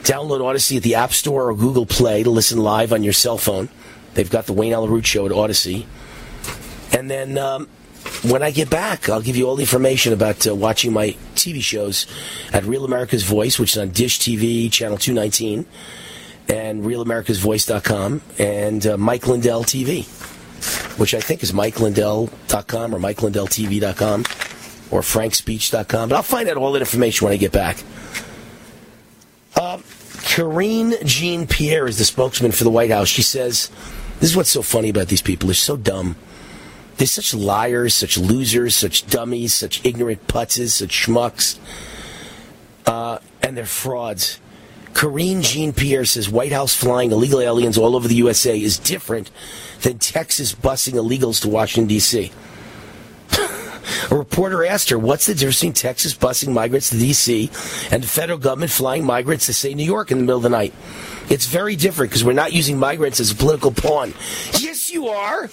Download 0.03 0.41
Odysee 0.41 0.77
at 0.77 0.83
the 0.83 0.95
App 0.95 1.13
Store 1.13 1.49
or 1.49 1.55
Google 1.55 1.85
Play 1.85 2.23
to 2.23 2.29
listen 2.29 2.59
live 2.59 2.91
on 2.91 3.03
your 3.03 3.13
cell 3.13 3.37
phone. 3.37 3.69
They've 4.13 4.29
got 4.29 4.45
the 4.45 4.53
Wayne 4.53 4.73
Allyn 4.73 4.91
Root 4.91 5.05
Show 5.05 5.25
at 5.25 5.31
Odysee. 5.31 5.87
And 6.91 7.09
then 7.09 7.37
um, 7.37 7.69
when 8.23 8.43
I 8.43 8.51
get 8.51 8.69
back, 8.69 9.09
I'll 9.09 9.21
give 9.21 9.35
you 9.35 9.47
all 9.47 9.55
the 9.55 9.63
information 9.63 10.13
about 10.13 10.47
uh, 10.47 10.55
watching 10.55 10.93
my 10.93 11.15
TV 11.35 11.61
shows 11.61 12.05
at 12.51 12.63
Real 12.63 12.85
America's 12.85 13.23
Voice, 13.23 13.59
which 13.59 13.73
is 13.73 13.77
on 13.77 13.89
Dish 13.89 14.19
TV, 14.19 14.71
Channel 14.71 14.97
219 14.97 15.65
and 16.47 16.83
RealAmericasVoice.com 16.83 18.21
and 18.37 18.85
uh, 18.85 18.97
Mike 18.97 19.27
Lindell 19.27 19.63
TV, 19.63 20.05
which 20.99 21.13
I 21.13 21.19
think 21.19 21.43
is 21.43 21.51
MikeLindell.com 21.51 22.95
or 22.95 22.99
MikeLindellTV.com 22.99 24.19
or 24.91 25.01
FrankSpeech.com. 25.01 26.09
But 26.09 26.15
I'll 26.15 26.23
find 26.23 26.49
out 26.49 26.57
all 26.57 26.71
that 26.73 26.81
information 26.81 27.25
when 27.25 27.33
I 27.33 27.37
get 27.37 27.51
back. 27.51 27.77
Uh, 29.55 29.77
Karine 29.77 30.95
Jean 31.05 31.47
Pierre 31.47 31.87
is 31.87 31.97
the 31.97 32.05
spokesman 32.05 32.51
for 32.51 32.63
the 32.63 32.71
White 32.71 32.91
House. 32.91 33.07
She 33.07 33.21
says, 33.21 33.69
This 34.19 34.31
is 34.31 34.35
what's 34.35 34.49
so 34.49 34.61
funny 34.61 34.89
about 34.89 35.07
these 35.07 35.21
people. 35.21 35.47
They're 35.47 35.55
so 35.55 35.77
dumb. 35.77 36.15
They're 36.97 37.07
such 37.07 37.33
liars, 37.33 37.93
such 37.93 38.17
losers, 38.17 38.75
such 38.75 39.07
dummies, 39.07 39.53
such 39.53 39.83
ignorant 39.85 40.27
putzes, 40.27 40.69
such 40.69 40.89
schmucks. 40.89 41.57
Uh, 42.85 43.19
and 43.41 43.57
they're 43.57 43.65
frauds. 43.65 44.39
Karine 44.93 45.41
Jean 45.41 45.73
Pierre 45.73 46.05
says 46.05 46.29
White 46.29 46.51
House 46.51 46.75
flying 46.75 47.11
illegal 47.11 47.41
aliens 47.41 47.77
all 47.77 47.95
over 47.95 48.07
the 48.07 48.15
USA 48.15 48.59
is 48.59 48.77
different 48.77 49.31
than 49.81 49.97
Texas 49.97 50.53
busing 50.53 50.93
illegals 50.93 51.41
to 51.41 51.49
Washington, 51.49 51.87
D.C. 51.87 52.31
A 54.11 54.15
reporter 54.15 54.63
asked 54.63 54.89
her, 54.91 54.99
What's 54.99 55.25
the 55.25 55.33
difference 55.33 55.57
between 55.57 55.73
Texas 55.73 56.13
busing 56.13 56.53
migrants 56.53 56.91
to 56.91 56.97
D.C. 56.97 57.49
and 57.91 58.03
the 58.03 58.07
federal 58.07 58.37
government 58.37 58.71
flying 58.71 59.03
migrants 59.03 59.47
to, 59.47 59.53
say, 59.53 59.73
New 59.73 59.83
York 59.83 60.11
in 60.11 60.19
the 60.19 60.23
middle 60.23 60.37
of 60.37 60.43
the 60.43 60.49
night? 60.49 60.73
It's 61.29 61.47
very 61.47 61.75
different 61.75 62.11
because 62.11 62.23
we're 62.23 62.33
not 62.33 62.53
using 62.53 62.77
migrants 62.77 63.19
as 63.19 63.31
a 63.31 63.35
political 63.35 63.71
pawn. 63.71 64.13
Yes, 64.59 64.91
you 64.91 65.07
are. 65.07 65.49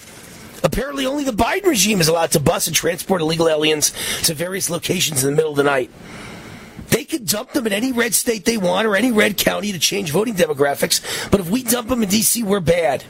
Apparently, 0.63 1.07
only 1.07 1.25
the 1.25 1.33
Biden 1.33 1.65
regime 1.65 2.01
is 2.01 2.09
allowed 2.09 2.33
to 2.33 2.41
bus 2.41 2.67
and 2.67 2.77
transport 2.77 3.21
illegal 3.21 3.49
aliens 3.49 3.93
to 4.25 4.35
various 4.35 4.69
locations 4.71 5.25
in 5.25 5.31
the 5.31 5.37
middle 5.37 5.53
of 5.53 5.57
the 5.57 5.63
night. 5.63 5.91
They 6.89 7.05
could 7.05 7.27
dump 7.27 7.53
them 7.53 7.67
in 7.67 7.73
any 7.73 7.93
red 7.93 8.15
state 8.15 8.45
they 8.45 8.57
want 8.57 8.87
or 8.87 8.97
any 8.97 9.13
red 9.13 9.37
county 9.37 9.73
to 9.73 9.79
change 9.79 10.11
voting 10.11 10.35
demographics. 10.35 11.31
But 11.31 11.41
if 11.41 11.49
we 11.49 11.63
dump 11.63 11.89
them 11.89 12.03
in 12.03 12.09
D.C., 12.09 12.43
we're 12.43 12.61
bad. 12.61 13.05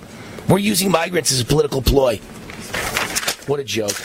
We're 0.48 0.59
using 0.59 0.90
migrants 0.90 1.32
as 1.32 1.40
a 1.40 1.44
political 1.44 1.81
ploy. 1.81 2.18
What 3.47 3.59
a 3.59 3.64
joke. 3.64 3.97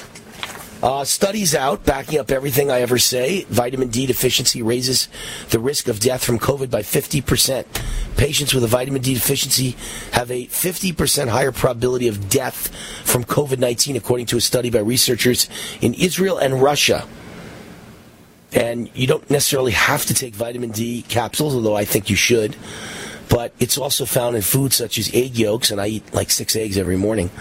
Uh, 0.85 1.03
studies 1.03 1.55
out 1.55 1.83
backing 1.83 2.19
up 2.19 2.29
everything 2.29 2.69
I 2.69 2.81
ever 2.81 2.99
say. 2.99 3.43
Vitamin 3.45 3.87
D 3.87 4.05
deficiency 4.05 4.61
raises 4.61 5.07
the 5.49 5.57
risk 5.57 5.87
of 5.87 5.99
death 5.99 6.23
from 6.23 6.37
COVID 6.37 6.69
by 6.69 6.83
50%. 6.83 7.65
Patients 8.17 8.53
with 8.53 8.63
a 8.63 8.67
vitamin 8.67 9.01
D 9.01 9.15
deficiency 9.15 9.75
have 10.11 10.29
a 10.29 10.45
50% 10.45 11.29
higher 11.29 11.51
probability 11.51 12.07
of 12.07 12.29
death 12.29 12.67
from 13.03 13.23
COVID 13.23 13.57
19, 13.57 13.95
according 13.95 14.27
to 14.27 14.37
a 14.37 14.41
study 14.41 14.69
by 14.69 14.77
researchers 14.77 15.49
in 15.81 15.95
Israel 15.95 16.37
and 16.37 16.61
Russia. 16.61 17.07
And 18.53 18.87
you 18.93 19.07
don't 19.07 19.27
necessarily 19.27 19.71
have 19.71 20.05
to 20.05 20.13
take 20.13 20.35
vitamin 20.35 20.69
D 20.69 21.01
capsules, 21.01 21.55
although 21.55 21.75
I 21.75 21.85
think 21.85 22.11
you 22.11 22.15
should. 22.15 22.55
But 23.27 23.53
it's 23.57 23.79
also 23.79 24.05
found 24.05 24.35
in 24.35 24.43
foods 24.43 24.75
such 24.75 24.99
as 24.99 25.09
egg 25.15 25.35
yolks, 25.35 25.71
and 25.71 25.81
I 25.81 25.87
eat 25.87 26.13
like 26.13 26.29
six 26.29 26.55
eggs 26.55 26.77
every 26.77 26.95
morning. 26.95 27.31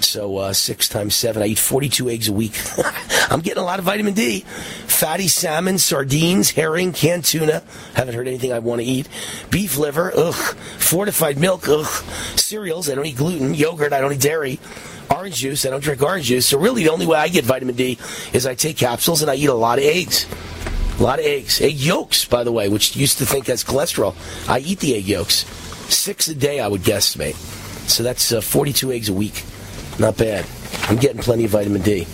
So 0.00 0.36
uh, 0.36 0.52
six 0.52 0.88
times 0.88 1.14
seven, 1.14 1.42
I 1.42 1.46
eat 1.46 1.58
42 1.58 2.08
eggs 2.10 2.28
a 2.28 2.32
week. 2.32 2.58
I'm 3.30 3.40
getting 3.40 3.62
a 3.62 3.66
lot 3.66 3.78
of 3.78 3.84
vitamin 3.84 4.14
D. 4.14 4.40
Fatty 4.40 5.28
salmon, 5.28 5.78
sardines, 5.78 6.50
herring, 6.50 6.92
canned 6.92 7.24
tuna. 7.24 7.62
Haven't 7.94 8.14
heard 8.14 8.28
anything 8.28 8.52
I 8.52 8.60
want 8.60 8.80
to 8.80 8.86
eat. 8.86 9.08
Beef 9.50 9.76
liver, 9.76 10.12
ugh. 10.14 10.34
Fortified 10.34 11.38
milk, 11.38 11.68
ugh. 11.68 11.86
Cereals, 12.36 12.88
I 12.88 12.94
don't 12.94 13.06
eat 13.06 13.16
gluten. 13.16 13.54
Yogurt, 13.54 13.92
I 13.92 14.00
don't 14.00 14.12
eat 14.12 14.20
dairy. 14.20 14.60
Orange 15.10 15.36
juice, 15.36 15.66
I 15.66 15.70
don't 15.70 15.82
drink 15.82 16.02
orange 16.02 16.26
juice. 16.26 16.46
So 16.46 16.58
really, 16.58 16.84
the 16.84 16.90
only 16.90 17.06
way 17.06 17.18
I 17.18 17.28
get 17.28 17.44
vitamin 17.44 17.74
D 17.74 17.98
is 18.32 18.46
I 18.46 18.54
take 18.54 18.76
capsules 18.76 19.22
and 19.22 19.30
I 19.30 19.34
eat 19.34 19.48
a 19.48 19.54
lot 19.54 19.78
of 19.78 19.84
eggs. 19.84 20.26
A 20.98 21.02
lot 21.02 21.18
of 21.18 21.26
eggs. 21.26 21.60
Egg 21.60 21.74
yolks, 21.74 22.24
by 22.24 22.42
the 22.42 22.52
way, 22.52 22.68
which 22.68 22.96
used 22.96 23.18
to 23.18 23.26
think 23.26 23.48
has 23.48 23.62
cholesterol. 23.62 24.14
I 24.48 24.60
eat 24.60 24.80
the 24.80 24.94
egg 24.96 25.06
yolks. 25.06 25.44
Six 25.92 26.28
a 26.28 26.34
day, 26.34 26.58
I 26.58 26.68
would 26.68 26.82
guesstimate. 26.82 27.34
So 27.88 28.02
that's 28.02 28.32
uh, 28.32 28.40
42 28.40 28.92
eggs 28.92 29.08
a 29.08 29.12
week. 29.14 29.44
Not 29.98 30.16
bad. 30.16 30.46
I'm 30.88 30.96
getting 30.96 31.22
plenty 31.22 31.44
of 31.44 31.50
vitamin 31.50 31.82
D. 31.82 32.06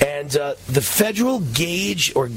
And 0.00 0.34
uh, 0.36 0.54
the 0.66 0.80
federal 0.80 1.40
gauge 1.40 2.12
or 2.14 2.30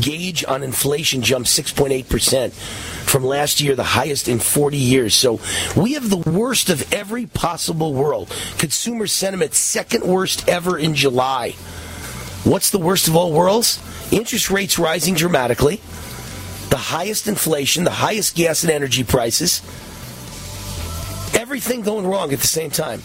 gauge 0.00 0.44
on 0.44 0.62
inflation 0.62 1.22
jumped 1.22 1.48
6.8% 1.48 2.52
from 2.52 3.24
last 3.24 3.60
year, 3.60 3.74
the 3.74 3.82
highest 3.82 4.28
in 4.28 4.38
40 4.38 4.76
years. 4.76 5.14
So 5.14 5.40
we 5.76 5.94
have 5.94 6.10
the 6.10 6.30
worst 6.30 6.70
of 6.70 6.92
every 6.92 7.26
possible 7.26 7.92
world. 7.92 8.34
Consumer 8.58 9.06
sentiment, 9.06 9.54
second 9.54 10.04
worst 10.04 10.48
ever 10.48 10.78
in 10.78 10.94
July. 10.94 11.52
What's 12.44 12.70
the 12.70 12.78
worst 12.78 13.08
of 13.08 13.16
all 13.16 13.32
worlds? 13.32 13.80
Interest 14.12 14.50
rates 14.50 14.78
rising 14.78 15.14
dramatically, 15.14 15.80
the 16.70 16.76
highest 16.76 17.28
inflation, 17.28 17.84
the 17.84 17.90
highest 17.90 18.34
gas 18.34 18.62
and 18.62 18.72
energy 18.72 19.04
prices, 19.04 19.60
everything 21.34 21.82
going 21.82 22.06
wrong 22.06 22.32
at 22.32 22.40
the 22.40 22.46
same 22.46 22.70
time. 22.70 23.02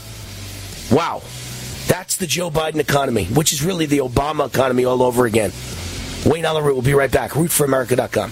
Wow. 0.92 1.22
That's 1.88 2.18
the 2.18 2.28
Joe 2.28 2.50
Biden 2.50 2.80
economy, 2.80 3.26
which 3.26 3.54
is 3.54 3.64
really 3.64 3.86
the 3.86 4.00
Obama 4.00 4.48
economy 4.48 4.86
all 4.86 5.04
over 5.04 5.26
again. 5.26 5.52
Wayne 6.26 6.46
Root 6.46 6.76
will 6.76 6.82
be 6.82 6.94
right 6.94 7.12
back. 7.12 7.32
RootForAmerica.com. 7.32 8.32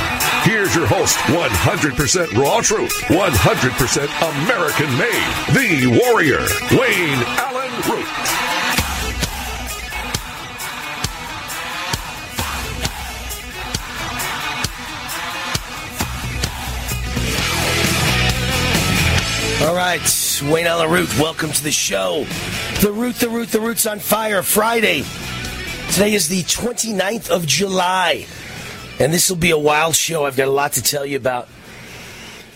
Here's 0.71 0.89
your 0.89 0.99
host, 0.99 1.17
100% 1.17 2.33
raw 2.37 2.61
truth, 2.61 2.93
100% 3.07 4.45
American 4.45 4.97
made, 4.97 5.27
the 5.53 5.99
warrior, 6.01 6.39
Wayne 6.71 7.19
Allyn 7.35 7.71
Root. 7.89 8.07
All 19.67 19.75
right, 19.75 20.41
Wayne 20.49 20.67
Allyn 20.67 20.89
Root, 20.89 21.09
welcome 21.19 21.51
to 21.51 21.63
the 21.63 21.71
show. 21.71 22.25
The 22.79 22.93
Root, 22.93 23.15
the 23.15 23.27
Root, 23.27 23.49
the 23.49 23.59
Root's 23.59 23.85
on 23.85 23.99
fire. 23.99 24.41
Friday. 24.41 25.03
Today 25.91 26.13
is 26.13 26.29
the 26.29 26.43
29th 26.43 27.29
of 27.29 27.45
July. 27.45 28.25
And 29.01 29.11
this 29.11 29.31
will 29.31 29.37
be 29.37 29.49
a 29.49 29.57
wild 29.57 29.95
show. 29.95 30.27
I've 30.27 30.37
got 30.37 30.47
a 30.47 30.51
lot 30.51 30.73
to 30.73 30.83
tell 30.83 31.07
you 31.07 31.17
about. 31.17 31.47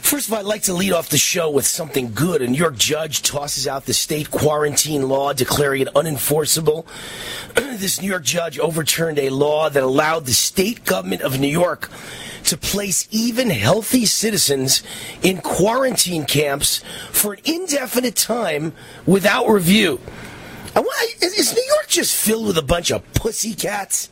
First 0.04 0.28
of 0.28 0.34
all, 0.34 0.40
I'd 0.42 0.46
like 0.46 0.62
to 0.64 0.76
lead 0.76 0.92
off 0.92 1.10
the 1.10 1.18
show 1.18 1.50
with 1.50 1.66
something 1.66 2.14
good. 2.14 2.44
A 2.44 2.48
New 2.48 2.60
York 2.60 2.76
judge 2.76 3.24
tosses 3.24 3.68
out 3.68 3.88
the 3.88 3.96
state 3.96 4.30
quarantine 4.30 5.10
law, 5.10 5.34
declaring 5.34 5.82
it 5.82 5.88
unenforceable. 5.96 6.86
this 7.56 8.00
New 8.00 8.10
York 8.10 8.24
judge 8.24 8.60
overturned 8.60 9.18
a 9.18 9.32
law 9.32 9.72
that 9.72 9.82
allowed 9.82 10.28
the 10.28 10.34
state 10.34 10.86
government 10.86 11.24
of 11.24 11.40
New 11.40 11.48
York 11.48 11.90
to 12.44 12.58
place 12.58 13.08
even 13.10 13.50
healthy 13.50 14.06
citizens 14.06 14.84
in 15.24 15.40
quarantine 15.40 16.26
camps 16.26 16.84
for 17.10 17.34
an 17.34 17.40
indefinite 17.44 18.16
time 18.16 18.74
without 19.08 19.48
review. 19.48 20.00
Is 20.76 21.56
New 21.56 21.66
York 21.76 21.88
just 21.88 22.16
filled 22.16 22.46
with 22.46 22.58
a 22.60 22.62
bunch 22.62 22.92
of 22.92 23.02
pussycats? 23.16 24.10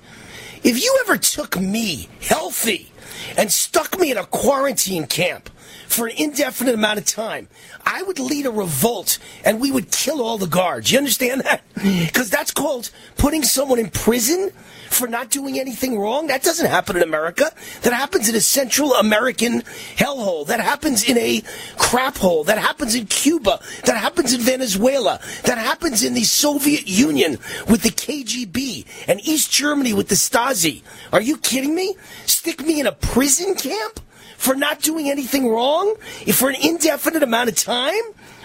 If 0.64 0.82
you 0.82 0.98
ever 1.02 1.18
took 1.18 1.60
me, 1.60 2.08
healthy, 2.22 2.90
and 3.38 3.52
stuck 3.52 4.00
me 4.00 4.12
in 4.12 4.18
a 4.18 4.26
quarantine 4.26 5.08
camp 5.08 5.50
for 5.88 6.08
an 6.08 6.16
indefinite 6.18 6.74
amount 6.74 7.00
of 7.00 7.06
time, 7.06 7.50
I 7.86 8.02
would 8.04 8.18
lead 8.18 8.46
a 8.46 8.52
revolt 8.52 9.20
and 9.44 9.60
we 9.60 9.72
would 9.72 9.92
kill 9.92 10.22
all 10.22 10.38
the 10.38 10.48
guards. 10.48 10.90
You 10.90 11.00
understand 11.00 11.42
that? 11.42 11.64
Because 11.76 12.30
that's 12.30 12.52
called 12.52 12.92
putting 13.18 13.44
someone 13.44 13.78
in 13.78 13.90
prison 13.90 14.52
for 14.94 15.08
not 15.08 15.30
doing 15.30 15.60
anything 15.60 16.00
wrong. 16.00 16.28
That 16.28 16.44
doesn't 16.44 16.70
happen 16.70 16.96
in 16.96 17.04
America. 17.04 17.52
That 17.82 17.94
happens 17.94 18.30
in 18.30 18.36
a 18.36 18.42
Central 18.42 18.94
American 18.94 19.62
hellhole. 19.98 20.48
That 20.48 20.60
happens 20.60 21.08
in 21.08 21.18
a 21.18 21.42
crap 21.78 22.18
hole. 22.18 22.44
That 22.44 22.58
happens 22.58 22.96
in 22.96 23.08
Cuba. 23.08 23.60
That 23.86 23.98
happens 23.98 24.34
in 24.34 24.42
Venezuela. 24.42 25.20
That 25.44 25.58
happens 25.58 26.04
in 26.04 26.14
the 26.14 26.24
Soviet 26.24 26.88
Union 26.88 27.40
with 27.68 27.82
the 27.82 27.90
KGB 27.90 28.86
and 29.08 29.20
East 29.28 29.52
Germany 29.52 29.94
with 29.94 30.10
the 30.10 30.16
Stasi. 30.16 30.82
Are 31.12 31.22
you 31.22 31.38
kidding 31.38 31.76
me? 31.76 31.96
Stick 32.26 32.62
me 32.62 32.80
in 32.80 32.88
a 32.88 32.92
prison 32.92 33.56
camp 33.56 34.00
for 34.38 34.56
not 34.56 34.82
doing 34.82 35.10
anything 35.10 35.48
wrong 35.48 35.96
for 36.34 36.50
an 36.50 36.56
indefinite 36.56 37.24
amount 37.24 37.50
of 37.50 37.56
time? 37.56 38.04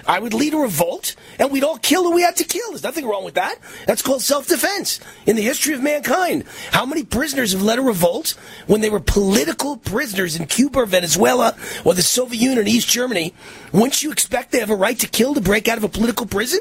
I 0.09 0.19
would 0.19 0.33
lead 0.33 0.55
a 0.55 0.57
revolt, 0.57 1.15
and 1.39 1.51
we'd 1.51 1.63
all 1.63 1.77
kill 1.77 2.05
who 2.05 2.15
we 2.15 2.23
had 2.23 2.37
to 2.37 2.45
kill. 2.45 2.71
There's 2.71 2.83
nothing 2.83 3.07
wrong 3.07 3.25
with 3.25 3.35
that. 3.35 3.59
That's 3.87 4.01
called 4.01 4.23
self-defense 4.23 5.01
in 5.27 5.37
the 5.37 5.43
history 5.43 5.75
of 5.75 5.83
mankind. 5.83 6.45
How 6.73 6.87
many 6.87 7.05
prisoners 7.05 7.53
have 7.53 7.61
led 7.61 7.79
a 7.79 7.83
revolt 7.83 8.31
when 8.67 8.81
they 8.81 8.89
were 8.89 9.01
political 9.01 9.77
prisoners 9.77 10.35
in 10.35 10.47
Cuba 10.47 10.79
or 10.79 10.87
Venezuela 10.87 11.55
or 11.85 11.93
the 11.93 12.03
Soviet 12.03 12.41
Union 12.41 12.59
or 12.59 12.67
East 12.67 12.89
Germany? 12.89 13.35
Wouldn't 13.71 14.03
you 14.03 14.11
expect 14.11 14.51
they 14.51 14.61
have 14.61 14.71
a 14.71 14.77
right 14.77 14.99
to 14.99 15.07
kill 15.07 15.35
to 15.35 15.43
break 15.43 15.69
out 15.69 15.77
of 15.77 15.85
a 15.85 15.91
political 15.91 16.25
prison? 16.25 16.61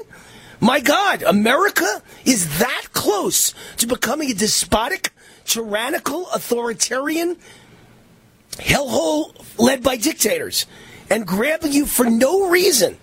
My 0.59 0.81
God, 0.81 1.23
America 1.23 2.01
is 2.25 2.59
that 2.59 2.87
close 2.91 3.53
to 3.77 3.87
becoming 3.87 4.29
a 4.29 4.33
despotic, 4.33 5.13
tyrannical, 5.45 6.27
authoritarian 6.31 7.37
hellhole 8.51 9.33
led 9.57 9.83
by 9.83 9.95
dictators 9.95 10.65
and 11.09 11.25
grabbing 11.25 11.71
you 11.71 11.85
for 11.85 12.09
no 12.09 12.49
reason 12.49 12.97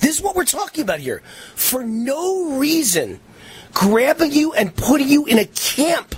this 0.00 0.16
is 0.16 0.22
what 0.22 0.34
we're 0.34 0.44
talking 0.44 0.82
about 0.82 1.00
here. 1.00 1.22
For 1.54 1.84
no 1.84 2.58
reason, 2.58 3.20
grabbing 3.72 4.32
you 4.32 4.52
and 4.52 4.74
putting 4.74 5.08
you 5.08 5.26
in 5.26 5.38
a 5.38 5.44
camp. 5.44 6.14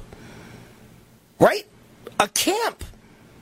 Right? 1.39 1.67
A 2.19 2.29
camp. 2.29 2.85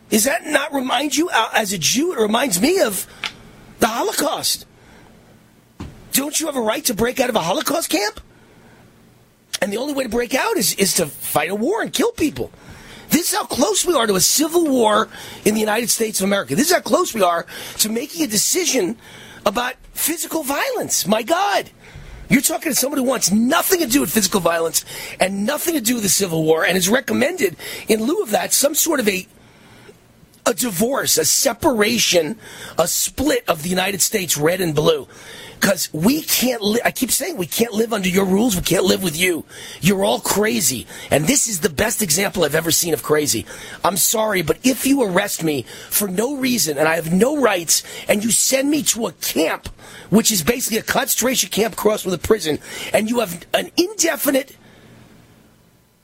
Does 0.08 0.24
that 0.24 0.46
not 0.46 0.72
remind 0.72 1.16
you, 1.16 1.28
uh, 1.28 1.50
as 1.54 1.72
a 1.72 1.78
Jew, 1.78 2.12
it 2.12 2.18
reminds 2.18 2.60
me 2.60 2.80
of 2.80 3.06
the 3.78 3.86
Holocaust. 3.86 4.66
Don't 6.12 6.38
you 6.40 6.46
have 6.46 6.56
a 6.56 6.60
right 6.60 6.84
to 6.86 6.94
break 6.94 7.20
out 7.20 7.30
of 7.30 7.36
a 7.36 7.40
Holocaust 7.40 7.90
camp? 7.90 8.20
And 9.62 9.72
the 9.72 9.76
only 9.76 9.92
way 9.92 10.04
to 10.04 10.08
break 10.08 10.34
out 10.34 10.56
is, 10.56 10.74
is 10.74 10.94
to 10.94 11.06
fight 11.06 11.50
a 11.50 11.54
war 11.54 11.82
and 11.82 11.92
kill 11.92 12.12
people. 12.12 12.50
This 13.10 13.32
is 13.32 13.38
how 13.38 13.44
close 13.44 13.84
we 13.84 13.94
are 13.94 14.06
to 14.06 14.14
a 14.14 14.20
civil 14.20 14.66
war 14.66 15.08
in 15.44 15.54
the 15.54 15.60
United 15.60 15.90
States 15.90 16.20
of 16.20 16.24
America. 16.24 16.54
This 16.54 16.68
is 16.68 16.74
how 16.74 16.80
close 16.80 17.12
we 17.12 17.22
are 17.22 17.44
to 17.78 17.88
making 17.88 18.24
a 18.24 18.26
decision 18.26 18.96
about 19.46 19.74
physical 19.92 20.42
violence. 20.42 21.06
My 21.06 21.22
God. 21.22 21.70
You're 22.28 22.42
talking 22.42 22.70
to 22.70 22.76
somebody 22.76 23.02
who 23.02 23.08
wants 23.08 23.32
nothing 23.32 23.80
to 23.80 23.86
do 23.86 24.00
with 24.00 24.10
physical 24.12 24.38
violence 24.38 24.84
and 25.18 25.44
nothing 25.44 25.74
to 25.74 25.80
do 25.80 25.94
with 25.94 26.04
the 26.04 26.08
Civil 26.08 26.44
War 26.44 26.64
and 26.64 26.74
has 26.74 26.88
recommended, 26.88 27.56
in 27.88 28.04
lieu 28.04 28.22
of 28.22 28.30
that, 28.30 28.52
some 28.52 28.74
sort 28.74 29.00
of 29.00 29.08
a 29.08 29.26
a 30.46 30.54
divorce, 30.54 31.18
a 31.18 31.24
separation, 31.24 32.38
a 32.78 32.88
split 32.88 33.44
of 33.46 33.62
the 33.62 33.68
United 33.68 34.00
States, 34.00 34.38
red 34.38 34.60
and 34.60 34.74
blue 34.74 35.06
because 35.60 35.92
we 35.92 36.22
can't. 36.22 36.62
Li- 36.62 36.80
I 36.84 36.90
keep 36.90 37.10
saying 37.10 37.36
we 37.36 37.46
can't 37.46 37.74
live 37.74 37.92
under 37.92 38.08
your 38.08 38.24
rules. 38.24 38.56
We 38.56 38.62
can't 38.62 38.84
live 38.84 39.02
with 39.02 39.18
you. 39.18 39.44
You're 39.80 40.04
all 40.04 40.20
crazy, 40.20 40.86
and 41.10 41.26
this 41.26 41.48
is 41.48 41.60
the 41.60 41.68
best 41.68 42.00
example 42.00 42.44
I've 42.44 42.54
ever 42.54 42.70
seen 42.70 42.94
of 42.94 43.02
crazy. 43.02 43.44
I'm 43.84 43.98
sorry, 43.98 44.42
but 44.42 44.58
if 44.64 44.86
you 44.86 45.02
arrest 45.02 45.44
me 45.44 45.62
for 45.90 46.08
no 46.08 46.36
reason 46.36 46.78
and 46.78 46.88
I 46.88 46.96
have 46.96 47.12
no 47.12 47.40
rights, 47.40 47.82
and 48.08 48.24
you 48.24 48.30
send 48.30 48.70
me 48.70 48.82
to 48.84 49.06
a 49.06 49.12
camp, 49.12 49.68
which 50.08 50.32
is 50.32 50.42
basically 50.42 50.78
a 50.78 50.82
concentration 50.82 51.50
camp 51.50 51.76
crossed 51.76 52.06
with 52.06 52.14
a 52.14 52.18
prison, 52.18 52.58
and 52.94 53.10
you 53.10 53.20
have 53.20 53.44
an 53.52 53.70
indefinite 53.76 54.56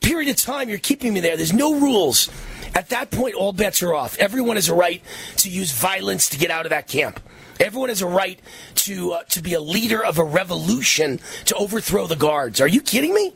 period 0.01 0.29
of 0.29 0.37
time 0.37 0.69
you're 0.69 0.79
keeping 0.79 1.15
me 1.15 1.21
there. 1.21 1.37
There's 1.37 1.53
no 1.55 1.81
rules. 1.81 2.29
At 2.75 2.91
that 2.91 3.11
point, 3.11 3.35
all 3.35 3.55
bets 3.55 3.83
are 3.83 3.95
off. 3.95 4.19
Everyone 4.19 4.57
has 4.57 4.69
a 4.69 4.75
right 4.75 5.03
to 5.39 5.49
use 5.49 5.73
violence 5.73 6.29
to 6.29 6.39
get 6.39 6.51
out 6.51 6.67
of 6.67 6.71
that 6.71 6.89
camp. 6.89 7.21
Everyone 7.61 7.89
has 7.89 8.03
a 8.03 8.07
right 8.07 8.41
to 8.77 9.13
uh, 9.13 9.23
to 9.25 9.43
be 9.43 9.55
a 9.55 9.61
leader 9.61 10.05
of 10.05 10.19
a 10.19 10.25
revolution 10.25 11.21
to 11.47 11.55
overthrow 11.55 12.07
the 12.07 12.17
guards. 12.17 12.61
Are 12.61 12.69
you 12.69 12.81
kidding 12.81 13.15
me? 13.15 13.33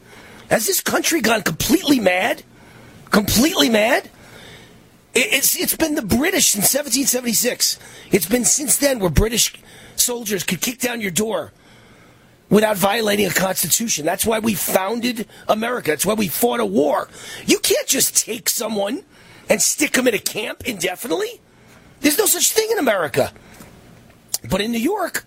Has 0.51 0.67
this 0.67 0.81
country 0.81 1.21
gone 1.21 1.43
completely 1.43 2.01
mad? 2.01 2.43
Completely 3.11 3.69
mad? 3.69 4.11
It's 5.15 5.57
it's 5.57 5.77
been 5.77 5.95
the 5.95 6.03
British 6.03 6.49
since 6.49 6.73
1776. 6.73 7.79
It's 8.13 8.27
been 8.27 8.45
since 8.45 8.77
then 8.77 8.99
where 9.01 9.11
British 9.11 9.55
soldiers 9.97 10.45
could 10.45 10.61
kick 10.61 10.79
down 10.79 11.01
your 11.01 11.11
door 11.11 11.53
without 12.49 12.77
violating 12.77 13.27
a 13.27 13.31
constitution. 13.31 14.05
That's 14.05 14.27
why 14.27 14.39
we 14.39 14.55
founded 14.55 15.27
America. 15.49 15.91
That's 15.91 16.07
why 16.07 16.15
we 16.15 16.29
fought 16.29 16.61
a 16.61 16.67
war. 16.67 17.09
You 17.47 17.59
can't 17.59 17.87
just 17.87 18.17
take 18.17 18.49
someone 18.49 19.05
and 19.49 19.63
stick 19.63 19.93
them 19.93 20.07
in 20.07 20.15
a 20.15 20.19
camp 20.19 20.63
indefinitely. 20.67 21.41
There's 22.01 22.19
no 22.19 22.27
such 22.27 22.53
thing 22.53 22.69
in 22.71 22.79
America. 22.79 23.33
But 24.49 24.61
in 24.61 24.73
New 24.73 24.79
York, 24.79 25.25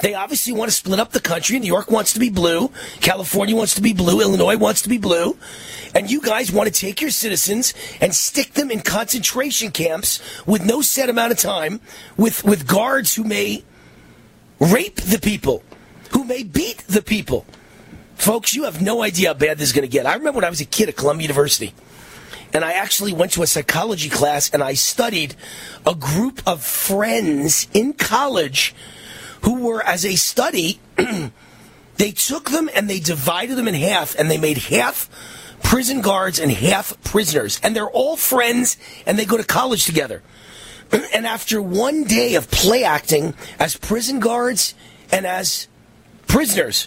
they 0.00 0.14
obviously 0.14 0.52
want 0.52 0.70
to 0.70 0.76
split 0.76 1.00
up 1.00 1.12
the 1.12 1.20
country. 1.20 1.58
New 1.58 1.66
York 1.66 1.90
wants 1.90 2.12
to 2.12 2.20
be 2.20 2.30
blue. 2.30 2.70
California 3.00 3.56
wants 3.56 3.74
to 3.76 3.82
be 3.82 3.92
blue. 3.92 4.20
Illinois 4.20 4.56
wants 4.56 4.82
to 4.82 4.88
be 4.88 4.98
blue. 4.98 5.36
And 5.94 6.10
you 6.10 6.20
guys 6.20 6.52
want 6.52 6.72
to 6.72 6.80
take 6.80 7.00
your 7.00 7.10
citizens 7.10 7.72
and 8.00 8.14
stick 8.14 8.52
them 8.52 8.70
in 8.70 8.80
concentration 8.80 9.70
camps 9.70 10.20
with 10.46 10.64
no 10.64 10.82
set 10.82 11.08
amount 11.08 11.32
of 11.32 11.38
time, 11.38 11.80
with, 12.16 12.44
with 12.44 12.66
guards 12.66 13.14
who 13.14 13.24
may 13.24 13.64
rape 14.60 14.96
the 14.96 15.18
people, 15.18 15.62
who 16.10 16.24
may 16.24 16.42
beat 16.42 16.78
the 16.88 17.02
people. 17.02 17.46
Folks, 18.16 18.54
you 18.54 18.64
have 18.64 18.82
no 18.82 19.02
idea 19.02 19.28
how 19.28 19.34
bad 19.34 19.58
this 19.58 19.68
is 19.68 19.72
going 19.72 19.82
to 19.82 19.92
get. 19.92 20.06
I 20.06 20.14
remember 20.14 20.36
when 20.36 20.44
I 20.44 20.50
was 20.50 20.60
a 20.60 20.66
kid 20.66 20.88
at 20.88 20.96
Columbia 20.96 21.24
University, 21.24 21.74
and 22.52 22.64
I 22.64 22.72
actually 22.72 23.12
went 23.12 23.32
to 23.32 23.42
a 23.42 23.46
psychology 23.46 24.08
class 24.08 24.50
and 24.50 24.62
I 24.62 24.74
studied 24.74 25.34
a 25.84 25.94
group 25.94 26.42
of 26.46 26.62
friends 26.62 27.68
in 27.72 27.92
college 27.92 28.74
who 29.42 29.62
were, 29.62 29.82
as 29.82 30.04
a 30.04 30.16
study, 30.16 30.80
they 31.96 32.10
took 32.10 32.50
them 32.50 32.68
and 32.74 32.88
they 32.88 32.98
divided 32.98 33.56
them 33.56 33.68
in 33.68 33.74
half 33.74 34.18
and 34.18 34.30
they 34.30 34.38
made 34.38 34.58
half 34.58 35.08
prison 35.62 36.00
guards 36.00 36.38
and 36.38 36.50
half 36.50 37.00
prisoners. 37.02 37.60
And 37.62 37.74
they're 37.74 37.90
all 37.90 38.16
friends 38.16 38.76
and 39.06 39.18
they 39.18 39.24
go 39.24 39.36
to 39.36 39.44
college 39.44 39.84
together. 39.84 40.22
And 41.12 41.26
after 41.26 41.60
one 41.60 42.04
day 42.04 42.36
of 42.36 42.48
play 42.50 42.84
acting 42.84 43.34
as 43.58 43.76
prison 43.76 44.20
guards 44.20 44.74
and 45.10 45.26
as 45.26 45.66
prisoners, 46.28 46.86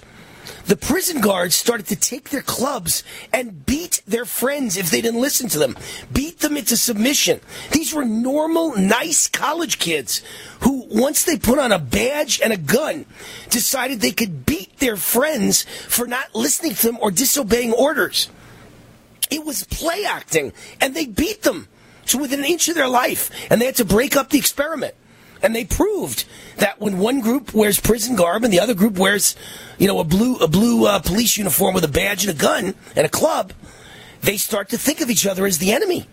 the 0.70 0.78
prison 0.78 1.20
guards 1.20 1.56
started 1.56 1.88
to 1.88 1.96
take 1.96 2.30
their 2.30 2.44
clubs 2.44 3.04
and 3.34 3.66
beat 3.66 4.04
their 4.06 4.24
friends 4.24 4.78
if 4.78 4.92
they 4.92 5.02
didn't 5.02 5.20
listen 5.20 5.50
to 5.50 5.58
them, 5.58 5.76
beat 6.14 6.40
them 6.40 6.56
into 6.56 6.78
submission. 6.78 7.42
These 7.72 7.92
were 7.92 8.06
normal, 8.06 8.78
nice 8.78 9.28
college 9.28 9.80
kids 9.80 10.22
who, 10.60 10.86
once 10.92 11.24
they 11.24 11.38
put 11.38 11.58
on 11.58 11.72
a 11.72 11.80
badge 11.80 12.40
and 12.40 12.54
a 12.54 12.58
gun, 12.58 13.08
decided 13.50 14.00
they 14.00 14.12
could 14.12 14.46
beat 14.46 14.78
their 14.78 14.96
friends 14.96 15.64
for 15.64 16.06
not 16.06 16.36
listening 16.36 16.76
to 16.76 16.88
them 16.88 17.00
or 17.02 17.10
disobeying 17.10 17.74
orders. 17.74 18.30
It 19.32 19.44
was 19.44 19.64
play 19.64 20.06
acting, 20.06 20.54
and 20.80 20.96
they 20.96 21.08
beat 21.08 21.42
them 21.42 21.68
to 22.08 22.20
within 22.20 22.42
an 22.42 22.46
inch 22.46 22.70
of 22.70 22.76
their 22.76 22.88
life, 22.88 23.32
and 23.50 23.60
they 23.60 23.66
had 23.66 23.78
to 23.78 23.86
break 23.86 24.16
up 24.16 24.30
the 24.30 24.38
experiment. 24.38 24.94
And 25.42 25.56
they 25.56 25.66
proved 25.66 26.26
that 26.58 26.80
when 26.80 27.00
one 27.00 27.22
group 27.22 27.54
wears 27.54 27.80
prison 27.80 28.16
garb 28.16 28.44
and 28.44 28.52
the 28.52 28.60
other 28.60 28.74
group 28.74 28.98
wears, 28.98 29.36
you 29.78 29.88
know, 29.88 30.00
a 30.00 30.04
blue 30.04 30.36
a 30.38 30.48
blue 30.48 30.86
uh, 30.86 31.00
police 31.00 31.38
uniform 31.38 31.74
with 31.74 31.84
a 31.84 31.90
badge 31.90 32.26
and 32.26 32.36
a 32.36 32.42
gun 32.42 32.76
and 32.96 33.06
a 33.06 33.10
club, 33.10 33.54
they 34.22 34.38
start 34.38 34.70
to 34.70 34.78
think 34.78 35.02
of 35.02 35.10
each 35.10 35.26
other 35.26 35.46
as 35.46 35.58
the 35.58 35.72
enemy. 35.72 36.08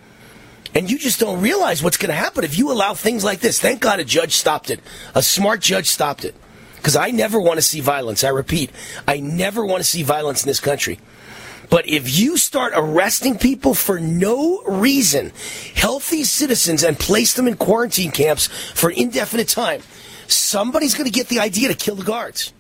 And 0.74 0.90
you 0.90 0.98
just 0.98 1.18
don't 1.18 1.40
realize 1.40 1.82
what's 1.82 1.96
going 1.96 2.10
to 2.10 2.14
happen 2.14 2.44
if 2.44 2.58
you 2.58 2.70
allow 2.70 2.94
things 2.94 3.24
like 3.24 3.40
this. 3.40 3.58
Thank 3.58 3.80
God 3.80 3.98
a 3.98 4.04
judge 4.04 4.34
stopped 4.34 4.70
it. 4.70 4.80
A 5.14 5.22
smart 5.22 5.60
judge 5.60 5.88
stopped 5.88 6.24
it. 6.24 6.34
Because 6.76 6.96
I 6.96 7.10
never 7.10 7.40
want 7.40 7.56
to 7.56 7.62
see 7.62 7.80
violence. 7.80 8.22
I 8.22 8.28
repeat, 8.28 8.70
I 9.08 9.18
never 9.18 9.64
want 9.64 9.82
to 9.82 9.88
see 9.88 10.02
violence 10.02 10.44
in 10.44 10.48
this 10.48 10.60
country. 10.60 11.00
But 11.68 11.88
if 11.88 12.18
you 12.18 12.36
start 12.36 12.72
arresting 12.76 13.38
people 13.38 13.74
for 13.74 13.98
no 13.98 14.62
reason, 14.62 15.32
healthy 15.74 16.24
citizens, 16.24 16.84
and 16.84 16.98
place 16.98 17.34
them 17.34 17.48
in 17.48 17.56
quarantine 17.56 18.10
camps 18.10 18.46
for 18.46 18.90
an 18.90 18.96
indefinite 18.96 19.48
time, 19.48 19.82
somebody's 20.28 20.94
going 20.94 21.06
to 21.06 21.12
get 21.12 21.28
the 21.28 21.40
idea 21.40 21.68
to 21.68 21.74
kill 21.74 21.96
the 21.96 22.04
guards. 22.04 22.52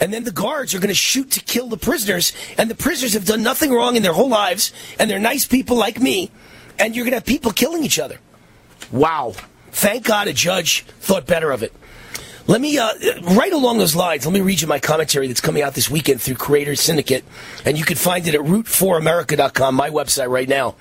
And 0.00 0.12
then 0.12 0.24
the 0.24 0.32
guards 0.32 0.74
are 0.74 0.78
going 0.78 0.88
to 0.88 0.94
shoot 0.94 1.30
to 1.32 1.40
kill 1.40 1.68
the 1.68 1.76
prisoners, 1.76 2.32
and 2.56 2.70
the 2.70 2.74
prisoners 2.74 3.14
have 3.14 3.26
done 3.26 3.42
nothing 3.42 3.72
wrong 3.72 3.96
in 3.96 4.02
their 4.02 4.12
whole 4.12 4.28
lives, 4.28 4.72
and 4.98 5.10
they're 5.10 5.18
nice 5.18 5.46
people 5.46 5.76
like 5.76 6.00
me, 6.00 6.30
and 6.78 6.94
you're 6.94 7.04
going 7.04 7.12
to 7.12 7.16
have 7.16 7.26
people 7.26 7.52
killing 7.52 7.84
each 7.84 7.98
other. 7.98 8.18
Wow. 8.90 9.34
Thank 9.70 10.04
God 10.04 10.28
a 10.28 10.32
judge 10.32 10.82
thought 11.00 11.26
better 11.26 11.50
of 11.50 11.62
it. 11.62 11.72
Let 12.48 12.62
me, 12.62 12.78
uh, 12.78 12.94
right 13.36 13.52
along 13.52 13.76
those 13.76 13.94
lines, 13.94 14.24
let 14.24 14.32
me 14.32 14.40
read 14.40 14.62
you 14.62 14.66
my 14.66 14.78
commentary 14.78 15.26
that's 15.28 15.42
coming 15.42 15.62
out 15.62 15.74
this 15.74 15.90
weekend 15.90 16.22
through 16.22 16.36
Creator 16.36 16.76
Syndicate, 16.76 17.22
and 17.66 17.76
you 17.76 17.84
can 17.84 17.96
find 17.96 18.26
it 18.26 18.34
at 18.34 18.40
root4america.com, 18.40 19.74
my 19.74 19.90
website 19.90 20.30
right 20.30 20.48
now. 20.48 20.74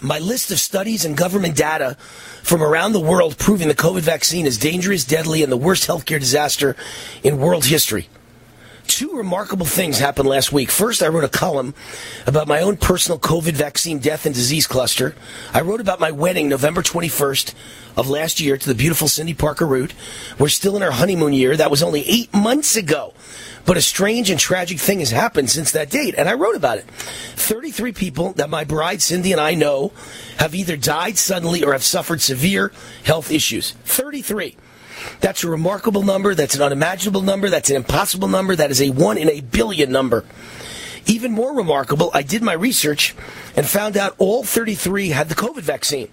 My 0.00 0.18
list 0.18 0.50
of 0.50 0.58
studies 0.58 1.04
and 1.04 1.14
government 1.14 1.56
data 1.56 1.98
from 2.42 2.62
around 2.62 2.92
the 2.92 3.00
world 3.00 3.36
proving 3.36 3.68
the 3.68 3.74
COVID 3.74 4.00
vaccine 4.00 4.46
is 4.46 4.56
dangerous, 4.56 5.04
deadly, 5.04 5.42
and 5.42 5.52
the 5.52 5.58
worst 5.58 5.86
healthcare 5.86 6.18
disaster 6.18 6.74
in 7.22 7.38
world 7.38 7.66
history 7.66 8.08
two 8.90 9.16
remarkable 9.16 9.66
things 9.66 10.00
happened 10.00 10.28
last 10.28 10.52
week. 10.52 10.68
First, 10.68 11.00
I 11.00 11.06
wrote 11.06 11.22
a 11.22 11.28
column 11.28 11.74
about 12.26 12.48
my 12.48 12.60
own 12.60 12.76
personal 12.76 13.20
COVID 13.20 13.52
vaccine 13.52 14.00
death 14.00 14.26
and 14.26 14.34
disease 14.34 14.66
cluster. 14.66 15.14
I 15.54 15.60
wrote 15.60 15.80
about 15.80 16.00
my 16.00 16.10
wedding 16.10 16.48
November 16.48 16.82
21st 16.82 17.54
of 17.96 18.08
last 18.08 18.40
year 18.40 18.56
to 18.56 18.68
the 18.68 18.74
beautiful 18.74 19.06
Cindy 19.06 19.32
Parker 19.32 19.64
Root. 19.64 19.94
We're 20.40 20.48
still 20.48 20.76
in 20.76 20.82
our 20.82 20.90
honeymoon 20.90 21.32
year. 21.32 21.56
That 21.56 21.70
was 21.70 21.84
only 21.84 22.00
eight 22.08 22.34
months 22.34 22.74
ago. 22.74 23.14
But 23.64 23.76
a 23.76 23.80
strange 23.80 24.28
and 24.28 24.40
tragic 24.40 24.80
thing 24.80 24.98
has 24.98 25.12
happened 25.12 25.50
since 25.50 25.70
that 25.70 25.90
date, 25.90 26.16
and 26.18 26.28
I 26.28 26.34
wrote 26.34 26.56
about 26.56 26.78
it. 26.78 26.86
33 27.36 27.92
people 27.92 28.32
that 28.32 28.50
my 28.50 28.64
bride 28.64 29.02
Cindy 29.02 29.30
and 29.30 29.40
I 29.40 29.54
know 29.54 29.92
have 30.38 30.52
either 30.52 30.76
died 30.76 31.16
suddenly 31.16 31.62
or 31.62 31.72
have 31.72 31.84
suffered 31.84 32.20
severe 32.20 32.72
health 33.04 33.30
issues. 33.30 33.70
33. 33.84 34.56
That's 35.20 35.44
a 35.44 35.48
remarkable 35.48 36.02
number. 36.02 36.34
That's 36.34 36.54
an 36.54 36.62
unimaginable 36.62 37.22
number. 37.22 37.50
That's 37.50 37.70
an 37.70 37.76
impossible 37.76 38.28
number. 38.28 38.56
That 38.56 38.70
is 38.70 38.80
a 38.80 38.90
one 38.90 39.18
in 39.18 39.28
a 39.28 39.40
billion 39.40 39.90
number. 39.90 40.24
Even 41.06 41.32
more 41.32 41.54
remarkable, 41.54 42.10
I 42.14 42.22
did 42.22 42.42
my 42.42 42.52
research 42.52 43.14
and 43.56 43.66
found 43.66 43.96
out 43.96 44.14
all 44.18 44.44
33 44.44 45.10
had 45.10 45.28
the 45.28 45.34
COVID 45.34 45.62
vaccine. 45.62 46.08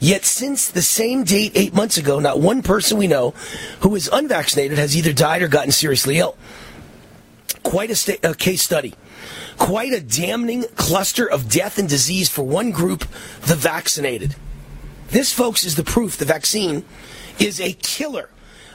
Yet 0.00 0.24
since 0.24 0.68
the 0.68 0.82
same 0.82 1.24
date 1.24 1.52
eight 1.54 1.74
months 1.74 1.96
ago, 1.96 2.18
not 2.18 2.40
one 2.40 2.62
person 2.62 2.98
we 2.98 3.06
know 3.06 3.30
who 3.80 3.94
is 3.94 4.08
unvaccinated 4.12 4.78
has 4.78 4.96
either 4.96 5.12
died 5.12 5.42
or 5.42 5.48
gotten 5.48 5.72
seriously 5.72 6.18
ill. 6.18 6.36
Quite 7.62 7.90
a, 7.90 8.30
a 8.30 8.34
case 8.34 8.62
study. 8.62 8.94
Quite 9.56 9.92
a 9.92 10.00
damning 10.00 10.64
cluster 10.74 11.30
of 11.30 11.48
death 11.48 11.78
and 11.78 11.88
disease 11.88 12.28
for 12.28 12.42
one 12.42 12.70
group, 12.70 13.00
the 13.42 13.54
vaccinated. 13.54 14.34
This, 15.08 15.32
folks, 15.32 15.64
is 15.64 15.76
the 15.76 15.84
proof 15.84 16.16
the 16.16 16.24
vaccine 16.24 16.84
is 17.38 17.60
a 17.60 17.72
killer. 17.72 18.30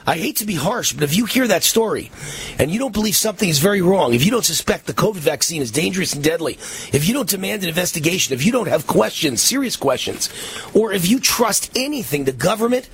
I 0.06 0.16
hate 0.16 0.36
to 0.36 0.46
be 0.46 0.54
harsh, 0.54 0.92
but 0.92 1.04
if 1.04 1.14
you 1.14 1.26
hear 1.26 1.46
that 1.46 1.62
story 1.62 2.10
and 2.58 2.70
you 2.70 2.78
don't 2.78 2.92
believe 2.92 3.14
something 3.14 3.48
is 3.48 3.58
very 3.58 3.82
wrong, 3.82 4.14
if 4.14 4.24
you 4.24 4.30
don't 4.30 4.44
suspect 4.44 4.86
the 4.86 4.94
COVID 4.94 5.16
vaccine 5.16 5.60
is 5.60 5.70
dangerous 5.70 6.14
and 6.14 6.24
deadly, 6.24 6.54
if 6.92 7.06
you 7.06 7.12
don't 7.12 7.28
demand 7.28 7.62
an 7.62 7.68
investigation, 7.68 8.32
if 8.32 8.44
you 8.44 8.50
don't 8.50 8.68
have 8.68 8.86
questions, 8.86 9.42
serious 9.42 9.76
questions, 9.76 10.30
or 10.74 10.92
if 10.92 11.08
you 11.08 11.20
trust 11.20 11.70
anything 11.76 12.24
the 12.24 12.32
government, 12.32 12.88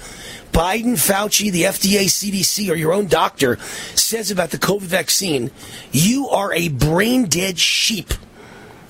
Biden, 0.50 0.94
Fauci, 0.94 1.52
the 1.52 1.62
FDA, 1.62 2.06
CDC, 2.06 2.70
or 2.70 2.74
your 2.74 2.92
own 2.92 3.06
doctor 3.06 3.58
says 3.94 4.30
about 4.30 4.50
the 4.50 4.58
COVID 4.58 4.80
vaccine, 4.80 5.50
you 5.92 6.28
are 6.28 6.52
a 6.54 6.68
brain 6.68 7.26
dead 7.26 7.58
sheep. 7.58 8.12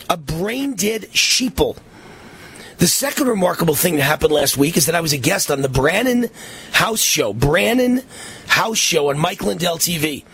A 0.08 0.16
brain 0.16 0.74
dead 0.74 1.02
sheeple. 1.12 1.76
The 2.78 2.86
second 2.86 3.26
remarkable 3.28 3.74
thing 3.74 3.96
that 3.96 4.02
happened 4.02 4.32
last 4.32 4.58
week 4.58 4.76
is 4.76 4.84
that 4.84 4.94
I 4.94 5.00
was 5.00 5.14
a 5.14 5.18
guest 5.18 5.50
on 5.50 5.62
the 5.62 5.68
Brannon 5.68 6.28
Howse 6.72 7.00
Show, 7.00 7.32
Brannon 7.32 8.02
Howse 8.48 8.76
Show 8.76 9.08
on 9.08 9.18
Mike 9.18 9.42
Lindell 9.42 9.78
TV, 9.78 10.24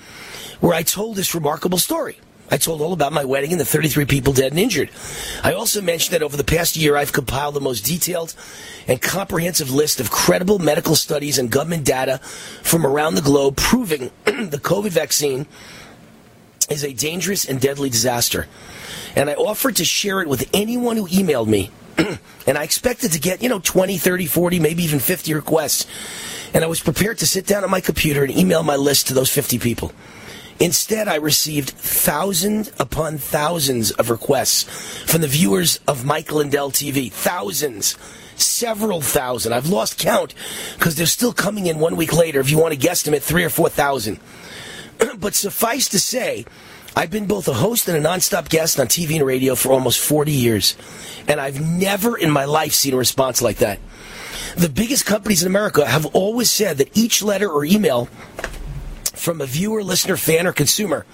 where 0.58 0.74
I 0.74 0.82
told 0.82 1.14
this 1.14 1.36
remarkable 1.36 1.78
story. 1.78 2.18
I 2.50 2.56
told 2.56 2.80
all 2.80 2.92
about 2.92 3.12
my 3.12 3.24
wedding 3.24 3.52
and 3.52 3.60
the 3.60 3.64
33 3.64 4.06
people 4.06 4.32
dead 4.32 4.50
and 4.50 4.58
injured. 4.58 4.90
I 5.44 5.52
also 5.52 5.80
mentioned 5.80 6.14
that 6.14 6.24
over 6.24 6.36
the 6.36 6.42
past 6.42 6.76
year, 6.76 6.96
I've 6.96 7.12
compiled 7.12 7.54
the 7.54 7.60
most 7.60 7.82
detailed 7.82 8.34
and 8.88 9.00
comprehensive 9.00 9.70
list 9.70 10.00
of 10.00 10.10
credible 10.10 10.58
medical 10.58 10.96
studies 10.96 11.38
and 11.38 11.48
government 11.48 11.84
data 11.84 12.18
from 12.18 12.84
around 12.84 13.14
the 13.14 13.22
globe 13.22 13.56
proving 13.56 14.10
the 14.24 14.60
COVID 14.60 14.90
vaccine 14.90 15.46
is 16.68 16.82
a 16.82 16.92
dangerous 16.92 17.44
and 17.44 17.60
deadly 17.60 17.88
disaster. 17.88 18.48
And 19.14 19.30
I 19.30 19.34
offered 19.34 19.76
to 19.76 19.84
share 19.84 20.20
it 20.20 20.28
with 20.28 20.50
anyone 20.52 20.96
who 20.96 21.06
emailed 21.06 21.46
me 21.46 21.70
and 22.46 22.58
I 22.58 22.64
expected 22.64 23.12
to 23.12 23.20
get, 23.20 23.42
you 23.42 23.48
know, 23.48 23.60
20, 23.60 23.98
30, 23.98 24.26
40, 24.26 24.60
maybe 24.60 24.82
even 24.82 24.98
50 24.98 25.34
requests. 25.34 25.86
And 26.54 26.64
I 26.64 26.66
was 26.66 26.80
prepared 26.80 27.18
to 27.18 27.26
sit 27.26 27.46
down 27.46 27.64
at 27.64 27.70
my 27.70 27.80
computer 27.80 28.22
and 28.22 28.36
email 28.36 28.62
my 28.62 28.76
list 28.76 29.08
to 29.08 29.14
those 29.14 29.30
50 29.30 29.58
people. 29.58 29.92
Instead, 30.60 31.08
I 31.08 31.16
received 31.16 31.70
thousands 31.70 32.70
upon 32.78 33.18
thousands 33.18 33.90
of 33.90 34.10
requests 34.10 34.62
from 35.10 35.20
the 35.20 35.26
viewers 35.26 35.80
of 35.88 36.04
Mike 36.04 36.30
Lindell 36.30 36.70
TV. 36.70 37.10
Thousands. 37.10 37.96
Several 38.36 39.00
thousand. 39.00 39.52
I've 39.52 39.68
lost 39.68 39.98
count 39.98 40.34
because 40.78 40.94
they're 40.94 41.06
still 41.06 41.32
coming 41.32 41.66
in 41.66 41.78
one 41.78 41.96
week 41.96 42.12
later 42.12 42.40
if 42.40 42.50
you 42.50 42.58
want 42.58 42.74
to 42.74 42.88
guesstimate 42.88 43.22
three 43.22 43.44
or 43.44 43.50
four 43.50 43.68
thousand. 43.68 44.20
but 45.18 45.34
suffice 45.34 45.88
to 45.88 45.98
say, 45.98 46.44
I've 46.94 47.10
been 47.10 47.26
both 47.26 47.48
a 47.48 47.54
host 47.54 47.88
and 47.88 47.96
a 47.96 48.08
nonstop 48.08 48.48
guest 48.50 48.78
on 48.78 48.86
TV 48.86 49.16
and 49.16 49.26
radio 49.26 49.54
for 49.54 49.72
almost 49.72 49.98
40 49.98 50.30
years, 50.30 50.76
and 51.26 51.40
I've 51.40 51.60
never 51.60 52.18
in 52.18 52.30
my 52.30 52.44
life 52.44 52.74
seen 52.74 52.92
a 52.92 52.98
response 52.98 53.40
like 53.40 53.58
that. 53.58 53.78
The 54.56 54.68
biggest 54.68 55.06
companies 55.06 55.42
in 55.42 55.46
America 55.46 55.86
have 55.86 56.04
always 56.06 56.50
said 56.50 56.78
that 56.78 56.96
each 56.96 57.22
letter 57.22 57.48
or 57.48 57.64
email 57.64 58.06
from 59.14 59.40
a 59.40 59.46
viewer, 59.46 59.82
listener, 59.82 60.18
fan, 60.18 60.46
or 60.46 60.52
consumer 60.52 61.06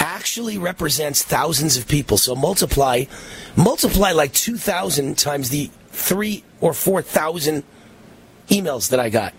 actually 0.00 0.58
represents 0.58 1.22
thousands 1.22 1.76
of 1.76 1.86
people. 1.86 2.18
So 2.18 2.34
multiply, 2.34 3.04
multiply 3.56 4.12
like 4.12 4.32
2,000 4.32 5.16
times 5.16 5.50
the 5.50 5.70
three 5.90 6.42
or 6.60 6.72
4,000 6.72 7.62
emails 8.48 8.90
that 8.90 8.98
I 8.98 9.10
got. 9.10 9.32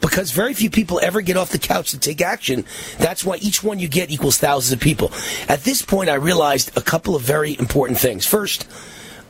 Because 0.00 0.30
very 0.30 0.54
few 0.54 0.70
people 0.70 1.00
ever 1.02 1.20
get 1.20 1.36
off 1.36 1.50
the 1.50 1.58
couch 1.58 1.90
to 1.90 1.98
take 1.98 2.20
action. 2.20 2.64
That's 2.98 3.24
why 3.24 3.36
each 3.36 3.62
one 3.62 3.78
you 3.78 3.88
get 3.88 4.10
equals 4.10 4.38
thousands 4.38 4.72
of 4.72 4.80
people. 4.80 5.12
At 5.48 5.64
this 5.64 5.82
point, 5.82 6.10
I 6.10 6.14
realized 6.14 6.76
a 6.76 6.80
couple 6.82 7.14
of 7.14 7.22
very 7.22 7.58
important 7.58 7.98
things. 7.98 8.26
First, 8.26 8.66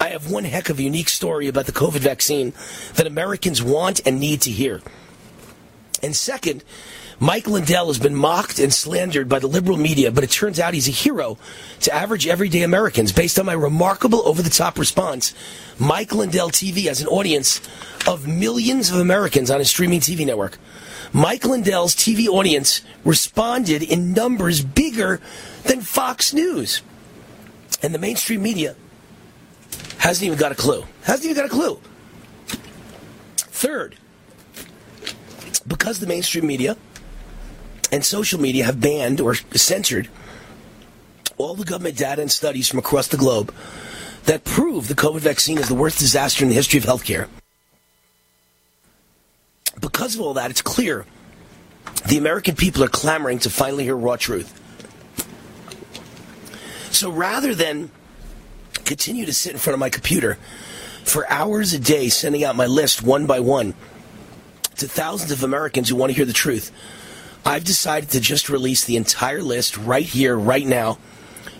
I 0.00 0.08
have 0.08 0.30
one 0.30 0.44
heck 0.44 0.70
of 0.70 0.78
a 0.78 0.82
unique 0.82 1.08
story 1.08 1.48
about 1.48 1.66
the 1.66 1.72
COVID 1.72 2.00
vaccine 2.00 2.54
that 2.94 3.06
Americans 3.06 3.62
want 3.62 4.00
and 4.06 4.18
need 4.18 4.40
to 4.42 4.50
hear. 4.50 4.80
And 6.02 6.16
second, 6.16 6.64
Mike 7.22 7.46
Lindell 7.46 7.88
has 7.88 7.98
been 7.98 8.14
mocked 8.14 8.58
and 8.58 8.72
slandered 8.72 9.28
by 9.28 9.38
the 9.38 9.46
liberal 9.46 9.76
media, 9.76 10.10
but 10.10 10.24
it 10.24 10.30
turns 10.30 10.58
out 10.58 10.72
he's 10.72 10.88
a 10.88 10.90
hero 10.90 11.36
to 11.80 11.92
average 11.94 12.26
everyday 12.26 12.62
Americans. 12.62 13.12
Based 13.12 13.38
on 13.38 13.44
my 13.44 13.52
remarkable 13.52 14.26
over 14.26 14.40
the 14.40 14.48
top 14.48 14.78
response, 14.78 15.34
Mike 15.78 16.14
Lindell 16.14 16.48
TV 16.48 16.84
has 16.84 17.02
an 17.02 17.08
audience 17.08 17.60
of 18.06 18.26
millions 18.26 18.90
of 18.90 18.96
Americans 18.96 19.50
on 19.50 19.60
a 19.60 19.66
streaming 19.66 20.00
TV 20.00 20.24
network. 20.24 20.56
Mike 21.12 21.44
Lindell's 21.44 21.94
TV 21.94 22.26
audience 22.26 22.80
responded 23.04 23.82
in 23.82 24.14
numbers 24.14 24.64
bigger 24.64 25.20
than 25.64 25.82
Fox 25.82 26.32
News. 26.32 26.80
And 27.82 27.94
the 27.94 27.98
mainstream 27.98 28.42
media 28.42 28.76
hasn't 29.98 30.24
even 30.24 30.38
got 30.38 30.52
a 30.52 30.54
clue. 30.54 30.86
Hasn't 31.02 31.26
even 31.26 31.36
got 31.36 31.44
a 31.44 31.54
clue. 31.54 31.78
Third, 33.36 33.96
because 35.66 36.00
the 36.00 36.06
mainstream 36.06 36.46
media 36.46 36.78
and 37.92 38.04
social 38.04 38.40
media 38.40 38.64
have 38.64 38.80
banned 38.80 39.20
or 39.20 39.34
censored 39.34 40.08
all 41.40 41.54
the 41.54 41.64
government 41.64 41.96
data 41.96 42.20
and 42.20 42.30
studies 42.30 42.68
from 42.68 42.78
across 42.78 43.08
the 43.08 43.16
globe 43.16 43.52
that 44.24 44.44
prove 44.44 44.88
the 44.88 44.94
COVID 44.94 45.20
vaccine 45.20 45.58
is 45.58 45.68
the 45.68 45.74
worst 45.74 45.98
disaster 45.98 46.44
in 46.44 46.50
the 46.50 46.54
history 46.54 46.78
of 46.78 46.84
healthcare. 46.84 47.28
Because 49.80 50.14
of 50.14 50.20
all 50.20 50.34
that, 50.34 50.50
it's 50.50 50.60
clear 50.60 51.06
the 52.06 52.18
American 52.18 52.54
people 52.54 52.84
are 52.84 52.88
clamoring 52.88 53.38
to 53.40 53.50
finally 53.50 53.84
hear 53.84 53.96
raw 53.96 54.16
truth. 54.16 54.56
So 56.90 57.10
rather 57.10 57.54
than 57.54 57.90
continue 58.84 59.24
to 59.24 59.32
sit 59.32 59.52
in 59.52 59.58
front 59.58 59.74
of 59.74 59.80
my 59.80 59.88
computer 59.88 60.38
for 61.04 61.30
hours 61.30 61.72
a 61.72 61.78
day 61.78 62.08
sending 62.08 62.44
out 62.44 62.56
my 62.56 62.66
list 62.66 63.02
one 63.02 63.26
by 63.26 63.40
one 63.40 63.74
to 64.76 64.86
thousands 64.86 65.30
of 65.30 65.42
Americans 65.42 65.88
who 65.88 65.96
want 65.96 66.10
to 66.10 66.16
hear 66.16 66.26
the 66.26 66.32
truth, 66.32 66.70
I've 67.44 67.64
decided 67.64 68.10
to 68.10 68.20
just 68.20 68.48
release 68.48 68.84
the 68.84 68.96
entire 68.96 69.42
list 69.42 69.76
right 69.76 70.04
here, 70.04 70.36
right 70.36 70.66
now, 70.66 70.98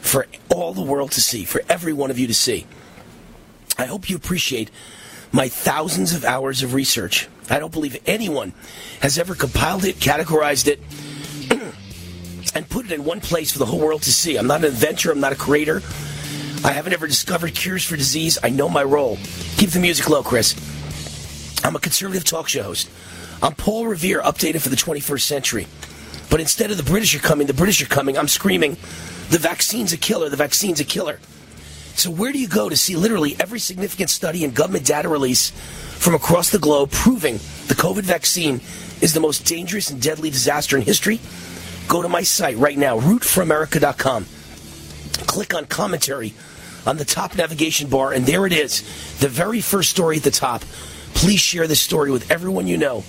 for 0.00 0.26
all 0.48 0.72
the 0.72 0.82
world 0.82 1.12
to 1.12 1.20
see, 1.20 1.44
for 1.44 1.62
every 1.68 1.92
one 1.92 2.10
of 2.10 2.18
you 2.18 2.26
to 2.26 2.34
see. 2.34 2.66
I 3.78 3.86
hope 3.86 4.10
you 4.10 4.16
appreciate 4.16 4.70
my 5.32 5.48
thousands 5.48 6.12
of 6.12 6.24
hours 6.24 6.62
of 6.62 6.74
research. 6.74 7.28
I 7.48 7.58
don't 7.58 7.72
believe 7.72 7.98
anyone 8.06 8.52
has 9.00 9.18
ever 9.18 9.34
compiled 9.34 9.84
it, 9.84 9.96
categorized 9.96 10.68
it, 10.68 10.80
and 12.54 12.68
put 12.68 12.86
it 12.86 12.92
in 12.92 13.04
one 13.04 13.20
place 13.20 13.52
for 13.52 13.58
the 13.58 13.66
whole 13.66 13.80
world 13.80 14.02
to 14.02 14.12
see. 14.12 14.36
I'm 14.36 14.46
not 14.46 14.60
an 14.60 14.66
inventor, 14.66 15.10
I'm 15.10 15.20
not 15.20 15.32
a 15.32 15.36
creator. 15.36 15.82
I 16.62 16.72
haven't 16.72 16.92
ever 16.92 17.06
discovered 17.06 17.54
cures 17.54 17.84
for 17.84 17.96
disease. 17.96 18.38
I 18.42 18.50
know 18.50 18.68
my 18.68 18.84
role. 18.84 19.16
Keep 19.56 19.70
the 19.70 19.80
music 19.80 20.10
low, 20.10 20.22
Chris. 20.22 20.54
I'm 21.64 21.74
a 21.74 21.80
conservative 21.80 22.24
talk 22.24 22.48
show 22.48 22.62
host. 22.62 22.90
I'm 23.42 23.54
Paul 23.54 23.86
Revere, 23.86 24.20
updated 24.20 24.60
for 24.60 24.68
the 24.68 24.76
21st 24.76 25.22
century. 25.22 25.66
But 26.28 26.40
instead 26.40 26.70
of 26.70 26.76
the 26.76 26.82
British 26.82 27.14
are 27.14 27.20
coming, 27.20 27.46
the 27.46 27.54
British 27.54 27.80
are 27.80 27.86
coming, 27.86 28.18
I'm 28.18 28.28
screaming, 28.28 28.72
the 29.30 29.38
vaccine's 29.38 29.94
a 29.94 29.96
killer, 29.96 30.28
the 30.28 30.36
vaccine's 30.36 30.78
a 30.78 30.84
killer. 30.84 31.18
So, 31.94 32.10
where 32.10 32.32
do 32.32 32.38
you 32.38 32.48
go 32.48 32.68
to 32.68 32.76
see 32.76 32.96
literally 32.96 33.36
every 33.40 33.58
significant 33.58 34.10
study 34.10 34.44
and 34.44 34.54
government 34.54 34.84
data 34.84 35.08
release 35.08 35.50
from 35.50 36.14
across 36.14 36.50
the 36.50 36.58
globe 36.58 36.90
proving 36.90 37.34
the 37.68 37.74
COVID 37.74 38.02
vaccine 38.02 38.60
is 39.00 39.14
the 39.14 39.20
most 39.20 39.46
dangerous 39.46 39.90
and 39.90 40.02
deadly 40.02 40.28
disaster 40.28 40.76
in 40.76 40.82
history? 40.82 41.18
Go 41.88 42.02
to 42.02 42.08
my 42.08 42.22
site 42.22 42.58
right 42.58 42.76
now, 42.76 43.00
rootforamerica.com. 43.00 44.26
Click 45.26 45.54
on 45.54 45.64
commentary 45.64 46.34
on 46.86 46.98
the 46.98 47.06
top 47.06 47.36
navigation 47.36 47.88
bar, 47.88 48.12
and 48.12 48.26
there 48.26 48.46
it 48.46 48.52
is, 48.52 48.82
the 49.18 49.28
very 49.28 49.62
first 49.62 49.90
story 49.90 50.18
at 50.18 50.24
the 50.24 50.30
top. 50.30 50.62
Please 51.14 51.40
share 51.40 51.66
this 51.66 51.80
story 51.80 52.10
with 52.10 52.30
everyone 52.30 52.66
you 52.66 52.76
know 52.76 53.02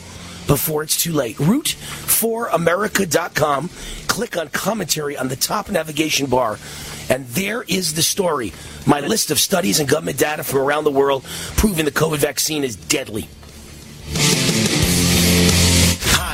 before 0.51 0.83
it's 0.83 1.01
too 1.01 1.13
late. 1.13 1.37
Root4America.com. 1.37 3.69
Click 4.07 4.35
on 4.35 4.49
commentary 4.49 5.15
on 5.15 5.29
the 5.29 5.37
top 5.37 5.69
navigation 5.69 6.25
bar, 6.25 6.59
and 7.09 7.25
there 7.27 7.63
is 7.63 7.93
the 7.93 8.01
story. 8.01 8.51
My 8.85 8.99
list 8.99 9.31
of 9.31 9.39
studies 9.39 9.79
and 9.79 9.87
government 9.87 10.19
data 10.19 10.43
from 10.43 10.59
around 10.59 10.83
the 10.83 10.91
world 10.91 11.23
proving 11.55 11.85
the 11.85 11.91
COVID 11.91 12.17
vaccine 12.17 12.65
is 12.65 12.75
deadly. 12.75 13.29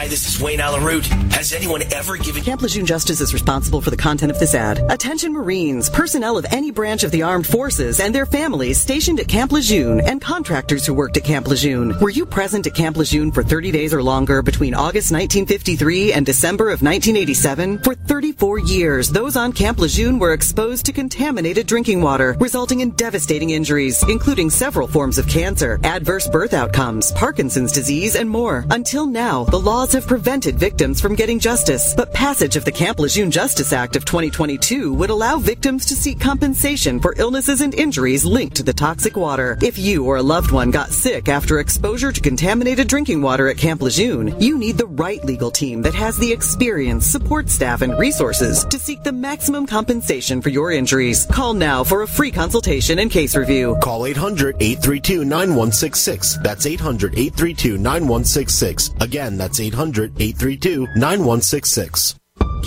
Hi, 0.07 0.09
this 0.09 0.33
is 0.35 0.41
Wayne 0.41 0.61
Allyn 0.61 0.85
Root. 0.85 1.05
Has 1.33 1.51
anyone 1.51 1.83
ever 1.91 2.15
given 2.15 2.41
Camp 2.41 2.61
Lejeune 2.61 2.85
Justice 2.85 3.19
is 3.19 3.33
responsible 3.33 3.81
for 3.81 3.89
the 3.89 3.97
content 3.97 4.31
of 4.31 4.39
this 4.39 4.55
ad. 4.55 4.79
Attention 4.89 5.33
Marines, 5.33 5.89
personnel 5.89 6.37
of 6.37 6.45
any 6.49 6.71
branch 6.71 7.03
of 7.03 7.11
the 7.11 7.23
armed 7.23 7.45
forces 7.45 7.99
and 7.99 8.15
their 8.15 8.25
families 8.25 8.79
stationed 8.79 9.19
at 9.19 9.27
Camp 9.27 9.51
Lejeune 9.51 9.99
and 9.99 10.21
contractors 10.21 10.85
who 10.85 10.93
worked 10.93 11.17
at 11.17 11.25
Camp 11.25 11.49
Lejeune. 11.49 11.93
Were 11.99 12.09
you 12.09 12.25
present 12.25 12.65
at 12.67 12.73
Camp 12.73 12.95
Lejeune 12.95 13.33
for 13.33 13.43
30 13.43 13.69
days 13.69 13.93
or 13.93 14.01
longer 14.01 14.41
between 14.41 14.73
August 14.73 15.11
1953 15.11 16.13
and 16.13 16.25
December 16.25 16.67
of 16.67 16.81
1987? 16.81 17.83
For 17.83 17.93
34 17.93 18.59
years, 18.59 19.09
those 19.09 19.35
on 19.35 19.51
Camp 19.51 19.77
Lejeune 19.77 20.19
were 20.19 20.31
exposed 20.31 20.85
to 20.85 20.93
contaminated 20.93 21.67
drinking 21.67 22.01
water, 22.01 22.37
resulting 22.39 22.79
in 22.79 22.91
devastating 22.91 23.49
injuries, 23.49 24.01
including 24.07 24.51
several 24.51 24.87
forms 24.87 25.17
of 25.17 25.27
cancer, 25.27 25.81
adverse 25.83 26.29
birth 26.29 26.53
outcomes, 26.53 27.11
Parkinson's 27.11 27.73
disease, 27.73 28.15
and 28.15 28.29
more. 28.29 28.65
Until 28.69 29.05
now, 29.05 29.43
the 29.43 29.59
laws 29.59 29.96
have 29.97 30.05
prevented 30.05 30.59
victims 30.59 31.01
from 31.01 31.15
getting 31.15 31.39
justice, 31.39 31.95
but 31.95 32.13
passage 32.13 32.55
of 32.55 32.63
the 32.63 32.71
Camp 32.71 32.99
Lejeune 32.99 33.31
Justice 33.31 33.73
Act 33.73 33.95
of 33.95 34.05
2022 34.05 34.93
would 34.93 35.09
allow 35.09 35.39
victims 35.39 35.87
to 35.87 35.95
seek 35.95 36.19
compensation 36.19 36.99
for 36.99 37.15
illnesses 37.17 37.61
and 37.61 37.73
injuries 37.73 38.23
linked 38.23 38.55
to 38.55 38.61
the 38.61 38.73
toxic 38.73 39.17
water. 39.17 39.57
If 39.59 39.79
you 39.79 40.05
or 40.05 40.17
a 40.17 40.21
loved 40.21 40.51
one 40.51 40.69
got 40.69 40.91
sick 40.91 41.29
after 41.29 41.59
exposure 41.59 42.11
to 42.11 42.21
contaminated 42.21 42.87
drinking 42.87 43.23
water 43.23 43.47
at 43.47 43.57
Camp 43.57 43.81
Lejeune, 43.81 44.39
you 44.39 44.59
need 44.59 44.77
the 44.77 44.85
right 44.85 45.23
legal 45.25 45.49
team 45.49 45.81
that 45.81 45.95
has 45.95 46.15
the 46.19 46.31
experience, 46.31 47.07
support 47.07 47.49
staff, 47.49 47.81
and 47.81 47.97
resources 47.97 48.65
to 48.65 48.77
seek 48.77 49.01
the 49.01 49.11
maximum 49.11 49.65
compensation 49.65 50.43
for 50.43 50.49
your 50.49 50.71
injuries. 50.71 51.25
Call 51.31 51.55
now 51.55 51.83
for 51.83 52.03
a 52.03 52.07
free 52.07 52.29
consultation 52.29 52.99
and 52.99 53.09
case 53.09 53.35
review. 53.35 53.75
Call 53.81 54.05
800 54.05 54.57
832 54.59 55.25
9166. 55.25 56.37
That's 56.43 56.67
800 56.67 57.13
832 57.17 57.79
9166. 57.79 58.91
Again, 58.99 59.37
that's 59.37 59.59
800 59.59 59.86
832 59.93 60.87
9166. 60.95 62.15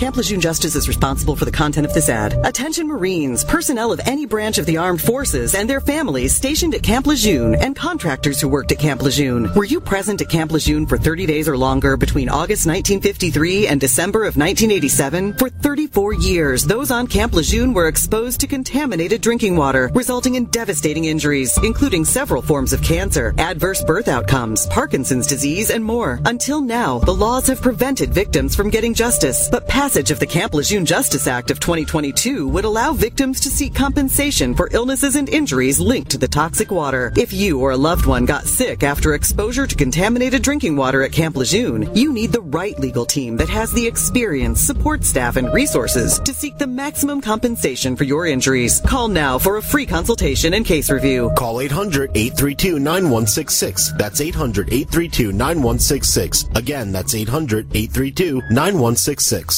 Camp 0.01 0.17
Lejeune 0.17 0.41
Justice 0.41 0.75
is 0.75 0.87
responsible 0.87 1.35
for 1.35 1.45
the 1.45 1.51
content 1.51 1.85
of 1.85 1.93
this 1.93 2.09
ad. 2.09 2.33
Attention 2.43 2.87
Marines, 2.87 3.45
personnel 3.45 3.91
of 3.91 4.01
any 4.07 4.25
branch 4.25 4.57
of 4.57 4.65
the 4.65 4.75
armed 4.75 4.99
forces 4.99 5.53
and 5.53 5.69
their 5.69 5.79
families 5.79 6.35
stationed 6.35 6.73
at 6.73 6.81
Camp 6.81 7.05
Lejeune 7.05 7.53
and 7.53 7.75
contractors 7.75 8.41
who 8.41 8.47
worked 8.47 8.71
at 8.71 8.79
Camp 8.79 9.03
Lejeune. 9.03 9.53
Were 9.53 9.63
you 9.63 9.79
present 9.79 10.19
at 10.19 10.27
Camp 10.27 10.51
Lejeune 10.51 10.87
for 10.87 10.97
30 10.97 11.27
days 11.27 11.47
or 11.47 11.55
longer 11.55 11.97
between 11.97 12.29
August 12.29 12.65
1953 12.65 13.67
and 13.67 13.79
December 13.79 14.21
of 14.21 14.37
1987? 14.37 15.37
For 15.37 15.49
34 15.49 16.13
years, 16.13 16.65
those 16.65 16.89
on 16.89 17.05
Camp 17.05 17.33
Lejeune 17.33 17.71
were 17.71 17.87
exposed 17.87 18.39
to 18.39 18.47
contaminated 18.47 19.21
drinking 19.21 19.55
water, 19.55 19.91
resulting 19.93 20.33
in 20.33 20.45
devastating 20.45 21.05
injuries, 21.05 21.55
including 21.61 22.05
several 22.05 22.41
forms 22.41 22.73
of 22.73 22.81
cancer, 22.81 23.35
adverse 23.37 23.83
birth 23.83 24.07
outcomes, 24.07 24.65
Parkinson's 24.65 25.27
disease, 25.27 25.69
and 25.69 25.85
more. 25.85 26.19
Until 26.25 26.59
now, 26.59 26.97
the 26.97 27.13
laws 27.13 27.45
have 27.45 27.61
prevented 27.61 28.11
victims 28.11 28.55
from 28.55 28.71
getting 28.71 28.95
justice, 28.95 29.47
but 29.47 29.60
passage 29.61 30.11
of 30.11 30.19
the 30.19 30.25
Camp 30.25 30.53
Lejeune 30.53 30.85
Justice 30.85 31.27
Act 31.27 31.51
of 31.51 31.59
2022 31.59 32.47
would 32.47 32.65
allow 32.65 32.93
victims 32.93 33.39
to 33.41 33.49
seek 33.49 33.75
compensation 33.75 34.55
for 34.55 34.69
illnesses 34.71 35.15
and 35.15 35.27
injuries 35.29 35.79
linked 35.79 36.11
to 36.11 36.17
the 36.17 36.27
toxic 36.27 36.71
water. 36.71 37.11
If 37.17 37.33
you 37.33 37.59
or 37.59 37.71
a 37.71 37.77
loved 37.77 38.05
one 38.05 38.25
got 38.25 38.45
sick 38.45 38.83
after 38.83 39.13
exposure 39.13 39.67
to 39.67 39.75
contaminated 39.75 40.41
drinking 40.41 40.75
water 40.75 41.03
at 41.03 41.11
Camp 41.11 41.35
Lejeune, 41.35 41.89
you 41.95 42.13
need 42.13 42.31
the 42.31 42.41
right 42.41 42.77
legal 42.79 43.05
team 43.05 43.37
that 43.37 43.49
has 43.49 43.71
the 43.71 43.85
experience, 43.85 44.59
support 44.61 45.03
staff, 45.03 45.35
and 45.35 45.53
resources 45.53 46.19
to 46.19 46.33
seek 46.33 46.57
the 46.57 46.67
maximum 46.67 47.21
compensation 47.21 47.95
for 47.95 48.03
your 48.03 48.25
injuries. 48.25 48.81
Call 48.81 49.07
now 49.07 49.37
for 49.37 49.57
a 49.57 49.61
free 49.61 49.85
consultation 49.85 50.53
and 50.53 50.65
case 50.65 50.89
review. 50.89 51.31
Call 51.37 51.61
800 51.61 52.11
832 52.15 52.79
9166. 52.79 53.93
That's 53.97 54.21
800 54.21 54.67
832 54.73 55.31
9166. 55.31 56.45
Again, 56.55 56.91
that's 56.91 57.15
800 57.15 57.67
832 57.75 58.41
9166. 58.49 59.50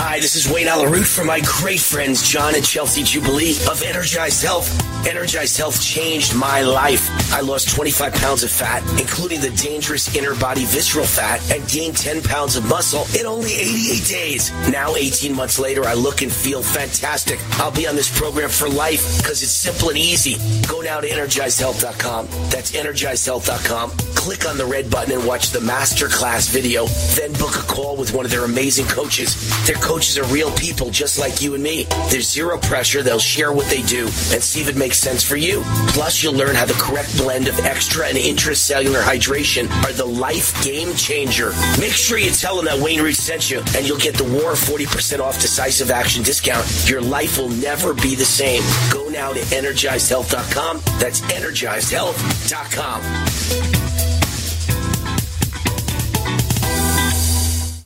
Hi, 0.00 0.20
this 0.20 0.36
is 0.36 0.50
Wayne 0.50 0.68
Allyn 0.68 0.90
Root 0.90 1.06
from 1.06 1.26
my 1.26 1.40
great 1.40 1.80
friends 1.80 2.28
John 2.28 2.54
and 2.54 2.64
Chelsea 2.64 3.02
Jubilee 3.02 3.56
of 3.70 3.82
Energized 3.82 4.42
Health. 4.42 4.97
Energized 5.08 5.56
Health 5.56 5.80
changed 5.80 6.36
my 6.36 6.60
life. 6.60 7.08
I 7.32 7.40
lost 7.40 7.74
25 7.74 8.12
pounds 8.12 8.42
of 8.42 8.50
fat, 8.50 8.82
including 9.00 9.40
the 9.40 9.48
dangerous 9.50 10.14
inner 10.14 10.34
body 10.34 10.66
visceral 10.66 11.06
fat, 11.06 11.40
and 11.50 11.66
gained 11.66 11.96
10 11.96 12.22
pounds 12.22 12.56
of 12.56 12.68
muscle 12.68 13.06
in 13.18 13.24
only 13.24 13.54
88 13.54 14.06
days. 14.06 14.52
Now, 14.70 14.96
18 14.96 15.34
months 15.34 15.58
later, 15.58 15.86
I 15.86 15.94
look 15.94 16.20
and 16.20 16.30
feel 16.30 16.62
fantastic. 16.62 17.40
I'll 17.52 17.70
be 17.70 17.86
on 17.86 17.96
this 17.96 18.14
program 18.18 18.50
for 18.50 18.68
life 18.68 19.16
because 19.16 19.42
it's 19.42 19.52
simple 19.52 19.88
and 19.88 19.96
easy. 19.96 20.36
Go 20.66 20.82
now 20.82 21.00
to 21.00 21.08
energizedhealth.com. 21.08 22.26
That's 22.50 22.72
energizedhealth.com. 22.72 23.90
Click 24.14 24.46
on 24.46 24.58
the 24.58 24.66
red 24.66 24.90
button 24.90 25.14
and 25.14 25.26
watch 25.26 25.50
the 25.50 25.60
masterclass 25.60 26.50
video. 26.50 26.84
Then 27.16 27.32
book 27.32 27.56
a 27.56 27.66
call 27.66 27.96
with 27.96 28.12
one 28.12 28.26
of 28.26 28.30
their 28.30 28.44
amazing 28.44 28.86
coaches. 28.86 29.34
Their 29.66 29.76
coaches 29.76 30.18
are 30.18 30.24
real 30.24 30.50
people 30.52 30.90
just 30.90 31.18
like 31.18 31.40
you 31.40 31.54
and 31.54 31.62
me. 31.62 31.84
There's 32.10 32.30
zero 32.30 32.58
pressure. 32.58 33.02
They'll 33.02 33.18
share 33.18 33.52
what 33.52 33.70
they 33.70 33.80
do 33.82 34.04
and 34.04 34.42
see 34.42 34.60
if 34.60 34.68
it 34.68 34.76
makes 34.76 34.97
sense 34.98 35.22
for 35.22 35.36
you. 35.36 35.62
Plus, 35.88 36.22
you'll 36.22 36.34
learn 36.34 36.54
how 36.54 36.64
the 36.64 36.74
correct 36.74 37.16
blend 37.16 37.48
of 37.48 37.58
extra 37.60 38.06
and 38.06 38.18
intracellular 38.18 39.02
hydration 39.02 39.70
are 39.84 39.92
the 39.92 40.04
life 40.04 40.62
game 40.64 40.94
changer. 40.94 41.52
Make 41.78 41.92
sure 41.92 42.18
you 42.18 42.30
tell 42.30 42.56
them 42.56 42.64
that 42.66 42.78
Wayne 42.78 43.00
Root 43.00 43.16
sent 43.16 43.50
you, 43.50 43.60
and 43.76 43.86
you'll 43.86 43.98
get 43.98 44.14
the 44.14 44.24
War 44.24 44.52
40% 44.52 45.20
off 45.20 45.40
decisive 45.40 45.90
action 45.90 46.22
discount. 46.22 46.66
Your 46.88 47.00
life 47.00 47.38
will 47.38 47.48
never 47.48 47.94
be 47.94 48.14
the 48.14 48.24
same. 48.24 48.62
Go 48.92 49.08
now 49.08 49.32
to 49.32 49.40
energizedhealth.com. 49.40 50.82
That's 50.98 51.20
energizedhealth.com. 51.22 53.02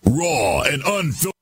Raw 0.05 0.62
and 0.62 0.82
unfiltered. 0.84 1.41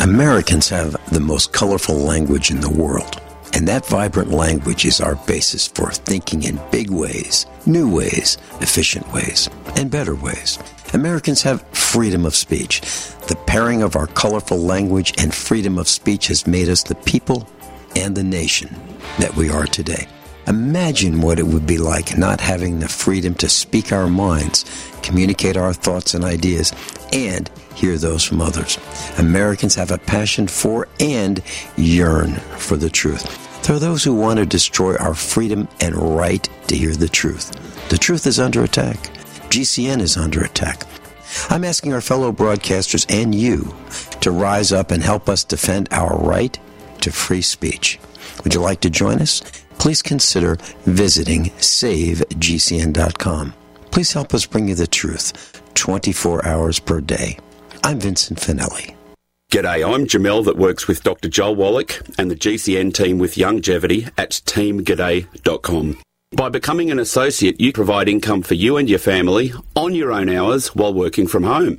Americans 0.00 0.68
have 0.68 0.96
the 1.12 1.20
most 1.20 1.52
colorful 1.52 1.96
language 1.96 2.50
in 2.50 2.60
the 2.60 2.70
world. 2.70 3.20
And 3.54 3.68
that 3.68 3.86
vibrant 3.86 4.30
language 4.30 4.84
is 4.84 5.00
our 5.00 5.14
basis 5.14 5.66
for 5.68 5.92
thinking 5.92 6.42
in 6.42 6.60
big 6.72 6.90
ways, 6.90 7.46
new 7.66 7.88
ways, 7.88 8.36
efficient 8.60 9.10
ways, 9.12 9.48
and 9.76 9.90
better 9.90 10.14
ways. 10.16 10.58
Americans 10.92 11.42
have 11.42 11.62
freedom 11.68 12.26
of 12.26 12.34
speech. 12.34 12.80
The 13.28 13.38
pairing 13.46 13.82
of 13.82 13.96
our 13.96 14.08
colorful 14.08 14.58
language 14.58 15.12
and 15.18 15.32
freedom 15.32 15.78
of 15.78 15.88
speech 15.88 16.26
has 16.28 16.46
made 16.46 16.68
us 16.68 16.82
the 16.82 16.96
people 16.96 17.48
and 17.94 18.16
the 18.16 18.24
nation 18.24 18.74
that 19.18 19.36
we 19.36 19.50
are 19.50 19.66
today. 19.66 20.08
Imagine 20.46 21.20
what 21.20 21.38
it 21.38 21.46
would 21.46 21.66
be 21.66 21.78
like 21.78 22.18
not 22.18 22.40
having 22.40 22.78
the 22.78 22.88
freedom 22.88 23.34
to 23.36 23.48
speak 23.48 23.92
our 23.92 24.08
minds, 24.08 24.64
communicate 25.02 25.56
our 25.56 25.72
thoughts 25.72 26.14
and 26.14 26.24
ideas, 26.24 26.72
and 27.12 27.50
hear 27.74 27.96
those 27.96 28.22
from 28.22 28.40
others. 28.40 28.78
Americans 29.18 29.74
have 29.74 29.90
a 29.90 29.98
passion 29.98 30.46
for 30.46 30.88
and 31.00 31.42
yearn 31.76 32.34
for 32.58 32.76
the 32.76 32.90
truth. 32.90 33.62
There 33.64 33.76
are 33.76 33.78
those 33.78 34.04
who 34.04 34.14
want 34.14 34.38
to 34.38 34.46
destroy 34.46 34.96
our 34.96 35.14
freedom 35.14 35.68
and 35.80 35.96
right 35.96 36.46
to 36.68 36.76
hear 36.76 36.94
the 36.94 37.08
truth. 37.08 37.50
The 37.88 37.98
truth 37.98 38.26
is 38.26 38.38
under 38.38 38.62
attack. 38.62 38.96
GCN 39.48 40.00
is 40.00 40.16
under 40.18 40.44
attack. 40.44 40.82
I'm 41.48 41.64
asking 41.64 41.94
our 41.94 42.00
fellow 42.00 42.32
broadcasters 42.32 43.06
and 43.08 43.34
you 43.34 43.74
to 44.20 44.30
rise 44.30 44.72
up 44.72 44.90
and 44.90 45.02
help 45.02 45.28
us 45.28 45.44
defend 45.44 45.88
our 45.90 46.16
right 46.18 46.58
to 47.00 47.10
free 47.10 47.42
speech. 47.42 47.98
Would 48.42 48.54
you 48.54 48.60
like 48.60 48.80
to 48.80 48.90
join 48.90 49.20
us? 49.20 49.42
Please 49.78 50.02
consider 50.02 50.56
visiting 50.86 51.50
savegcn.com. 51.58 53.54
Please 53.90 54.12
help 54.12 54.34
us 54.34 54.46
bring 54.46 54.68
you 54.68 54.74
the 54.74 54.86
truth 54.86 55.62
24 55.74 56.44
hours 56.46 56.78
per 56.78 57.00
day. 57.00 57.38
I'm 57.82 58.00
Vincent 58.00 58.38
Finelli. 58.38 58.94
G'day, 59.52 59.94
I'm 59.94 60.06
Jamel 60.06 60.44
that 60.46 60.56
works 60.56 60.88
with 60.88 61.04
Dr. 61.04 61.28
Joel 61.28 61.54
Wallach 61.54 62.02
and 62.18 62.28
the 62.30 62.34
GCN 62.34 62.92
team 62.92 63.18
with 63.18 63.36
Longevity 63.36 64.08
at 64.18 64.30
teamg'day.com. 64.30 66.00
By 66.32 66.48
becoming 66.48 66.90
an 66.90 66.98
associate, 66.98 67.60
you 67.60 67.72
provide 67.72 68.08
income 68.08 68.42
for 68.42 68.54
you 68.54 68.76
and 68.76 68.90
your 68.90 68.98
family 68.98 69.52
on 69.76 69.94
your 69.94 70.10
own 70.10 70.28
hours 70.28 70.74
while 70.74 70.92
working 70.92 71.28
from 71.28 71.44
home. 71.44 71.78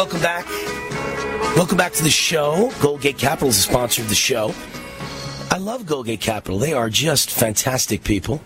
welcome 0.00 0.22
back. 0.22 0.48
Welcome 1.58 1.76
back 1.76 1.92
to 1.92 2.02
the 2.02 2.08
show. 2.08 2.70
Goldgate 2.76 3.18
Capital 3.18 3.48
is 3.48 3.58
a 3.58 3.60
sponsor 3.60 4.00
of 4.00 4.08
the 4.08 4.14
show. 4.14 4.54
I 5.50 5.58
love 5.58 5.82
Goldgate 5.82 6.22
Capital. 6.22 6.58
They 6.58 6.72
are 6.72 6.88
just 6.88 7.30
fantastic 7.30 8.02
people. 8.02 8.40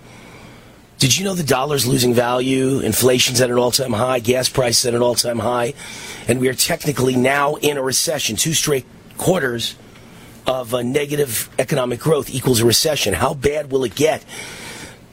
Did 0.98 1.16
you 1.16 1.24
know 1.24 1.34
the 1.34 1.44
dollar's 1.44 1.86
losing 1.86 2.12
value? 2.12 2.80
Inflation's 2.80 3.40
at 3.40 3.50
an 3.50 3.56
all 3.56 3.70
time 3.70 3.92
high, 3.92 4.18
gas 4.18 4.48
prices 4.48 4.84
at 4.86 4.94
an 4.94 5.00
all 5.02 5.14
time 5.14 5.38
high, 5.38 5.74
and 6.26 6.40
we 6.40 6.48
are 6.48 6.54
technically 6.54 7.14
now 7.14 7.54
in 7.54 7.76
a 7.76 7.82
recession. 7.82 8.34
Two 8.34 8.52
straight 8.52 8.84
quarters 9.16 9.76
of 10.48 10.74
a 10.74 10.82
negative 10.82 11.48
economic 11.60 12.00
growth 12.00 12.30
equals 12.30 12.62
a 12.62 12.66
recession. 12.66 13.14
How 13.14 13.32
bad 13.32 13.70
will 13.70 13.84
it 13.84 13.94
get? 13.94 14.24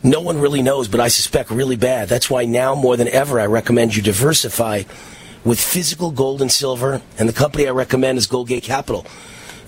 No 0.02 0.22
one 0.22 0.42
really 0.42 0.64
knows, 0.64 0.88
but 0.88 1.02
I 1.02 1.10
suspect 1.10 1.52
really 1.52 1.76
bad. 1.76 2.10
That's 2.10 2.32
why 2.32 2.46
now 2.46 2.74
more 2.74 2.98
than 2.98 3.10
ever 3.10 3.40
I 3.40 3.46
recommend 3.46 3.96
you 3.96 4.02
diversify 4.02 4.86
with 5.44 5.60
physical 5.60 6.12
gold 6.12 6.42
and 6.42 6.52
silver, 6.52 7.02
and 7.18 7.28
the 7.28 7.34
company 7.34 7.68
I 7.68 7.72
recommend 7.72 8.18
is 8.18 8.28
Goldgate 8.28 8.64
Capital. 8.64 9.06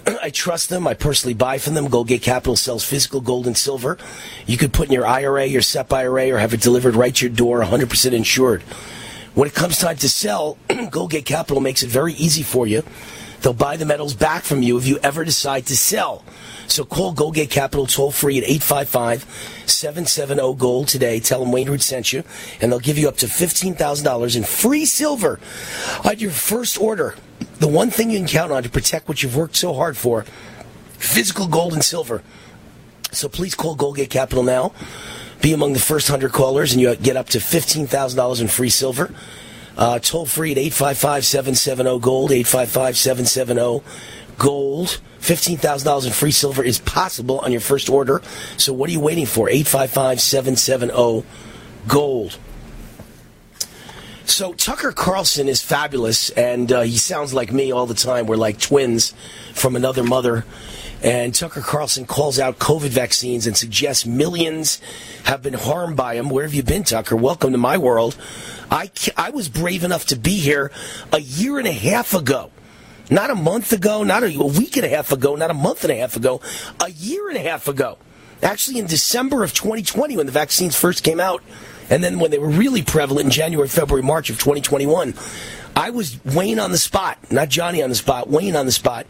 I 0.21 0.29
trust 0.29 0.69
them. 0.69 0.87
I 0.87 0.93
personally 0.93 1.33
buy 1.33 1.57
from 1.57 1.73
them. 1.73 1.87
Goldgate 1.87 2.21
Capital 2.21 2.55
sells 2.55 2.83
physical 2.83 3.21
gold 3.21 3.47
and 3.47 3.57
silver. 3.57 3.97
You 4.45 4.57
could 4.57 4.73
put 4.73 4.87
in 4.87 4.93
your 4.93 5.07
IRA, 5.07 5.45
your 5.45 5.61
SEP 5.61 5.91
IRA, 5.91 6.31
or 6.31 6.37
have 6.39 6.53
it 6.53 6.61
delivered 6.61 6.95
right 6.95 7.15
to 7.15 7.25
your 7.25 7.35
door, 7.35 7.61
100% 7.61 8.11
insured. 8.13 8.61
When 9.33 9.47
it 9.47 9.55
comes 9.55 9.79
time 9.79 9.97
to 9.97 10.09
sell, 10.09 10.57
Goldgate 10.69 11.25
Capital 11.25 11.61
makes 11.61 11.83
it 11.83 11.89
very 11.89 12.13
easy 12.13 12.43
for 12.43 12.67
you. 12.67 12.83
They'll 13.41 13.53
buy 13.53 13.77
the 13.77 13.85
metals 13.85 14.13
back 14.13 14.43
from 14.43 14.61
you 14.61 14.77
if 14.77 14.87
you 14.87 14.99
ever 14.99 15.25
decide 15.25 15.65
to 15.67 15.75
sell. 15.75 16.23
So 16.67 16.83
call 16.85 17.13
Goldgate 17.13 17.49
Capital 17.49 17.85
toll 17.85 18.11
free 18.11 18.37
at 18.37 18.43
855 18.43 19.23
770 19.65 20.55
Gold 20.55 20.87
today. 20.87 21.19
Tell 21.19 21.39
them 21.39 21.51
Wayne 21.51 21.69
Root 21.69 21.81
sent 21.81 22.13
you, 22.13 22.23
and 22.61 22.71
they'll 22.71 22.79
give 22.79 22.97
you 22.97 23.07
up 23.07 23.17
to 23.17 23.25
$15,000 23.25 24.35
in 24.35 24.43
free 24.43 24.85
silver 24.85 25.39
on 26.03 26.19
your 26.19 26.31
first 26.31 26.79
order. 26.79 27.15
The 27.59 27.67
one 27.67 27.91
thing 27.91 28.09
you 28.09 28.19
can 28.19 28.27
count 28.27 28.51
on 28.51 28.63
to 28.63 28.69
protect 28.69 29.07
what 29.07 29.21
you've 29.23 29.35
worked 29.35 29.55
so 29.55 29.73
hard 29.73 29.97
for 29.97 30.25
physical 30.97 31.47
gold 31.47 31.73
and 31.73 31.83
silver. 31.83 32.23
So 33.11 33.29
please 33.29 33.53
call 33.53 33.77
Goldgate 33.77 34.09
Capital 34.09 34.43
now. 34.43 34.73
Be 35.41 35.53
among 35.53 35.73
the 35.73 35.79
first 35.79 36.09
100 36.09 36.31
callers, 36.31 36.71
and 36.71 36.81
you 36.81 36.95
get 36.95 37.17
up 37.17 37.27
to 37.29 37.37
$15,000 37.39 38.41
in 38.41 38.47
free 38.47 38.69
silver. 38.69 39.13
Uh, 39.77 39.99
toll 39.99 40.25
free 40.25 40.51
at 40.51 40.57
855 40.57 41.25
770 41.25 41.99
Gold, 41.99 42.31
855 42.31 42.97
770 42.97 43.83
Gold. 44.37 45.01
$15,000 45.23 46.05
in 46.05 46.11
free 46.11 46.31
silver 46.31 46.61
is 46.61 46.79
possible 46.79 47.39
on 47.39 47.53
your 47.53 47.61
first 47.61 47.89
order. 47.89 48.21
So 48.57 48.73
what 48.73 48.89
are 48.89 48.93
you 48.93 48.99
waiting 48.99 49.25
for? 49.25 49.49
855 49.49 50.19
770 50.19 51.25
Gold. 51.87 52.37
So 54.25 54.51
Tucker 54.51 54.91
Carlson 54.91 55.47
is 55.47 55.61
fabulous, 55.61 56.29
and 56.31 56.71
uh, 56.71 56.81
he 56.81 56.97
sounds 56.97 57.33
like 57.33 57.53
me 57.53 57.71
all 57.71 57.85
the 57.85 57.93
time. 57.93 58.25
We're 58.25 58.35
like 58.35 58.59
twins 58.59 59.13
from 59.53 59.77
another 59.77 60.03
mother. 60.03 60.45
And 61.01 61.33
Tucker 61.33 61.61
Carlson 61.61 62.05
calls 62.05 62.37
out 62.37 62.59
COVID 62.59 62.89
vaccines 62.89 63.47
and 63.47 63.55
suggests 63.55 64.05
millions 64.05 64.81
have 65.23 65.41
been 65.41 65.53
harmed 65.53 65.95
by 65.95 66.15
them. 66.15 66.29
Where 66.29 66.43
have 66.43 66.53
you 66.53 66.63
been, 66.63 66.83
Tucker? 66.83 67.15
Welcome 67.15 67.53
to 67.53 67.57
my 67.57 67.77
world. 67.77 68.17
I, 68.71 68.89
I 69.15 69.29
was 69.29 69.47
brave 69.47 69.83
enough 69.85 70.05
to 70.07 70.17
be 70.17 70.37
here 70.37 70.71
a 71.13 71.19
year 71.19 71.59
and 71.59 71.67
a 71.67 71.73
half 71.73 72.13
ago. 72.13 72.51
Not 73.09 73.29
a 73.29 73.35
month 73.35 73.73
ago, 73.73 74.03
not 74.03 74.23
a, 74.23 74.33
a 74.37 74.45
week 74.45 74.77
and 74.77 74.85
a 74.85 74.89
half 74.89 75.11
ago, 75.11 75.35
not 75.35 75.51
a 75.51 75.53
month 75.53 75.83
and 75.83 75.91
a 75.91 75.95
half 75.95 76.15
ago, 76.15 76.41
a 76.79 76.89
year 76.89 77.29
and 77.29 77.37
a 77.37 77.41
half 77.41 77.67
ago. 77.67 77.97
Actually, 78.41 78.79
in 78.79 78.87
December 78.87 79.43
of 79.43 79.53
2020, 79.53 80.17
when 80.17 80.25
the 80.25 80.31
vaccines 80.31 80.75
first 80.75 81.03
came 81.03 81.19
out, 81.19 81.41
and 81.89 82.03
then 82.03 82.19
when 82.19 82.31
they 82.31 82.39
were 82.39 82.49
really 82.49 82.81
prevalent 82.81 83.25
in 83.25 83.31
January, 83.31 83.67
February, 83.67 84.03
March 84.03 84.29
of 84.29 84.37
2021, 84.37 85.13
I 85.75 85.89
was 85.89 86.23
Wayne 86.23 86.59
on 86.59 86.71
the 86.71 86.77
spot, 86.77 87.17
not 87.31 87.49
Johnny 87.49 87.81
on 87.81 87.89
the 87.89 87.95
spot, 87.95 88.29
Wayne 88.29 88.55
on 88.55 88.65
the 88.65 88.71
spot. 88.71 89.05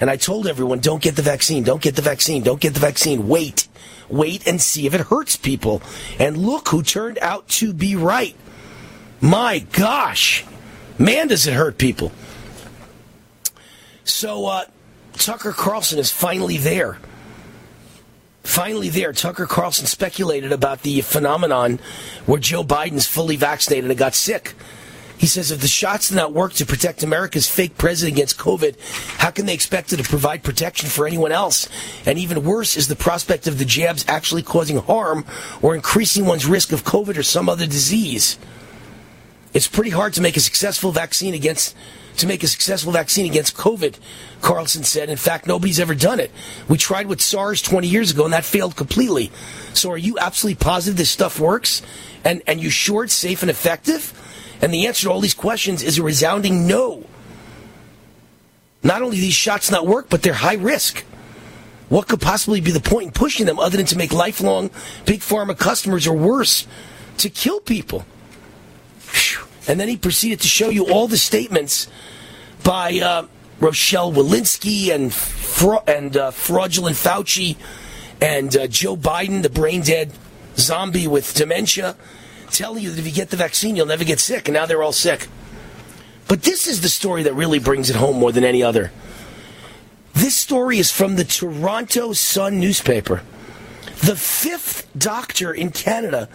And 0.00 0.08
I 0.08 0.16
told 0.16 0.46
everyone, 0.46 0.78
don't 0.78 1.02
get 1.02 1.16
the 1.16 1.22
vaccine, 1.22 1.64
don't 1.64 1.82
get 1.82 1.96
the 1.96 2.02
vaccine, 2.02 2.42
don't 2.42 2.60
get 2.60 2.74
the 2.74 2.80
vaccine. 2.80 3.28
Wait, 3.28 3.68
wait 4.08 4.46
and 4.46 4.60
see 4.60 4.86
if 4.86 4.94
it 4.94 5.00
hurts 5.02 5.36
people. 5.36 5.82
And 6.18 6.36
look 6.36 6.68
who 6.68 6.82
turned 6.82 7.18
out 7.18 7.48
to 7.48 7.72
be 7.72 7.96
right. 7.96 8.36
My 9.20 9.58
gosh, 9.58 10.44
man, 10.98 11.28
does 11.28 11.46
it 11.46 11.54
hurt 11.54 11.78
people. 11.78 12.12
So, 14.08 14.46
uh, 14.46 14.64
Tucker 15.12 15.52
Carlson 15.52 15.98
is 15.98 16.10
finally 16.10 16.56
there. 16.56 16.98
Finally, 18.42 18.88
there, 18.88 19.12
Tucker 19.12 19.46
Carlson 19.46 19.84
speculated 19.84 20.52
about 20.52 20.82
the 20.82 21.02
phenomenon 21.02 21.78
where 22.24 22.40
Joe 22.40 22.64
Biden's 22.64 23.06
fully 23.06 23.36
vaccinated 23.36 23.90
and 23.90 23.98
got 23.98 24.14
sick. 24.14 24.54
He 25.18 25.26
says 25.26 25.50
if 25.50 25.60
the 25.60 25.68
shots 25.68 26.08
did 26.08 26.14
not 26.14 26.32
work 26.32 26.54
to 26.54 26.64
protect 26.64 27.02
America's 27.02 27.48
fake 27.48 27.76
president 27.76 28.16
against 28.16 28.38
COVID, 28.38 28.78
how 29.18 29.30
can 29.30 29.46
they 29.46 29.54
expect 29.54 29.92
it 29.92 29.98
to 29.98 30.04
provide 30.04 30.42
protection 30.42 30.88
for 30.88 31.06
anyone 31.06 31.32
else? 31.32 31.68
And 32.06 32.18
even 32.18 32.44
worse 32.44 32.76
is 32.76 32.88
the 32.88 32.96
prospect 32.96 33.46
of 33.46 33.58
the 33.58 33.64
jabs 33.64 34.04
actually 34.08 34.42
causing 34.42 34.78
harm 34.78 35.26
or 35.60 35.74
increasing 35.74 36.24
one's 36.24 36.46
risk 36.46 36.72
of 36.72 36.84
COVID 36.84 37.18
or 37.18 37.22
some 37.22 37.48
other 37.48 37.66
disease. 37.66 38.38
It's 39.52 39.68
pretty 39.68 39.90
hard 39.90 40.14
to 40.14 40.22
make 40.22 40.36
a 40.36 40.40
successful 40.40 40.92
vaccine 40.92 41.34
against 41.34 41.74
to 42.18 42.26
make 42.26 42.42
a 42.42 42.48
successful 42.48 42.92
vaccine 42.92 43.26
against 43.26 43.56
COVID, 43.56 43.96
Carlson 44.40 44.84
said. 44.84 45.08
In 45.08 45.16
fact, 45.16 45.46
nobody's 45.46 45.80
ever 45.80 45.94
done 45.94 46.20
it. 46.20 46.30
We 46.68 46.76
tried 46.76 47.06
with 47.06 47.20
SARS 47.20 47.62
20 47.62 47.88
years 47.88 48.10
ago 48.10 48.24
and 48.24 48.32
that 48.32 48.44
failed 48.44 48.76
completely. 48.76 49.30
So 49.72 49.90
are 49.90 49.98
you 49.98 50.18
absolutely 50.18 50.62
positive 50.62 50.96
this 50.96 51.10
stuff 51.10 51.40
works? 51.40 51.82
And, 52.24 52.42
and 52.46 52.60
you 52.60 52.70
sure 52.70 53.04
it's 53.04 53.14
safe 53.14 53.42
and 53.42 53.50
effective? 53.50 54.12
And 54.60 54.74
the 54.74 54.86
answer 54.86 55.04
to 55.04 55.12
all 55.12 55.20
these 55.20 55.34
questions 55.34 55.82
is 55.82 55.98
a 55.98 56.02
resounding 56.02 56.66
no. 56.66 57.04
Not 58.82 59.02
only 59.02 59.18
these 59.18 59.34
shots 59.34 59.70
not 59.70 59.86
work, 59.86 60.08
but 60.08 60.22
they're 60.22 60.32
high 60.32 60.54
risk. 60.54 61.04
What 61.88 62.06
could 62.06 62.20
possibly 62.20 62.60
be 62.60 62.70
the 62.70 62.80
point 62.80 63.06
in 63.06 63.12
pushing 63.12 63.46
them 63.46 63.58
other 63.58 63.76
than 63.76 63.86
to 63.86 63.96
make 63.96 64.12
lifelong 64.12 64.70
big 65.06 65.20
pharma 65.20 65.56
customers 65.56 66.06
or 66.06 66.16
worse, 66.16 66.66
to 67.18 67.30
kill 67.30 67.60
people? 67.60 68.04
Whew. 69.12 69.47
And 69.68 69.78
then 69.78 69.88
he 69.88 69.96
proceeded 69.98 70.40
to 70.40 70.48
show 70.48 70.70
you 70.70 70.86
all 70.86 71.06
the 71.06 71.18
statements 71.18 71.88
by 72.64 72.98
uh, 72.98 73.26
Rochelle 73.60 74.12
Walensky 74.12 74.92
and 74.92 75.12
fra- 75.12 75.82
and 75.86 76.16
uh, 76.16 76.30
fraudulent 76.30 76.96
Fauci 76.96 77.56
and 78.20 78.56
uh, 78.56 78.66
Joe 78.66 78.96
Biden, 78.96 79.42
the 79.42 79.50
brain 79.50 79.82
dead 79.82 80.12
zombie 80.56 81.06
with 81.06 81.34
dementia, 81.34 81.96
telling 82.50 82.82
you 82.82 82.90
that 82.90 82.98
if 82.98 83.06
you 83.06 83.12
get 83.12 83.30
the 83.30 83.36
vaccine, 83.36 83.76
you'll 83.76 83.86
never 83.86 84.04
get 84.04 84.18
sick. 84.18 84.48
And 84.48 84.54
now 84.54 84.66
they're 84.66 84.82
all 84.82 84.92
sick. 84.92 85.28
But 86.26 86.42
this 86.42 86.66
is 86.66 86.80
the 86.80 86.88
story 86.88 87.22
that 87.24 87.34
really 87.34 87.58
brings 87.58 87.90
it 87.90 87.96
home 87.96 88.18
more 88.18 88.32
than 88.32 88.44
any 88.44 88.62
other. 88.62 88.90
This 90.14 90.34
story 90.34 90.78
is 90.78 90.90
from 90.90 91.16
the 91.16 91.24
Toronto 91.24 92.12
Sun 92.12 92.58
newspaper. 92.58 93.22
The 94.00 94.16
fifth 94.16 94.88
doctor 94.96 95.52
in 95.52 95.70
Canada, 95.70 96.28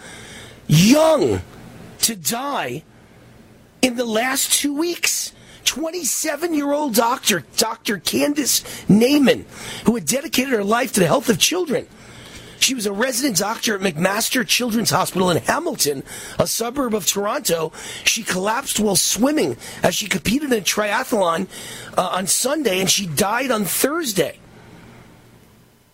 young 0.66 1.42
to 2.00 2.16
die 2.16 2.82
in 3.84 3.96
the 3.96 4.04
last 4.04 4.50
two 4.52 4.74
weeks. 4.74 5.32
27 5.64 6.54
year 6.54 6.72
old 6.72 6.94
doctor, 6.94 7.44
Dr. 7.56 7.98
Candace 7.98 8.60
Naiman, 8.86 9.44
who 9.86 9.94
had 9.94 10.06
dedicated 10.06 10.52
her 10.52 10.64
life 10.64 10.92
to 10.92 11.00
the 11.00 11.06
health 11.06 11.28
of 11.28 11.38
children. 11.38 11.86
She 12.58 12.74
was 12.74 12.86
a 12.86 12.92
resident 12.92 13.36
doctor 13.38 13.74
at 13.74 13.80
McMaster 13.82 14.46
Children's 14.46 14.90
Hospital 14.90 15.30
in 15.30 15.38
Hamilton, 15.38 16.02
a 16.38 16.46
suburb 16.46 16.94
of 16.94 17.06
Toronto. 17.06 17.72
She 18.04 18.22
collapsed 18.22 18.80
while 18.80 18.96
swimming 18.96 19.56
as 19.82 19.94
she 19.94 20.06
competed 20.06 20.52
in 20.52 20.58
a 20.58 20.62
triathlon 20.62 21.46
uh, 21.96 22.08
on 22.12 22.26
Sunday, 22.26 22.80
and 22.80 22.90
she 22.90 23.06
died 23.06 23.50
on 23.50 23.64
Thursday. 23.64 24.38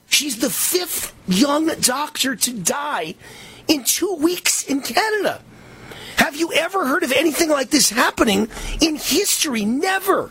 She's 0.09 0.39
the 0.39 0.51
fifth 0.51 1.15
young 1.27 1.69
doctor 1.81 2.37
to 2.37 2.53
die 2.53 3.15
in 3.67 3.85
two 3.85 4.15
weeks 4.15 4.65
in 4.65 4.83
Canada. 4.83 5.43
Have 6.21 6.37
you 6.37 6.53
ever 6.53 6.87
heard 6.87 7.03
of 7.03 7.13
anything 7.13 7.49
like 7.49 7.71
this 7.71 7.89
happening 7.89 8.49
in 8.83 8.97
history? 8.97 9.65
Never. 9.65 10.31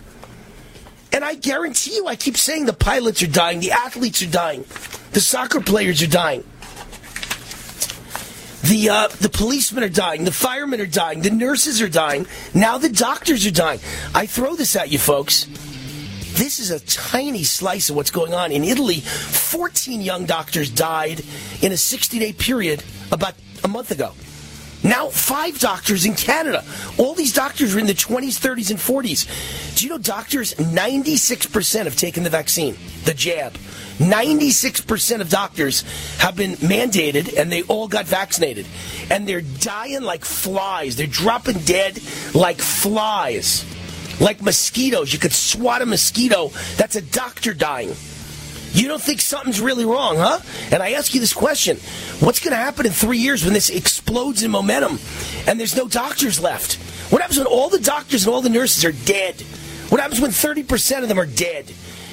And 1.12 1.26
I 1.26 1.34
guarantee 1.34 1.96
you, 1.96 2.06
I 2.06 2.16
keep 2.16 2.38
saying 2.38 2.68
the 2.68 2.74
pilots 2.74 3.24
are 3.24 3.28
dying, 3.28 3.60
the 3.60 3.72
athletes 3.72 4.22
are 4.22 4.30
dying, 4.30 4.66
the 5.14 5.20
soccer 5.20 5.60
players 5.60 6.04
are 6.04 6.08
dying. 6.08 6.44
The 8.62 8.90
uh, 8.90 9.08
the 9.08 9.30
policemen 9.30 9.84
are 9.84 9.90
dying, 9.90 10.26
the 10.26 10.32
firemen 10.32 10.80
are 10.80 10.86
dying, 10.86 11.22
the 11.22 11.32
nurses 11.32 11.82
are 11.82 11.90
dying. 11.90 12.28
Now 12.54 12.78
the 12.78 12.90
doctors 12.90 13.48
are 13.48 13.52
dying. 13.52 13.80
I 14.14 14.28
throw 14.28 14.56
this 14.56 14.76
at 14.76 14.92
you, 14.92 15.00
folks. 15.00 15.46
This 16.36 16.60
is 16.60 16.70
a 16.70 16.80
tiny 16.82 17.44
slice 17.44 17.90
of 17.90 17.96
what's 17.96 18.12
going 18.12 18.36
on 18.36 18.52
in 18.52 18.64
Italy. 18.64 19.00
14 19.00 20.02
young 20.02 20.28
doctors 20.28 20.70
died 20.70 21.24
in 21.64 21.72
a 21.72 21.78
60 21.78 22.20
day 22.20 22.32
period 22.32 22.84
about 23.12 23.34
a 23.64 23.68
month 23.68 23.90
ago. 23.90 24.14
Now, 24.84 25.10
five 25.10 25.60
doctors 25.60 26.06
in 26.06 26.16
Canada. 26.16 26.64
All 26.98 27.14
these 27.14 27.34
doctors 27.34 27.76
are 27.76 27.80
in 27.80 27.86
the 27.86 27.94
20s, 27.94 28.40
30s, 28.40 28.72
and 28.72 28.80
40s. 28.80 29.76
Do 29.76 29.86
you 29.86 29.92
know 29.92 29.98
doctors, 29.98 30.54
96% 30.56 31.84
have 31.84 31.98
taken 31.98 32.24
the 32.24 32.30
vaccine, 32.30 32.78
the 33.04 33.14
jab. 33.14 33.54
96% 33.98 35.20
of 35.20 35.30
doctors 35.30 35.82
have 36.20 36.38
been 36.38 36.54
mandated 36.54 37.38
and 37.38 37.52
they 37.52 37.64
all 37.64 37.90
got 37.90 38.06
vaccinated. 38.06 38.66
And 39.10 39.28
they're 39.28 39.42
dying 39.42 40.04
like 40.04 40.24
flies. 40.24 40.96
They're 40.96 41.08
dropping 41.08 41.60
dead 41.60 42.00
like 42.34 42.60
flies. 42.62 43.66
Like 44.22 44.42
mosquitoes. 44.42 45.12
You 45.12 45.20
could 45.20 45.34
swat 45.34 45.82
a 45.82 45.86
mosquito. 45.86 46.52
That's 46.78 46.96
a 46.96 47.02
doctor 47.02 47.54
dying. 47.54 47.94
You 48.72 48.88
don't 48.88 49.02
think 49.02 49.22
something's 49.22 49.62
really 49.62 49.86
wrong, 49.86 50.18
huh? 50.18 50.40
And 50.72 50.84
I 50.84 50.92
ask 50.92 51.14
you 51.14 51.20
this 51.20 51.34
question 51.34 51.78
What's 52.20 52.40
going 52.40 52.52
to 52.52 52.58
happen 52.58 52.86
in 52.86 52.92
three 52.92 53.18
years 53.18 53.44
when 53.44 53.54
this 53.54 53.70
explodes 53.70 54.44
in 54.44 54.52
momentum 54.52 55.00
and 55.48 55.60
there's 55.60 55.76
no 55.76 55.88
doctors 55.88 56.40
left? 56.40 56.76
What 57.12 57.22
happens 57.22 57.38
when 57.38 57.48
all 57.48 57.70
the 57.70 57.80
doctors 57.80 58.26
and 58.26 58.34
all 58.34 58.42
the 58.42 58.50
nurses 58.50 58.86
are 58.86 58.92
dead? 58.92 59.42
What 59.90 60.00
happens 60.00 60.22
when 60.22 60.32
30% 60.32 61.02
of 61.02 61.10
them 61.10 61.20
are 61.20 61.26
dead? 61.26 61.72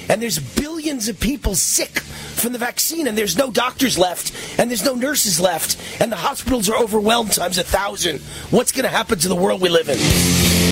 And 0.09 0.21
there's 0.21 0.39
billions 0.39 1.09
of 1.09 1.19
people 1.19 1.53
sick 1.53 1.99
from 1.99 2.53
the 2.53 2.59
vaccine, 2.59 3.07
and 3.07 3.17
there's 3.17 3.37
no 3.37 3.51
doctors 3.51 3.97
left, 3.97 4.31
and 4.57 4.69
there's 4.69 4.85
no 4.85 4.95
nurses 4.95 5.39
left, 5.39 5.77
and 5.99 6.11
the 6.11 6.15
hospitals 6.15 6.69
are 6.69 6.77
overwhelmed 6.77 7.33
times 7.33 7.57
a 7.57 7.63
thousand. 7.63 8.21
What's 8.51 8.71
going 8.71 8.83
to 8.83 8.89
happen 8.89 9.19
to 9.19 9.27
the 9.27 9.35
world 9.35 9.61
we 9.61 9.69
live 9.69 9.89
in? 9.89 10.71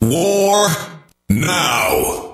War 0.00 0.68
now! 1.30 2.26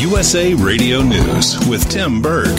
USA 0.00 0.54
Radio 0.54 1.02
News 1.02 1.56
with 1.68 1.88
Tim 1.88 2.20
Berg. 2.20 2.58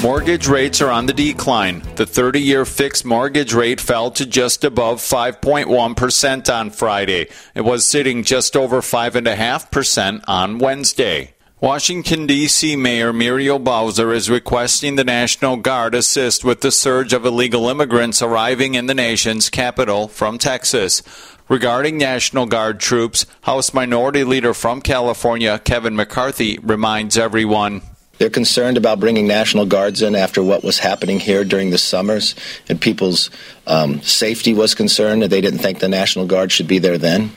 Mortgage 0.00 0.46
rates 0.46 0.80
are 0.80 0.90
on 0.90 1.06
the 1.06 1.12
decline. 1.12 1.82
The 1.96 2.06
30 2.06 2.40
year 2.40 2.64
fixed 2.64 3.04
mortgage 3.04 3.52
rate 3.52 3.80
fell 3.80 4.10
to 4.12 4.24
just 4.24 4.62
above 4.62 5.00
5.1% 5.00 6.54
on 6.54 6.70
Friday. 6.70 7.28
It 7.54 7.62
was 7.62 7.84
sitting 7.84 8.22
just 8.22 8.54
over 8.54 8.80
5.5% 8.80 10.24
on 10.28 10.58
Wednesday. 10.58 11.33
Washington, 11.64 12.26
D.C. 12.26 12.76
Mayor 12.76 13.10
Muriel 13.10 13.58
Bowser 13.58 14.12
is 14.12 14.28
requesting 14.28 14.96
the 14.96 15.02
National 15.02 15.56
Guard 15.56 15.94
assist 15.94 16.44
with 16.44 16.60
the 16.60 16.70
surge 16.70 17.14
of 17.14 17.24
illegal 17.24 17.70
immigrants 17.70 18.20
arriving 18.20 18.74
in 18.74 18.84
the 18.84 18.92
nation's 18.92 19.48
capital 19.48 20.06
from 20.06 20.36
Texas. 20.36 21.02
Regarding 21.48 21.96
National 21.96 22.44
Guard 22.44 22.80
troops, 22.80 23.24
House 23.44 23.72
Minority 23.72 24.24
Leader 24.24 24.52
from 24.52 24.82
California, 24.82 25.58
Kevin 25.58 25.96
McCarthy, 25.96 26.58
reminds 26.58 27.16
everyone 27.16 27.80
they're 28.18 28.28
concerned 28.28 28.76
about 28.76 29.00
bringing 29.00 29.26
National 29.26 29.64
Guards 29.64 30.02
in 30.02 30.14
after 30.14 30.42
what 30.42 30.64
was 30.64 30.80
happening 30.80 31.18
here 31.18 31.44
during 31.44 31.70
the 31.70 31.78
summers, 31.78 32.34
and 32.68 32.78
people's 32.78 33.30
um, 33.66 34.02
safety 34.02 34.52
was 34.52 34.74
concerned, 34.74 35.22
and 35.22 35.32
they 35.32 35.40
didn't 35.40 35.60
think 35.60 35.78
the 35.78 35.88
National 35.88 36.26
Guard 36.26 36.52
should 36.52 36.68
be 36.68 36.78
there 36.78 36.98
then. 36.98 37.32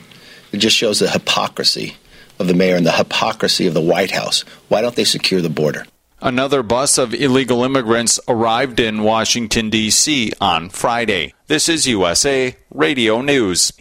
It 0.52 0.58
just 0.58 0.76
shows 0.76 0.98
the 0.98 1.08
hypocrisy 1.08 1.96
of 2.38 2.46
the 2.46 2.54
mayor 2.54 2.76
and 2.76 2.86
the 2.86 2.92
hypocrisy 2.92 3.66
of 3.66 3.74
the 3.74 3.80
White 3.80 4.10
House. 4.10 4.44
Why 4.68 4.80
don't 4.80 4.96
they 4.96 5.04
secure 5.04 5.40
the 5.40 5.50
border? 5.50 5.86
Another 6.20 6.64
bus 6.64 6.98
of 6.98 7.14
illegal 7.14 7.62
immigrants 7.62 8.18
arrived 8.26 8.80
in 8.80 9.04
Washington, 9.04 9.70
D.C. 9.70 10.32
on 10.40 10.68
Friday. 10.68 11.34
This 11.46 11.68
is 11.68 11.86
USA 11.86 12.56
Radio 12.70 13.20
News. 13.20 13.72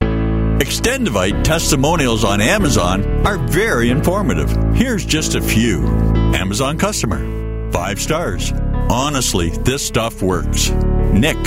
Extendovite 0.00 1.44
testimonials 1.44 2.24
on 2.24 2.40
Amazon 2.40 3.04
are 3.26 3.38
very 3.38 3.90
informative. 3.90 4.50
Here's 4.74 5.04
just 5.04 5.34
a 5.34 5.40
few 5.40 5.86
Amazon 6.34 6.78
customer, 6.78 7.72
five 7.72 8.00
stars. 8.00 8.52
Honestly, 8.90 9.50
this 9.50 9.86
stuff 9.86 10.22
works. 10.22 10.70
Nick, 11.12 11.38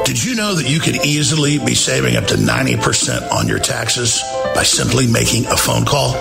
Did 0.05 0.23
you 0.23 0.35
know 0.35 0.53
that 0.53 0.69
you 0.69 0.79
could 0.79 1.03
easily 1.05 1.57
be 1.59 1.75
saving 1.75 2.15
up 2.15 2.25
to 2.27 2.35
90% 2.35 3.29
on 3.31 3.47
your 3.47 3.59
taxes 3.59 4.21
by 4.55 4.63
simply 4.63 5.05
making 5.07 5.45
a 5.47 5.57
phone 5.57 5.83
call? 5.85 6.13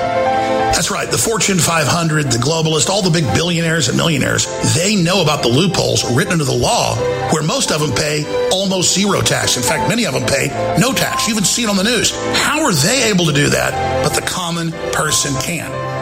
That's 0.74 0.90
right. 0.90 1.10
The 1.10 1.18
Fortune 1.18 1.59
500, 1.59 2.26
the 2.26 2.38
globalists, 2.38 2.88
all 2.88 3.02
the 3.02 3.10
big 3.10 3.24
billionaires 3.34 3.88
and 3.88 3.97
millionaires, 3.97 4.47
they 4.74 4.97
know 4.97 5.22
about 5.22 5.43
the 5.43 5.48
loopholes 5.48 6.05
written 6.14 6.34
into 6.34 6.44
the 6.44 6.52
law 6.55 6.97
where 7.32 7.43
most 7.43 7.72
of 7.72 7.80
them 7.80 7.93
pay 7.93 8.24
almost 8.51 8.94
zero 8.94 9.20
tax. 9.20 9.56
In 9.56 9.62
fact, 9.62 9.88
many 9.88 10.06
of 10.06 10.14
them 10.14 10.26
pay 10.26 10.48
no 10.78 10.93
tax. 10.93 11.26
You 11.26 11.34
even 11.34 11.44
see 11.44 11.62
it 11.62 11.68
on 11.68 11.76
the 11.76 11.84
news. 11.84 12.10
How 12.36 12.62
are 12.64 12.72
they 12.72 13.10
able 13.10 13.26
to 13.26 13.32
do 13.32 13.48
that, 13.48 14.05
but 14.05 14.14
the 14.14 14.26
common 14.26 14.72
person 14.93 15.34
can? 15.40 15.85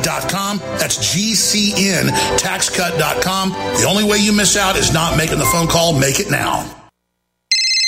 GCNTaxCut.com. 0.00 0.58
That's 0.78 0.98
GCNTaxCut.com. 1.14 3.50
The 3.50 3.86
only 3.88 4.04
way 4.04 4.18
you 4.18 4.32
miss 4.32 4.56
out 4.56 4.76
is 4.76 4.92
not 4.92 5.16
making 5.16 5.38
the 5.38 5.46
phone 5.46 5.68
call. 5.68 5.98
Make 5.98 6.20
it 6.20 6.30
now. 6.30 6.79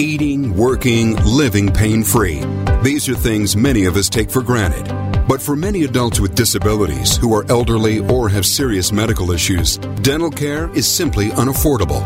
Eating, 0.00 0.56
working, 0.56 1.16
living 1.24 1.72
pain 1.72 2.04
free. 2.04 2.40
These 2.84 3.08
are 3.08 3.16
things 3.16 3.56
many 3.56 3.84
of 3.86 3.96
us 3.96 4.08
take 4.08 4.30
for 4.30 4.42
granted. 4.42 4.86
But 5.26 5.42
for 5.42 5.56
many 5.56 5.82
adults 5.82 6.20
with 6.20 6.36
disabilities 6.36 7.16
who 7.16 7.34
are 7.34 7.44
elderly 7.50 7.98
or 7.98 8.28
have 8.28 8.46
serious 8.46 8.92
medical 8.92 9.32
issues, 9.32 9.78
dental 10.02 10.30
care 10.30 10.70
is 10.72 10.86
simply 10.86 11.30
unaffordable. 11.30 12.04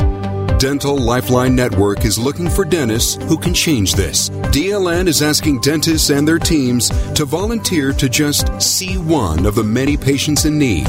Dental 0.59 0.97
Lifeline 0.97 1.54
Network 1.54 2.06
is 2.06 2.19
looking 2.19 2.48
for 2.48 2.64
dentists 2.64 3.22
who 3.24 3.37
can 3.37 3.53
change 3.53 3.93
this. 3.93 4.30
DLN 4.30 5.06
is 5.06 5.21
asking 5.21 5.61
dentists 5.61 6.09
and 6.09 6.27
their 6.27 6.38
teams 6.38 6.88
to 7.12 7.27
volunteer 7.27 7.93
to 7.93 8.09
just 8.09 8.59
see 8.62 8.96
one 8.96 9.45
of 9.45 9.54
the 9.54 9.64
many 9.64 9.98
patients 9.98 10.46
in 10.46 10.59
need. 10.59 10.88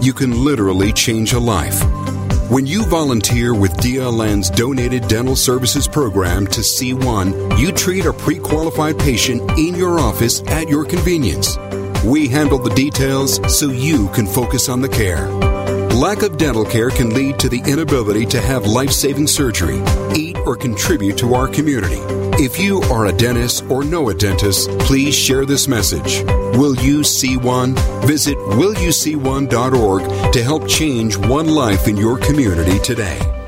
You 0.00 0.14
can 0.14 0.42
literally 0.42 0.90
change 0.94 1.34
a 1.34 1.38
life. 1.38 1.82
When 2.50 2.66
you 2.66 2.84
volunteer 2.84 3.54
with 3.54 3.70
DLN's 3.76 4.50
Donated 4.50 5.06
Dental 5.06 5.36
Services 5.36 5.86
Program 5.86 6.48
to 6.48 6.62
C1, 6.62 7.56
you 7.60 7.70
treat 7.70 8.06
a 8.06 8.12
pre 8.12 8.40
qualified 8.40 8.98
patient 8.98 9.48
in 9.52 9.76
your 9.76 10.00
office 10.00 10.42
at 10.48 10.68
your 10.68 10.84
convenience. 10.84 11.56
We 12.04 12.26
handle 12.26 12.58
the 12.58 12.74
details 12.74 13.38
so 13.56 13.70
you 13.70 14.08
can 14.08 14.26
focus 14.26 14.68
on 14.68 14.80
the 14.80 14.88
care. 14.88 15.28
Lack 15.90 16.22
of 16.22 16.38
dental 16.38 16.64
care 16.64 16.90
can 16.90 17.14
lead 17.14 17.38
to 17.38 17.48
the 17.48 17.62
inability 17.66 18.26
to 18.26 18.40
have 18.40 18.66
life 18.66 18.90
saving 18.90 19.28
surgery, 19.28 19.80
eat, 20.16 20.36
or 20.38 20.56
contribute 20.56 21.18
to 21.18 21.34
our 21.34 21.46
community. 21.46 22.19
If 22.42 22.58
you 22.58 22.80
are 22.84 23.04
a 23.04 23.12
dentist 23.12 23.64
or 23.68 23.84
know 23.84 24.08
a 24.08 24.14
dentist, 24.14 24.70
please 24.78 25.14
share 25.14 25.44
this 25.44 25.68
message. 25.68 26.22
Will 26.56 26.74
you 26.76 27.04
see 27.04 27.36
one? 27.36 27.74
Visit 28.06 28.38
willyouseeone.org 28.38 30.32
to 30.32 30.42
help 30.42 30.66
change 30.66 31.18
one 31.18 31.48
life 31.48 31.86
in 31.86 31.98
your 31.98 32.16
community 32.16 32.78
today. 32.78 33.39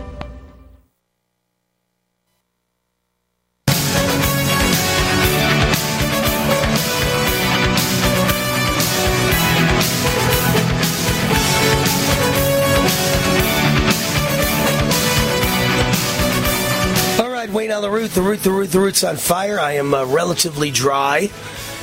Root's 18.93 19.05
on 19.05 19.17
fire. 19.17 19.59
I 19.59 19.73
am 19.77 19.95
uh, 19.95 20.05
relatively 20.05 20.71
dry. 20.71 21.31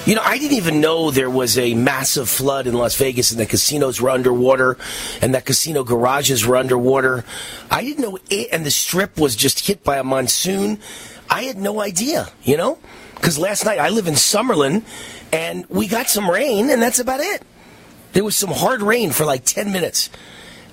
You 0.06 0.14
know, 0.14 0.22
I 0.24 0.38
didn't 0.38 0.58
even 0.58 0.80
know 0.80 1.10
there 1.10 1.28
was 1.28 1.58
a 1.58 1.74
massive 1.74 2.30
flood 2.30 2.68
in 2.68 2.76
Las 2.76 2.96
Vegas 2.98 3.32
and 3.32 3.40
the 3.40 3.48
casinos 3.48 4.00
were 4.00 4.12
underwater 4.12 4.78
and 5.20 5.34
that 5.34 5.44
casino 5.44 5.84
garages 5.84 6.46
were 6.46 6.56
underwater. 6.56 7.26
I 7.72 7.82
didn't 7.82 8.04
know 8.04 8.20
it, 8.30 8.50
and 8.52 8.64
the 8.64 8.70
strip 8.70 9.18
was 9.18 9.36
just 9.36 9.66
hit 9.66 9.84
by 9.84 9.98
a 9.98 10.04
monsoon. 10.04 10.78
I 11.32 11.44
had 11.46 11.58
no 11.58 11.82
idea, 11.82 12.30
you 12.44 12.58
know? 12.58 12.78
Because 13.16 13.40
last 13.40 13.66
night 13.66 13.80
I 13.80 13.90
live 13.90 14.08
in 14.08 14.14
Summerlin 14.14 14.84
and 15.34 15.66
we 15.68 15.88
got 15.88 16.10
some 16.10 16.30
rain 16.30 16.70
and 16.70 16.80
that's 16.80 17.00
about 17.00 17.22
it. 17.22 17.42
There 18.14 18.24
was 18.24 18.36
some 18.36 18.52
hard 18.52 18.84
rain 18.84 19.10
for 19.10 19.26
like 19.26 19.46
10 19.46 19.72
minutes 19.72 20.12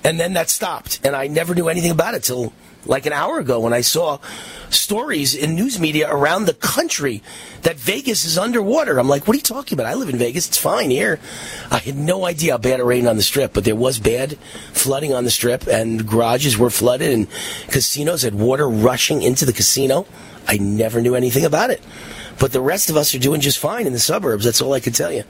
and 0.03 0.19
then 0.19 0.33
that 0.33 0.51
stopped 0.51 0.99
and 1.03 1.15
I 1.15 1.25
never 1.25 1.55
knew 1.55 1.67
anything 1.67 1.91
about 1.91 2.13
it 2.13 2.21
till 2.21 2.53
like 2.87 3.05
an 3.05 3.13
hour 3.13 3.39
ago 3.39 3.59
when 3.59 3.73
I 3.73 3.81
saw 3.81 4.19
stories 4.69 5.35
in 5.35 5.55
news 5.55 5.79
media 5.79 6.09
around 6.09 6.45
the 6.45 6.53
country 6.53 7.21
that 7.61 7.75
Vegas 7.75 8.25
is 8.25 8.37
underwater. 8.37 8.99
I'm 8.99 9.07
like, 9.07 9.27
what 9.27 9.33
are 9.33 9.37
you 9.37 9.43
talking 9.43 9.77
about? 9.77 9.87
I 9.87 9.95
live 9.95 10.09
in 10.09 10.17
Vegas. 10.17 10.47
It's 10.47 10.57
fine 10.57 10.89
here. 10.89 11.19
I 11.71 11.79
had 11.79 11.95
no 11.95 12.25
idea 12.25 12.53
how 12.53 12.57
bad 12.57 12.79
it 12.79 12.83
rained 12.83 13.07
on 13.07 13.17
the 13.17 13.23
strip, 13.23 13.53
but 13.53 13.63
there 13.63 13.75
was 13.75 13.99
bad 13.99 14.37
flooding 14.73 15.13
on 15.13 15.23
the 15.23 15.31
strip 15.31 15.67
and 15.67 16.07
garages 16.07 16.57
were 16.57 16.69
flooded 16.69 17.11
and 17.11 17.27
casinos 17.67 18.21
had 18.21 18.35
water 18.35 18.67
rushing 18.67 19.21
into 19.21 19.45
the 19.45 19.53
casino. 19.53 20.05
I 20.47 20.57
never 20.57 21.01
knew 21.01 21.15
anything 21.15 21.45
about 21.45 21.69
it. 21.69 21.81
But 22.39 22.51
the 22.51 22.61
rest 22.61 22.89
of 22.89 22.97
us 22.97 23.13
are 23.15 23.19
doing 23.19 23.41
just 23.41 23.57
fine 23.57 23.87
in 23.87 23.93
the 23.93 23.99
suburbs. 23.99 24.45
That's 24.45 24.61
all 24.61 24.73
I 24.73 24.79
can 24.79 24.93
tell 24.93 25.11
you. 25.11 25.23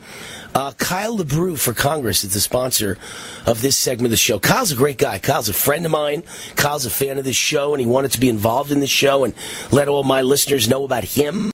Uh, 0.54 0.72
Kyle 0.74 1.18
LaBrue 1.18 1.60
for 1.60 1.74
Congress 1.74 2.24
is 2.24 2.34
the 2.34 2.40
sponsor 2.40 2.98
of 3.46 3.62
this 3.62 3.78
segment 3.78 4.08
of 4.08 4.12
the 4.12 4.18
show. 4.18 4.40
Kyle's 4.40 4.72
a 4.72 4.76
great 4.76 4.98
guy. 4.98 5.20
Kyle's 5.20 5.50
a 5.50 5.54
friend 5.54 5.86
of 5.86 5.92
mine. 5.92 6.24
Kyle's 6.56 6.86
a 6.86 6.90
fan 6.90 7.18
of 7.18 7.26
this 7.26 7.36
show, 7.36 7.74
and 7.74 7.82
he 7.82 7.88
wanted 7.88 8.12
to 8.12 8.20
be 8.20 8.30
involved 8.30 8.72
in 8.72 8.80
this 8.80 8.90
show 8.90 9.24
and 9.24 9.34
let 9.72 9.88
all 9.88 10.04
my 10.04 10.22
listeners 10.22 10.68
know 10.68 10.84
about 10.84 11.04
him 11.04 11.52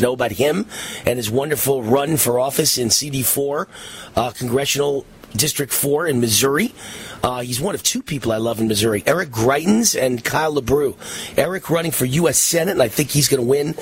know 0.00 0.12
about 0.12 0.32
him 0.32 0.66
and 1.06 1.16
his 1.16 1.30
wonderful 1.30 1.82
run 1.82 2.18
for 2.18 2.38
office 2.38 2.76
in 2.76 2.88
CD4, 2.88 3.66
uh, 4.14 4.30
congressional 4.32 5.06
District 5.34 5.72
4 5.72 6.06
in 6.06 6.20
Missouri. 6.20 6.74
Uh, 7.22 7.40
he's 7.40 7.60
one 7.60 7.74
of 7.74 7.82
two 7.82 8.02
people 8.02 8.32
I 8.32 8.36
love 8.36 8.60
in 8.60 8.68
Missouri 8.68 9.02
Eric 9.06 9.30
Greitens 9.30 10.00
and 10.00 10.24
Kyle 10.24 10.54
LaBrue. 10.54 10.96
Eric 11.36 11.70
running 11.70 11.92
for 11.92 12.04
U.S. 12.04 12.38
Senate, 12.38 12.72
and 12.72 12.82
I 12.82 12.88
think 12.88 13.10
he's 13.10 13.28
going 13.28 13.42
to 13.42 13.48
win 13.48 13.74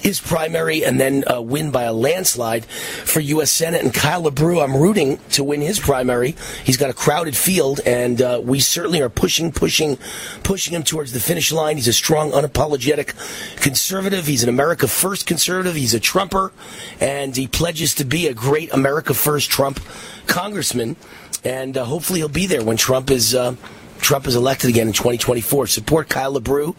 his 0.00 0.20
primary 0.20 0.84
and 0.84 1.00
then 1.00 1.24
uh, 1.30 1.40
win 1.40 1.70
by 1.70 1.84
a 1.84 1.92
landslide 1.92 2.64
for 2.64 3.20
U.S. 3.20 3.50
Senate. 3.50 3.82
And 3.82 3.92
Kyle 3.92 4.22
LaBrue, 4.22 4.62
I'm 4.62 4.76
rooting 4.76 5.18
to 5.30 5.44
win 5.44 5.60
his 5.60 5.78
primary. 5.78 6.36
He's 6.64 6.76
got 6.76 6.90
a 6.90 6.94
crowded 6.94 7.36
field, 7.36 7.80
and 7.86 8.20
uh, 8.20 8.40
we 8.42 8.60
certainly 8.60 9.00
are 9.00 9.08
pushing, 9.08 9.52
pushing, 9.52 9.98
pushing 10.42 10.74
him 10.74 10.82
towards 10.82 11.12
the 11.12 11.20
finish 11.20 11.52
line. 11.52 11.76
He's 11.76 11.88
a 11.88 11.92
strong, 11.92 12.32
unapologetic 12.32 13.14
conservative. 13.60 14.26
He's 14.26 14.42
an 14.42 14.48
America 14.48 14.88
First 14.88 15.26
conservative. 15.26 15.74
He's 15.74 15.94
a 15.94 16.00
Trumper, 16.00 16.52
and 17.00 17.36
he 17.36 17.46
pledges 17.46 17.94
to 17.94 18.04
be 18.04 18.26
a 18.26 18.34
great 18.34 18.72
America 18.72 19.14
First 19.14 19.50
Trump 19.50 19.80
congressman. 20.26 20.96
And 21.44 21.76
uh, 21.76 21.84
hopefully 21.84 22.20
he'll 22.20 22.28
be 22.28 22.46
there 22.46 22.64
when 22.64 22.76
Trump 22.76 23.10
is 23.10 23.34
uh, 23.34 23.54
Trump 23.98 24.26
is 24.26 24.36
elected 24.36 24.70
again 24.70 24.86
in 24.86 24.92
2024. 24.92 25.66
Support 25.66 26.08
Kyle 26.08 26.34
LaBrue, 26.34 26.76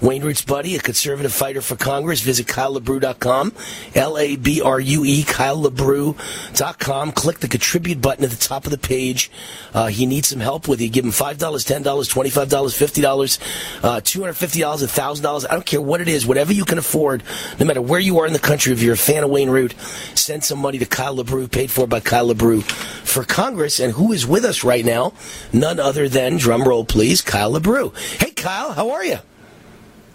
Wayne 0.00 0.22
Root's 0.22 0.42
buddy, 0.42 0.76
a 0.76 0.80
conservative 0.80 1.32
fighter 1.32 1.60
for 1.60 1.76
Congress. 1.76 2.20
Visit 2.20 2.46
KyleLaBrue.com, 2.46 3.52
L-A-B-R-U-E, 3.94 5.22
KyleLaBrue.com. 5.24 7.12
Click 7.12 7.38
the 7.40 7.48
contribute 7.48 8.00
button 8.00 8.24
at 8.24 8.30
the 8.30 8.36
top 8.36 8.64
of 8.64 8.70
the 8.70 8.78
page. 8.78 9.30
Uh, 9.74 9.86
he 9.86 10.06
needs 10.06 10.28
some 10.28 10.40
help 10.40 10.68
with 10.68 10.80
you. 10.80 10.88
Give 10.88 11.04
him 11.04 11.10
$5, 11.10 11.36
$10, 11.36 11.82
$25, 11.82 12.46
$50, 12.46 13.84
uh, 13.84 14.00
$250, 14.00 15.20
$1,000. 15.20 15.46
I 15.48 15.52
don't 15.52 15.66
care 15.66 15.80
what 15.80 16.00
it 16.00 16.08
is, 16.08 16.26
whatever 16.26 16.52
you 16.52 16.64
can 16.64 16.78
afford, 16.78 17.22
no 17.58 17.66
matter 17.66 17.82
where 17.82 18.00
you 18.00 18.20
are 18.20 18.26
in 18.26 18.32
the 18.32 18.38
country. 18.38 18.72
If 18.72 18.82
you're 18.82 18.94
a 18.94 18.96
fan 18.96 19.24
of 19.24 19.30
Wayne 19.30 19.50
Root, 19.50 19.74
send 20.14 20.44
some 20.44 20.58
money 20.58 20.78
to 20.78 20.86
Kyle 20.86 21.16
LaBrue, 21.16 21.50
paid 21.50 21.70
for 21.70 21.86
by 21.86 22.00
Kyle 22.00 22.32
LaBrue 22.32 22.62
for 22.62 23.24
Congress. 23.24 23.80
And 23.80 23.92
who 23.92 24.12
is 24.12 24.26
with 24.26 24.44
us 24.44 24.62
right 24.62 24.84
now? 24.84 25.12
None 25.52 25.80
other 25.80 26.08
than, 26.08 26.36
drum 26.36 26.57
roll 26.62 26.84
please, 26.84 27.22
Kyle 27.22 27.52
LaBrue. 27.52 27.96
Hey, 28.20 28.30
Kyle, 28.30 28.72
how 28.72 28.90
are 28.90 29.04
you? 29.04 29.18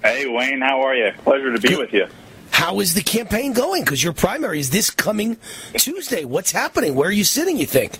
Hey, 0.03 0.27
Wayne, 0.27 0.61
how 0.61 0.81
are 0.81 0.95
you? 0.95 1.11
Pleasure 1.19 1.55
to 1.55 1.61
be 1.61 1.75
with 1.75 1.93
you. 1.93 2.07
How 2.51 2.79
is 2.79 2.93
the 2.93 3.01
campaign 3.01 3.53
going? 3.53 3.83
Because 3.83 4.03
your 4.03 4.13
primary 4.13 4.59
is 4.59 4.69
this 4.69 4.89
coming 4.89 5.37
Tuesday. 5.73 6.23
What's 6.23 6.51
happening? 6.51 6.93
Where 6.95 7.09
are 7.09 7.11
you 7.11 7.23
sitting, 7.23 7.57
you 7.57 7.65
think? 7.65 7.97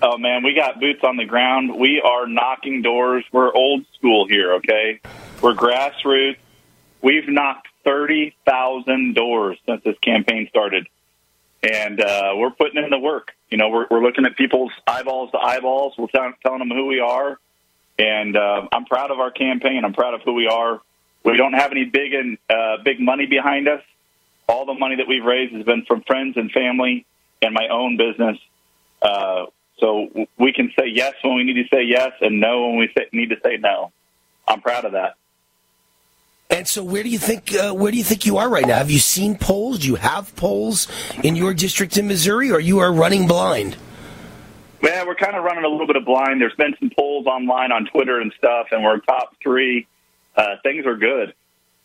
Oh, 0.00 0.16
man, 0.16 0.44
we 0.44 0.54
got 0.54 0.80
boots 0.80 1.00
on 1.02 1.16
the 1.16 1.24
ground. 1.24 1.76
We 1.76 2.00
are 2.00 2.26
knocking 2.26 2.82
doors. 2.82 3.24
We're 3.32 3.52
old 3.52 3.84
school 3.94 4.26
here, 4.28 4.54
okay? 4.54 5.00
We're 5.42 5.54
grassroots. 5.54 6.38
We've 7.02 7.28
knocked 7.28 7.68
30,000 7.84 9.14
doors 9.14 9.58
since 9.66 9.82
this 9.84 9.98
campaign 9.98 10.46
started. 10.48 10.86
And 11.62 12.00
uh, 12.00 12.34
we're 12.36 12.50
putting 12.50 12.82
in 12.82 12.90
the 12.90 12.98
work. 12.98 13.32
You 13.50 13.58
know, 13.58 13.68
we're, 13.68 13.86
we're 13.90 14.02
looking 14.02 14.24
at 14.24 14.36
people's 14.36 14.72
eyeballs 14.86 15.32
to 15.32 15.38
eyeballs. 15.38 15.94
We're 15.98 16.06
telling, 16.08 16.34
telling 16.44 16.60
them 16.60 16.70
who 16.70 16.86
we 16.86 17.00
are. 17.00 17.38
And 17.98 18.36
uh, 18.36 18.68
I'm 18.72 18.84
proud 18.84 19.10
of 19.10 19.18
our 19.18 19.30
campaign. 19.30 19.84
I'm 19.84 19.92
proud 19.92 20.14
of 20.14 20.22
who 20.22 20.34
we 20.34 20.46
are. 20.46 20.80
We 21.24 21.36
don't 21.36 21.52
have 21.52 21.72
any 21.72 21.84
big 21.84 22.14
and 22.14 22.38
uh, 22.48 22.76
big 22.84 23.00
money 23.00 23.26
behind 23.26 23.68
us. 23.68 23.82
All 24.48 24.64
the 24.64 24.74
money 24.74 24.96
that 24.96 25.08
we've 25.08 25.24
raised 25.24 25.52
has 25.54 25.64
been 25.64 25.84
from 25.84 26.02
friends 26.02 26.36
and 26.36 26.50
family 26.52 27.04
and 27.42 27.52
my 27.52 27.68
own 27.68 27.96
business. 27.96 28.38
Uh, 29.02 29.46
so 29.78 30.08
we 30.38 30.52
can 30.52 30.72
say 30.78 30.86
yes 30.86 31.14
when 31.22 31.36
we 31.36 31.44
need 31.44 31.54
to 31.62 31.68
say 31.72 31.82
yes 31.84 32.12
and 32.20 32.40
no 32.40 32.68
when 32.68 32.78
we 32.78 32.90
say, 32.96 33.06
need 33.12 33.30
to 33.30 33.36
say 33.44 33.56
no. 33.58 33.92
I'm 34.46 34.60
proud 34.60 34.84
of 34.84 34.92
that. 34.92 35.16
And 36.50 36.66
so, 36.66 36.82
where 36.82 37.02
do 37.02 37.10
you 37.10 37.18
think 37.18 37.54
uh, 37.54 37.74
where 37.74 37.92
do 37.92 37.98
you 37.98 38.04
think 38.04 38.24
you 38.24 38.38
are 38.38 38.48
right 38.48 38.66
now? 38.66 38.78
Have 38.78 38.90
you 38.90 38.98
seen 38.98 39.36
polls? 39.36 39.80
Do 39.80 39.86
you 39.86 39.96
have 39.96 40.34
polls 40.34 40.88
in 41.22 41.36
your 41.36 41.52
district 41.52 41.98
in 41.98 42.08
Missouri, 42.08 42.50
or 42.50 42.58
you 42.58 42.78
are 42.78 42.90
running 42.90 43.26
blind? 43.26 43.76
Yeah, 44.82 45.04
we're 45.04 45.16
kind 45.16 45.36
of 45.36 45.44
running 45.44 45.64
a 45.64 45.68
little 45.68 45.86
bit 45.86 45.96
of 45.96 46.04
blind. 46.04 46.40
There's 46.40 46.54
been 46.54 46.74
some 46.78 46.90
polls 46.96 47.26
online 47.26 47.72
on 47.72 47.86
Twitter 47.86 48.20
and 48.20 48.32
stuff, 48.38 48.68
and 48.70 48.84
we're 48.84 48.98
top 49.00 49.34
three 49.42 49.86
uh, 50.36 50.56
things 50.62 50.86
are 50.86 50.96
good. 50.96 51.34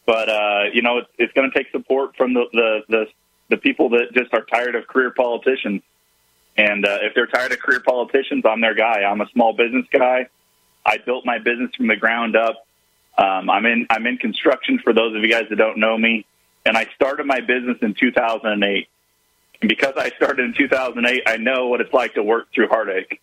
But 0.06 0.30
uh, 0.30 0.64
you 0.74 0.82
know, 0.82 1.00
it's, 1.00 1.10
it's 1.18 1.34
going 1.34 1.50
to 1.50 1.58
take 1.58 1.72
support 1.72 2.16
from 2.16 2.34
the, 2.34 2.46
the 2.52 2.80
the 2.90 3.06
the 3.50 3.58
people 3.58 3.90
that 3.90 4.14
just 4.14 4.34
are 4.34 4.44
tired 4.44 4.76
of 4.76 4.88
career 4.88 5.12
politicians. 5.12 5.82
And 6.56 6.86
uh, 6.86 7.00
if 7.02 7.16
they're 7.16 7.28
tired 7.28 7.52
of 7.52 7.60
career 7.60 7.80
politicians, 7.80 8.44
I'm 8.46 8.62
their 8.62 8.76
guy. 8.76 9.04
I'm 9.04 9.22
a 9.22 9.30
small 9.34 9.54
business 9.54 9.86
guy. 9.92 10.28
I 10.86 10.98
built 10.98 11.26
my 11.26 11.40
business 11.40 11.72
from 11.76 11.88
the 11.88 11.96
ground 11.96 12.36
up. 12.36 12.68
Um, 13.18 13.50
I'm 13.50 13.66
in 13.66 13.88
I'm 13.90 14.06
in 14.06 14.18
construction. 14.18 14.80
For 14.84 14.94
those 14.94 15.16
of 15.16 15.22
you 15.24 15.30
guys 15.30 15.46
that 15.50 15.56
don't 15.56 15.80
know 15.80 15.98
me, 15.98 16.26
and 16.66 16.78
I 16.78 16.88
started 16.96 17.26
my 17.26 17.40
business 17.40 17.78
in 17.82 17.96
2008. 17.96 18.88
And 19.64 19.70
because 19.70 19.94
I 19.96 20.10
started 20.10 20.44
in 20.44 20.54
2008, 20.54 21.24
I 21.26 21.38
know 21.38 21.70
what 21.70 21.80
it's 21.80 21.94
like 21.94 22.16
to 22.16 22.22
work 22.22 22.48
through 22.54 22.68
heartache. 22.68 23.22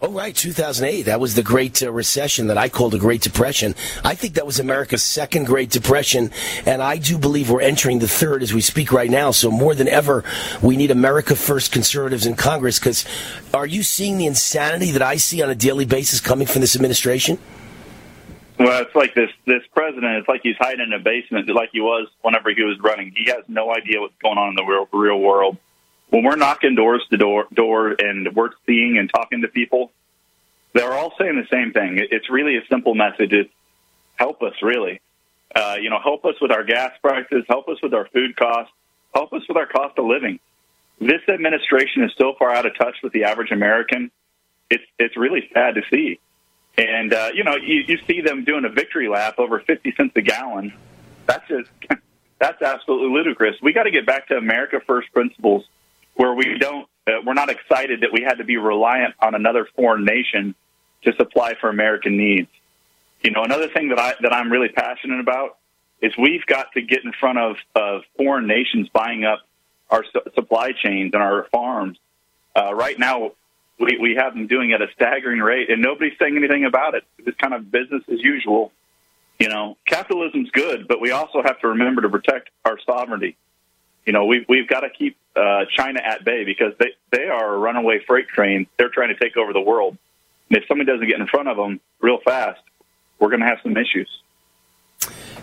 Oh, 0.00 0.10
right, 0.10 0.34
2008. 0.34 1.02
That 1.02 1.20
was 1.20 1.34
the 1.34 1.42
Great 1.42 1.82
uh, 1.82 1.92
Recession 1.92 2.46
that 2.46 2.56
I 2.56 2.70
called 2.70 2.94
a 2.94 2.98
Great 2.98 3.20
Depression. 3.20 3.74
I 4.02 4.14
think 4.14 4.32
that 4.32 4.46
was 4.46 4.58
America's 4.58 5.02
second 5.02 5.44
Great 5.44 5.68
Depression, 5.68 6.30
and 6.64 6.82
I 6.82 6.96
do 6.96 7.18
believe 7.18 7.50
we're 7.50 7.60
entering 7.60 7.98
the 7.98 8.08
third 8.08 8.42
as 8.42 8.54
we 8.54 8.62
speak 8.62 8.92
right 8.92 9.10
now. 9.10 9.30
So 9.30 9.50
more 9.50 9.74
than 9.74 9.88
ever, 9.88 10.24
we 10.62 10.78
need 10.78 10.90
America 10.90 11.36
First 11.36 11.70
conservatives 11.70 12.24
in 12.24 12.34
Congress. 12.34 12.78
Because 12.78 13.04
are 13.52 13.66
you 13.66 13.82
seeing 13.82 14.16
the 14.16 14.24
insanity 14.24 14.90
that 14.92 15.02
I 15.02 15.16
see 15.16 15.42
on 15.42 15.50
a 15.50 15.54
daily 15.54 15.84
basis 15.84 16.18
coming 16.18 16.46
from 16.46 16.62
this 16.62 16.74
administration? 16.74 17.38
Well, 18.58 18.82
it's 18.82 18.94
like 18.94 19.14
this 19.14 19.30
this 19.44 19.62
president. 19.74 20.16
It's 20.16 20.28
like 20.28 20.40
he's 20.42 20.56
hiding 20.58 20.86
in 20.86 20.92
a 20.92 20.98
basement, 20.98 21.48
like 21.50 21.70
he 21.72 21.80
was 21.80 22.08
whenever 22.22 22.50
he 22.50 22.62
was 22.62 22.78
running. 22.80 23.12
He 23.14 23.26
has 23.30 23.44
no 23.48 23.74
idea 23.74 24.00
what's 24.00 24.16
going 24.22 24.38
on 24.38 24.50
in 24.50 24.54
the 24.54 24.64
real 24.64 24.88
real 24.92 25.18
world 25.18 25.58
when 26.10 26.24
we're 26.24 26.36
knocking 26.36 26.74
doors 26.74 27.04
to 27.10 27.16
door, 27.16 27.46
door 27.52 27.94
and 27.98 28.34
we're 28.34 28.50
seeing 28.66 28.98
and 28.98 29.10
talking 29.10 29.42
to 29.42 29.48
people, 29.48 29.90
they're 30.72 30.92
all 30.92 31.12
saying 31.18 31.36
the 31.36 31.56
same 31.56 31.72
thing. 31.72 31.98
It's 32.10 32.30
really 32.30 32.56
a 32.56 32.66
simple 32.70 32.94
message. 32.94 33.32
It's 33.32 33.50
help 34.16 34.42
us, 34.42 34.54
really. 34.62 35.00
Uh, 35.54 35.76
you 35.80 35.90
know, 35.90 35.98
help 36.02 36.24
us 36.24 36.34
with 36.40 36.52
our 36.52 36.64
gas 36.64 36.92
prices, 37.00 37.44
help 37.48 37.68
us 37.68 37.78
with 37.82 37.94
our 37.94 38.06
food 38.08 38.36
costs, 38.36 38.72
help 39.14 39.32
us 39.32 39.42
with 39.48 39.56
our 39.56 39.66
cost 39.66 39.98
of 39.98 40.04
living. 40.04 40.38
This 41.00 41.22
administration 41.28 42.04
is 42.04 42.12
so 42.18 42.34
far 42.38 42.50
out 42.50 42.66
of 42.66 42.76
touch 42.76 42.96
with 43.02 43.12
the 43.12 43.24
average 43.24 43.50
American. 43.50 44.10
It's 44.70 44.84
it's 44.98 45.16
really 45.16 45.48
sad 45.52 45.74
to 45.74 45.82
see. 45.90 46.18
And 46.78 47.12
uh, 47.12 47.30
you 47.34 47.44
know, 47.44 47.56
you, 47.56 47.84
you 47.86 47.98
see 48.06 48.20
them 48.20 48.44
doing 48.44 48.64
a 48.64 48.68
victory 48.68 49.08
lap 49.08 49.38
over 49.38 49.60
fifty 49.60 49.94
cents 49.96 50.12
a 50.16 50.22
gallon. 50.22 50.72
That's 51.26 51.46
just 51.48 51.70
that's 52.38 52.60
absolutely 52.62 53.16
ludicrous. 53.16 53.56
We 53.62 53.72
got 53.72 53.84
to 53.84 53.90
get 53.90 54.06
back 54.06 54.28
to 54.28 54.36
America 54.36 54.80
first 54.86 55.12
principles 55.12 55.64
where 56.16 56.34
we 56.34 56.58
don't, 56.58 56.88
uh, 57.06 57.12
we're 57.24 57.34
not 57.34 57.50
excited 57.50 58.00
that 58.00 58.12
we 58.12 58.22
had 58.22 58.38
to 58.38 58.44
be 58.44 58.56
reliant 58.56 59.14
on 59.20 59.34
another 59.34 59.68
foreign 59.76 60.04
nation 60.04 60.54
to 61.02 61.12
supply 61.16 61.54
for 61.60 61.68
American 61.68 62.16
needs. 62.16 62.48
You 63.22 63.30
know, 63.30 63.42
another 63.42 63.68
thing 63.68 63.88
that 63.88 63.98
I 63.98 64.14
that 64.20 64.32
I'm 64.32 64.50
really 64.52 64.68
passionate 64.68 65.20
about 65.20 65.58
is 66.02 66.12
we've 66.18 66.44
got 66.46 66.72
to 66.72 66.82
get 66.82 67.04
in 67.04 67.12
front 67.12 67.38
of 67.38 67.56
of 67.74 68.02
foreign 68.16 68.46
nations 68.46 68.88
buying 68.92 69.24
up 69.24 69.40
our 69.90 70.04
su- 70.04 70.30
supply 70.34 70.72
chains 70.72 71.12
and 71.14 71.22
our 71.22 71.46
farms. 71.50 71.98
Uh, 72.54 72.74
right 72.74 72.98
now, 72.98 73.32
we 73.78 73.98
we 74.00 74.14
have 74.18 74.34
them 74.34 74.46
doing 74.46 74.72
at 74.72 74.82
a 74.82 74.86
staggering 74.94 75.40
rate, 75.40 75.70
and 75.70 75.82
nobody's 75.82 76.18
saying 76.18 76.36
anything 76.36 76.64
about 76.64 76.94
it. 76.94 77.04
It's 77.18 77.36
kind 77.38 77.54
of 77.54 77.70
business 77.70 78.02
as 78.10 78.20
usual. 78.20 78.72
You 79.38 79.48
know, 79.48 79.76
capitalism's 79.86 80.50
good, 80.50 80.88
but 80.88 81.00
we 81.00 81.10
also 81.10 81.42
have 81.42 81.60
to 81.60 81.68
remember 81.68 82.02
to 82.02 82.08
protect 82.08 82.48
our 82.64 82.78
sovereignty. 82.86 83.36
You 84.06 84.12
know, 84.12 84.24
we've 84.24 84.46
we've 84.48 84.68
got 84.68 84.80
to 84.80 84.90
keep 84.90 85.16
uh, 85.34 85.64
China 85.76 86.00
at 86.02 86.24
bay 86.24 86.44
because 86.44 86.72
they 86.78 86.92
they 87.10 87.24
are 87.24 87.54
a 87.54 87.58
runaway 87.58 88.00
freight 88.06 88.28
train. 88.28 88.66
They're 88.78 88.88
trying 88.88 89.08
to 89.08 89.16
take 89.16 89.36
over 89.36 89.52
the 89.52 89.60
world. 89.60 89.98
And 90.48 90.58
if 90.58 90.66
somebody 90.68 90.90
doesn't 90.90 91.08
get 91.08 91.20
in 91.20 91.26
front 91.26 91.48
of 91.48 91.56
them 91.56 91.80
real 92.00 92.18
fast, 92.24 92.60
we're 93.18 93.28
going 93.28 93.40
to 93.40 93.46
have 93.46 93.58
some 93.62 93.76
issues. 93.76 94.08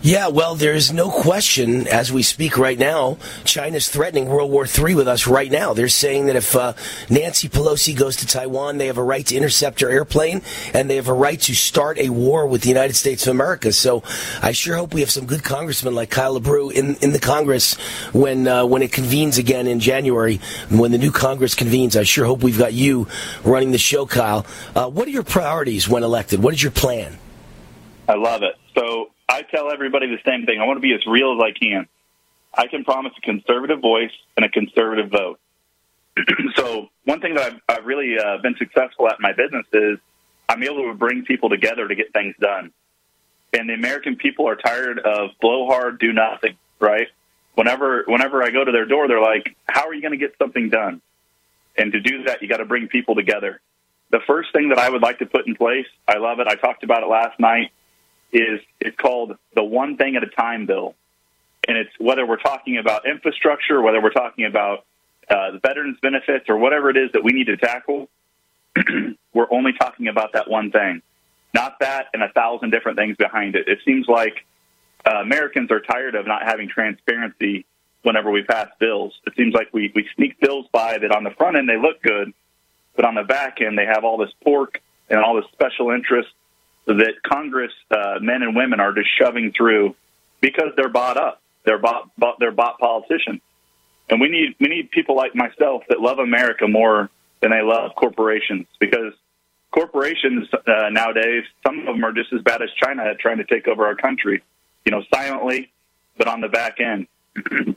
Yeah, 0.06 0.28
well, 0.28 0.54
there's 0.54 0.92
no 0.92 1.08
question 1.08 1.88
as 1.88 2.12
we 2.12 2.22
speak 2.22 2.58
right 2.58 2.78
now, 2.78 3.16
China's 3.44 3.88
threatening 3.88 4.26
World 4.26 4.50
War 4.50 4.66
III 4.66 4.96
with 4.96 5.08
us 5.08 5.26
right 5.26 5.50
now. 5.50 5.72
They're 5.72 5.88
saying 5.88 6.26
that 6.26 6.36
if 6.36 6.54
uh, 6.54 6.74
Nancy 7.08 7.48
Pelosi 7.48 7.96
goes 7.96 8.16
to 8.16 8.26
Taiwan, 8.26 8.76
they 8.76 8.88
have 8.88 8.98
a 8.98 9.02
right 9.02 9.24
to 9.24 9.34
intercept 9.34 9.80
her 9.80 9.88
airplane 9.88 10.42
and 10.74 10.90
they 10.90 10.96
have 10.96 11.08
a 11.08 11.14
right 11.14 11.40
to 11.40 11.54
start 11.54 11.96
a 11.96 12.10
war 12.10 12.46
with 12.46 12.60
the 12.60 12.68
United 12.68 12.96
States 12.96 13.26
of 13.26 13.30
America. 13.30 13.72
So 13.72 14.02
I 14.42 14.52
sure 14.52 14.76
hope 14.76 14.92
we 14.92 15.00
have 15.00 15.10
some 15.10 15.24
good 15.24 15.42
congressmen 15.42 15.94
like 15.94 16.10
Kyle 16.10 16.38
LaBrue 16.38 16.72
in, 16.72 16.96
in 16.96 17.12
the 17.12 17.18
Congress 17.18 17.72
when, 18.12 18.46
uh, 18.46 18.66
when 18.66 18.82
it 18.82 18.92
convenes 18.92 19.38
again 19.38 19.66
in 19.66 19.80
January. 19.80 20.38
When 20.68 20.92
the 20.92 20.98
new 20.98 21.12
Congress 21.12 21.54
convenes, 21.54 21.96
I 21.96 22.02
sure 22.02 22.26
hope 22.26 22.42
we've 22.42 22.58
got 22.58 22.74
you 22.74 23.08
running 23.42 23.70
the 23.70 23.78
show, 23.78 24.04
Kyle. 24.04 24.44
Uh, 24.76 24.90
what 24.90 25.08
are 25.08 25.12
your 25.12 25.22
priorities 25.22 25.88
when 25.88 26.02
elected? 26.02 26.42
What 26.42 26.52
is 26.52 26.62
your 26.62 26.72
plan? 26.72 27.16
I 28.06 28.16
love 28.16 28.42
it. 28.42 28.56
So 28.74 29.13
I 29.28 29.42
tell 29.42 29.70
everybody 29.70 30.06
the 30.06 30.22
same 30.24 30.46
thing. 30.46 30.60
I 30.60 30.66
want 30.66 30.76
to 30.76 30.80
be 30.82 30.94
as 30.94 31.06
real 31.06 31.34
as 31.34 31.40
I 31.42 31.58
can. 31.58 31.86
I 32.56 32.66
can 32.66 32.84
promise 32.84 33.12
a 33.16 33.20
conservative 33.20 33.80
voice 33.80 34.12
and 34.36 34.44
a 34.44 34.48
conservative 34.48 35.10
vote. 35.10 35.40
so 36.54 36.88
one 37.04 37.20
thing 37.20 37.34
that 37.34 37.52
I've, 37.52 37.78
I've 37.78 37.86
really 37.86 38.16
uh, 38.18 38.38
been 38.38 38.54
successful 38.56 39.08
at 39.08 39.14
in 39.14 39.22
my 39.22 39.32
business 39.32 39.66
is 39.72 39.98
I'm 40.48 40.62
able 40.62 40.88
to 40.90 40.94
bring 40.94 41.24
people 41.24 41.48
together 41.48 41.88
to 41.88 41.94
get 41.94 42.12
things 42.12 42.34
done. 42.40 42.72
And 43.52 43.68
the 43.68 43.74
American 43.74 44.16
people 44.16 44.48
are 44.48 44.56
tired 44.56 44.98
of 44.98 45.30
blow 45.40 45.66
hard, 45.66 45.98
do 45.98 46.12
nothing. 46.12 46.56
Right? 46.80 47.08
Whenever 47.54 48.04
whenever 48.06 48.42
I 48.42 48.50
go 48.50 48.64
to 48.64 48.72
their 48.72 48.84
door, 48.84 49.06
they're 49.08 49.20
like, 49.20 49.56
"How 49.66 49.86
are 49.86 49.94
you 49.94 50.02
going 50.02 50.12
to 50.12 50.18
get 50.18 50.36
something 50.38 50.70
done?" 50.70 51.00
And 51.78 51.92
to 51.92 52.00
do 52.00 52.24
that, 52.24 52.42
you 52.42 52.48
got 52.48 52.58
to 52.58 52.64
bring 52.64 52.88
people 52.88 53.14
together. 53.14 53.60
The 54.10 54.20
first 54.26 54.52
thing 54.52 54.68
that 54.68 54.78
I 54.78 54.90
would 54.90 55.02
like 55.02 55.20
to 55.20 55.26
put 55.26 55.46
in 55.46 55.54
place, 55.54 55.86
I 56.06 56.18
love 56.18 56.40
it. 56.40 56.48
I 56.48 56.56
talked 56.56 56.82
about 56.82 57.02
it 57.02 57.06
last 57.06 57.38
night 57.38 57.70
is 58.34 58.60
it's 58.80 58.96
called 58.96 59.36
the 59.54 59.62
one 59.62 59.96
thing 59.96 60.16
at 60.16 60.22
a 60.22 60.28
time 60.28 60.66
bill. 60.66 60.94
And 61.66 61.78
it's 61.78 61.90
whether 61.98 62.26
we're 62.26 62.36
talking 62.36 62.76
about 62.76 63.06
infrastructure, 63.06 63.80
whether 63.80 64.02
we're 64.02 64.10
talking 64.10 64.44
about 64.44 64.84
uh, 65.30 65.52
the 65.52 65.60
veterans 65.60 65.98
benefits 66.02 66.46
or 66.48 66.58
whatever 66.58 66.90
it 66.90 66.96
is 66.96 67.12
that 67.12 67.24
we 67.24 67.32
need 67.32 67.46
to 67.46 67.56
tackle, 67.56 68.08
we're 69.32 69.50
only 69.50 69.72
talking 69.72 70.08
about 70.08 70.32
that 70.34 70.50
one 70.50 70.70
thing, 70.70 71.00
not 71.54 71.78
that 71.80 72.08
and 72.12 72.22
a 72.22 72.28
thousand 72.30 72.70
different 72.70 72.98
things 72.98 73.16
behind 73.16 73.54
it. 73.54 73.68
It 73.68 73.78
seems 73.84 74.06
like 74.08 74.44
uh, 75.06 75.20
Americans 75.22 75.70
are 75.70 75.80
tired 75.80 76.16
of 76.16 76.26
not 76.26 76.42
having 76.42 76.68
transparency 76.68 77.64
whenever 78.02 78.30
we 78.30 78.42
pass 78.42 78.68
bills. 78.78 79.14
It 79.26 79.34
seems 79.36 79.54
like 79.54 79.68
we, 79.72 79.90
we 79.94 80.06
sneak 80.16 80.38
bills 80.40 80.66
by 80.72 80.98
that 80.98 81.12
on 81.12 81.24
the 81.24 81.30
front 81.30 81.56
end 81.56 81.68
they 81.68 81.78
look 81.78 82.02
good, 82.02 82.34
but 82.96 83.06
on 83.06 83.14
the 83.14 83.22
back 83.22 83.60
end 83.62 83.78
they 83.78 83.86
have 83.86 84.04
all 84.04 84.18
this 84.18 84.32
pork 84.42 84.82
and 85.08 85.20
all 85.20 85.36
this 85.36 85.46
special 85.52 85.90
interest 85.90 86.28
that 86.86 87.14
Congress 87.22 87.72
uh, 87.90 88.18
men 88.20 88.42
and 88.42 88.54
women 88.54 88.80
are 88.80 88.92
just 88.92 89.08
shoving 89.18 89.52
through 89.52 89.94
because 90.40 90.72
they're 90.76 90.88
bought 90.88 91.16
up. 91.16 91.40
They're 91.64 91.78
bought, 91.78 92.10
bought 92.18 92.36
they're 92.38 92.52
bought 92.52 92.78
politicians, 92.78 93.40
and 94.10 94.20
we 94.20 94.28
need 94.28 94.54
we 94.60 94.68
need 94.68 94.90
people 94.90 95.16
like 95.16 95.34
myself 95.34 95.82
that 95.88 96.00
love 96.00 96.18
America 96.18 96.68
more 96.68 97.08
than 97.40 97.50
they 97.50 97.62
love 97.62 97.92
corporations 97.96 98.66
because 98.78 99.14
corporations 99.70 100.46
uh, 100.52 100.90
nowadays 100.90 101.44
some 101.66 101.80
of 101.80 101.86
them 101.86 102.04
are 102.04 102.12
just 102.12 102.32
as 102.32 102.42
bad 102.42 102.60
as 102.60 102.68
China 102.82 103.02
at 103.04 103.18
trying 103.18 103.38
to 103.38 103.44
take 103.44 103.66
over 103.66 103.86
our 103.86 103.94
country, 103.94 104.42
you 104.84 104.92
know, 104.92 105.02
silently, 105.12 105.72
but 106.18 106.28
on 106.28 106.42
the 106.42 106.48
back 106.48 106.80
end. 106.80 107.06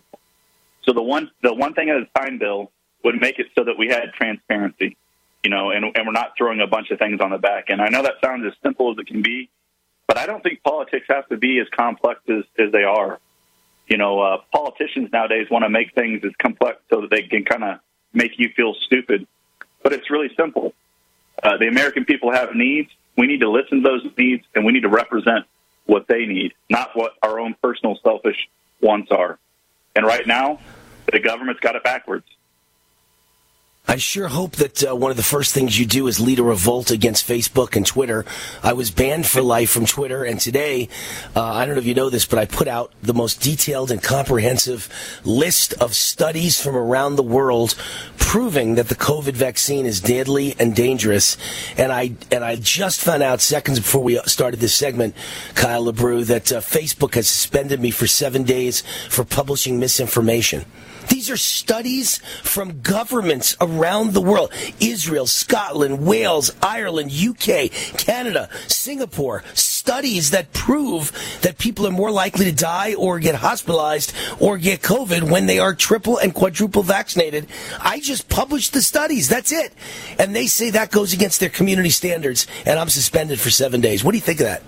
so 0.83 0.91
the 0.93 1.01
one 1.01 1.31
the 1.41 1.53
one 1.53 1.73
thing 1.73 1.89
at 1.89 1.95
a 1.95 2.05
time 2.19 2.37
bill 2.37 2.71
would 3.05 3.19
make 3.21 3.39
it 3.39 3.47
so 3.55 3.63
that 3.63 3.77
we 3.77 3.87
had 3.87 4.11
transparency 4.13 4.97
you 5.43 5.49
know, 5.49 5.71
and, 5.71 5.85
and 5.85 6.05
we're 6.05 6.13
not 6.13 6.33
throwing 6.37 6.61
a 6.61 6.67
bunch 6.67 6.91
of 6.91 6.99
things 6.99 7.21
on 7.21 7.31
the 7.31 7.37
back. 7.37 7.65
And 7.69 7.81
I 7.81 7.89
know 7.89 8.03
that 8.03 8.15
sounds 8.23 8.45
as 8.45 8.53
simple 8.63 8.91
as 8.91 8.97
it 8.97 9.07
can 9.07 9.21
be, 9.21 9.49
but 10.07 10.17
I 10.17 10.25
don't 10.25 10.41
think 10.41 10.63
politics 10.63 11.05
have 11.09 11.27
to 11.29 11.37
be 11.37 11.59
as 11.59 11.67
complex 11.69 12.21
as, 12.29 12.43
as 12.57 12.71
they 12.71 12.83
are. 12.83 13.19
You 13.87 13.97
know, 13.97 14.19
uh, 14.19 14.37
politicians 14.51 15.09
nowadays 15.13 15.47
want 15.49 15.63
to 15.63 15.69
make 15.69 15.93
things 15.93 16.23
as 16.25 16.31
complex 16.41 16.79
so 16.89 17.01
that 17.01 17.09
they 17.09 17.23
can 17.23 17.45
kind 17.45 17.63
of 17.63 17.79
make 18.13 18.37
you 18.37 18.49
feel 18.55 18.73
stupid, 18.85 19.27
but 19.83 19.93
it's 19.93 20.09
really 20.09 20.29
simple. 20.35 20.73
Uh, 21.41 21.57
the 21.57 21.67
American 21.67 22.03
people 22.03 22.31
have 22.31 22.55
needs. 22.55 22.89
We 23.15 23.27
need 23.27 23.39
to 23.41 23.49
listen 23.49 23.83
to 23.83 23.89
those 23.89 24.05
needs, 24.17 24.43
and 24.55 24.65
we 24.65 24.73
need 24.73 24.81
to 24.81 24.89
represent 24.89 25.45
what 25.85 26.07
they 26.07 26.25
need, 26.25 26.53
not 26.69 26.91
what 26.95 27.13
our 27.23 27.39
own 27.39 27.55
personal 27.61 27.97
selfish 28.03 28.49
wants 28.81 29.11
are. 29.11 29.39
And 29.95 30.05
right 30.05 30.27
now, 30.27 30.59
the 31.11 31.19
government's 31.19 31.61
got 31.61 31.75
it 31.75 31.83
backwards. 31.83 32.25
I 33.89 33.95
sure 33.95 34.27
hope 34.27 34.57
that 34.57 34.83
uh, 34.83 34.93
one 34.93 35.11
of 35.11 35.17
the 35.17 35.23
first 35.23 35.53
things 35.53 35.79
you 35.79 35.85
do 35.85 36.07
is 36.07 36.19
lead 36.19 36.39
a 36.39 36.43
revolt 36.43 36.91
against 36.91 37.25
Facebook 37.25 37.77
and 37.77 37.85
Twitter. 37.85 38.25
I 38.61 38.73
was 38.73 38.91
banned 38.91 39.25
for 39.25 39.41
life 39.41 39.69
from 39.69 39.85
Twitter, 39.85 40.25
and 40.25 40.41
today, 40.41 40.89
uh, 41.33 41.41
I 41.41 41.65
don't 41.65 41.75
know 41.75 41.79
if 41.79 41.87
you 41.87 41.93
know 41.93 42.09
this, 42.09 42.25
but 42.25 42.37
I 42.37 42.45
put 42.45 42.67
out 42.67 42.91
the 43.01 43.13
most 43.13 43.39
detailed 43.39 43.89
and 43.89 44.03
comprehensive 44.03 44.89
list 45.23 45.73
of 45.75 45.95
studies 45.95 46.61
from 46.61 46.75
around 46.75 47.15
the 47.15 47.23
world 47.23 47.75
proving 48.17 48.75
that 48.75 48.89
the 48.89 48.95
COVID 48.95 49.35
vaccine 49.35 49.85
is 49.85 50.01
deadly 50.01 50.53
and 50.59 50.75
dangerous. 50.75 51.37
And 51.77 51.89
I 51.93 52.11
and 52.29 52.43
I 52.43 52.57
just 52.57 52.99
found 52.99 53.23
out 53.23 53.39
seconds 53.39 53.79
before 53.79 54.03
we 54.03 54.19
started 54.25 54.59
this 54.59 54.75
segment, 54.75 55.15
Kyle 55.55 55.85
LaBrue, 55.85 56.25
that 56.25 56.51
uh, 56.51 56.59
Facebook 56.59 57.15
has 57.15 57.29
suspended 57.29 57.79
me 57.79 57.91
for 57.91 58.05
seven 58.05 58.43
days 58.43 58.81
for 59.07 59.23
publishing 59.23 59.79
misinformation. 59.79 60.65
These 61.17 61.31
are 61.31 61.37
studies 61.37 62.19
from 62.43 62.81
governments 62.81 63.57
around 63.59 64.13
the 64.13 64.21
world 64.21 64.53
Israel, 64.79 65.25
Scotland, 65.25 66.05
Wales, 66.05 66.51
Ireland, 66.61 67.09
UK, 67.11 67.71
Canada, 67.97 68.51
Singapore. 68.67 69.43
Studies 69.55 70.29
that 70.29 70.53
prove 70.53 71.11
that 71.41 71.57
people 71.57 71.87
are 71.87 71.91
more 71.91 72.11
likely 72.11 72.45
to 72.45 72.51
die 72.51 72.93
or 72.93 73.17
get 73.17 73.33
hospitalized 73.33 74.13
or 74.39 74.59
get 74.59 74.83
COVID 74.83 75.31
when 75.31 75.47
they 75.47 75.57
are 75.57 75.73
triple 75.73 76.19
and 76.19 76.35
quadruple 76.35 76.83
vaccinated. 76.83 77.47
I 77.79 77.99
just 77.99 78.29
published 78.29 78.73
the 78.73 78.83
studies. 78.83 79.27
That's 79.27 79.51
it. 79.51 79.73
And 80.19 80.35
they 80.35 80.45
say 80.45 80.69
that 80.69 80.91
goes 80.91 81.13
against 81.13 81.39
their 81.39 81.49
community 81.49 81.89
standards, 81.89 82.45
and 82.63 82.77
I'm 82.77 82.89
suspended 82.89 83.39
for 83.39 83.49
seven 83.49 83.81
days. 83.81 84.03
What 84.03 84.11
do 84.11 84.19
you 84.19 84.23
think 84.23 84.39
of 84.41 84.45
that? 84.45 84.61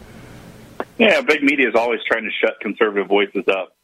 Yeah, 0.97 1.21
big 1.21 1.43
media 1.43 1.69
is 1.69 1.75
always 1.75 1.99
trying 2.07 2.23
to 2.23 2.31
shut 2.31 2.59
conservative 2.59 3.07
voices 3.07 3.43
up 3.47 3.75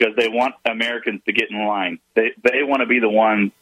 because 0.00 0.16
they 0.16 0.28
want 0.28 0.54
Americans 0.64 1.20
to 1.26 1.32
get 1.32 1.50
in 1.50 1.66
line. 1.66 1.98
They 2.14 2.30
they 2.42 2.62
want 2.62 2.80
to 2.80 2.86
be 2.86 3.00
the 3.00 3.08
ones 3.08 3.52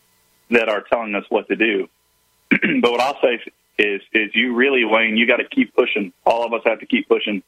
that 0.51 0.69
are 0.69 0.83
telling 0.83 1.15
us 1.15 1.25
what 1.29 1.49
to 1.49 1.57
do. 1.57 1.89
but 2.51 2.91
what 2.91 3.01
I'll 3.01 3.21
say 3.21 3.41
is 3.79 4.01
is 4.13 4.31
you 4.35 4.55
really 4.55 4.85
Wayne, 4.85 5.17
you 5.17 5.27
got 5.27 5.39
to 5.39 5.49
keep 5.49 5.75
pushing. 5.75 6.13
All 6.25 6.47
of 6.47 6.53
us 6.53 6.63
have 6.65 6.81
to 6.81 6.87
keep 6.87 7.09
pushing 7.09 7.43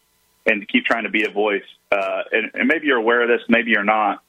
and 0.47 0.67
keep 0.69 0.85
trying 0.85 1.05
to 1.05 1.11
be 1.11 1.25
a 1.25 1.31
voice. 1.31 1.63
Uh, 1.93 2.23
and, 2.33 2.51
and 2.55 2.69
maybe 2.69 2.87
you're 2.87 2.99
aware 2.99 3.23
of 3.23 3.29
this, 3.29 3.47
maybe 3.49 3.71
you're 3.71 3.85
not. 3.85 4.23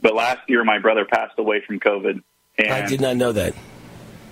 But 0.00 0.14
last 0.14 0.48
year, 0.48 0.62
my 0.64 0.78
brother 0.78 1.06
passed 1.06 1.38
away 1.38 1.62
from 1.66 1.80
COVID. 1.80 2.22
And 2.58 2.72
I 2.72 2.86
did 2.86 3.00
not 3.00 3.16
know 3.16 3.32
that. 3.32 3.54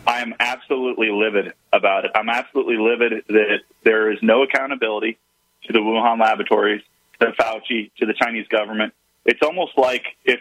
I 0.06 0.20
am 0.20 0.34
absolutely 0.38 1.10
livid 1.10 1.54
about 1.72 2.04
it. 2.04 2.10
I'm 2.14 2.28
absolutely 2.28 2.76
livid 2.76 3.24
that 3.28 3.60
there 3.84 4.12
is 4.12 4.18
no 4.20 4.42
accountability 4.42 5.18
to 5.64 5.72
the 5.72 5.78
Wuhan 5.78 6.20
laboratories, 6.20 6.82
to 7.20 7.32
Fauci, 7.32 7.90
to 7.98 8.06
the 8.06 8.12
Chinese 8.12 8.46
government 8.48 8.92
it's 9.24 9.40
almost 9.42 9.76
like 9.76 10.04
if 10.24 10.40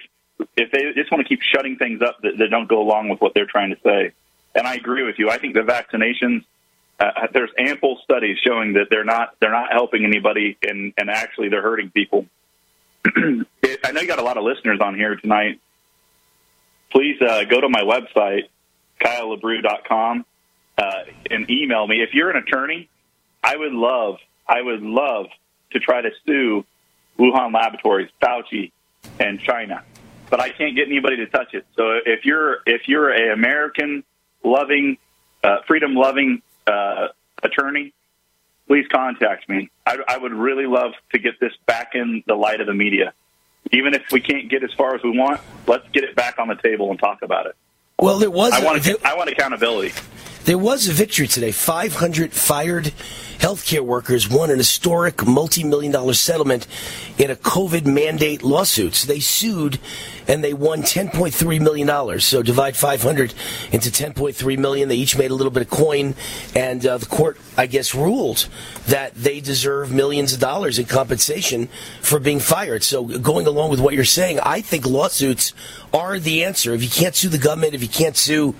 if 0.58 0.72
they 0.72 0.92
just 0.96 1.12
want 1.12 1.26
to 1.26 1.30
keep 1.30 1.42
shutting 1.42 1.78
things 1.78 2.02
up 2.02 2.22
that, 2.22 2.38
that 2.38 2.50
don't 2.50 2.68
go 2.68 2.82
along 2.82 3.10
with 3.10 3.22
what 3.22 3.34
they're 3.34 3.46
trying 3.46 3.70
to 3.70 3.78
say. 3.84 4.12
And 4.56 4.68
I 4.68 4.76
agree 4.76 5.04
with 5.04 5.18
you. 5.18 5.30
I 5.30 5.38
think 5.38 5.54
the 5.54 5.62
vaccinations 5.62 6.44
uh, 7.00 7.28
there's 7.34 7.50
ample 7.58 8.00
studies 8.04 8.38
showing 8.46 8.74
that 8.74 8.88
they're 8.90 9.04
not 9.04 9.36
they're 9.40 9.52
not 9.52 9.72
helping 9.72 10.06
anybody 10.06 10.58
and 10.62 10.94
and 10.98 11.10
actually 11.10 11.50
they're 11.50 11.62
hurting 11.62 11.90
people. 11.90 12.26
I 13.06 13.92
know 13.92 14.02
you 14.02 14.08
got 14.08 14.20
a 14.20 14.24
lot 14.24 14.38
of 14.38 14.44
listeners 14.44 14.80
on 14.82 14.96
here 14.96 15.16
tonight. 15.16 15.60
Please 16.92 17.22
uh, 17.22 17.44
go 17.46 17.60
to 17.62 17.70
my 17.70 17.82
website 17.82 18.44
kylelabrue.com 19.02 20.26
uh, 20.78 20.92
and 21.30 21.50
email 21.50 21.86
me 21.88 22.02
if 22.02 22.14
you're 22.14 22.30
an 22.30 22.38
attorney. 22.38 22.90
I 23.44 23.56
would 23.58 23.74
love 23.74 24.18
I 24.48 24.62
would 24.62 24.82
love 24.82 25.28
to 25.72 25.80
try 25.80 26.02
to 26.02 26.12
sue 26.26 26.66
Wuhan 27.18 27.54
Laboratories, 27.54 28.10
Fauci, 28.22 28.72
and 29.20 29.40
China. 29.40 29.84
But 30.30 30.40
I 30.40 30.50
can't 30.50 30.76
get 30.76 30.88
anybody 30.88 31.18
to 31.18 31.28
touch 31.28 31.54
it. 31.54 31.66
So 31.76 32.00
if 32.06 32.26
you're 32.26 32.60
if 32.66 32.88
you're 32.88 33.12
a 33.12 33.34
American 33.34 34.04
loving, 34.44 34.98
uh, 35.44 35.58
freedom 35.68 35.94
loving 35.96 36.42
uh, 36.66 37.10
attorney, 37.44 37.94
please 38.68 38.86
contact 38.92 39.48
me. 39.48 39.70
I, 39.86 39.98
I 40.08 40.18
would 40.18 40.34
really 40.34 40.66
love 40.66 40.94
to 41.12 41.20
get 41.20 41.40
this 41.40 41.54
back 41.66 41.92
in 41.94 42.24
the 42.26 42.36
light 42.36 42.62
of 42.62 42.68
the 42.68 42.74
media. 42.74 43.14
Even 43.72 43.94
if 43.94 44.04
we 44.12 44.20
can't 44.20 44.50
get 44.50 44.64
as 44.64 44.74
far 44.74 44.96
as 44.96 45.04
we 45.04 45.18
want, 45.18 45.40
let's 45.68 45.88
get 45.90 46.04
it 46.04 46.16
back 46.16 46.40
on 46.40 46.48
the 46.48 46.56
table 46.56 46.90
and 46.90 47.00
talk 47.00 47.22
about 47.22 47.46
it. 47.46 47.56
Well, 48.00 48.20
there 48.20 48.32
was. 48.32 48.54
I 48.54 48.64
want. 48.64 48.88
I 49.06 49.16
want 49.16 49.30
accountability. 49.30 49.94
There 50.46 50.58
was 50.58 50.90
a 50.90 50.92
victory 50.92 51.28
today. 51.28 51.52
500 51.54 52.34
fired 52.34 52.92
healthcare 53.44 53.82
workers 53.82 54.30
won 54.30 54.50
an 54.50 54.58
historic 54.58 55.26
multi-million 55.28 55.92
dollar 55.92 56.14
settlement 56.14 56.66
in 57.18 57.30
a 57.30 57.36
COVID 57.36 57.86
mandate 57.86 58.42
lawsuit. 58.42 58.96
So 58.96 59.06
they 59.06 59.20
sued 59.20 59.80
and 60.30 60.42
they 60.42 60.54
won 60.54 60.82
$10.3 60.82 61.60
million. 61.60 62.20
So 62.22 62.42
divide 62.42 62.78
500 62.78 63.34
into 63.74 63.90
10.3 63.90 64.58
million. 64.58 64.88
They 64.88 64.96
each 64.96 65.18
made 65.18 65.30
a 65.30 65.36
little 65.36 65.52
bit 65.52 65.64
of 65.64 65.70
coin 65.70 66.16
and 66.56 66.86
uh, 66.86 67.00
the 67.00 67.06
court, 67.06 67.38
I 67.58 67.66
guess, 67.66 67.94
ruled 67.94 68.48
that 68.88 69.14
they 69.14 69.42
deserve 69.42 69.92
millions 69.92 70.32
of 70.32 70.40
dollars 70.40 70.80
in 70.80 70.86
compensation 70.86 71.68
for 72.00 72.20
being 72.20 72.40
fired. 72.40 72.82
So 72.82 73.04
going 73.04 73.46
along 73.46 73.72
with 73.72 73.82
what 73.82 73.94
you're 73.94 74.06
saying, 74.06 74.40
I 74.40 74.62
think 74.62 74.86
lawsuits 74.86 75.54
are 75.94 76.18
the 76.18 76.46
answer. 76.46 76.74
If 76.74 76.82
you 76.82 76.90
can't 76.90 77.14
sue 77.14 77.28
the 77.28 77.38
government, 77.38 77.74
if 77.74 77.82
you 77.82 77.90
can't 77.90 78.16
sue 78.16 78.56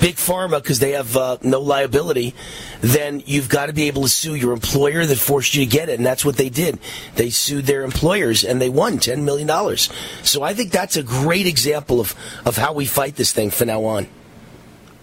big 0.00 0.16
pharma 0.16 0.62
because 0.62 0.78
they 0.78 0.92
have 0.92 1.16
uh, 1.16 1.36
no 1.42 1.60
liability, 1.60 2.34
then 2.80 3.22
you've 3.26 3.48
got 3.48 3.66
to 3.66 3.72
be 3.72 3.84
able 3.84 4.02
to 4.02 4.08
sue 4.08 4.34
your 4.34 4.52
employer 4.52 5.04
that 5.06 5.18
forced 5.18 5.54
you 5.54 5.64
to 5.64 5.70
get 5.70 5.88
it, 5.88 5.98
and 5.98 6.06
that's 6.06 6.24
what 6.24 6.36
they 6.36 6.48
did. 6.48 6.78
They 7.16 7.30
sued 7.30 7.66
their 7.66 7.84
employers 7.84 8.44
and 8.44 8.60
they 8.60 8.68
won 8.68 8.98
ten 8.98 9.24
million 9.24 9.46
dollars. 9.46 9.90
So 10.22 10.42
I 10.42 10.54
think 10.54 10.70
that's 10.70 10.96
a 10.96 11.02
great 11.02 11.46
example 11.46 12.00
of 12.00 12.14
of 12.44 12.56
how 12.56 12.72
we 12.72 12.86
fight 12.86 13.16
this 13.16 13.32
thing 13.32 13.50
from 13.50 13.68
now 13.68 13.84
on. 13.84 14.06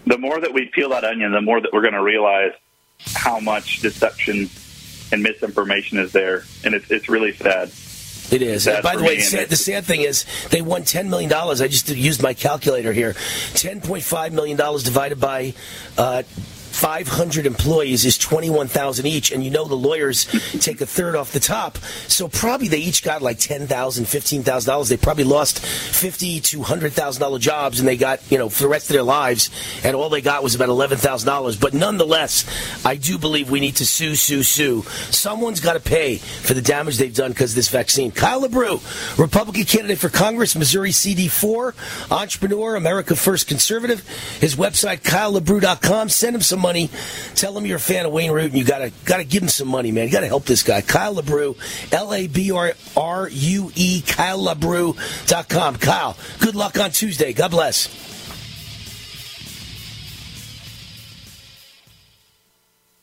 The 0.06 0.18
more 0.18 0.40
that 0.40 0.54
we 0.54 0.66
peel 0.74 0.90
that 0.90 1.04
onion, 1.04 1.32
the 1.32 1.42
more 1.42 1.62
that 1.62 1.72
we're 1.74 1.82
going 1.82 1.94
to 1.94 2.04
realize 2.04 2.54
how 3.14 3.40
much 3.40 3.82
deception 3.82 4.50
and 5.12 5.24
misinformation 5.24 5.98
is 6.00 6.12
there, 6.12 6.44
and 6.64 6.74
it's 6.74 6.90
it's 6.90 7.10
really 7.10 7.34
sad. 7.34 7.72
It 8.32 8.42
is. 8.42 8.64
Sad 8.64 8.84
By 8.84 8.96
the 8.96 9.04
way, 9.04 9.20
sad, 9.20 9.50
the 9.50 9.56
sad 9.56 9.86
thing 9.86 10.02
is 10.02 10.26
they 10.50 10.62
won 10.62 10.82
$10 10.84 11.08
million. 11.08 11.32
I 11.32 11.54
just 11.68 11.90
used 11.90 12.22
my 12.22 12.34
calculator 12.34 12.92
here. 12.92 13.14
$10.5 13.14 14.32
million 14.32 14.58
divided 14.58 15.20
by 15.20 15.54
uh, 15.98 16.24
500 16.78 17.48
employees 17.48 18.06
is 18.06 18.20
21,000 18.20 19.08
each. 19.08 19.32
And 19.32 19.44
you 19.44 19.50
know 19.50 19.66
the 19.66 19.74
lawyers 19.74 20.26
take 20.60 20.80
a 20.80 20.86
third 20.86 21.16
off 21.16 21.32
the 21.32 21.40
top. 21.40 21.80
So 22.08 22.28
probably 22.28 22.68
they 22.68 22.78
each 22.78 23.02
got 23.02 23.24
like 23.24 23.40
$10,000, 23.40 23.66
$15,000. 23.66 24.90
They 24.90 24.98
probably 24.98 25.24
lost 25.24 25.66
50 25.66 26.40
to 26.42 26.60
$100,000 26.60 27.40
jobs 27.40 27.80
and 27.80 27.88
they 27.88 27.98
got, 27.98 28.20
you 28.32 28.38
know, 28.38 28.48
for 28.48 28.62
the 28.62 28.70
rest 28.70 28.92
of 28.92 28.94
their 28.94 29.02
lives. 29.02 29.50
And 29.84 29.96
all 29.96 30.10
they 30.10 30.22
got 30.22 30.44
was 30.44 30.54
about 30.54 30.70
$11,000. 30.70 31.60
But 31.60 31.74
nonetheless, 31.74 32.46
I 32.86 32.96
do 32.96 33.18
believe 33.18 33.50
we 33.50 33.60
need 33.60 33.78
to 33.78 33.86
sue, 33.86 34.16
sue, 34.16 34.44
sue. 34.44 34.84
Someone's 35.10 35.60
got 35.60 35.74
to 35.74 35.80
pay 35.80 36.18
for 36.18 36.54
the 36.54 36.62
damage 36.62 36.98
they've 36.98 37.14
done 37.14 37.32
because 37.32 37.54
of 37.54 37.56
this 37.56 37.70
vaccine. 37.70 38.12
Kyle 38.12 38.48
LaBrue, 38.48 39.18
Republican 39.18 39.66
candidate 39.66 39.98
for 39.98 40.10
Congress, 40.10 40.56
Missouri 40.56 40.92
CD4, 40.92 42.12
entrepreneur, 42.12 42.76
America 42.76 43.16
First 43.16 43.48
Conservative. 43.48 44.08
His 44.40 44.56
website, 44.56 45.02
KyleLaBrue.com. 45.02 46.10
Send 46.10 46.36
him 46.36 46.42
some 46.44 46.67
money. 46.68 46.90
Tell 47.36 47.58
him 47.58 47.66
you're 47.66 47.78
a 47.78 47.80
fan 47.80 48.06
of 48.06 48.12
Wayne 48.12 48.32
Root 48.32 48.52
and 48.52 48.58
you 48.58 48.66
gotta 48.66 48.92
gotta 49.06 49.24
give 49.24 49.42
him 49.42 49.50
some 49.50 49.70
money, 49.70 49.92
man. 49.94 50.06
You 50.06 50.12
gotta 50.12 50.28
help 50.28 50.44
this 50.44 50.64
guy. 50.64 50.82
Kyle 50.82 51.16
LaBrue, 51.16 51.56
L 51.94 52.14
A 52.14 52.28
B 52.28 52.52
R 52.52 52.74
R 52.98 53.30
U 53.30 53.72
E, 53.76 54.02
KyleLaBrue.com. 54.02 55.76
Kyle, 55.78 56.18
good 56.40 56.56
luck 56.56 56.78
on 56.78 56.92
Tuesday. 56.92 57.32
God 57.32 57.52
bless. 57.52 57.88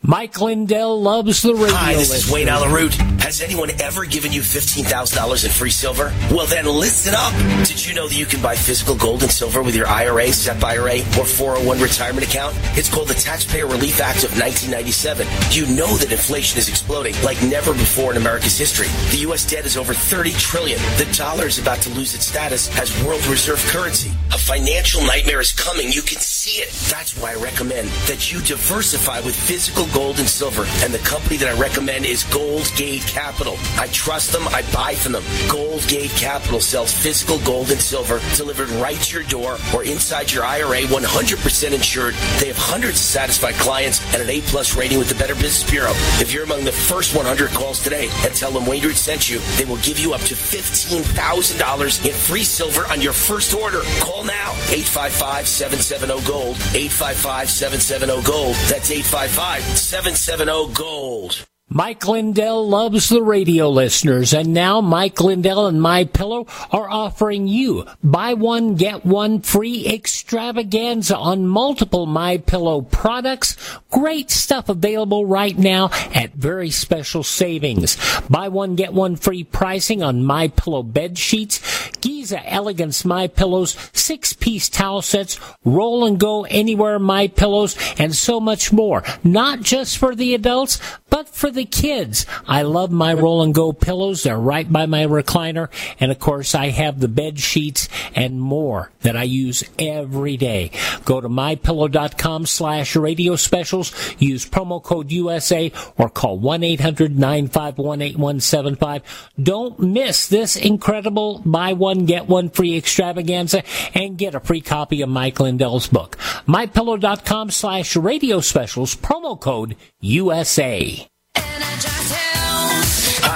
Mike 0.02 0.38
Lindell 0.38 1.00
loves 1.00 1.40
the 1.40 1.54
radio. 1.54 1.74
Hi, 1.74 1.94
this 1.94 2.26
is. 2.26 2.30
Wayne 2.30 2.48
Allyn 2.48 2.70
Root. 2.70 3.13
Has 3.24 3.40
anyone 3.40 3.70
ever 3.80 4.04
given 4.04 4.32
you 4.32 4.42
$15,000 4.42 5.44
in 5.46 5.50
free 5.50 5.70
silver? 5.70 6.12
Well, 6.30 6.44
then 6.46 6.66
listen 6.66 7.14
up. 7.16 7.32
Did 7.66 7.84
you 7.84 7.94
know 7.94 8.06
that 8.06 8.18
you 8.18 8.26
can 8.26 8.42
buy 8.42 8.54
physical 8.54 8.94
gold 8.94 9.22
and 9.22 9.32
silver 9.32 9.62
with 9.62 9.74
your 9.74 9.86
IRA, 9.86 10.30
SEP 10.30 10.62
IRA, 10.62 10.98
or 11.18 11.24
401 11.24 11.80
retirement 11.80 12.26
account? 12.26 12.54
It's 12.76 12.92
called 12.92 13.08
the 13.08 13.14
Taxpayer 13.14 13.66
Relief 13.66 13.98
Act 13.98 14.24
of 14.24 14.38
1997. 14.38 15.26
You 15.52 15.64
know 15.74 15.86
that 15.96 16.12
inflation 16.12 16.58
is 16.58 16.68
exploding 16.68 17.14
like 17.24 17.42
never 17.44 17.72
before 17.72 18.10
in 18.10 18.18
America's 18.18 18.58
history. 18.58 18.88
The 19.10 19.22
U.S. 19.22 19.48
debt 19.48 19.64
is 19.64 19.78
over 19.78 19.94
30 19.94 20.32
trillion. 20.32 20.78
The 20.98 21.10
dollar 21.16 21.46
is 21.46 21.58
about 21.58 21.78
to 21.78 21.90
lose 21.94 22.14
its 22.14 22.26
status 22.26 22.68
as 22.78 22.92
world 23.06 23.24
reserve 23.24 23.64
currency. 23.72 24.10
A 24.34 24.38
financial 24.38 25.00
nightmare 25.00 25.40
is 25.40 25.52
coming. 25.52 25.90
You 25.90 26.02
can 26.02 26.18
see 26.18 26.60
it. 26.60 26.68
That's 26.92 27.16
why 27.18 27.32
I 27.32 27.36
recommend 27.36 27.88
that 28.04 28.30
you 28.30 28.40
diversify 28.40 29.20
with 29.20 29.34
physical 29.34 29.86
gold 29.94 30.18
and 30.18 30.28
silver. 30.28 30.66
And 30.84 30.92
the 30.92 30.98
company 30.98 31.38
that 31.38 31.48
I 31.48 31.58
recommend 31.58 32.04
is 32.04 32.24
Gold 32.24 32.70
Gate 32.76 33.13
Capital. 33.14 33.56
I 33.78 33.86
trust 33.92 34.32
them. 34.32 34.42
I 34.48 34.62
buy 34.74 34.96
from 34.96 35.12
them. 35.12 35.22
Gold 35.48 35.86
Gate 35.86 36.10
Capital 36.10 36.60
sells 36.60 36.92
physical 36.92 37.38
gold 37.40 37.70
and 37.70 37.80
silver 37.80 38.20
delivered 38.36 38.68
right 38.70 39.00
to 39.00 39.14
your 39.14 39.22
door 39.28 39.56
or 39.72 39.84
inside 39.84 40.32
your 40.32 40.44
IRA, 40.44 40.82
100% 40.82 41.72
insured. 41.72 42.14
They 42.40 42.48
have 42.48 42.58
hundreds 42.58 42.98
of 42.98 43.04
satisfied 43.04 43.54
clients 43.54 44.02
and 44.12 44.20
an 44.20 44.28
A-plus 44.28 44.74
rating 44.76 44.98
with 44.98 45.08
the 45.08 45.14
Better 45.14 45.36
Business 45.36 45.62
Bureau. 45.70 45.92
If 46.18 46.32
you're 46.32 46.42
among 46.42 46.64
the 46.64 46.72
first 46.72 47.14
100 47.14 47.50
calls 47.50 47.78
today 47.82 48.10
and 48.24 48.34
tell 48.34 48.50
them 48.50 48.66
Wayne 48.66 48.82
Root 48.82 48.96
sent 48.96 49.30
you, 49.30 49.38
they 49.56 49.64
will 49.64 49.78
give 49.78 50.00
you 50.00 50.12
up 50.12 50.22
to 50.22 50.34
$15,000 50.34 52.04
in 52.04 52.12
free 52.12 52.42
silver 52.42 52.84
on 52.90 53.00
your 53.00 53.12
first 53.12 53.54
order. 53.54 53.82
Call 54.00 54.24
now. 54.24 54.50
855-770-GOLD. 54.74 56.56
855-770-GOLD. 56.56 58.56
That's 58.68 58.90
855-770-GOLD. 58.90 61.46
Mike 61.70 62.06
Lindell 62.06 62.68
loves 62.68 63.08
the 63.08 63.22
radio 63.22 63.70
listeners, 63.70 64.34
and 64.34 64.52
now 64.52 64.82
Mike 64.82 65.18
Lindell 65.18 65.66
and 65.66 65.80
My 65.80 66.04
Pillow 66.04 66.46
are 66.70 66.90
offering 66.90 67.48
you 67.48 67.86
buy 68.02 68.34
one 68.34 68.74
get 68.74 69.06
one 69.06 69.40
free 69.40 69.86
extravaganza 69.86 71.16
on 71.16 71.46
multiple 71.46 72.04
My 72.04 72.36
Pillow 72.36 72.82
products. 72.82 73.56
Great 73.90 74.30
stuff 74.30 74.68
available 74.68 75.24
right 75.24 75.56
now 75.56 75.88
at 76.14 76.34
very 76.34 76.68
special 76.68 77.22
savings. 77.22 77.96
Buy 78.28 78.48
one 78.48 78.74
get 78.74 78.92
one 78.92 79.16
free 79.16 79.42
pricing 79.42 80.02
on 80.02 80.22
My 80.22 80.48
Pillow 80.48 80.82
bed 80.82 81.16
sheets, 81.16 81.83
Giza 82.04 82.46
Elegance 82.46 83.06
My 83.06 83.28
Pillows, 83.28 83.78
six 83.94 84.34
piece 84.34 84.68
towel 84.68 85.00
sets, 85.00 85.40
roll 85.64 86.04
and 86.04 86.20
go 86.20 86.44
anywhere 86.44 86.98
My 86.98 87.28
Pillows, 87.28 87.78
and 87.98 88.14
so 88.14 88.40
much 88.40 88.74
more. 88.74 89.02
Not 89.24 89.62
just 89.62 89.96
for 89.96 90.14
the 90.14 90.34
adults, 90.34 90.78
but 91.14 91.28
for 91.28 91.48
the 91.48 91.64
kids. 91.64 92.26
I 92.44 92.62
love 92.62 92.90
my 92.90 93.14
roll 93.14 93.40
and 93.40 93.54
go 93.54 93.72
pillows. 93.72 94.24
They're 94.24 94.36
right 94.36 94.68
by 94.70 94.86
my 94.86 95.06
recliner. 95.06 95.68
And 96.00 96.10
of 96.10 96.18
course, 96.18 96.56
I 96.56 96.70
have 96.70 96.98
the 96.98 97.06
bed 97.06 97.38
sheets 97.38 97.88
and 98.16 98.40
more 98.40 98.90
that 99.02 99.16
I 99.16 99.22
use 99.22 99.62
every 99.78 100.36
day. 100.36 100.72
Go 101.04 101.20
to 101.20 101.28
mypillow.com 101.28 102.46
slash 102.46 102.96
radio 102.96 103.36
specials. 103.36 103.94
Use 104.18 104.44
promo 104.44 104.82
code 104.82 105.12
USA 105.12 105.70
or 105.96 106.10
call 106.10 106.40
1-800-951-8175. 106.40 109.02
Don't 109.40 109.78
miss 109.78 110.26
this 110.26 110.56
incredible 110.56 111.42
buy 111.44 111.74
one, 111.74 111.93
get 112.02 112.28
one 112.28 112.50
free 112.50 112.76
extravaganza 112.76 113.62
and 113.94 114.18
get 114.18 114.34
a 114.34 114.40
free 114.40 114.60
copy 114.60 115.02
of 115.02 115.08
Mike 115.08 115.40
Lindell's 115.40 115.86
book. 115.86 116.16
mypillow.com 116.46 117.50
slash 117.50 117.96
radio 117.96 118.40
specials. 118.40 118.94
Promo 118.96 119.40
code 119.40 119.76
USA. 120.00 121.08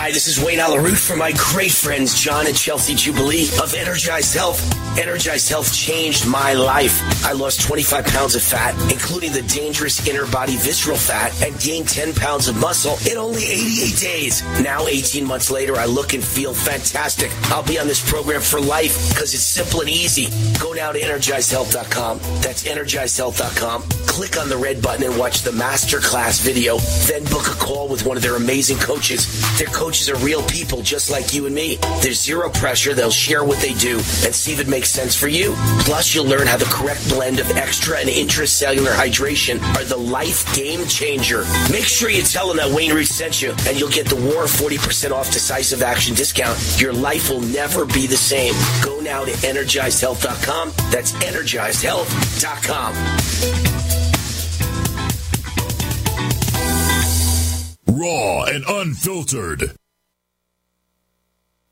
Hi, 0.08 0.12
this 0.12 0.26
is 0.26 0.42
Wayne 0.42 0.58
Allyn 0.58 0.82
Root 0.82 0.96
from 0.96 1.18
my 1.18 1.32
great 1.36 1.70
friends 1.70 2.18
John 2.18 2.46
and 2.46 2.56
Chelsea 2.56 2.94
Jubilee 2.94 3.46
of 3.62 3.74
Energized 3.74 4.34
Health. 4.34 4.58
Energized 4.98 5.50
Health 5.50 5.70
changed 5.74 6.26
my 6.26 6.54
life. 6.54 7.02
I 7.26 7.32
lost 7.32 7.60
25 7.60 8.06
pounds 8.06 8.34
of 8.34 8.42
fat, 8.42 8.74
including 8.90 9.32
the 9.32 9.42
dangerous 9.42 10.08
inner 10.08 10.26
body 10.26 10.56
visceral 10.56 10.96
fat, 10.96 11.38
and 11.42 11.60
gained 11.60 11.90
10 11.90 12.14
pounds 12.14 12.48
of 12.48 12.56
muscle 12.56 12.96
in 13.10 13.18
only 13.18 13.44
88 13.44 14.00
days. 14.00 14.42
Now, 14.62 14.86
18 14.86 15.26
months 15.26 15.50
later, 15.50 15.76
I 15.76 15.84
look 15.84 16.14
and 16.14 16.24
feel 16.24 16.54
fantastic. 16.54 17.30
I'll 17.52 17.62
be 17.62 17.78
on 17.78 17.86
this 17.86 18.00
program 18.10 18.40
for 18.40 18.62
life 18.62 19.10
because 19.10 19.34
it's 19.34 19.44
simple 19.44 19.82
and 19.82 19.90
easy. 19.90 20.28
Go 20.58 20.72
now 20.72 20.90
to 20.90 20.98
energizedhealth.com. 20.98 22.18
That's 22.40 22.64
energizedhealth.com. 22.64 23.82
Click 24.06 24.38
on 24.38 24.48
the 24.48 24.56
red 24.56 24.80
button 24.82 25.04
and 25.04 25.18
watch 25.18 25.42
the 25.42 25.50
masterclass 25.50 26.40
video. 26.40 26.78
Then 27.06 27.24
book 27.24 27.46
a 27.46 27.54
call 27.62 27.88
with 27.88 28.06
one 28.06 28.16
of 28.16 28.22
their 28.22 28.36
amazing 28.36 28.78
coaches. 28.78 29.26
Their 29.58 29.68
coaches 29.98 30.10
are 30.10 30.24
real 30.24 30.42
people 30.44 30.80
just 30.82 31.10
like 31.10 31.34
you 31.34 31.46
and 31.46 31.54
me. 31.54 31.76
There's 32.02 32.20
zero 32.22 32.50
pressure. 32.50 32.92
They'll 32.94 33.10
share 33.10 33.42
what 33.42 33.60
they 33.60 33.74
do 33.74 33.96
and 33.96 34.32
see 34.34 34.52
if 34.52 34.60
it 34.60 34.68
makes 34.68 34.90
sense 34.90 35.16
for 35.16 35.28
you. 35.28 35.54
Plus, 35.80 36.14
you'll 36.14 36.26
learn 36.26 36.46
how 36.46 36.56
the 36.56 36.66
correct 36.66 37.08
blend 37.08 37.40
of 37.40 37.50
extra 37.52 37.98
and 37.98 38.08
intracellular 38.08 38.94
hydration 38.94 39.60
are 39.76 39.84
the 39.84 39.96
life 39.96 40.54
game 40.54 40.86
changer. 40.86 41.44
Make 41.72 41.84
sure 41.84 42.10
you 42.10 42.22
tell 42.22 42.46
them 42.48 42.58
that 42.58 42.70
Wayne 42.70 42.92
Root 42.92 43.08
sent 43.08 43.42
you, 43.42 43.54
and 43.66 43.78
you'll 43.78 43.90
get 43.90 44.06
the 44.06 44.16
War 44.16 44.44
40% 44.44 45.10
off 45.10 45.32
decisive 45.32 45.82
action 45.82 46.14
discount. 46.14 46.58
Your 46.80 46.92
life 46.92 47.30
will 47.30 47.40
never 47.40 47.84
be 47.84 48.06
the 48.06 48.16
same. 48.16 48.54
Go 48.84 49.00
now 49.00 49.24
to 49.24 49.32
energizedhealth.com. 49.32 50.72
That's 50.90 51.12
energizedhealth.com. 51.12 53.78
Raw 57.98 58.44
and 58.44 58.64
unfiltered. 58.68 59.74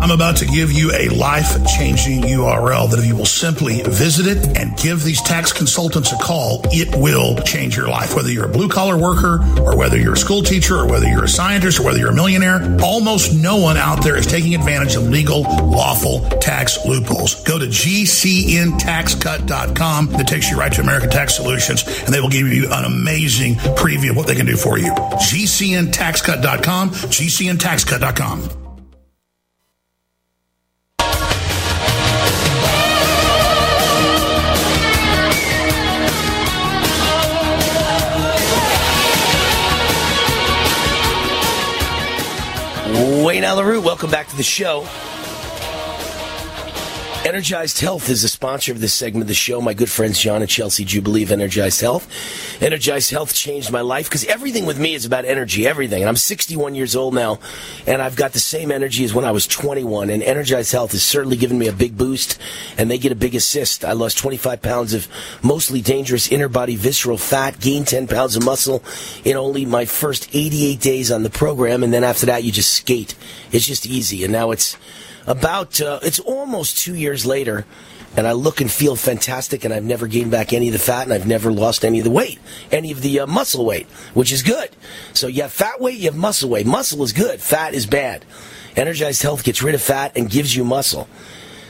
I'm 0.00 0.12
about 0.12 0.36
to 0.38 0.46
give 0.46 0.72
you 0.72 0.90
a 0.92 1.10
life 1.10 1.62
changing 1.66 2.22
URL 2.22 2.90
that 2.90 2.98
if 2.98 3.04
you 3.04 3.14
will 3.14 3.26
simply 3.26 3.82
visit 3.82 4.26
it 4.26 4.56
and 4.56 4.74
give 4.78 5.02
these 5.02 5.20
tax 5.20 5.52
consultants 5.52 6.10
a 6.12 6.16
call, 6.16 6.62
it 6.66 6.96
will 6.96 7.36
change 7.42 7.76
your 7.76 7.88
life. 7.88 8.14
Whether 8.14 8.30
you're 8.30 8.46
a 8.46 8.48
blue 8.48 8.68
collar 8.68 8.96
worker 8.96 9.44
or 9.60 9.76
whether 9.76 9.98
you're 9.98 10.14
a 10.14 10.16
school 10.16 10.42
teacher 10.42 10.76
or 10.76 10.86
whether 10.86 11.06
you're 11.06 11.24
a 11.24 11.28
scientist 11.28 11.78
or 11.80 11.82
whether 11.82 11.98
you're 11.98 12.12
a 12.12 12.14
millionaire, 12.14 12.78
almost 12.82 13.34
no 13.34 13.56
one 13.56 13.76
out 13.76 14.02
there 14.02 14.16
is 14.16 14.26
taking 14.26 14.54
advantage 14.54 14.94
of 14.94 15.10
legal, 15.10 15.42
lawful 15.42 16.20
tax 16.38 16.86
loopholes. 16.86 17.44
Go 17.44 17.58
to 17.58 17.66
gcntaxcut.com. 17.66 20.06
That 20.06 20.26
takes 20.26 20.50
you 20.50 20.58
right 20.58 20.72
to 20.72 20.80
American 20.80 21.10
Tax 21.10 21.36
Solutions 21.36 21.84
and 21.86 22.14
they 22.14 22.20
will 22.20 22.30
give 22.30 22.46
you 22.46 22.66
an 22.70 22.84
amazing 22.84 23.56
preview 23.56 24.10
of 24.10 24.16
what 24.16 24.26
they 24.26 24.36
can 24.36 24.46
do 24.46 24.56
for 24.56 24.78
you. 24.78 24.92
gcntaxcut.com, 24.92 26.90
gcntaxcut.com. 26.90 28.67
Wayne 43.28 43.44
Root, 43.44 43.84
welcome 43.84 44.10
back 44.10 44.26
to 44.28 44.36
the 44.36 44.42
show. 44.42 44.86
Energized 47.28 47.80
Health 47.80 48.08
is 48.08 48.22
the 48.22 48.28
sponsor 48.28 48.72
of 48.72 48.80
this 48.80 48.94
segment 48.94 49.24
of 49.24 49.28
the 49.28 49.34
show. 49.34 49.60
My 49.60 49.74
good 49.74 49.90
friends 49.90 50.18
John 50.18 50.40
and 50.40 50.48
Chelsea 50.48 50.82
Jubilee 50.82 51.24
of 51.24 51.30
Energized 51.30 51.82
Health. 51.82 52.08
Energized 52.62 53.10
Health 53.10 53.34
changed 53.34 53.70
my 53.70 53.82
life 53.82 54.06
because 54.06 54.24
everything 54.24 54.64
with 54.64 54.80
me 54.80 54.94
is 54.94 55.04
about 55.04 55.26
energy, 55.26 55.66
everything. 55.66 56.00
And 56.00 56.08
I'm 56.08 56.16
61 56.16 56.74
years 56.74 56.96
old 56.96 57.12
now, 57.12 57.38
and 57.86 58.00
I've 58.00 58.16
got 58.16 58.32
the 58.32 58.40
same 58.40 58.72
energy 58.72 59.04
as 59.04 59.12
when 59.12 59.26
I 59.26 59.32
was 59.32 59.46
21. 59.46 60.08
And 60.08 60.22
Energized 60.22 60.72
Health 60.72 60.92
has 60.92 61.02
certainly 61.02 61.36
given 61.36 61.58
me 61.58 61.68
a 61.68 61.72
big 61.72 61.98
boost, 61.98 62.40
and 62.78 62.90
they 62.90 62.96
get 62.96 63.12
a 63.12 63.14
big 63.14 63.34
assist. 63.34 63.84
I 63.84 63.92
lost 63.92 64.16
25 64.16 64.62
pounds 64.62 64.94
of 64.94 65.06
mostly 65.42 65.82
dangerous 65.82 66.32
inner 66.32 66.48
body 66.48 66.76
visceral 66.76 67.18
fat, 67.18 67.60
gained 67.60 67.88
10 67.88 68.08
pounds 68.08 68.36
of 68.36 68.44
muscle 68.46 68.82
in 69.22 69.36
only 69.36 69.66
my 69.66 69.84
first 69.84 70.30
88 70.32 70.80
days 70.80 71.12
on 71.12 71.24
the 71.24 71.30
program, 71.30 71.82
and 71.82 71.92
then 71.92 72.04
after 72.04 72.24
that, 72.24 72.42
you 72.42 72.50
just 72.52 72.72
skate. 72.72 73.14
It's 73.52 73.66
just 73.66 73.84
easy. 73.84 74.24
And 74.24 74.32
now 74.32 74.50
it's 74.50 74.78
about 75.28 75.80
uh, 75.80 76.00
it's 76.02 76.18
almost 76.18 76.78
two 76.78 76.94
years 76.94 77.24
later 77.24 77.66
and 78.16 78.26
I 78.26 78.32
look 78.32 78.60
and 78.60 78.70
feel 78.70 78.96
fantastic, 78.96 79.64
and 79.64 79.72
I've 79.72 79.84
never 79.84 80.06
gained 80.06 80.30
back 80.30 80.52
any 80.52 80.68
of 80.68 80.72
the 80.72 80.78
fat, 80.78 81.04
and 81.04 81.12
I've 81.12 81.26
never 81.26 81.52
lost 81.52 81.84
any 81.84 81.98
of 81.98 82.04
the 82.04 82.10
weight, 82.10 82.38
any 82.72 82.90
of 82.90 83.02
the 83.02 83.20
uh, 83.20 83.26
muscle 83.26 83.64
weight, 83.64 83.86
which 84.14 84.32
is 84.32 84.42
good. 84.42 84.70
So 85.12 85.26
you 85.26 85.42
have 85.42 85.52
fat 85.52 85.80
weight, 85.80 85.98
you 85.98 86.06
have 86.06 86.16
muscle 86.16 86.48
weight. 86.48 86.66
Muscle 86.66 87.02
is 87.02 87.12
good, 87.12 87.40
fat 87.40 87.74
is 87.74 87.86
bad. 87.86 88.24
Energized 88.76 89.22
Health 89.22 89.44
gets 89.44 89.62
rid 89.62 89.74
of 89.74 89.82
fat 89.82 90.16
and 90.16 90.30
gives 90.30 90.56
you 90.56 90.64
muscle. 90.64 91.08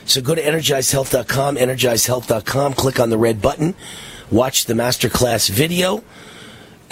So 0.05 0.21
go 0.21 0.33
to 0.33 0.41
energizedhealth.com, 0.41 1.57
energizedhealth.com, 1.57 2.73
click 2.73 2.99
on 2.99 3.09
the 3.09 3.17
red 3.17 3.41
button, 3.41 3.75
watch 4.31 4.65
the 4.65 4.73
masterclass 4.73 5.49
video. 5.49 6.03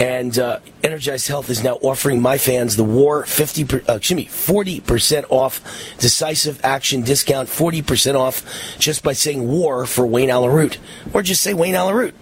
And 0.00 0.38
uh, 0.38 0.60
Energized 0.84 1.26
Health 1.26 1.50
is 1.50 1.64
now 1.64 1.74
offering 1.82 2.22
my 2.22 2.38
fans 2.38 2.76
the 2.76 2.84
War 2.84 3.24
50, 3.24 3.64
per, 3.64 3.82
uh, 3.88 3.94
excuse 3.94 4.16
me, 4.16 4.26
40% 4.26 5.24
off 5.28 5.60
decisive 5.98 6.64
action 6.64 7.02
discount, 7.02 7.48
40% 7.48 8.14
off 8.14 8.44
just 8.78 9.02
by 9.02 9.12
saying 9.12 9.48
War 9.48 9.86
for 9.86 10.06
Wayne 10.06 10.30
Allyn 10.30 10.52
Root. 10.52 10.78
Or 11.12 11.22
just 11.22 11.42
say 11.42 11.52
Wayne 11.52 11.74
Allyn 11.74 11.96
Root. 11.96 12.14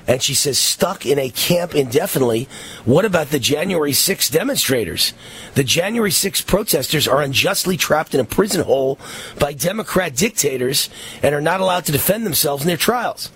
And 0.06 0.22
she 0.22 0.34
says 0.34 0.58
stuck 0.58 1.06
in 1.06 1.18
a 1.18 1.30
camp 1.30 1.74
indefinitely. 1.74 2.46
What 2.84 3.06
about 3.06 3.28
the 3.28 3.38
january 3.38 3.92
6 3.92 4.30
demonstrators? 4.30 5.12
The 5.54 5.64
january 5.64 6.10
6 6.10 6.42
protesters 6.42 7.06
are 7.06 7.22
unjustly 7.22 7.76
trapped 7.76 8.14
in 8.14 8.20
a 8.20 8.24
prison 8.24 8.64
hole 8.64 8.98
by 9.38 9.52
democrat 9.52 10.16
dictators 10.16 10.90
and 11.22 11.34
are 11.34 11.40
not 11.40 11.60
allowed 11.60 11.86
to 11.86 11.92
defend 11.92 12.26
themselves 12.26 12.64
in 12.64 12.68
their 12.68 12.76
trials. 12.76 13.30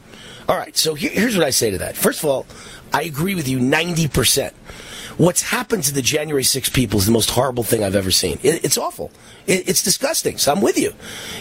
All 0.48 0.56
right 0.56 0.76
so 0.76 0.94
here, 0.94 1.10
here's 1.10 1.36
what 1.36 1.46
i 1.46 1.50
say 1.50 1.70
to 1.70 1.78
that. 1.78 1.96
First 1.96 2.22
of 2.22 2.30
all 2.30 2.46
i 2.92 3.02
agree 3.02 3.34
with 3.34 3.48
you 3.48 3.58
90% 3.58 4.52
what's 5.18 5.42
happened 5.42 5.84
to 5.84 5.92
the 5.92 6.02
january 6.02 6.44
6 6.44 6.70
people 6.70 6.98
is 6.98 7.06
the 7.06 7.12
most 7.12 7.30
horrible 7.30 7.62
thing 7.62 7.84
i've 7.84 7.96
ever 7.96 8.10
seen 8.10 8.38
it, 8.42 8.64
it's 8.64 8.78
awful 8.78 9.10
it's 9.48 9.82
disgusting. 9.82 10.36
So 10.36 10.52
I'm 10.52 10.60
with 10.60 10.78
you. 10.78 10.92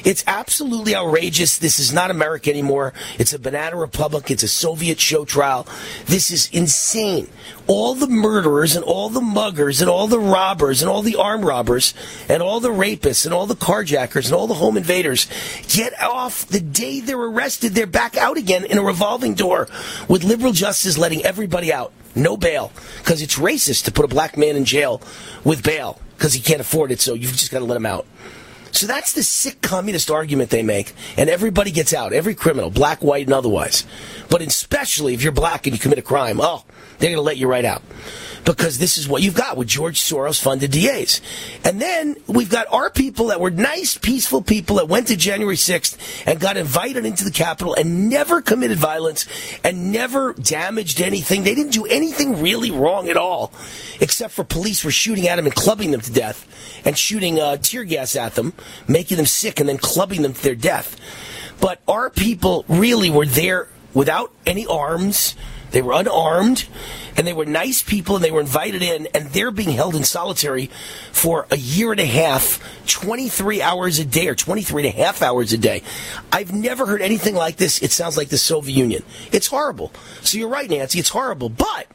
It's 0.06 0.24
absolutely 0.28 0.96
outrageous. 0.96 1.58
This 1.58 1.78
is 1.78 1.92
not 1.92 2.10
America 2.10 2.50
anymore. 2.50 2.94
It's 3.20 3.34
a 3.34 3.40
banana 3.40 3.76
republic. 3.76 4.32
It's 4.32 4.44
a 4.44 4.48
Soviet 4.48 4.98
show 4.98 5.26
trial. 5.26 5.68
This 6.06 6.32
is 6.32 6.50
insane. 6.52 7.28
All 7.68 7.96
the 7.96 8.08
murderers 8.08 8.78
and 8.78 8.86
all 8.86 9.10
the 9.10 9.20
muggers 9.20 9.82
and 9.82 9.90
all 9.90 10.08
the 10.08 10.20
robbers 10.20 10.82
and 10.82 10.90
all 10.90 11.02
the 11.02 11.18
armed 11.18 11.44
robbers 11.44 11.94
and 12.30 12.42
all 12.42 12.62
the 12.62 12.70
rapists 12.70 13.26
and 13.26 13.34
all 13.34 13.46
the 13.46 13.56
carjackers 13.56 14.28
and 14.28 14.34
all 14.34 14.48
the 14.48 14.54
home 14.54 14.78
invaders 14.78 15.28
get 15.68 16.02
off 16.02 16.48
the 16.48 16.62
day 16.62 17.02
they're 17.02 17.18
arrested. 17.18 17.74
They're 17.74 17.88
back 17.88 18.16
out 18.16 18.38
again 18.38 18.64
in 18.64 18.78
a 18.78 18.84
revolving 18.84 19.34
door 19.34 19.68
with 20.08 20.24
liberal 20.24 20.54
justice 20.54 20.98
letting 20.98 21.26
everybody 21.26 21.74
out. 21.74 21.92
No 22.18 22.36
bail. 22.36 22.72
Because 22.98 23.22
it's 23.22 23.36
racist 23.36 23.86
to 23.86 23.92
put 23.92 24.06
a 24.06 24.08
black 24.08 24.38
man 24.38 24.56
in 24.56 24.66
jail 24.66 25.02
with 25.44 25.64
bail 25.64 26.02
because 26.18 26.34
he 26.34 26.42
can't 26.42 26.62
afford 26.62 26.92
it, 26.92 27.00
so 27.00 27.14
you've 27.14 27.32
just 27.32 27.52
got 27.52 27.60
to 27.60 27.66
let 27.66 27.78
him 27.78 27.86
out. 27.86 28.06
So 28.72 28.86
that's 28.86 29.14
the 29.14 29.24
sick 29.24 29.62
communist 29.62 30.12
argument 30.12 30.50
they 30.50 30.62
make, 30.62 30.94
and 31.16 31.30
everybody 31.30 31.72
gets 31.72 31.94
out, 31.94 32.14
every 32.14 32.36
criminal, 32.36 32.70
black, 32.70 33.02
white, 33.02 33.26
and 33.26 33.34
otherwise. 33.34 33.86
But 34.30 34.42
especially 34.42 35.14
if 35.14 35.24
you're 35.24 35.32
black 35.32 35.66
and 35.66 35.76
you 35.76 35.80
commit 35.80 35.98
a 36.00 36.04
crime, 36.04 36.40
oh, 36.42 36.64
they're 37.00 37.10
going 37.10 37.16
to 37.18 37.22
let 37.22 37.38
you 37.38 37.48
right 37.48 37.66
out. 37.66 37.82
because 38.48 38.78
this 38.78 38.98
is 38.98 39.10
what 39.10 39.22
you've 39.22 39.36
got 39.36 39.58
with 39.58 39.68
George 39.68 40.00
Soros 40.00 40.42
funded 40.42 40.72
DAs. 40.72 41.20
And 41.66 41.82
then 41.82 42.16
we've 42.28 42.50
got 42.50 42.66
our 42.72 42.90
people 42.90 43.28
that 43.28 43.42
were 43.42 43.52
nice, 43.52 43.98
peaceful 43.98 44.42
people 44.42 44.78
that 44.78 44.88
went 44.88 45.08
to 45.08 45.18
January 45.18 45.58
6th 45.58 45.98
and 46.26 46.40
got 46.40 46.56
invited 46.56 47.06
into 47.06 47.26
the 47.26 47.32
Capitol 47.32 47.74
and 47.76 48.10
never 48.10 48.42
committed 48.42 48.78
violence 48.78 49.28
and 49.66 49.92
never 49.92 50.32
damaged 50.32 51.02
anything. 51.02 51.44
They 51.44 51.56
didn't 51.56 51.74
do 51.74 51.86
anything 51.88 52.42
really 52.42 52.72
wrong 52.72 53.10
at 53.10 53.18
all, 53.18 53.52
except 54.00 54.34
for 54.34 54.46
police 54.46 54.82
were 54.86 54.92
shooting 54.92 55.28
at 55.28 55.36
them 55.36 55.46
and 55.46 55.54
clubbing 55.54 55.92
them 55.92 56.00
to 56.00 56.14
death 56.14 56.48
and 56.86 56.98
shooting 56.98 57.42
uh, 57.42 57.58
tear 57.58 57.84
gas 57.84 58.16
at 58.16 58.36
them, 58.36 58.54
making 58.88 59.18
them 59.18 59.26
sick 59.26 59.60
and 59.60 59.68
then 59.68 59.78
clubbing 59.78 60.22
them 60.22 60.34
to 60.34 60.42
their 60.42 60.56
death. 60.56 60.96
But 61.60 61.82
our 61.86 62.10
people 62.10 62.64
really 62.70 63.10
were 63.10 63.26
there 63.26 63.68
without 63.94 64.32
any 64.46 64.66
arms. 64.66 65.36
They 65.72 65.82
were 65.82 65.94
unarmed 65.94 66.68
and 67.16 67.26
they 67.26 67.34
were 67.34 67.46
nice 67.46 67.82
people 67.82 68.16
and 68.16 68.24
they 68.24 68.32
were 68.32 68.40
invited 68.42 68.82
in 68.82 69.08
and 69.14 69.28
they're 69.28 69.52
being 69.52 69.72
held 69.72 69.96
in 69.96 70.04
solitary 70.04 70.70
for 71.12 71.48
a 71.52 71.58
year 71.58 71.92
and 71.92 72.00
a 72.00 72.06
half, 72.06 72.62
23 72.88 73.62
hours 73.62 74.00
a 74.00 74.06
day 74.06 74.28
or 74.28 74.36
23 74.36 74.88
and 74.88 74.94
a 74.94 74.98
half 74.98 75.22
hours 75.22 75.54
a 75.54 75.58
day. 75.58 75.84
I've 76.32 76.54
never 76.54 76.86
heard 76.86 77.02
anything 77.02 77.36
like 77.36 77.58
this. 77.58 77.82
It 77.82 77.92
sounds 77.92 78.18
like 78.18 78.30
the 78.30 78.38
Soviet 78.38 78.76
Union. 78.76 79.04
It's 79.32 79.48
horrible. 79.48 79.92
So 80.22 80.38
you're 80.38 80.50
right, 80.50 80.70
Nancy. 80.70 81.00
It's 81.00 81.10
horrible. 81.10 81.50
But 81.50 81.88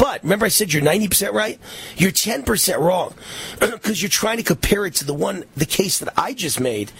but 0.00 0.22
remember, 0.22 0.46
I 0.46 0.48
said 0.48 0.72
you're 0.72 0.82
90% 0.82 1.32
right? 1.34 1.60
You're 1.98 2.10
10% 2.10 2.78
wrong 2.78 3.14
because 3.60 4.00
you're 4.00 4.08
trying 4.08 4.38
to 4.38 4.42
compare 4.42 4.86
it 4.86 4.94
to 4.94 5.04
the 5.04 5.12
one, 5.12 5.44
the 5.54 5.66
case 5.66 5.98
that 5.98 6.10
I 6.16 6.32
just 6.32 6.58
made, 6.58 6.90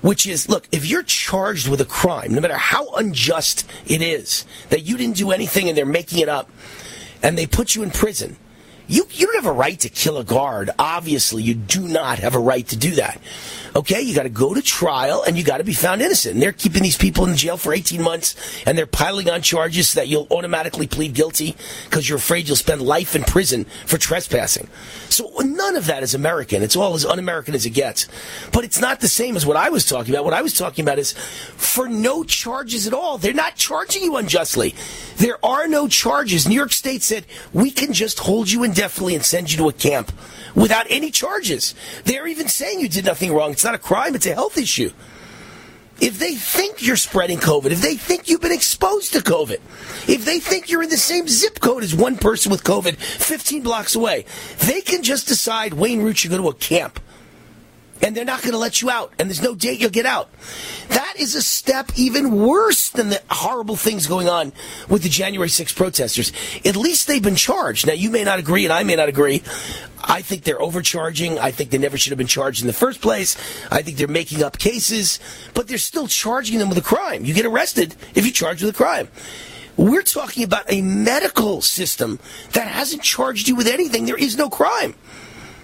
which 0.00 0.26
is 0.26 0.48
look, 0.48 0.66
if 0.72 0.84
you're 0.84 1.04
charged 1.04 1.68
with 1.68 1.80
a 1.80 1.84
crime, 1.84 2.34
no 2.34 2.40
matter 2.40 2.56
how 2.56 2.92
unjust 2.96 3.70
it 3.86 4.02
is, 4.02 4.44
that 4.70 4.80
you 4.80 4.96
didn't 4.96 5.16
do 5.16 5.30
anything 5.30 5.68
and 5.68 5.78
they're 5.78 5.86
making 5.86 6.18
it 6.18 6.28
up, 6.28 6.50
and 7.22 7.38
they 7.38 7.46
put 7.46 7.76
you 7.76 7.84
in 7.84 7.92
prison, 7.92 8.36
you, 8.88 9.06
you 9.12 9.26
don't 9.26 9.36
have 9.36 9.46
a 9.46 9.56
right 9.56 9.78
to 9.78 9.88
kill 9.88 10.18
a 10.18 10.24
guard. 10.24 10.70
Obviously, 10.76 11.44
you 11.44 11.54
do 11.54 11.86
not 11.86 12.18
have 12.18 12.34
a 12.34 12.40
right 12.40 12.66
to 12.66 12.76
do 12.76 12.96
that. 12.96 13.20
Okay, 13.76 14.00
you 14.02 14.14
got 14.14 14.24
to 14.24 14.28
go 14.28 14.52
to 14.54 14.62
trial 14.62 15.22
and 15.22 15.38
you 15.38 15.44
got 15.44 15.58
to 15.58 15.64
be 15.64 15.72
found 15.72 16.02
innocent. 16.02 16.34
And 16.34 16.42
they're 16.42 16.52
keeping 16.52 16.82
these 16.82 16.96
people 16.96 17.26
in 17.26 17.36
jail 17.36 17.56
for 17.56 17.72
18 17.72 18.02
months 18.02 18.34
and 18.66 18.76
they're 18.76 18.86
piling 18.86 19.30
on 19.30 19.42
charges 19.42 19.90
so 19.90 20.00
that 20.00 20.08
you'll 20.08 20.26
automatically 20.30 20.86
plead 20.86 21.14
guilty 21.14 21.56
because 21.84 22.08
you're 22.08 22.18
afraid 22.18 22.48
you'll 22.48 22.56
spend 22.56 22.82
life 22.82 23.14
in 23.14 23.22
prison 23.22 23.64
for 23.86 23.98
trespassing. 23.98 24.68
So 25.08 25.30
none 25.40 25.76
of 25.76 25.86
that 25.86 26.02
is 26.02 26.14
American. 26.14 26.62
It's 26.62 26.76
all 26.76 26.94
as 26.94 27.04
un 27.04 27.18
American 27.18 27.54
as 27.54 27.64
it 27.66 27.70
gets. 27.70 28.08
But 28.52 28.64
it's 28.64 28.80
not 28.80 29.00
the 29.00 29.08
same 29.08 29.36
as 29.36 29.46
what 29.46 29.56
I 29.56 29.70
was 29.70 29.84
talking 29.84 30.14
about. 30.14 30.24
What 30.24 30.34
I 30.34 30.42
was 30.42 30.56
talking 30.56 30.84
about 30.84 30.98
is 30.98 31.12
for 31.12 31.88
no 31.88 32.24
charges 32.24 32.86
at 32.86 32.94
all. 32.94 33.18
They're 33.18 33.32
not 33.32 33.56
charging 33.56 34.02
you 34.02 34.16
unjustly. 34.16 34.74
There 35.16 35.44
are 35.44 35.68
no 35.68 35.86
charges. 35.86 36.48
New 36.48 36.54
York 36.54 36.72
State 36.72 37.02
said 37.02 37.24
we 37.52 37.70
can 37.70 37.92
just 37.92 38.18
hold 38.18 38.50
you 38.50 38.64
indefinitely 38.64 39.14
and 39.14 39.24
send 39.24 39.52
you 39.52 39.58
to 39.58 39.68
a 39.68 39.72
camp 39.72 40.12
without 40.54 40.86
any 40.88 41.10
charges. 41.10 41.74
They're 42.04 42.26
even 42.26 42.48
saying 42.48 42.80
you 42.80 42.88
did 42.88 43.04
nothing 43.04 43.32
wrong. 43.32 43.54
It's 43.60 43.64
not 43.66 43.74
a 43.74 43.78
crime, 43.78 44.14
it's 44.14 44.24
a 44.24 44.32
health 44.32 44.56
issue. 44.56 44.90
If 46.00 46.18
they 46.18 46.34
think 46.34 46.80
you're 46.80 46.96
spreading 46.96 47.36
COVID, 47.36 47.72
if 47.72 47.82
they 47.82 47.94
think 47.94 48.26
you've 48.26 48.40
been 48.40 48.52
exposed 48.52 49.12
to 49.12 49.18
COVID, 49.18 49.60
if 50.08 50.24
they 50.24 50.40
think 50.40 50.70
you're 50.70 50.82
in 50.82 50.88
the 50.88 50.96
same 50.96 51.28
zip 51.28 51.60
code 51.60 51.82
as 51.82 51.94
one 51.94 52.16
person 52.16 52.50
with 52.50 52.64
COVID 52.64 52.96
15 52.96 53.62
blocks 53.62 53.94
away, 53.94 54.24
they 54.60 54.80
can 54.80 55.02
just 55.02 55.28
decide 55.28 55.74
Wayne 55.74 56.00
Root 56.00 56.16
should 56.16 56.30
go 56.30 56.38
to 56.38 56.48
a 56.48 56.54
camp 56.54 57.00
and 58.02 58.16
they're 58.16 58.24
not 58.24 58.42
going 58.42 58.52
to 58.52 58.58
let 58.58 58.80
you 58.82 58.90
out, 58.90 59.12
and 59.18 59.28
there's 59.28 59.42
no 59.42 59.54
date 59.54 59.80
you'll 59.80 59.90
get 59.90 60.06
out. 60.06 60.30
That 60.88 61.14
is 61.18 61.34
a 61.34 61.42
step 61.42 61.90
even 61.96 62.36
worse 62.42 62.88
than 62.88 63.10
the 63.10 63.22
horrible 63.30 63.76
things 63.76 64.06
going 64.06 64.28
on 64.28 64.52
with 64.88 65.02
the 65.02 65.08
January 65.08 65.48
6 65.48 65.72
protesters. 65.72 66.32
At 66.64 66.76
least 66.76 67.06
they've 67.06 67.22
been 67.22 67.36
charged. 67.36 67.86
Now, 67.86 67.92
you 67.92 68.10
may 68.10 68.24
not 68.24 68.38
agree, 68.38 68.64
and 68.64 68.72
I 68.72 68.82
may 68.82 68.96
not 68.96 69.08
agree. 69.08 69.42
I 70.02 70.22
think 70.22 70.44
they're 70.44 70.60
overcharging. 70.60 71.38
I 71.38 71.50
think 71.50 71.70
they 71.70 71.78
never 71.78 71.98
should 71.98 72.10
have 72.10 72.18
been 72.18 72.26
charged 72.26 72.62
in 72.62 72.66
the 72.66 72.72
first 72.72 73.00
place. 73.00 73.36
I 73.70 73.82
think 73.82 73.98
they're 73.98 74.08
making 74.08 74.42
up 74.42 74.58
cases, 74.58 75.20
but 75.54 75.68
they're 75.68 75.78
still 75.78 76.06
charging 76.06 76.58
them 76.58 76.68
with 76.68 76.78
a 76.78 76.82
crime. 76.82 77.24
You 77.24 77.34
get 77.34 77.46
arrested 77.46 77.94
if 78.14 78.24
you 78.24 78.32
charge 78.32 78.62
with 78.62 78.74
a 78.74 78.76
crime. 78.76 79.08
We're 79.76 80.02
talking 80.02 80.44
about 80.44 80.70
a 80.70 80.82
medical 80.82 81.62
system 81.62 82.18
that 82.52 82.66
hasn't 82.66 83.02
charged 83.02 83.48
you 83.48 83.56
with 83.56 83.66
anything. 83.66 84.04
There 84.04 84.16
is 84.16 84.36
no 84.36 84.50
crime. 84.50 84.94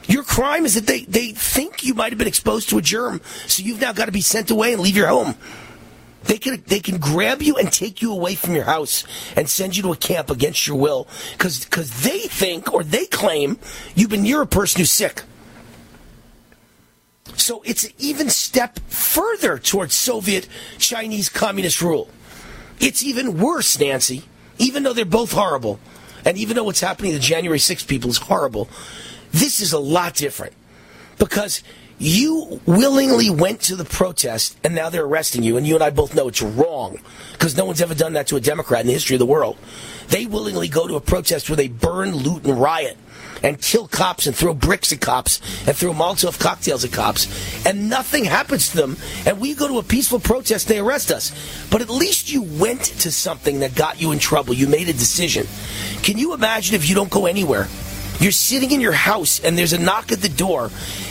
Your 0.06 0.22
crime 0.22 0.64
is 0.64 0.74
that 0.74 0.86
they, 0.86 1.04
they 1.04 1.32
think 1.32 1.82
you 1.84 1.94
might 1.94 2.10
have 2.10 2.18
been 2.18 2.28
exposed 2.28 2.68
to 2.70 2.78
a 2.78 2.82
germ, 2.82 3.20
so 3.46 3.62
you've 3.62 3.80
now 3.80 3.92
got 3.92 4.06
to 4.06 4.12
be 4.12 4.20
sent 4.20 4.50
away 4.50 4.72
and 4.72 4.82
leave 4.82 4.96
your 4.96 5.08
home. 5.08 5.34
They 6.24 6.38
can 6.38 6.62
they 6.66 6.80
can 6.80 6.98
grab 6.98 7.40
you 7.40 7.56
and 7.56 7.72
take 7.72 8.02
you 8.02 8.12
away 8.12 8.34
from 8.34 8.54
your 8.54 8.64
house 8.64 9.04
and 9.36 9.48
send 9.48 9.76
you 9.76 9.82
to 9.84 9.92
a 9.92 9.96
camp 9.96 10.28
against 10.28 10.66
your 10.66 10.76
will 10.76 11.06
because 11.32 11.64
because 11.64 12.02
they 12.02 12.18
think 12.18 12.72
or 12.72 12.82
they 12.82 13.06
claim 13.06 13.58
you've 13.94 14.10
been 14.10 14.24
near 14.24 14.42
a 14.42 14.46
person 14.46 14.80
who's 14.80 14.90
sick. 14.90 15.22
So 17.36 17.62
it's 17.64 17.84
an 17.84 17.92
even 17.98 18.28
step 18.28 18.80
further 18.88 19.58
towards 19.58 19.94
Soviet 19.94 20.48
Chinese 20.78 21.28
communist 21.28 21.80
rule. 21.80 22.08
It's 22.80 23.04
even 23.04 23.38
worse, 23.38 23.78
Nancy. 23.78 24.24
Even 24.58 24.82
though 24.82 24.92
they're 24.92 25.04
both 25.04 25.32
horrible, 25.32 25.78
and 26.24 26.36
even 26.38 26.56
though 26.56 26.64
what's 26.64 26.80
happening 26.80 27.12
to 27.12 27.18
the 27.18 27.22
January 27.22 27.58
6 27.58 27.84
people 27.84 28.10
is 28.10 28.16
horrible, 28.16 28.68
this 29.36 29.60
is 29.60 29.72
a 29.72 29.78
lot 29.78 30.14
different 30.14 30.54
because 31.18 31.62
you 31.98 32.60
willingly 32.66 33.30
went 33.30 33.60
to 33.62 33.76
the 33.76 33.84
protest 33.84 34.58
and 34.62 34.74
now 34.74 34.90
they're 34.90 35.04
arresting 35.04 35.42
you, 35.42 35.56
and 35.56 35.66
you 35.66 35.74
and 35.74 35.84
I 35.84 35.90
both 35.90 36.14
know 36.14 36.28
it's 36.28 36.42
wrong 36.42 36.98
because 37.32 37.56
no 37.56 37.64
one's 37.64 37.80
ever 37.80 37.94
done 37.94 38.14
that 38.14 38.26
to 38.28 38.36
a 38.36 38.40
Democrat 38.40 38.82
in 38.82 38.86
the 38.86 38.92
history 38.92 39.16
of 39.16 39.20
the 39.20 39.26
world. 39.26 39.56
They 40.08 40.26
willingly 40.26 40.68
go 40.68 40.86
to 40.86 40.96
a 40.96 41.00
protest 41.00 41.48
where 41.48 41.56
they 41.56 41.68
burn, 41.68 42.14
loot, 42.14 42.44
and 42.44 42.60
riot 42.60 42.96
and 43.42 43.60
kill 43.60 43.86
cops 43.88 44.26
and 44.26 44.34
throw 44.34 44.54
bricks 44.54 44.92
at 44.92 45.00
cops 45.00 45.40
and 45.66 45.76
throw 45.76 45.92
Molotov 45.92 46.38
cocktails 46.38 46.84
at 46.84 46.92
cops, 46.92 47.66
and 47.66 47.88
nothing 47.88 48.24
happens 48.24 48.70
to 48.70 48.76
them. 48.76 48.96
And 49.26 49.40
we 49.40 49.54
go 49.54 49.68
to 49.68 49.78
a 49.78 49.82
peaceful 49.82 50.20
protest, 50.20 50.68
they 50.68 50.78
arrest 50.78 51.10
us. 51.10 51.32
But 51.70 51.82
at 51.82 51.90
least 51.90 52.30
you 52.30 52.42
went 52.42 52.82
to 52.82 53.10
something 53.10 53.60
that 53.60 53.74
got 53.74 54.00
you 54.00 54.12
in 54.12 54.18
trouble. 54.18 54.54
You 54.54 54.66
made 54.66 54.88
a 54.88 54.92
decision. 54.92 55.46
Can 56.02 56.18
you 56.18 56.34
imagine 56.34 56.74
if 56.74 56.88
you 56.88 56.94
don't 56.94 57.10
go 57.10 57.26
anywhere? 57.26 57.68
You're 58.18 58.32
sitting 58.32 58.70
in 58.70 58.80
your 58.80 58.92
house 58.92 59.40
and 59.40 59.58
there's 59.58 59.74
a 59.74 59.78
knock 59.78 60.10
at 60.10 60.22
the 60.22 60.30
door, 60.30 60.70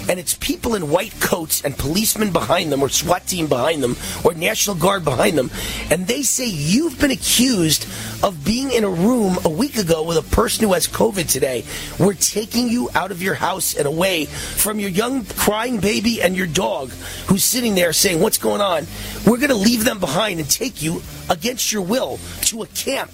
and 0.09 0.19
it's 0.19 0.33
people 0.33 0.73
in 0.73 0.89
white 0.89 1.13
coats 1.19 1.63
and 1.63 1.77
policemen 1.77 2.31
behind 2.31 2.71
them, 2.71 2.81
or 2.81 2.89
SWAT 2.89 3.27
team 3.27 3.45
behind 3.47 3.83
them, 3.83 3.95
or 4.23 4.33
National 4.33 4.75
Guard 4.75 5.05
behind 5.05 5.37
them, 5.37 5.51
and 5.91 6.07
they 6.07 6.23
say 6.23 6.47
you've 6.47 6.99
been 6.99 7.11
accused 7.11 7.87
of 8.23 8.43
being 8.43 8.71
in 8.71 8.83
a 8.83 8.89
room 8.89 9.37
a 9.45 9.49
week 9.49 9.77
ago 9.77 10.01
with 10.01 10.17
a 10.17 10.35
person 10.35 10.65
who 10.65 10.73
has 10.73 10.87
COVID 10.87 11.29
today. 11.29 11.63
We're 11.99 12.15
taking 12.15 12.69
you 12.69 12.89
out 12.95 13.11
of 13.11 13.21
your 13.21 13.35
house 13.35 13.75
and 13.75 13.85
away 13.85 14.25
from 14.25 14.79
your 14.79 14.89
young 14.89 15.25
crying 15.25 15.79
baby 15.79 16.23
and 16.23 16.35
your 16.35 16.47
dog 16.47 16.89
who's 17.27 17.43
sitting 17.43 17.75
there 17.75 17.93
saying, 17.93 18.19
What's 18.19 18.39
going 18.39 18.61
on? 18.61 18.87
We're 19.27 19.37
going 19.37 19.49
to 19.49 19.55
leave 19.55 19.85
them 19.85 19.99
behind 19.99 20.39
and 20.39 20.49
take 20.49 20.81
you 20.81 21.03
against 21.29 21.71
your 21.71 21.83
will 21.83 22.19
to 22.43 22.63
a 22.63 22.67
camp, 22.67 23.11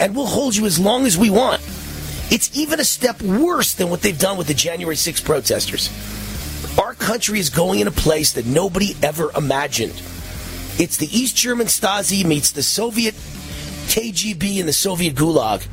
and 0.00 0.16
we'll 0.16 0.26
hold 0.26 0.56
you 0.56 0.64
as 0.64 0.78
long 0.78 1.04
as 1.04 1.18
we 1.18 1.28
want. 1.28 1.60
It's 2.28 2.56
even 2.56 2.80
a 2.80 2.84
step 2.84 3.22
worse 3.22 3.74
than 3.74 3.88
what 3.88 4.02
they've 4.02 4.18
done 4.18 4.36
with 4.36 4.48
the 4.48 4.54
January 4.54 4.96
6 4.96 5.20
protesters. 5.20 5.90
Our 6.78 6.94
country 6.94 7.38
is 7.38 7.50
going 7.50 7.80
in 7.80 7.86
a 7.86 7.92
place 7.92 8.32
that 8.32 8.46
nobody 8.46 8.96
ever 9.02 9.30
imagined. 9.36 9.94
It's 10.78 10.96
the 10.96 11.06
East 11.06 11.36
German 11.36 11.68
Stasi 11.68 12.24
meets 12.24 12.50
the 12.50 12.62
Soviet 12.62 13.14
KGB 13.86 14.58
and 14.58 14.68
the 14.68 14.72
Soviet 14.72 15.14
Gulag. 15.14 15.66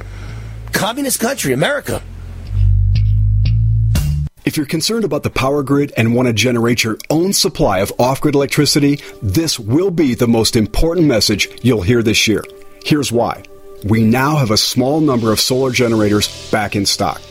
Communist 0.71 1.19
country, 1.19 1.53
America. 1.53 2.01
If 4.45 4.55
you're 4.57 4.65
concerned 4.65 5.05
about 5.05 5.23
the 5.23 5.29
power 5.29 5.63
grid 5.63 5.91
and 5.97 6.13
want 6.13 6.27
to 6.27 6.33
generate 6.33 6.83
your 6.83 6.97
own 7.09 7.33
supply 7.33 7.79
of 7.79 7.91
off 7.97 8.21
grid 8.21 8.35
electricity, 8.35 8.99
this 9.21 9.57
will 9.57 9.89
be 9.89 10.13
the 10.13 10.27
most 10.27 10.55
important 10.55 11.07
message 11.07 11.49
you'll 11.63 11.81
hear 11.81 12.03
this 12.03 12.27
year. 12.27 12.43
Here's 12.85 13.11
why 13.11 13.43
we 13.83 14.03
now 14.03 14.37
have 14.37 14.51
a 14.51 14.57
small 14.57 15.01
number 15.01 15.31
of 15.31 15.39
solar 15.39 15.71
generators 15.71 16.49
back 16.51 16.75
in 16.75 16.85
stock. 16.85 17.21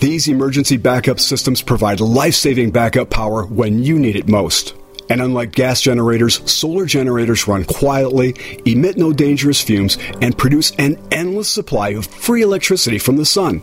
These 0.00 0.28
emergency 0.28 0.76
backup 0.76 1.18
systems 1.18 1.62
provide 1.62 2.00
life 2.00 2.34
saving 2.34 2.70
backup 2.70 3.10
power 3.10 3.44
when 3.46 3.82
you 3.82 3.98
need 3.98 4.16
it 4.16 4.28
most. 4.28 4.74
And 5.08 5.20
unlike 5.20 5.52
gas 5.52 5.80
generators, 5.80 6.50
solar 6.50 6.84
generators 6.84 7.46
run 7.46 7.64
quietly, 7.64 8.34
emit 8.64 8.96
no 8.96 9.12
dangerous 9.12 9.62
fumes, 9.62 9.98
and 10.20 10.36
produce 10.36 10.72
an 10.72 10.98
endless 11.10 11.48
supply 11.48 11.90
of 11.90 12.06
free 12.06 12.42
electricity 12.42 12.98
from 12.98 13.16
the 13.16 13.24
sun. 13.24 13.62